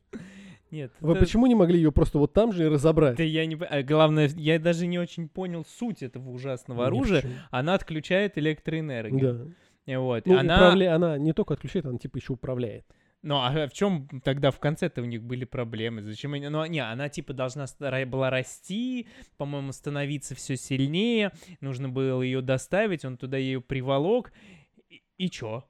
Нет. 0.72 0.92
Вы 1.00 1.12
это- 1.14 1.22
почему 1.22 1.48
не 1.48 1.56
могли 1.56 1.78
ее 1.78 1.92
просто 1.92 2.20
вот 2.20 2.34
там 2.34 2.52
же 2.52 2.66
и 2.66 2.68
разобрать? 2.68 3.18
Да 3.18 3.24
я 3.24 3.46
не... 3.46 3.56
а 3.56 3.84
главное, 3.84 4.30
я 4.36 4.60
даже 4.60 4.86
не 4.88 5.00
очень 5.00 5.30
понял 5.30 5.66
суть 5.66 6.04
этого 6.04 6.30
ужасного 6.30 6.80
в 6.80 6.82
оружия. 6.82 7.24
Она 7.52 7.74
отключает 7.74 8.38
электроэнергию. 8.38 9.56
Да. 9.86 10.00
Вот. 10.00 10.26
Ну, 10.26 10.38
она... 10.38 10.58
управля- 10.58 10.90
она 10.94 11.18
не 11.18 11.34
только 11.34 11.54
отключает, 11.54 11.86
она 11.86 11.98
типа 11.98 12.18
еще 12.18 12.34
управляет. 12.34 12.86
Ну, 13.24 13.36
а 13.38 13.68
в 13.68 13.74
чем 13.74 14.08
тогда 14.24 14.52
в 14.52 14.60
конце-то 14.60 15.02
у 15.02 15.06
них 15.06 15.24
были 15.24 15.44
проблемы? 15.44 16.04
Зачем 16.04 16.34
они... 16.34 16.50
Ну, 16.50 16.64
не, 16.66 16.80
она 16.80 17.10
типа 17.10 17.34
должна 17.34 17.66
была 18.06 18.30
расти, 18.30 19.08
по-моему, 19.38 19.72
становиться 19.72 20.36
все 20.36 20.56
сильнее. 20.56 21.32
Нужно 21.60 21.90
было 21.90 22.22
ее 22.22 22.42
доставить, 22.42 23.06
он 23.06 23.18
туда 23.18 23.38
ее 23.38 23.60
приволок. 23.60 24.32
И, 24.90 25.02
и 25.18 25.30
чё? 25.30 25.64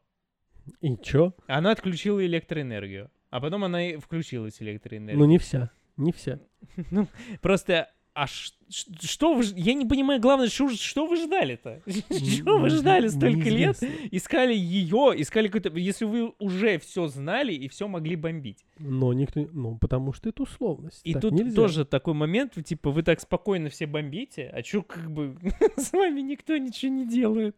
И 0.82 0.98
чё? 0.98 1.34
Она 1.48 1.72
отключила 1.72 2.26
электроэнергию. 2.26 3.10
А 3.30 3.40
потом 3.42 3.64
она 3.64 3.86
и 3.90 3.98
включилась 3.98 4.62
электроэнергия. 4.62 5.18
Ну 5.20 5.26
не 5.26 5.38
вся. 5.38 5.72
Не 5.98 6.12
вся. 6.12 6.40
Ну, 6.92 7.08
просто, 7.42 7.90
а 8.14 8.28
ш- 8.28 8.54
что 8.70 9.34
вы... 9.34 9.44
Я 9.56 9.74
не 9.74 9.86
понимаю, 9.86 10.20
главное, 10.20 10.48
что, 10.48 10.70
что 10.70 11.08
вы 11.08 11.16
ждали-то? 11.16 11.82
Что 12.10 12.58
вы 12.58 12.70
ждали 12.70 13.08
столько 13.08 13.50
лет? 13.50 13.78
Искали 14.12 14.54
ее, 14.54 15.14
искали 15.16 15.48
какой-то... 15.48 15.78
Если 15.78 16.06
вы 16.06 16.34
уже 16.40 16.78
все 16.80 17.08
знали 17.08 17.54
и 17.54 17.68
все 17.70 17.88
могли 17.88 18.16
бомбить. 18.16 18.66
Но 18.80 19.14
никто... 19.14 19.48
Ну, 19.52 19.78
потому 19.78 20.14
что 20.14 20.30
это 20.30 20.44
условность. 20.44 21.02
И 21.04 21.14
Так 21.14 21.22
тут 21.22 21.34
нельзя. 21.34 21.56
тоже 21.56 21.86
такой 21.86 22.14
момент, 22.14 22.54
типа, 22.64 22.92
вы 22.92 23.04
так 23.04 23.20
спокойно 23.20 23.70
все 23.70 23.86
бомбите, 23.86 24.50
а 24.54 24.62
чё 24.62 24.84
как 24.84 25.12
бы 25.12 25.36
с 25.78 25.92
вами 25.94 26.22
никто 26.22 26.58
ничего 26.58 26.92
не 26.92 27.08
делает? 27.08 27.56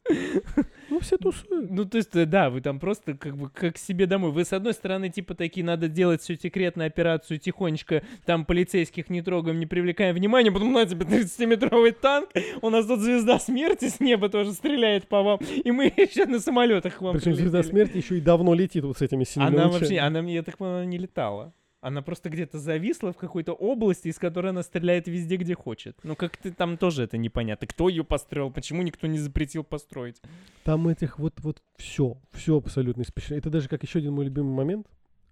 Ну, 0.89 0.99
все 0.99 1.17
тусуют. 1.17 1.71
Ну, 1.71 1.85
то 1.85 1.97
есть, 1.97 2.15
э, 2.15 2.25
да, 2.25 2.49
вы 2.49 2.61
там 2.61 2.79
просто 2.79 3.15
как 3.15 3.37
бы 3.37 3.49
как 3.49 3.77
себе 3.77 4.05
домой. 4.05 4.31
Вы, 4.31 4.45
с 4.45 4.53
одной 4.53 4.73
стороны, 4.73 5.09
типа, 5.09 5.35
такие, 5.35 5.65
надо 5.65 5.87
делать 5.87 6.21
всю 6.21 6.35
секретную 6.35 6.87
операцию 6.87 7.39
тихонечко, 7.39 8.03
там 8.25 8.45
полицейских 8.45 9.09
не 9.09 9.21
трогаем, 9.21 9.59
не 9.59 9.65
привлекаем 9.65 10.15
внимания, 10.15 10.51
потом 10.51 10.73
на 10.73 10.85
тебе 10.99 11.21
30-метровый 11.21 11.91
танк, 11.91 12.29
у 12.61 12.69
нас 12.69 12.85
тут 12.85 12.99
звезда 12.99 13.39
смерти 13.39 13.89
с 13.89 13.99
неба 13.99 14.29
тоже 14.29 14.53
стреляет 14.53 15.07
по 15.07 15.21
вам, 15.23 15.39
и 15.39 15.71
мы 15.71 15.85
еще 15.97 16.25
на 16.25 16.39
самолетах 16.39 16.97
к 16.97 17.01
вам 17.01 17.15
Причем 17.15 17.35
звезда 17.35 17.59
прилетели. 17.59 17.71
смерти 17.71 17.97
еще 17.97 18.17
и 18.17 18.21
давно 18.21 18.53
летит 18.53 18.83
вот 18.83 18.97
с 18.97 19.01
этими 19.01 19.23
синими 19.23 19.47
Она 19.47 19.65
лучами. 19.67 19.79
вообще, 19.79 19.97
она, 19.99 20.21
мне, 20.21 20.35
я 20.35 20.43
так 20.43 20.57
понимаю, 20.57 20.87
не 20.87 20.97
летала. 20.97 21.53
Она 21.81 22.01
просто 22.01 22.29
где-то 22.29 22.59
зависла 22.59 23.13
в 23.13 23.17
какой-то 23.17 23.53
области, 23.53 24.09
из 24.09 24.19
которой 24.19 24.47
она 24.47 24.63
стреляет 24.63 25.07
везде, 25.07 25.37
где 25.37 25.55
хочет. 25.55 25.97
Ну, 26.03 26.13
как-то 26.17 26.51
там 26.51 26.77
тоже 26.77 27.03
это 27.03 27.17
непонятно. 27.17 27.67
Кто 27.67 27.87
ее 27.87 28.03
построил, 28.03 28.51
почему 28.51 28.81
никто 28.81 29.07
не 29.07 29.17
запретил 29.17 29.63
построить? 29.63 30.21
Там 30.65 30.89
этих 30.89 31.19
вот, 31.19 31.35
вот 31.39 31.61
все, 31.77 32.17
все 32.33 32.57
абсолютно 32.57 33.03
испещрено. 33.03 33.37
Это 33.37 33.49
даже 33.49 33.69
как 33.69 33.81
еще 33.83 33.99
один 33.99 34.11
мой 34.11 34.25
любимый 34.25 34.53
момент. 34.53 34.87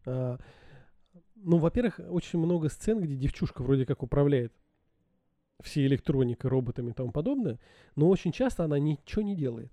А, 0.06 0.38
ну, 1.36 1.58
во-первых, 1.58 2.00
очень 2.10 2.40
много 2.40 2.70
сцен, 2.70 3.02
где 3.02 3.16
девчушка 3.16 3.62
вроде 3.62 3.86
как 3.86 4.02
управляет 4.02 4.54
всей 5.62 5.88
электроникой, 5.88 6.50
роботами 6.50 6.92
и 6.92 6.94
тому 6.94 7.12
подобное, 7.12 7.60
но 7.96 8.10
очень 8.10 8.32
часто 8.32 8.64
она 8.64 8.80
ничего 8.80 9.22
не 9.22 9.36
делает. 9.36 9.72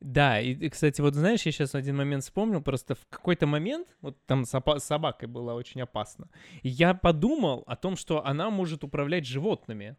Да, 0.00 0.40
и, 0.40 0.52
и, 0.52 0.68
кстати, 0.68 1.00
вот 1.00 1.14
знаешь, 1.14 1.42
я 1.46 1.52
сейчас 1.52 1.74
один 1.74 1.96
момент 1.96 2.24
вспомнил, 2.24 2.62
просто 2.62 2.94
в 2.94 3.06
какой-то 3.08 3.46
момент, 3.46 3.96
вот 4.00 4.16
там 4.26 4.44
с, 4.44 4.54
опа- 4.54 4.78
с 4.78 4.84
собакой 4.84 5.28
было 5.28 5.54
очень 5.54 5.80
опасно, 5.80 6.28
я 6.62 6.94
подумал 6.94 7.64
о 7.66 7.76
том, 7.76 7.96
что 7.96 8.24
она 8.24 8.50
может 8.50 8.84
управлять 8.84 9.26
животными. 9.26 9.96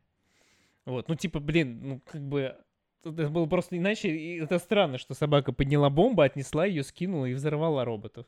Вот, 0.86 1.10
ну 1.10 1.16
типа, 1.16 1.40
блин, 1.40 1.80
ну 1.84 2.02
как 2.06 2.22
бы... 2.22 2.56
Это 3.04 3.30
было 3.30 3.46
просто 3.46 3.78
иначе, 3.78 4.38
это 4.40 4.58
странно, 4.58 4.98
что 4.98 5.14
собака 5.14 5.52
подняла 5.52 5.92
бомбу, 5.92 6.24
отнесла 6.24 6.66
ее, 6.66 6.82
скинула 6.82 7.26
и 7.26 7.36
взорвала 7.36 7.86
роботов. 7.86 8.26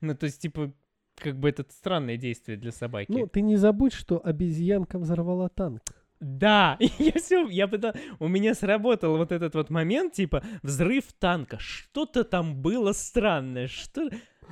Ну, 0.00 0.14
то 0.14 0.24
есть, 0.24 0.40
типа, 0.40 0.72
как 1.16 1.38
бы 1.38 1.50
это 1.50 1.66
странное 1.68 2.16
действие 2.16 2.56
для 2.56 2.72
собаки. 2.72 3.12
Ну, 3.12 3.26
ты 3.26 3.42
не 3.42 3.56
забудь, 3.56 3.92
что 3.92 4.20
обезьянка 4.24 4.98
взорвала 4.98 5.50
танк. 5.50 5.82
Да, 6.24 6.78
я 6.98 7.12
все, 7.12 7.46
я 7.48 7.68
пытал, 7.68 7.92
у 8.18 8.28
меня 8.28 8.54
сработал 8.54 9.18
вот 9.18 9.30
этот 9.30 9.54
вот 9.54 9.68
момент, 9.68 10.14
типа, 10.14 10.42
взрыв 10.62 11.12
танка, 11.18 11.58
что-то 11.58 12.24
там 12.24 12.62
было 12.62 12.92
странное, 12.92 13.68
что... 13.68 14.08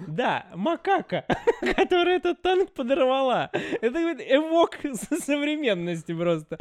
Да, 0.07 0.47
макака, 0.55 1.25
которая 1.77 2.17
этот 2.17 2.43
танк 2.43 2.73
подорвала. 2.73 3.51
Это 3.81 3.99
эвок 3.99 4.79
со- 4.93 5.17
современности 5.17 6.15
просто. 6.15 6.59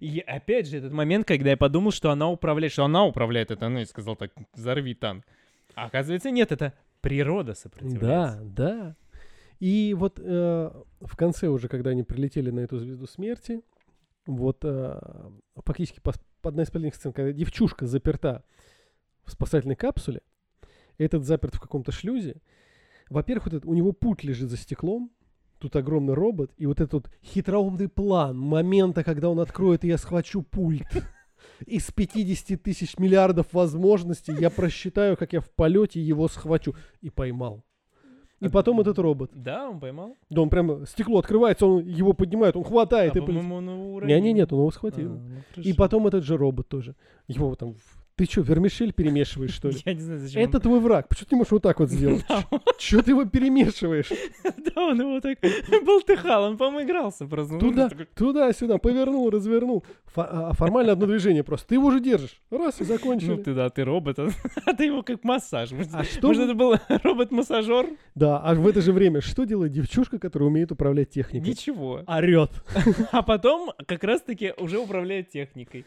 И 0.00 0.20
опять 0.20 0.66
же 0.68 0.78
этот 0.78 0.92
момент, 0.92 1.26
когда 1.26 1.50
я 1.50 1.56
подумал, 1.58 1.92
что 1.92 2.10
она 2.10 2.28
управляет, 2.30 2.72
что 2.72 2.84
она 2.84 3.04
управляет 3.04 3.50
это, 3.50 3.68
ну 3.68 3.80
и 3.80 3.84
сказал 3.84 4.16
так, 4.16 4.32
взорви 4.54 4.94
танк. 4.94 5.24
А 5.74 5.86
оказывается 5.86 6.30
нет, 6.30 6.52
это 6.52 6.72
природа 7.02 7.54
сопротивляется. 7.54 8.40
Да, 8.40 8.40
да. 8.42 8.96
И 9.60 9.94
вот 9.94 10.18
э, 10.22 10.70
в 11.00 11.16
конце 11.16 11.48
уже, 11.48 11.68
когда 11.68 11.90
они 11.90 12.02
прилетели 12.02 12.50
на 12.50 12.60
эту 12.60 12.78
звезду 12.78 13.06
смерти, 13.06 13.62
вот 14.26 14.58
э, 14.64 15.00
фактически 15.64 16.00
пос- 16.00 16.20
одна 16.42 16.62
из 16.62 16.68
последних 16.70 16.94
сцен, 16.94 17.12
когда 17.12 17.32
девчушка 17.32 17.86
заперта 17.86 18.44
в 19.24 19.32
спасательной 19.32 19.76
капсуле, 19.76 20.20
этот 20.98 21.24
заперт 21.24 21.54
в 21.54 21.60
каком-то 21.60 21.92
шлюзе. 21.92 22.36
Во-первых, 23.10 23.46
вот 23.46 23.54
этот- 23.54 23.68
у 23.68 23.74
него 23.74 23.92
путь 23.92 24.24
лежит 24.24 24.50
за 24.50 24.56
стеклом, 24.56 25.10
тут 25.58 25.76
огромный 25.76 26.14
робот, 26.14 26.52
и 26.56 26.66
вот 26.66 26.80
этот 26.80 26.92
вот 26.92 27.10
хитроумный 27.22 27.88
план 27.88 28.38
момента, 28.38 29.02
когда 29.04 29.30
он 29.30 29.40
откроет, 29.40 29.84
и 29.84 29.88
я 29.88 29.98
схвачу 29.98 30.42
пульт. 30.42 30.86
из 31.66 31.90
50 31.90 32.62
тысяч 32.62 32.98
миллиардов 32.98 33.52
возможностей 33.52 34.32
я 34.32 34.50
просчитаю, 34.50 35.16
как 35.16 35.32
я 35.32 35.40
в 35.40 35.50
полете 35.50 36.00
его 36.00 36.28
схвачу. 36.28 36.74
И 37.00 37.10
поймал. 37.10 37.64
И 38.40 38.48
потом 38.48 38.80
этот 38.80 38.98
робот. 38.98 39.30
Да, 39.34 39.68
он 39.70 39.80
поймал. 39.80 40.16
Да 40.28 40.42
он 40.42 40.50
прям, 40.50 40.86
стекло 40.86 41.18
открывается, 41.18 41.66
он 41.66 41.86
его 41.86 42.12
поднимает, 42.12 42.56
он 42.56 42.64
хватает. 42.64 43.14
А, 43.14 43.18
и 43.18 43.22
по-моему, 43.22 43.54
он 43.56 43.64
его 43.68 44.00
Не, 44.02 44.14
не, 44.14 44.16
уронил. 44.18 44.34
нет, 44.34 44.52
он 44.52 44.58
его 44.58 44.68
А, 44.68 44.72
схватил. 44.72 45.12
ну, 45.56 45.62
И 45.62 45.72
потом 45.72 46.06
этот 46.06 46.24
же 46.24 46.36
робот 46.36 46.68
тоже. 46.68 46.94
Его 47.28 47.54
там... 47.54 47.76
Ты 48.16 48.26
что, 48.26 48.42
вермишель 48.42 48.92
перемешиваешь, 48.92 49.52
что 49.52 49.70
ли? 49.70 49.76
Я 49.84 49.94
не 49.94 50.00
знаю, 50.00 50.20
зачем. 50.20 50.40
Это 50.42 50.60
твой 50.60 50.78
враг. 50.78 51.08
Почему 51.08 51.26
ты 51.28 51.34
не 51.34 51.38
можешь 51.38 51.50
вот 51.52 51.62
так 51.62 51.80
вот 51.80 51.90
сделать? 51.90 52.24
Чего 52.78 53.02
ты 53.02 53.10
его 53.10 53.24
перемешиваешь? 53.24 54.10
Да, 54.74 54.86
он 54.86 55.00
его 55.00 55.20
так 55.20 55.38
болтыхал, 55.84 56.44
он, 56.44 56.56
по-моему, 56.56 56.88
игрался 56.88 57.26
просто. 57.26 57.54
Ну, 57.54 57.60
Туда, 57.60 57.90
туда-сюда, 58.16 58.78
повернул, 58.78 59.30
развернул. 59.30 59.84
Фо- 60.14 60.26
а 60.30 60.52
формально 60.52 60.92
одно 60.92 61.06
движение 61.06 61.44
просто. 61.44 61.68
Ты 61.68 61.74
его 61.76 61.88
уже 61.88 62.00
держишь. 62.00 62.40
Раз, 62.50 62.80
и 62.80 62.84
закончили. 62.84 63.30
Ну 63.34 63.36
ты 63.42 63.54
да, 63.54 63.68
ты 63.70 63.84
робот, 63.84 64.18
а 64.18 64.28
а 64.64 64.72
ты 64.74 64.86
его 64.86 65.02
как 65.02 65.22
массаж. 65.22 65.70
А 65.92 66.04
что 66.04 66.26
может, 66.28 66.44
это 66.44 66.54
был 66.54 66.74
робот-массажер? 66.88 67.86
Да, 68.14 68.38
а 68.38 68.54
в 68.54 68.66
это 68.66 68.80
же 68.80 68.92
время 68.92 69.20
что 69.20 69.44
делает 69.44 69.72
девчушка, 69.72 70.18
которая 70.18 70.48
умеет 70.48 70.72
управлять 70.72 71.10
техникой? 71.10 71.50
Ничего. 71.50 72.02
Орет. 72.06 72.50
А 73.12 73.22
потом 73.22 73.72
как 73.86 74.02
раз-таки 74.04 74.52
уже 74.58 74.78
управляет 74.78 75.30
техникой. 75.30 75.84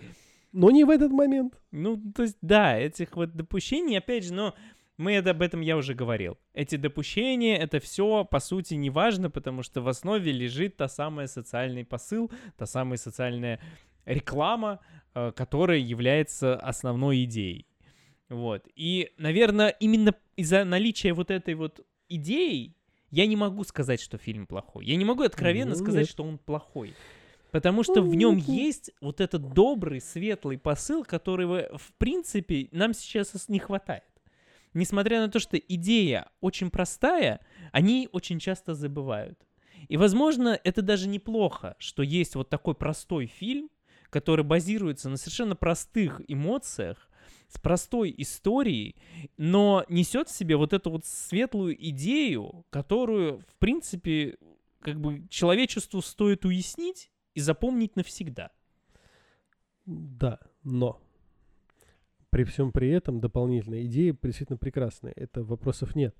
Но 0.51 0.71
не 0.71 0.83
в 0.83 0.89
этот 0.89 1.11
момент. 1.11 1.59
Ну, 1.71 2.01
то 2.15 2.23
есть, 2.23 2.37
да, 2.41 2.77
этих 2.77 3.15
вот 3.15 3.35
допущений, 3.35 3.97
опять 3.97 4.23
же, 4.25 4.33
но 4.33 4.55
мы 4.97 5.13
это, 5.13 5.31
об 5.31 5.41
этом 5.41 5.61
я 5.61 5.77
уже 5.77 5.93
говорил. 5.93 6.37
Эти 6.53 6.75
допущения, 6.75 7.57
это 7.57 7.79
все, 7.79 8.25
по 8.25 8.39
сути, 8.39 8.73
не 8.73 8.89
важно, 8.89 9.29
потому 9.29 9.61
что 9.61 9.81
в 9.81 9.87
основе 9.87 10.31
лежит 10.31 10.77
та 10.77 10.87
самая 10.87 11.27
социальный 11.27 11.85
посыл, 11.85 12.31
та 12.57 12.65
самая 12.65 12.97
социальная 12.97 13.59
реклама, 14.05 14.79
э, 15.13 15.31
которая 15.35 15.77
является 15.79 16.55
основной 16.55 17.25
идеей. 17.25 17.67
Вот. 18.29 18.67
И, 18.75 19.11
наверное, 19.17 19.69
именно 19.69 20.15
из-за 20.35 20.65
наличия 20.65 21.13
вот 21.13 21.29
этой 21.29 21.53
вот 21.53 21.85
идеи 22.09 22.73
я 23.11 23.25
не 23.25 23.35
могу 23.35 23.63
сказать, 23.63 24.01
что 24.01 24.17
фильм 24.17 24.47
плохой. 24.47 24.85
Я 24.85 24.95
не 24.95 25.05
могу 25.05 25.23
откровенно 25.23 25.71
Ну, 25.71 25.75
сказать, 25.75 26.01
нет. 26.01 26.09
что 26.09 26.23
он 26.23 26.37
плохой. 26.37 26.93
Потому 27.51 27.83
что 27.83 28.01
в 28.01 28.13
нем 28.13 28.37
есть 28.37 28.91
вот 29.01 29.21
этот 29.21 29.53
добрый, 29.53 30.01
светлый 30.01 30.57
посыл, 30.57 31.03
которого, 31.03 31.69
в 31.77 31.93
принципе, 31.97 32.67
нам 32.71 32.93
сейчас 32.93 33.33
не 33.47 33.59
хватает. 33.59 34.03
Несмотря 34.73 35.21
на 35.21 35.29
то, 35.29 35.39
что 35.39 35.57
идея 35.57 36.29
очень 36.41 36.69
простая, 36.69 37.39
они 37.71 38.09
очень 38.11 38.39
часто 38.39 38.75
забывают. 38.75 39.39
И, 39.87 39.97
возможно, 39.97 40.59
это 40.63 40.81
даже 40.81 41.07
неплохо, 41.07 41.75
что 41.79 42.03
есть 42.03 42.35
вот 42.35 42.49
такой 42.49 42.75
простой 42.75 43.27
фильм, 43.27 43.69
который 44.09 44.43
базируется 44.43 45.09
на 45.09 45.17
совершенно 45.17 45.55
простых 45.55 46.21
эмоциях, 46.27 47.09
с 47.49 47.59
простой 47.59 48.13
историей, 48.17 48.97
но 49.37 49.85
несет 49.87 50.27
в 50.27 50.35
себе 50.35 50.57
вот 50.57 50.73
эту 50.73 50.91
вот 50.91 51.05
светлую 51.05 51.75
идею, 51.89 52.65
которую, 52.69 53.39
в 53.47 53.55
принципе, 53.57 54.37
как 54.81 54.99
бы 54.99 55.25
человечеству 55.29 56.01
стоит 56.01 56.43
уяснить 56.45 57.09
и 57.37 57.39
запомнить 57.39 57.95
навсегда. 57.95 58.49
Да, 59.85 60.39
но 60.63 60.99
при 62.31 62.45
всем 62.45 62.71
при 62.71 62.89
этом 62.89 63.19
дополнительная 63.19 63.85
идея 63.85 64.17
действительно 64.23 64.57
прекрасная. 64.57 65.13
Это 65.15 65.43
вопросов 65.43 65.95
нет. 65.95 66.15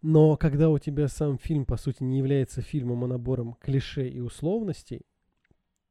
Но 0.00 0.38
когда 0.38 0.70
у 0.70 0.78
тебя 0.78 1.08
сам 1.08 1.36
фильм, 1.36 1.66
по 1.66 1.76
сути, 1.76 2.02
не 2.02 2.16
является 2.16 2.62
фильмом, 2.62 3.04
а 3.04 3.08
набором 3.08 3.58
клише 3.60 4.08
и 4.08 4.20
условностей, 4.20 5.02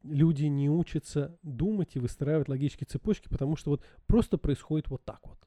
люди 0.02 0.46
не 0.46 0.72
учатся 0.72 1.38
думать 1.44 1.96
и 1.96 2.00
выстраивать 2.00 2.50
логические 2.50 2.88
цепочки, 2.88 3.28
потому 3.30 3.58
что 3.58 3.70
вот 3.70 3.86
просто 4.08 4.40
происходит 4.40 4.90
вот 4.90 5.06
так 5.06 5.20
вот. 5.24 5.38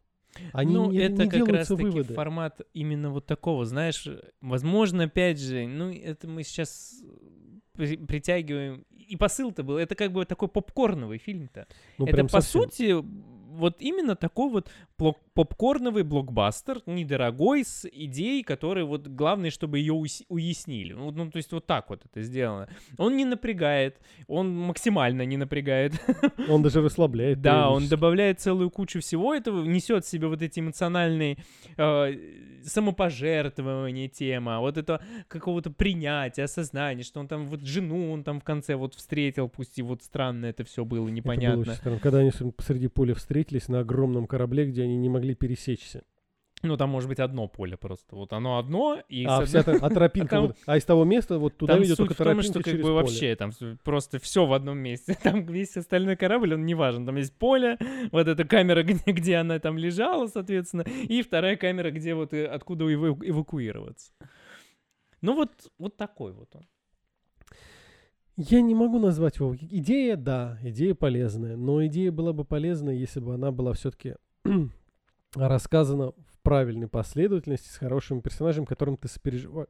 Они 0.53 0.73
ну, 0.73 0.93
не, 0.93 0.99
это 0.99 1.25
не 1.25 1.31
как 1.31 1.49
раз 1.49 1.67
таки 1.67 1.83
выводы. 1.83 2.15
формат 2.15 2.61
именно 2.75 3.11
вот 3.11 3.27
такого, 3.27 3.65
знаешь, 3.65 4.09
возможно, 4.41 5.05
опять 5.05 5.41
же, 5.41 5.67
ну, 5.67 5.91
это 5.91 6.29
мы 6.29 6.45
сейчас 6.45 7.03
притягиваем, 8.07 8.85
и 8.97 9.17
посыл-то 9.17 9.63
был, 9.63 9.77
это 9.77 9.95
как 9.95 10.13
бы 10.13 10.25
такой 10.25 10.49
попкорновый 10.49 11.19
фильм-то. 11.19 11.67
Ну, 11.99 12.07
это, 12.07 12.23
по 12.25 12.41
совсем. 12.41 12.63
сути, 12.63 13.05
вот 13.51 13.77
именно 13.81 14.17
такой 14.17 14.51
вот 14.51 14.71
пло- 14.99 15.17
попкорновый 15.35 16.03
блокбастер, 16.03 16.81
недорогой, 16.87 17.65
с 17.65 17.89
идеей, 17.91 18.43
которой 18.43 18.85
вот 18.85 19.07
главное, 19.09 19.51
чтобы 19.51 19.79
ее 19.79 19.93
уяснили. 19.93 20.93
Ну, 20.93 21.11
ну, 21.11 21.31
то 21.31 21.37
есть 21.39 21.53
вот 21.53 21.67
так 21.67 21.91
вот 21.91 22.05
это 22.05 22.23
сделано. 22.23 22.69
Он 22.99 23.17
не 23.17 23.25
напрягает, 23.25 24.01
он 24.29 24.57
максимально 24.57 25.25
не 25.27 25.37
напрягает. 25.37 25.95
Он 26.49 26.63
даже 26.63 26.81
расслабляет. 26.81 27.41
Да, 27.41 27.71
он 27.71 27.89
добавляет 27.89 28.41
целую 28.41 28.71
кучу 28.71 29.01
всего 29.01 29.35
этого, 29.35 29.65
несет 29.65 30.05
в 30.05 30.09
себе 30.09 30.27
вот 30.27 30.43
эти 30.43 30.61
эмоциональные 30.61 31.39
э, 31.77 32.15
самопожертвования 32.65 34.09
тема, 34.09 34.61
вот 34.61 34.77
это 34.77 35.03
какого-то 35.29 35.71
принятия, 35.71 36.45
осознания, 36.45 37.03
что 37.03 37.21
он 37.21 37.29
там 37.29 37.49
вот 37.49 37.61
жену 37.63 38.13
он 38.13 38.25
там 38.25 38.41
в 38.41 38.45
конце 38.45 38.77
вот 38.77 38.95
встретил, 38.95 39.49
пусть 39.49 39.79
и 39.79 39.83
вот 39.83 40.03
странно 40.03 40.47
это 40.47 40.65
все 40.65 40.85
было, 40.85 40.99
Это 41.01 41.07
было 41.07 41.15
непонятно. 41.15 41.61
очень 41.63 41.75
странно. 41.75 41.99
Когда 42.01 42.19
они 42.19 42.31
с- 42.31 42.53
посреди 42.57 42.89
поля 42.89 43.15
встретились 43.15 43.69
на 43.69 43.81
огромном 43.81 44.27
корабле, 44.27 44.67
где 44.67 44.83
они 44.83 44.97
не 44.97 45.09
могли 45.09 45.35
пересечься. 45.35 46.03
Ну, 46.63 46.77
там 46.77 46.91
может 46.91 47.09
быть 47.09 47.19
одно 47.21 47.49
поле 47.49 47.79
просто. 47.79 48.15
Вот 48.17 48.35
оно 48.35 48.59
одно, 48.59 48.99
и 49.09 49.25
а 49.25 49.45
вся 49.47 49.61
а 49.61 49.91
тропинка, 49.91 50.29
там- 50.29 50.47
вот- 50.49 50.57
а 50.67 50.77
из 50.77 50.85
того 50.85 51.05
места 51.05 51.39
вот 51.39 51.57
туда 51.57 51.75
там 51.75 51.83
ведет 51.83 51.97
только 51.97 52.13
в 52.13 52.17
том, 52.19 52.27
тропинка 52.27 52.45
что 52.45 52.59
как 52.59 52.65
через 52.65 52.79
бы 52.83 52.89
поле. 52.91 52.95
вообще 52.97 53.37
там 53.37 53.51
просто 53.83 54.19
все 54.19 54.45
в 54.45 54.53
одном 54.53 54.79
месте. 54.79 55.17
Там 55.23 55.47
весь 55.47 55.77
остальной 55.77 56.17
корабль, 56.17 56.53
он 56.53 56.67
не 56.67 56.75
важен. 56.75 57.07
Там 57.07 57.17
есть 57.17 57.35
поле, 57.35 57.79
вот 58.13 58.29
эта 58.29 58.45
камера, 58.45 58.83
где, 58.85 59.11
где 59.11 59.37
она 59.37 59.59
там 59.59 59.79
лежала, 59.79 60.27
соответственно, 60.27 60.83
и 60.83 61.23
вторая 61.23 61.57
камера, 61.57 61.91
где 61.91 62.15
вот 62.15 62.35
откуда 62.35 62.85
эва- 62.85 63.19
эвакуироваться. 63.23 64.13
Ну 65.23 65.35
вот, 65.35 65.51
вот 65.79 65.97
такой 65.97 66.33
вот 66.33 66.55
он. 66.55 66.67
Я 68.37 68.61
не 68.63 68.75
могу 68.75 68.99
назвать 68.99 69.37
его. 69.37 69.55
Идея, 69.55 70.17
да, 70.17 70.59
идея 70.63 70.95
полезная, 70.95 71.57
но 71.57 71.85
идея 71.87 72.11
была 72.11 72.33
бы 72.33 72.45
полезна, 72.45 72.91
если 72.91 73.21
бы 73.21 73.35
она 73.35 73.51
была 73.51 73.73
все-таки 73.75 74.15
рассказана 75.35 76.13
правильной 76.43 76.89
последовательности 76.89 77.69
с 77.69 77.77
хорошим 77.77 78.23
персонажем, 78.23 78.67
которым 78.67 78.97
ты 78.97 79.09
сопережива- 79.09 79.69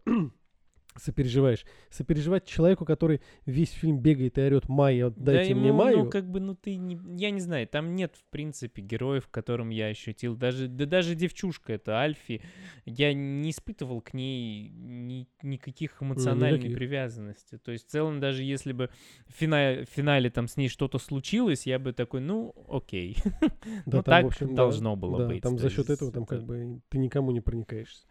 сопереживаешь. 0.96 1.64
Сопереживать 1.90 2.46
человеку, 2.46 2.84
который 2.84 3.20
весь 3.46 3.70
фильм 3.70 3.98
бегает 3.98 4.38
и 4.38 4.42
орет 4.42 4.68
«Майя, 4.68 5.10
дайте 5.16 5.54
да 5.54 5.60
мне 5.60 5.68
ему, 5.68 5.78
Майю». 5.78 6.04
Ну, 6.04 6.10
как 6.10 6.28
бы, 6.28 6.40
ну 6.40 6.54
ты 6.54 6.76
не... 6.76 6.98
Я 7.16 7.30
не 7.30 7.40
знаю, 7.40 7.66
там 7.68 7.94
нет, 7.94 8.16
в 8.16 8.24
принципе, 8.30 8.82
героев, 8.82 9.28
которым 9.28 9.70
я 9.70 9.86
ощутил. 9.86 10.36
Даже, 10.36 10.68
да 10.68 10.86
даже 10.86 11.14
девчушка, 11.14 11.72
это 11.72 11.98
Альфи, 11.98 12.42
я 12.84 13.14
не 13.14 13.50
испытывал 13.50 14.00
к 14.00 14.14
ней 14.14 14.68
ни, 14.70 15.28
никаких 15.42 16.02
эмоциональной 16.02 16.58
никаких. 16.58 16.76
привязанности. 16.76 17.58
То 17.58 17.72
есть, 17.72 17.86
в 17.86 17.90
целом, 17.90 18.20
даже 18.20 18.42
если 18.42 18.72
бы 18.72 18.90
в 19.28 19.32
финале, 19.32 19.84
в 19.84 19.88
финале 19.88 20.30
там 20.30 20.48
с 20.48 20.56
ней 20.56 20.68
что-то 20.68 20.98
случилось, 20.98 21.66
я 21.66 21.78
бы 21.78 21.92
такой, 21.92 22.20
ну, 22.20 22.54
окей. 22.68 23.16
Да, 23.86 23.98
ну, 23.98 24.02
там, 24.02 24.04
так 24.04 24.24
в 24.24 24.26
общем, 24.28 24.48
да, 24.48 24.54
должно 24.54 24.96
было 24.96 25.18
да, 25.18 25.28
быть. 25.28 25.42
Там 25.42 25.58
за 25.58 25.70
счет 25.70 25.90
этого 25.90 26.12
там 26.12 26.26
как 26.26 26.44
бы 26.44 26.80
ты 26.88 26.98
никому 26.98 27.30
не 27.30 27.40
проникаешься. 27.40 28.06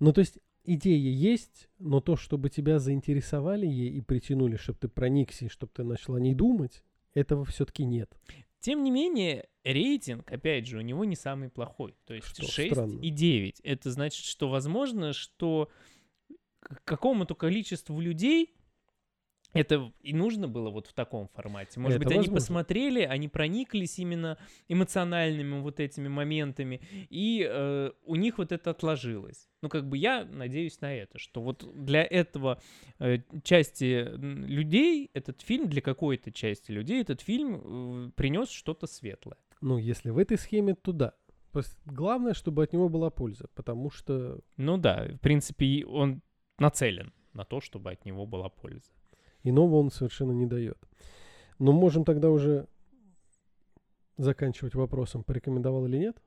Ну, 0.00 0.12
то 0.12 0.20
есть 0.20 0.38
идея 0.64 1.10
есть, 1.10 1.68
но 1.78 2.00
то, 2.00 2.16
чтобы 2.16 2.50
тебя 2.50 2.78
заинтересовали 2.78 3.66
ей 3.66 3.90
и 3.90 4.00
притянули, 4.00 4.56
чтобы 4.56 4.78
ты 4.78 4.88
проникся 4.88 5.46
и 5.46 5.48
чтобы 5.48 5.72
ты 5.74 5.82
начал 5.84 6.14
о 6.14 6.20
ней 6.20 6.34
думать, 6.34 6.82
этого 7.14 7.44
все-таки 7.44 7.84
нет. 7.84 8.12
Тем 8.60 8.82
не 8.84 8.90
менее, 8.90 9.48
рейтинг, 9.64 10.30
опять 10.30 10.66
же, 10.66 10.78
у 10.78 10.82
него 10.82 11.04
не 11.04 11.16
самый 11.16 11.48
плохой. 11.48 11.94
То 12.04 12.14
есть 12.14 12.26
Что 12.28 12.46
6 12.46 12.72
странно. 12.72 13.00
и 13.00 13.10
9. 13.10 13.60
Это 13.60 13.90
значит, 13.90 14.24
что 14.24 14.48
возможно, 14.48 15.12
что 15.12 15.70
к 16.60 16.84
какому-то 16.84 17.34
количеству 17.34 17.98
людей 18.00 18.54
это 19.52 19.92
и 20.02 20.12
нужно 20.12 20.48
было 20.48 20.70
вот 20.70 20.86
в 20.86 20.92
таком 20.92 21.28
формате. 21.28 21.80
Может 21.80 21.96
Это 21.96 22.04
быть, 22.04 22.12
они 22.12 22.18
возможно. 22.18 22.40
посмотрели, 22.40 23.00
они 23.02 23.28
прониклись 23.28 23.98
именно 23.98 24.38
эмоциональными 24.68 25.60
вот 25.60 25.80
этими 25.80 26.08
моментами, 26.08 26.80
и 27.10 27.46
э, 27.48 27.90
у 28.04 28.16
них 28.16 28.38
вот 28.38 28.52
это 28.52 28.70
отложилось. 28.70 29.48
Ну, 29.62 29.68
как 29.68 29.88
бы 29.88 29.98
я 29.98 30.24
надеюсь 30.24 30.80
на 30.80 30.94
это, 30.94 31.18
что 31.18 31.42
вот 31.42 31.68
для 31.74 32.02
этого 32.02 32.60
э, 32.98 33.18
части 33.42 34.06
людей 34.16 35.10
этот 35.14 35.42
фильм, 35.42 35.68
для 35.68 35.82
какой-то 35.82 36.30
части 36.30 36.70
людей 36.70 37.00
этот 37.00 37.20
фильм 37.20 38.12
принес 38.16 38.50
что-то 38.50 38.86
светлое. 38.86 39.38
Ну, 39.60 39.78
если 39.78 40.10
в 40.10 40.18
этой 40.18 40.38
схеме, 40.38 40.74
то 40.74 40.92
да. 40.92 41.14
Главное, 41.84 42.32
чтобы 42.32 42.62
от 42.62 42.72
него 42.72 42.88
была 42.88 43.10
польза, 43.10 43.48
потому 43.54 43.90
что 43.90 44.38
Ну 44.56 44.78
да, 44.78 45.08
в 45.08 45.18
принципе, 45.18 45.84
он 45.84 46.22
нацелен 46.58 47.12
на 47.32 47.44
то, 47.44 47.60
чтобы 47.60 47.90
от 47.90 48.04
него 48.04 48.24
была 48.26 48.48
польза. 48.48 48.92
Иного 49.42 49.76
он 49.76 49.90
совершенно 49.90 50.32
не 50.32 50.46
дает. 50.46 50.78
Но 51.58 51.72
можем 51.72 52.04
тогда 52.04 52.30
уже 52.30 52.66
заканчивать 54.16 54.74
вопросом, 54.74 55.24
порекомендовал 55.24 55.86
или 55.86 55.98
нет? 55.98 56.22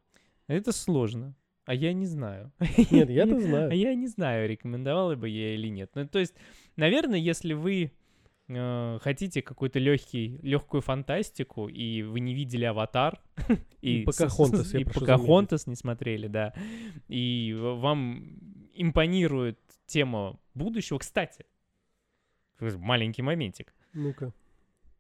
Это 0.48 0.72
сложно. 0.72 1.36
А 1.66 1.74
я 1.74 1.94
не 1.94 2.06
знаю. 2.06 2.52
Нет, 2.92 3.10
я-то 3.10 3.36
А 3.38 3.40
знаю. 3.40 3.72
я 3.72 3.96
не 3.96 4.08
знаю, 4.08 4.50
рекомендовал 4.50 5.16
бы 5.16 5.30
я 5.30 5.54
или 5.56 5.70
нет. 5.70 5.92
Ну, 5.96 6.08
то 6.08 6.20
есть, 6.20 6.34
наверное, 6.76 7.20
если 7.20 7.54
вы 7.54 7.94
э, 8.50 9.00
хотите 9.02 9.42
какую-то 9.42 9.80
легкий, 9.80 10.40
легкую 10.42 10.82
фантастику, 10.82 11.70
и 11.70 12.02
вы 12.02 12.20
не 12.20 12.34
видели 12.34 12.66
«Аватар», 12.66 13.22
И 13.82 14.04
Покахонтас, 14.04 14.74
я 14.74 14.82
и 14.82 14.84
Покахонтас 14.84 15.68
не 15.68 15.76
смотрели, 15.76 16.28
да, 16.28 16.54
и 17.08 17.56
вам 17.58 18.38
импонирует 18.74 19.60
тема 19.86 20.40
будущего. 20.54 20.98
Кстати, 20.98 21.46
маленький 22.60 23.22
моментик. 23.22 23.74
Ну-ка. 23.94 24.34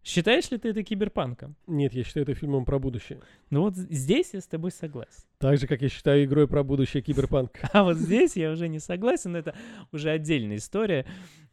Считаешь 0.04 0.52
ли 0.52 0.58
ты 0.58 0.70
это 0.70 0.84
киберпанком? 0.84 1.56
Нет, 1.66 1.94
я 1.94 2.04
считаю 2.04 2.26
это 2.26 2.36
фильмом 2.36 2.66
про 2.66 2.78
будущее. 2.78 3.22
Ну 3.50 3.62
вот 3.62 3.76
здесь 3.76 4.34
я 4.34 4.42
с 4.42 4.48
тобой 4.48 4.72
согласен. 4.72 5.24
Так 5.44 5.58
же, 5.58 5.68
как 5.68 5.82
я 5.82 5.90
считаю 5.90 6.24
игрой 6.24 6.48
про 6.48 6.64
будущее 6.64 7.04
киберпанк. 7.04 7.60
А 7.74 7.84
вот 7.84 7.98
здесь 7.98 8.38
я 8.38 8.50
уже 8.50 8.70
не 8.70 8.80
согласен, 8.80 9.36
это 9.36 9.54
уже 9.92 10.10
отдельная 10.10 10.56
история. 10.56 11.06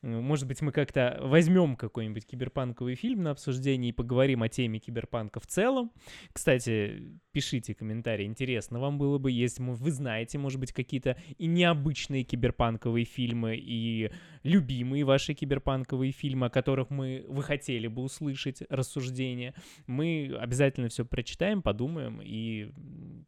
Может 0.02 0.46
быть, 0.46 0.62
мы 0.62 0.72
как-то 0.72 1.18
возьмем 1.20 1.76
какой-нибудь 1.76 2.24
киберпанковый 2.24 2.94
фильм 2.94 3.24
на 3.24 3.32
обсуждение 3.32 3.90
и 3.90 3.92
поговорим 3.92 4.42
о 4.42 4.48
теме 4.48 4.78
киберпанка 4.78 5.40
в 5.40 5.46
целом. 5.46 5.90
Кстати, 6.32 7.18
пишите 7.32 7.74
комментарии, 7.74 8.24
интересно 8.24 8.78
вам 8.78 8.96
было 8.96 9.18
бы, 9.18 9.30
если 9.30 9.62
вы 9.62 9.90
знаете, 9.90 10.38
может 10.38 10.58
быть, 10.58 10.72
какие-то 10.72 11.18
и 11.36 11.46
необычные 11.46 12.22
киберпанковые 12.22 13.04
фильмы, 13.04 13.56
и 13.56 14.10
любимые 14.42 15.04
ваши 15.04 15.34
киберпанковые 15.34 16.12
фильмы, 16.12 16.46
о 16.46 16.50
которых 16.50 16.88
мы, 16.88 17.26
вы 17.28 17.42
хотели 17.42 17.86
бы 17.86 18.02
услышать 18.02 18.62
рассуждения. 18.70 19.54
Мы 19.86 20.34
обязательно 20.40 20.88
все 20.88 21.04
прочитаем, 21.04 21.60
подумаем 21.60 22.20
и, 22.22 22.70
м, 22.74 23.26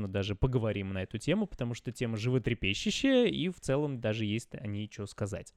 возможно, 0.00 0.08
даже 0.08 0.34
поговорим 0.34 0.92
на 0.92 1.02
эту 1.02 1.18
тему, 1.18 1.46
потому 1.46 1.74
что 1.74 1.92
тема 1.92 2.16
животрепещущая, 2.16 3.26
и 3.26 3.48
в 3.48 3.60
целом 3.60 4.00
даже 4.00 4.24
есть 4.24 4.54
о 4.54 4.66
ней 4.66 4.88
что 4.90 5.06
сказать. 5.06 5.54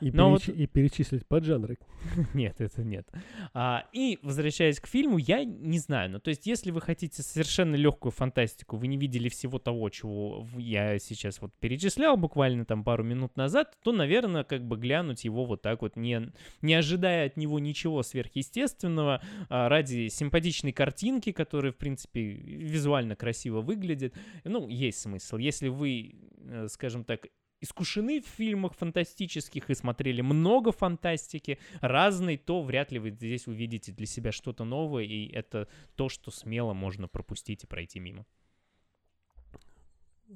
И, 0.00 0.10
Но 0.10 0.34
перечи- 0.34 0.52
и 0.52 0.66
перечислить 0.66 1.26
поджанры. 1.26 1.78
Нет, 2.34 2.60
это 2.60 2.82
нет. 2.82 3.06
А, 3.52 3.86
и 3.92 4.18
возвращаясь 4.22 4.80
к 4.80 4.86
фильму, 4.86 5.18
я 5.18 5.44
не 5.44 5.78
знаю. 5.78 6.10
Ну, 6.10 6.20
то 6.20 6.30
есть, 6.30 6.46
если 6.46 6.70
вы 6.70 6.80
хотите 6.80 7.22
совершенно 7.22 7.76
легкую 7.76 8.12
фантастику, 8.12 8.76
вы 8.76 8.86
не 8.86 8.96
видели 8.96 9.28
всего 9.28 9.58
того, 9.58 9.88
чего 9.90 10.46
я 10.56 10.98
сейчас 10.98 11.40
вот 11.40 11.52
перечислял 11.60 12.16
буквально 12.16 12.64
там 12.64 12.84
пару 12.84 13.04
минут 13.04 13.36
назад, 13.36 13.76
то, 13.82 13.92
наверное, 13.92 14.44
как 14.44 14.66
бы 14.66 14.76
глянуть 14.76 15.24
его 15.24 15.44
вот 15.44 15.62
так 15.62 15.82
вот, 15.82 15.96
не, 15.96 16.32
не 16.62 16.74
ожидая 16.74 17.26
от 17.26 17.36
него 17.36 17.58
ничего 17.58 18.02
сверхъестественного, 18.02 19.22
а, 19.48 19.68
ради 19.68 20.08
симпатичной 20.08 20.72
картинки, 20.72 21.32
которая, 21.32 21.72
в 21.72 21.76
принципе, 21.76 22.22
визуально 22.22 23.16
красиво 23.16 23.60
выглядит. 23.60 24.14
Ну, 24.44 24.68
есть 24.68 25.00
смысл. 25.00 25.36
Если 25.36 25.68
вы, 25.68 26.14
э, 26.44 26.68
скажем 26.68 27.04
так, 27.04 27.26
искушены 27.60 28.20
в 28.20 28.26
фильмах 28.26 28.74
фантастических 28.74 29.70
и 29.70 29.74
смотрели 29.74 30.20
много 30.20 30.72
фантастики 30.72 31.58
разной, 31.80 32.36
то 32.36 32.62
вряд 32.62 32.92
ли 32.92 32.98
вы 32.98 33.10
здесь 33.10 33.46
увидите 33.46 33.92
для 33.92 34.06
себя 34.06 34.32
что-то 34.32 34.64
новое, 34.64 35.04
и 35.04 35.28
это 35.28 35.68
то, 35.94 36.08
что 36.08 36.30
смело 36.30 36.72
можно 36.72 37.08
пропустить 37.08 37.64
и 37.64 37.66
пройти 37.66 38.00
мимо. 38.00 38.26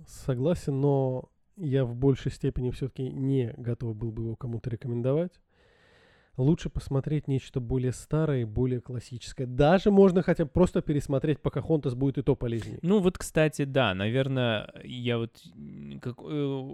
Согласен, 0.07 0.81
но 0.81 1.31
я 1.57 1.85
в 1.85 1.95
большей 1.95 2.33
степени 2.33 2.71
все-таки 2.71 3.09
не 3.09 3.55
готов 3.57 3.97
был 3.97 4.11
бы 4.11 4.25
его 4.25 4.37
кому-то 4.37 4.71
рекомендовать. 4.71 5.41
Лучше 6.37 6.69
посмотреть 6.69 7.29
нечто 7.29 7.61
более 7.61 7.93
старое 7.93 8.41
и 8.43 8.45
более 8.45 8.81
классическое. 8.81 9.47
Даже 9.47 9.91
можно 9.93 10.23
хотя 10.23 10.45
бы 10.45 10.51
просто 10.51 10.83
пересмотреть, 10.83 11.39
пока 11.41 11.61
Хонтас 11.63 11.95
будет 11.95 12.19
и 12.19 12.23
то 12.23 12.35
полезнее. 12.35 12.79
Ну 12.83 12.99
вот, 12.99 13.19
кстати, 13.19 13.65
да, 13.65 13.95
наверное, 13.95 14.69
я 14.83 15.19
вот 15.19 15.31
как 16.03 16.17
э, 16.25 16.71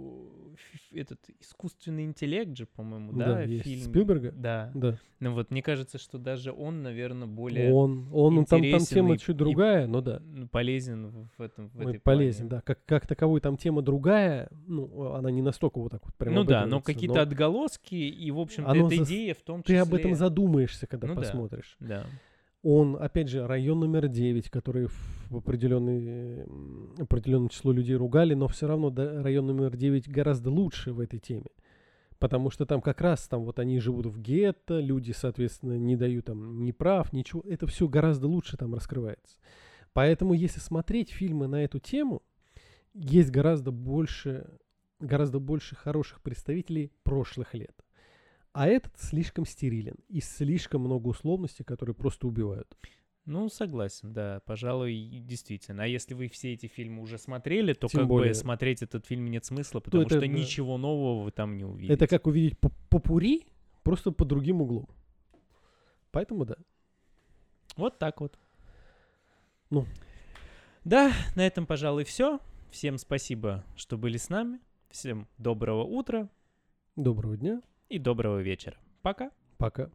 этот 0.93 1.19
искусственный 1.39 2.05
интеллект 2.05 2.57
же, 2.57 2.65
по-моему, 2.65 3.13
да, 3.13 3.25
Да, 3.35 3.41
есть. 3.43 3.63
фильм. 3.65 3.81
Спилберга? 3.89 4.31
Да. 4.31 4.71
Да. 4.73 4.97
Ну 5.19 5.33
вот 5.35 5.51
мне 5.51 5.61
кажется, 5.61 5.99
что 5.99 6.17
даже 6.17 6.51
он, 6.51 6.81
наверное, 6.81 7.27
более 7.27 7.71
Он, 7.71 8.07
он, 8.11 8.37
там, 8.37 8.45
там 8.45 8.59
интересен 8.61 8.95
тема 8.95 9.13
и- 9.13 9.17
чуть 9.19 9.29
и- 9.35 9.37
другая, 9.37 9.85
но 9.85 10.01
да. 10.01 10.21
полезен 10.51 11.29
в 11.37 11.41
этом 11.41 11.69
в 11.69 11.77
Ой, 11.79 11.91
этой 11.91 11.99
полезен, 11.99 12.47
плане. 12.47 12.49
да. 12.49 12.61
Как, 12.61 12.83
как 12.85 13.05
таковой 13.05 13.41
там 13.41 13.57
тема 13.57 13.83
другая, 13.83 14.49
ну, 14.65 15.13
она 15.13 15.29
не 15.29 15.43
настолько 15.43 15.79
вот 15.79 15.91
так 15.91 16.03
вот 16.03 16.15
прям 16.15 16.33
Ну 16.33 16.43
да, 16.43 16.65
но 16.65 16.81
какие-то 16.81 17.21
отголоски, 17.21 17.93
и, 17.93 18.31
в 18.31 18.39
общем-то, 18.39 18.71
эта 18.73 18.95
идея 19.03 19.35
в 19.35 19.41
том 19.43 19.50
Ты 19.57 19.73
числе... 19.73 19.81
об 19.81 19.93
этом 19.93 20.15
задумаешься, 20.15 20.87
когда 20.87 21.07
Ну 21.07 21.15
да. 21.15 21.21
посмотришь. 21.21 21.75
Да. 21.79 22.05
Он, 22.63 22.95
опять 22.99 23.27
же, 23.27 23.47
район 23.47 23.79
номер 23.79 24.07
9, 24.07 24.49
который 24.49 24.87
в 24.87 25.37
определенный, 25.37 26.43
определенное 26.99 27.49
число 27.49 27.71
людей 27.71 27.95
ругали, 27.95 28.35
но 28.35 28.47
все 28.47 28.67
равно 28.67 28.91
да, 28.91 29.23
район 29.23 29.47
номер 29.47 29.75
9 29.75 30.07
гораздо 30.09 30.51
лучше 30.51 30.93
в 30.93 30.99
этой 30.99 31.19
теме. 31.19 31.49
Потому 32.19 32.51
что 32.51 32.67
там 32.67 32.81
как 32.81 33.01
раз 33.01 33.27
там 33.27 33.45
вот 33.45 33.57
они 33.57 33.79
живут 33.79 34.05
в 34.05 34.21
гетто, 34.21 34.79
люди, 34.79 35.11
соответственно, 35.11 35.79
не 35.79 35.95
дают 35.95 36.25
там 36.25 36.63
ни 36.63 36.71
прав, 36.71 37.11
ничего. 37.13 37.43
Это 37.49 37.65
все 37.65 37.87
гораздо 37.87 38.27
лучше 38.27 38.57
там 38.57 38.75
раскрывается. 38.75 39.37
Поэтому, 39.93 40.33
если 40.33 40.59
смотреть 40.59 41.09
фильмы 41.09 41.47
на 41.47 41.63
эту 41.63 41.79
тему, 41.79 42.21
есть 42.93 43.31
гораздо 43.31 43.71
больше, 43.71 44.47
гораздо 44.99 45.39
больше 45.39 45.75
хороших 45.75 46.21
представителей 46.21 46.91
прошлых 47.01 47.55
лет. 47.55 47.75
А 48.53 48.67
этот 48.67 48.99
слишком 48.99 49.45
стерилен 49.45 49.95
и 50.09 50.19
слишком 50.19 50.81
много 50.81 51.07
условностей, 51.07 51.63
которые 51.63 51.95
просто 51.95 52.27
убивают. 52.27 52.77
Ну, 53.25 53.49
согласен, 53.49 54.13
да, 54.13 54.41
пожалуй, 54.45 55.21
действительно. 55.23 55.83
А 55.83 55.87
если 55.87 56.15
вы 56.15 56.27
все 56.27 56.53
эти 56.53 56.65
фильмы 56.65 57.01
уже 57.01 57.17
смотрели, 57.17 57.73
то 57.73 57.87
Тем 57.87 58.01
как 58.01 58.07
более. 58.09 58.29
бы 58.29 58.33
смотреть 58.33 58.81
этот 58.81 59.05
фильм 59.05 59.27
нет 59.27 59.45
смысла, 59.45 59.79
потому 59.79 60.03
это, 60.03 60.17
что 60.17 60.19
да. 60.21 60.27
ничего 60.27 60.77
нового 60.77 61.23
вы 61.23 61.31
там 61.31 61.55
не 61.55 61.63
увидите. 61.63 61.93
Это 61.93 62.07
как 62.07 62.25
увидеть 62.27 62.59
по- 62.59 62.71
попури, 62.89 63.45
просто 63.83 64.11
по 64.11 64.25
другим 64.25 64.61
углом. 64.61 64.89
Поэтому 66.11 66.45
да. 66.45 66.55
Вот 67.77 67.99
так 67.99 68.19
вот. 68.21 68.37
Ну. 69.69 69.85
Да, 70.83 71.13
на 71.35 71.45
этом, 71.45 71.65
пожалуй, 71.65 72.03
все. 72.03 72.39
Всем 72.71 72.97
спасибо, 72.97 73.63
что 73.75 73.97
были 73.97 74.17
с 74.17 74.29
нами. 74.29 74.59
Всем 74.89 75.27
доброго 75.37 75.83
утра 75.83 76.27
Доброго 76.97 77.37
дня. 77.37 77.61
И 77.91 77.99
доброго 77.99 78.41
вечера. 78.41 78.77
Пока. 79.01 79.31
Пока. 79.57 79.89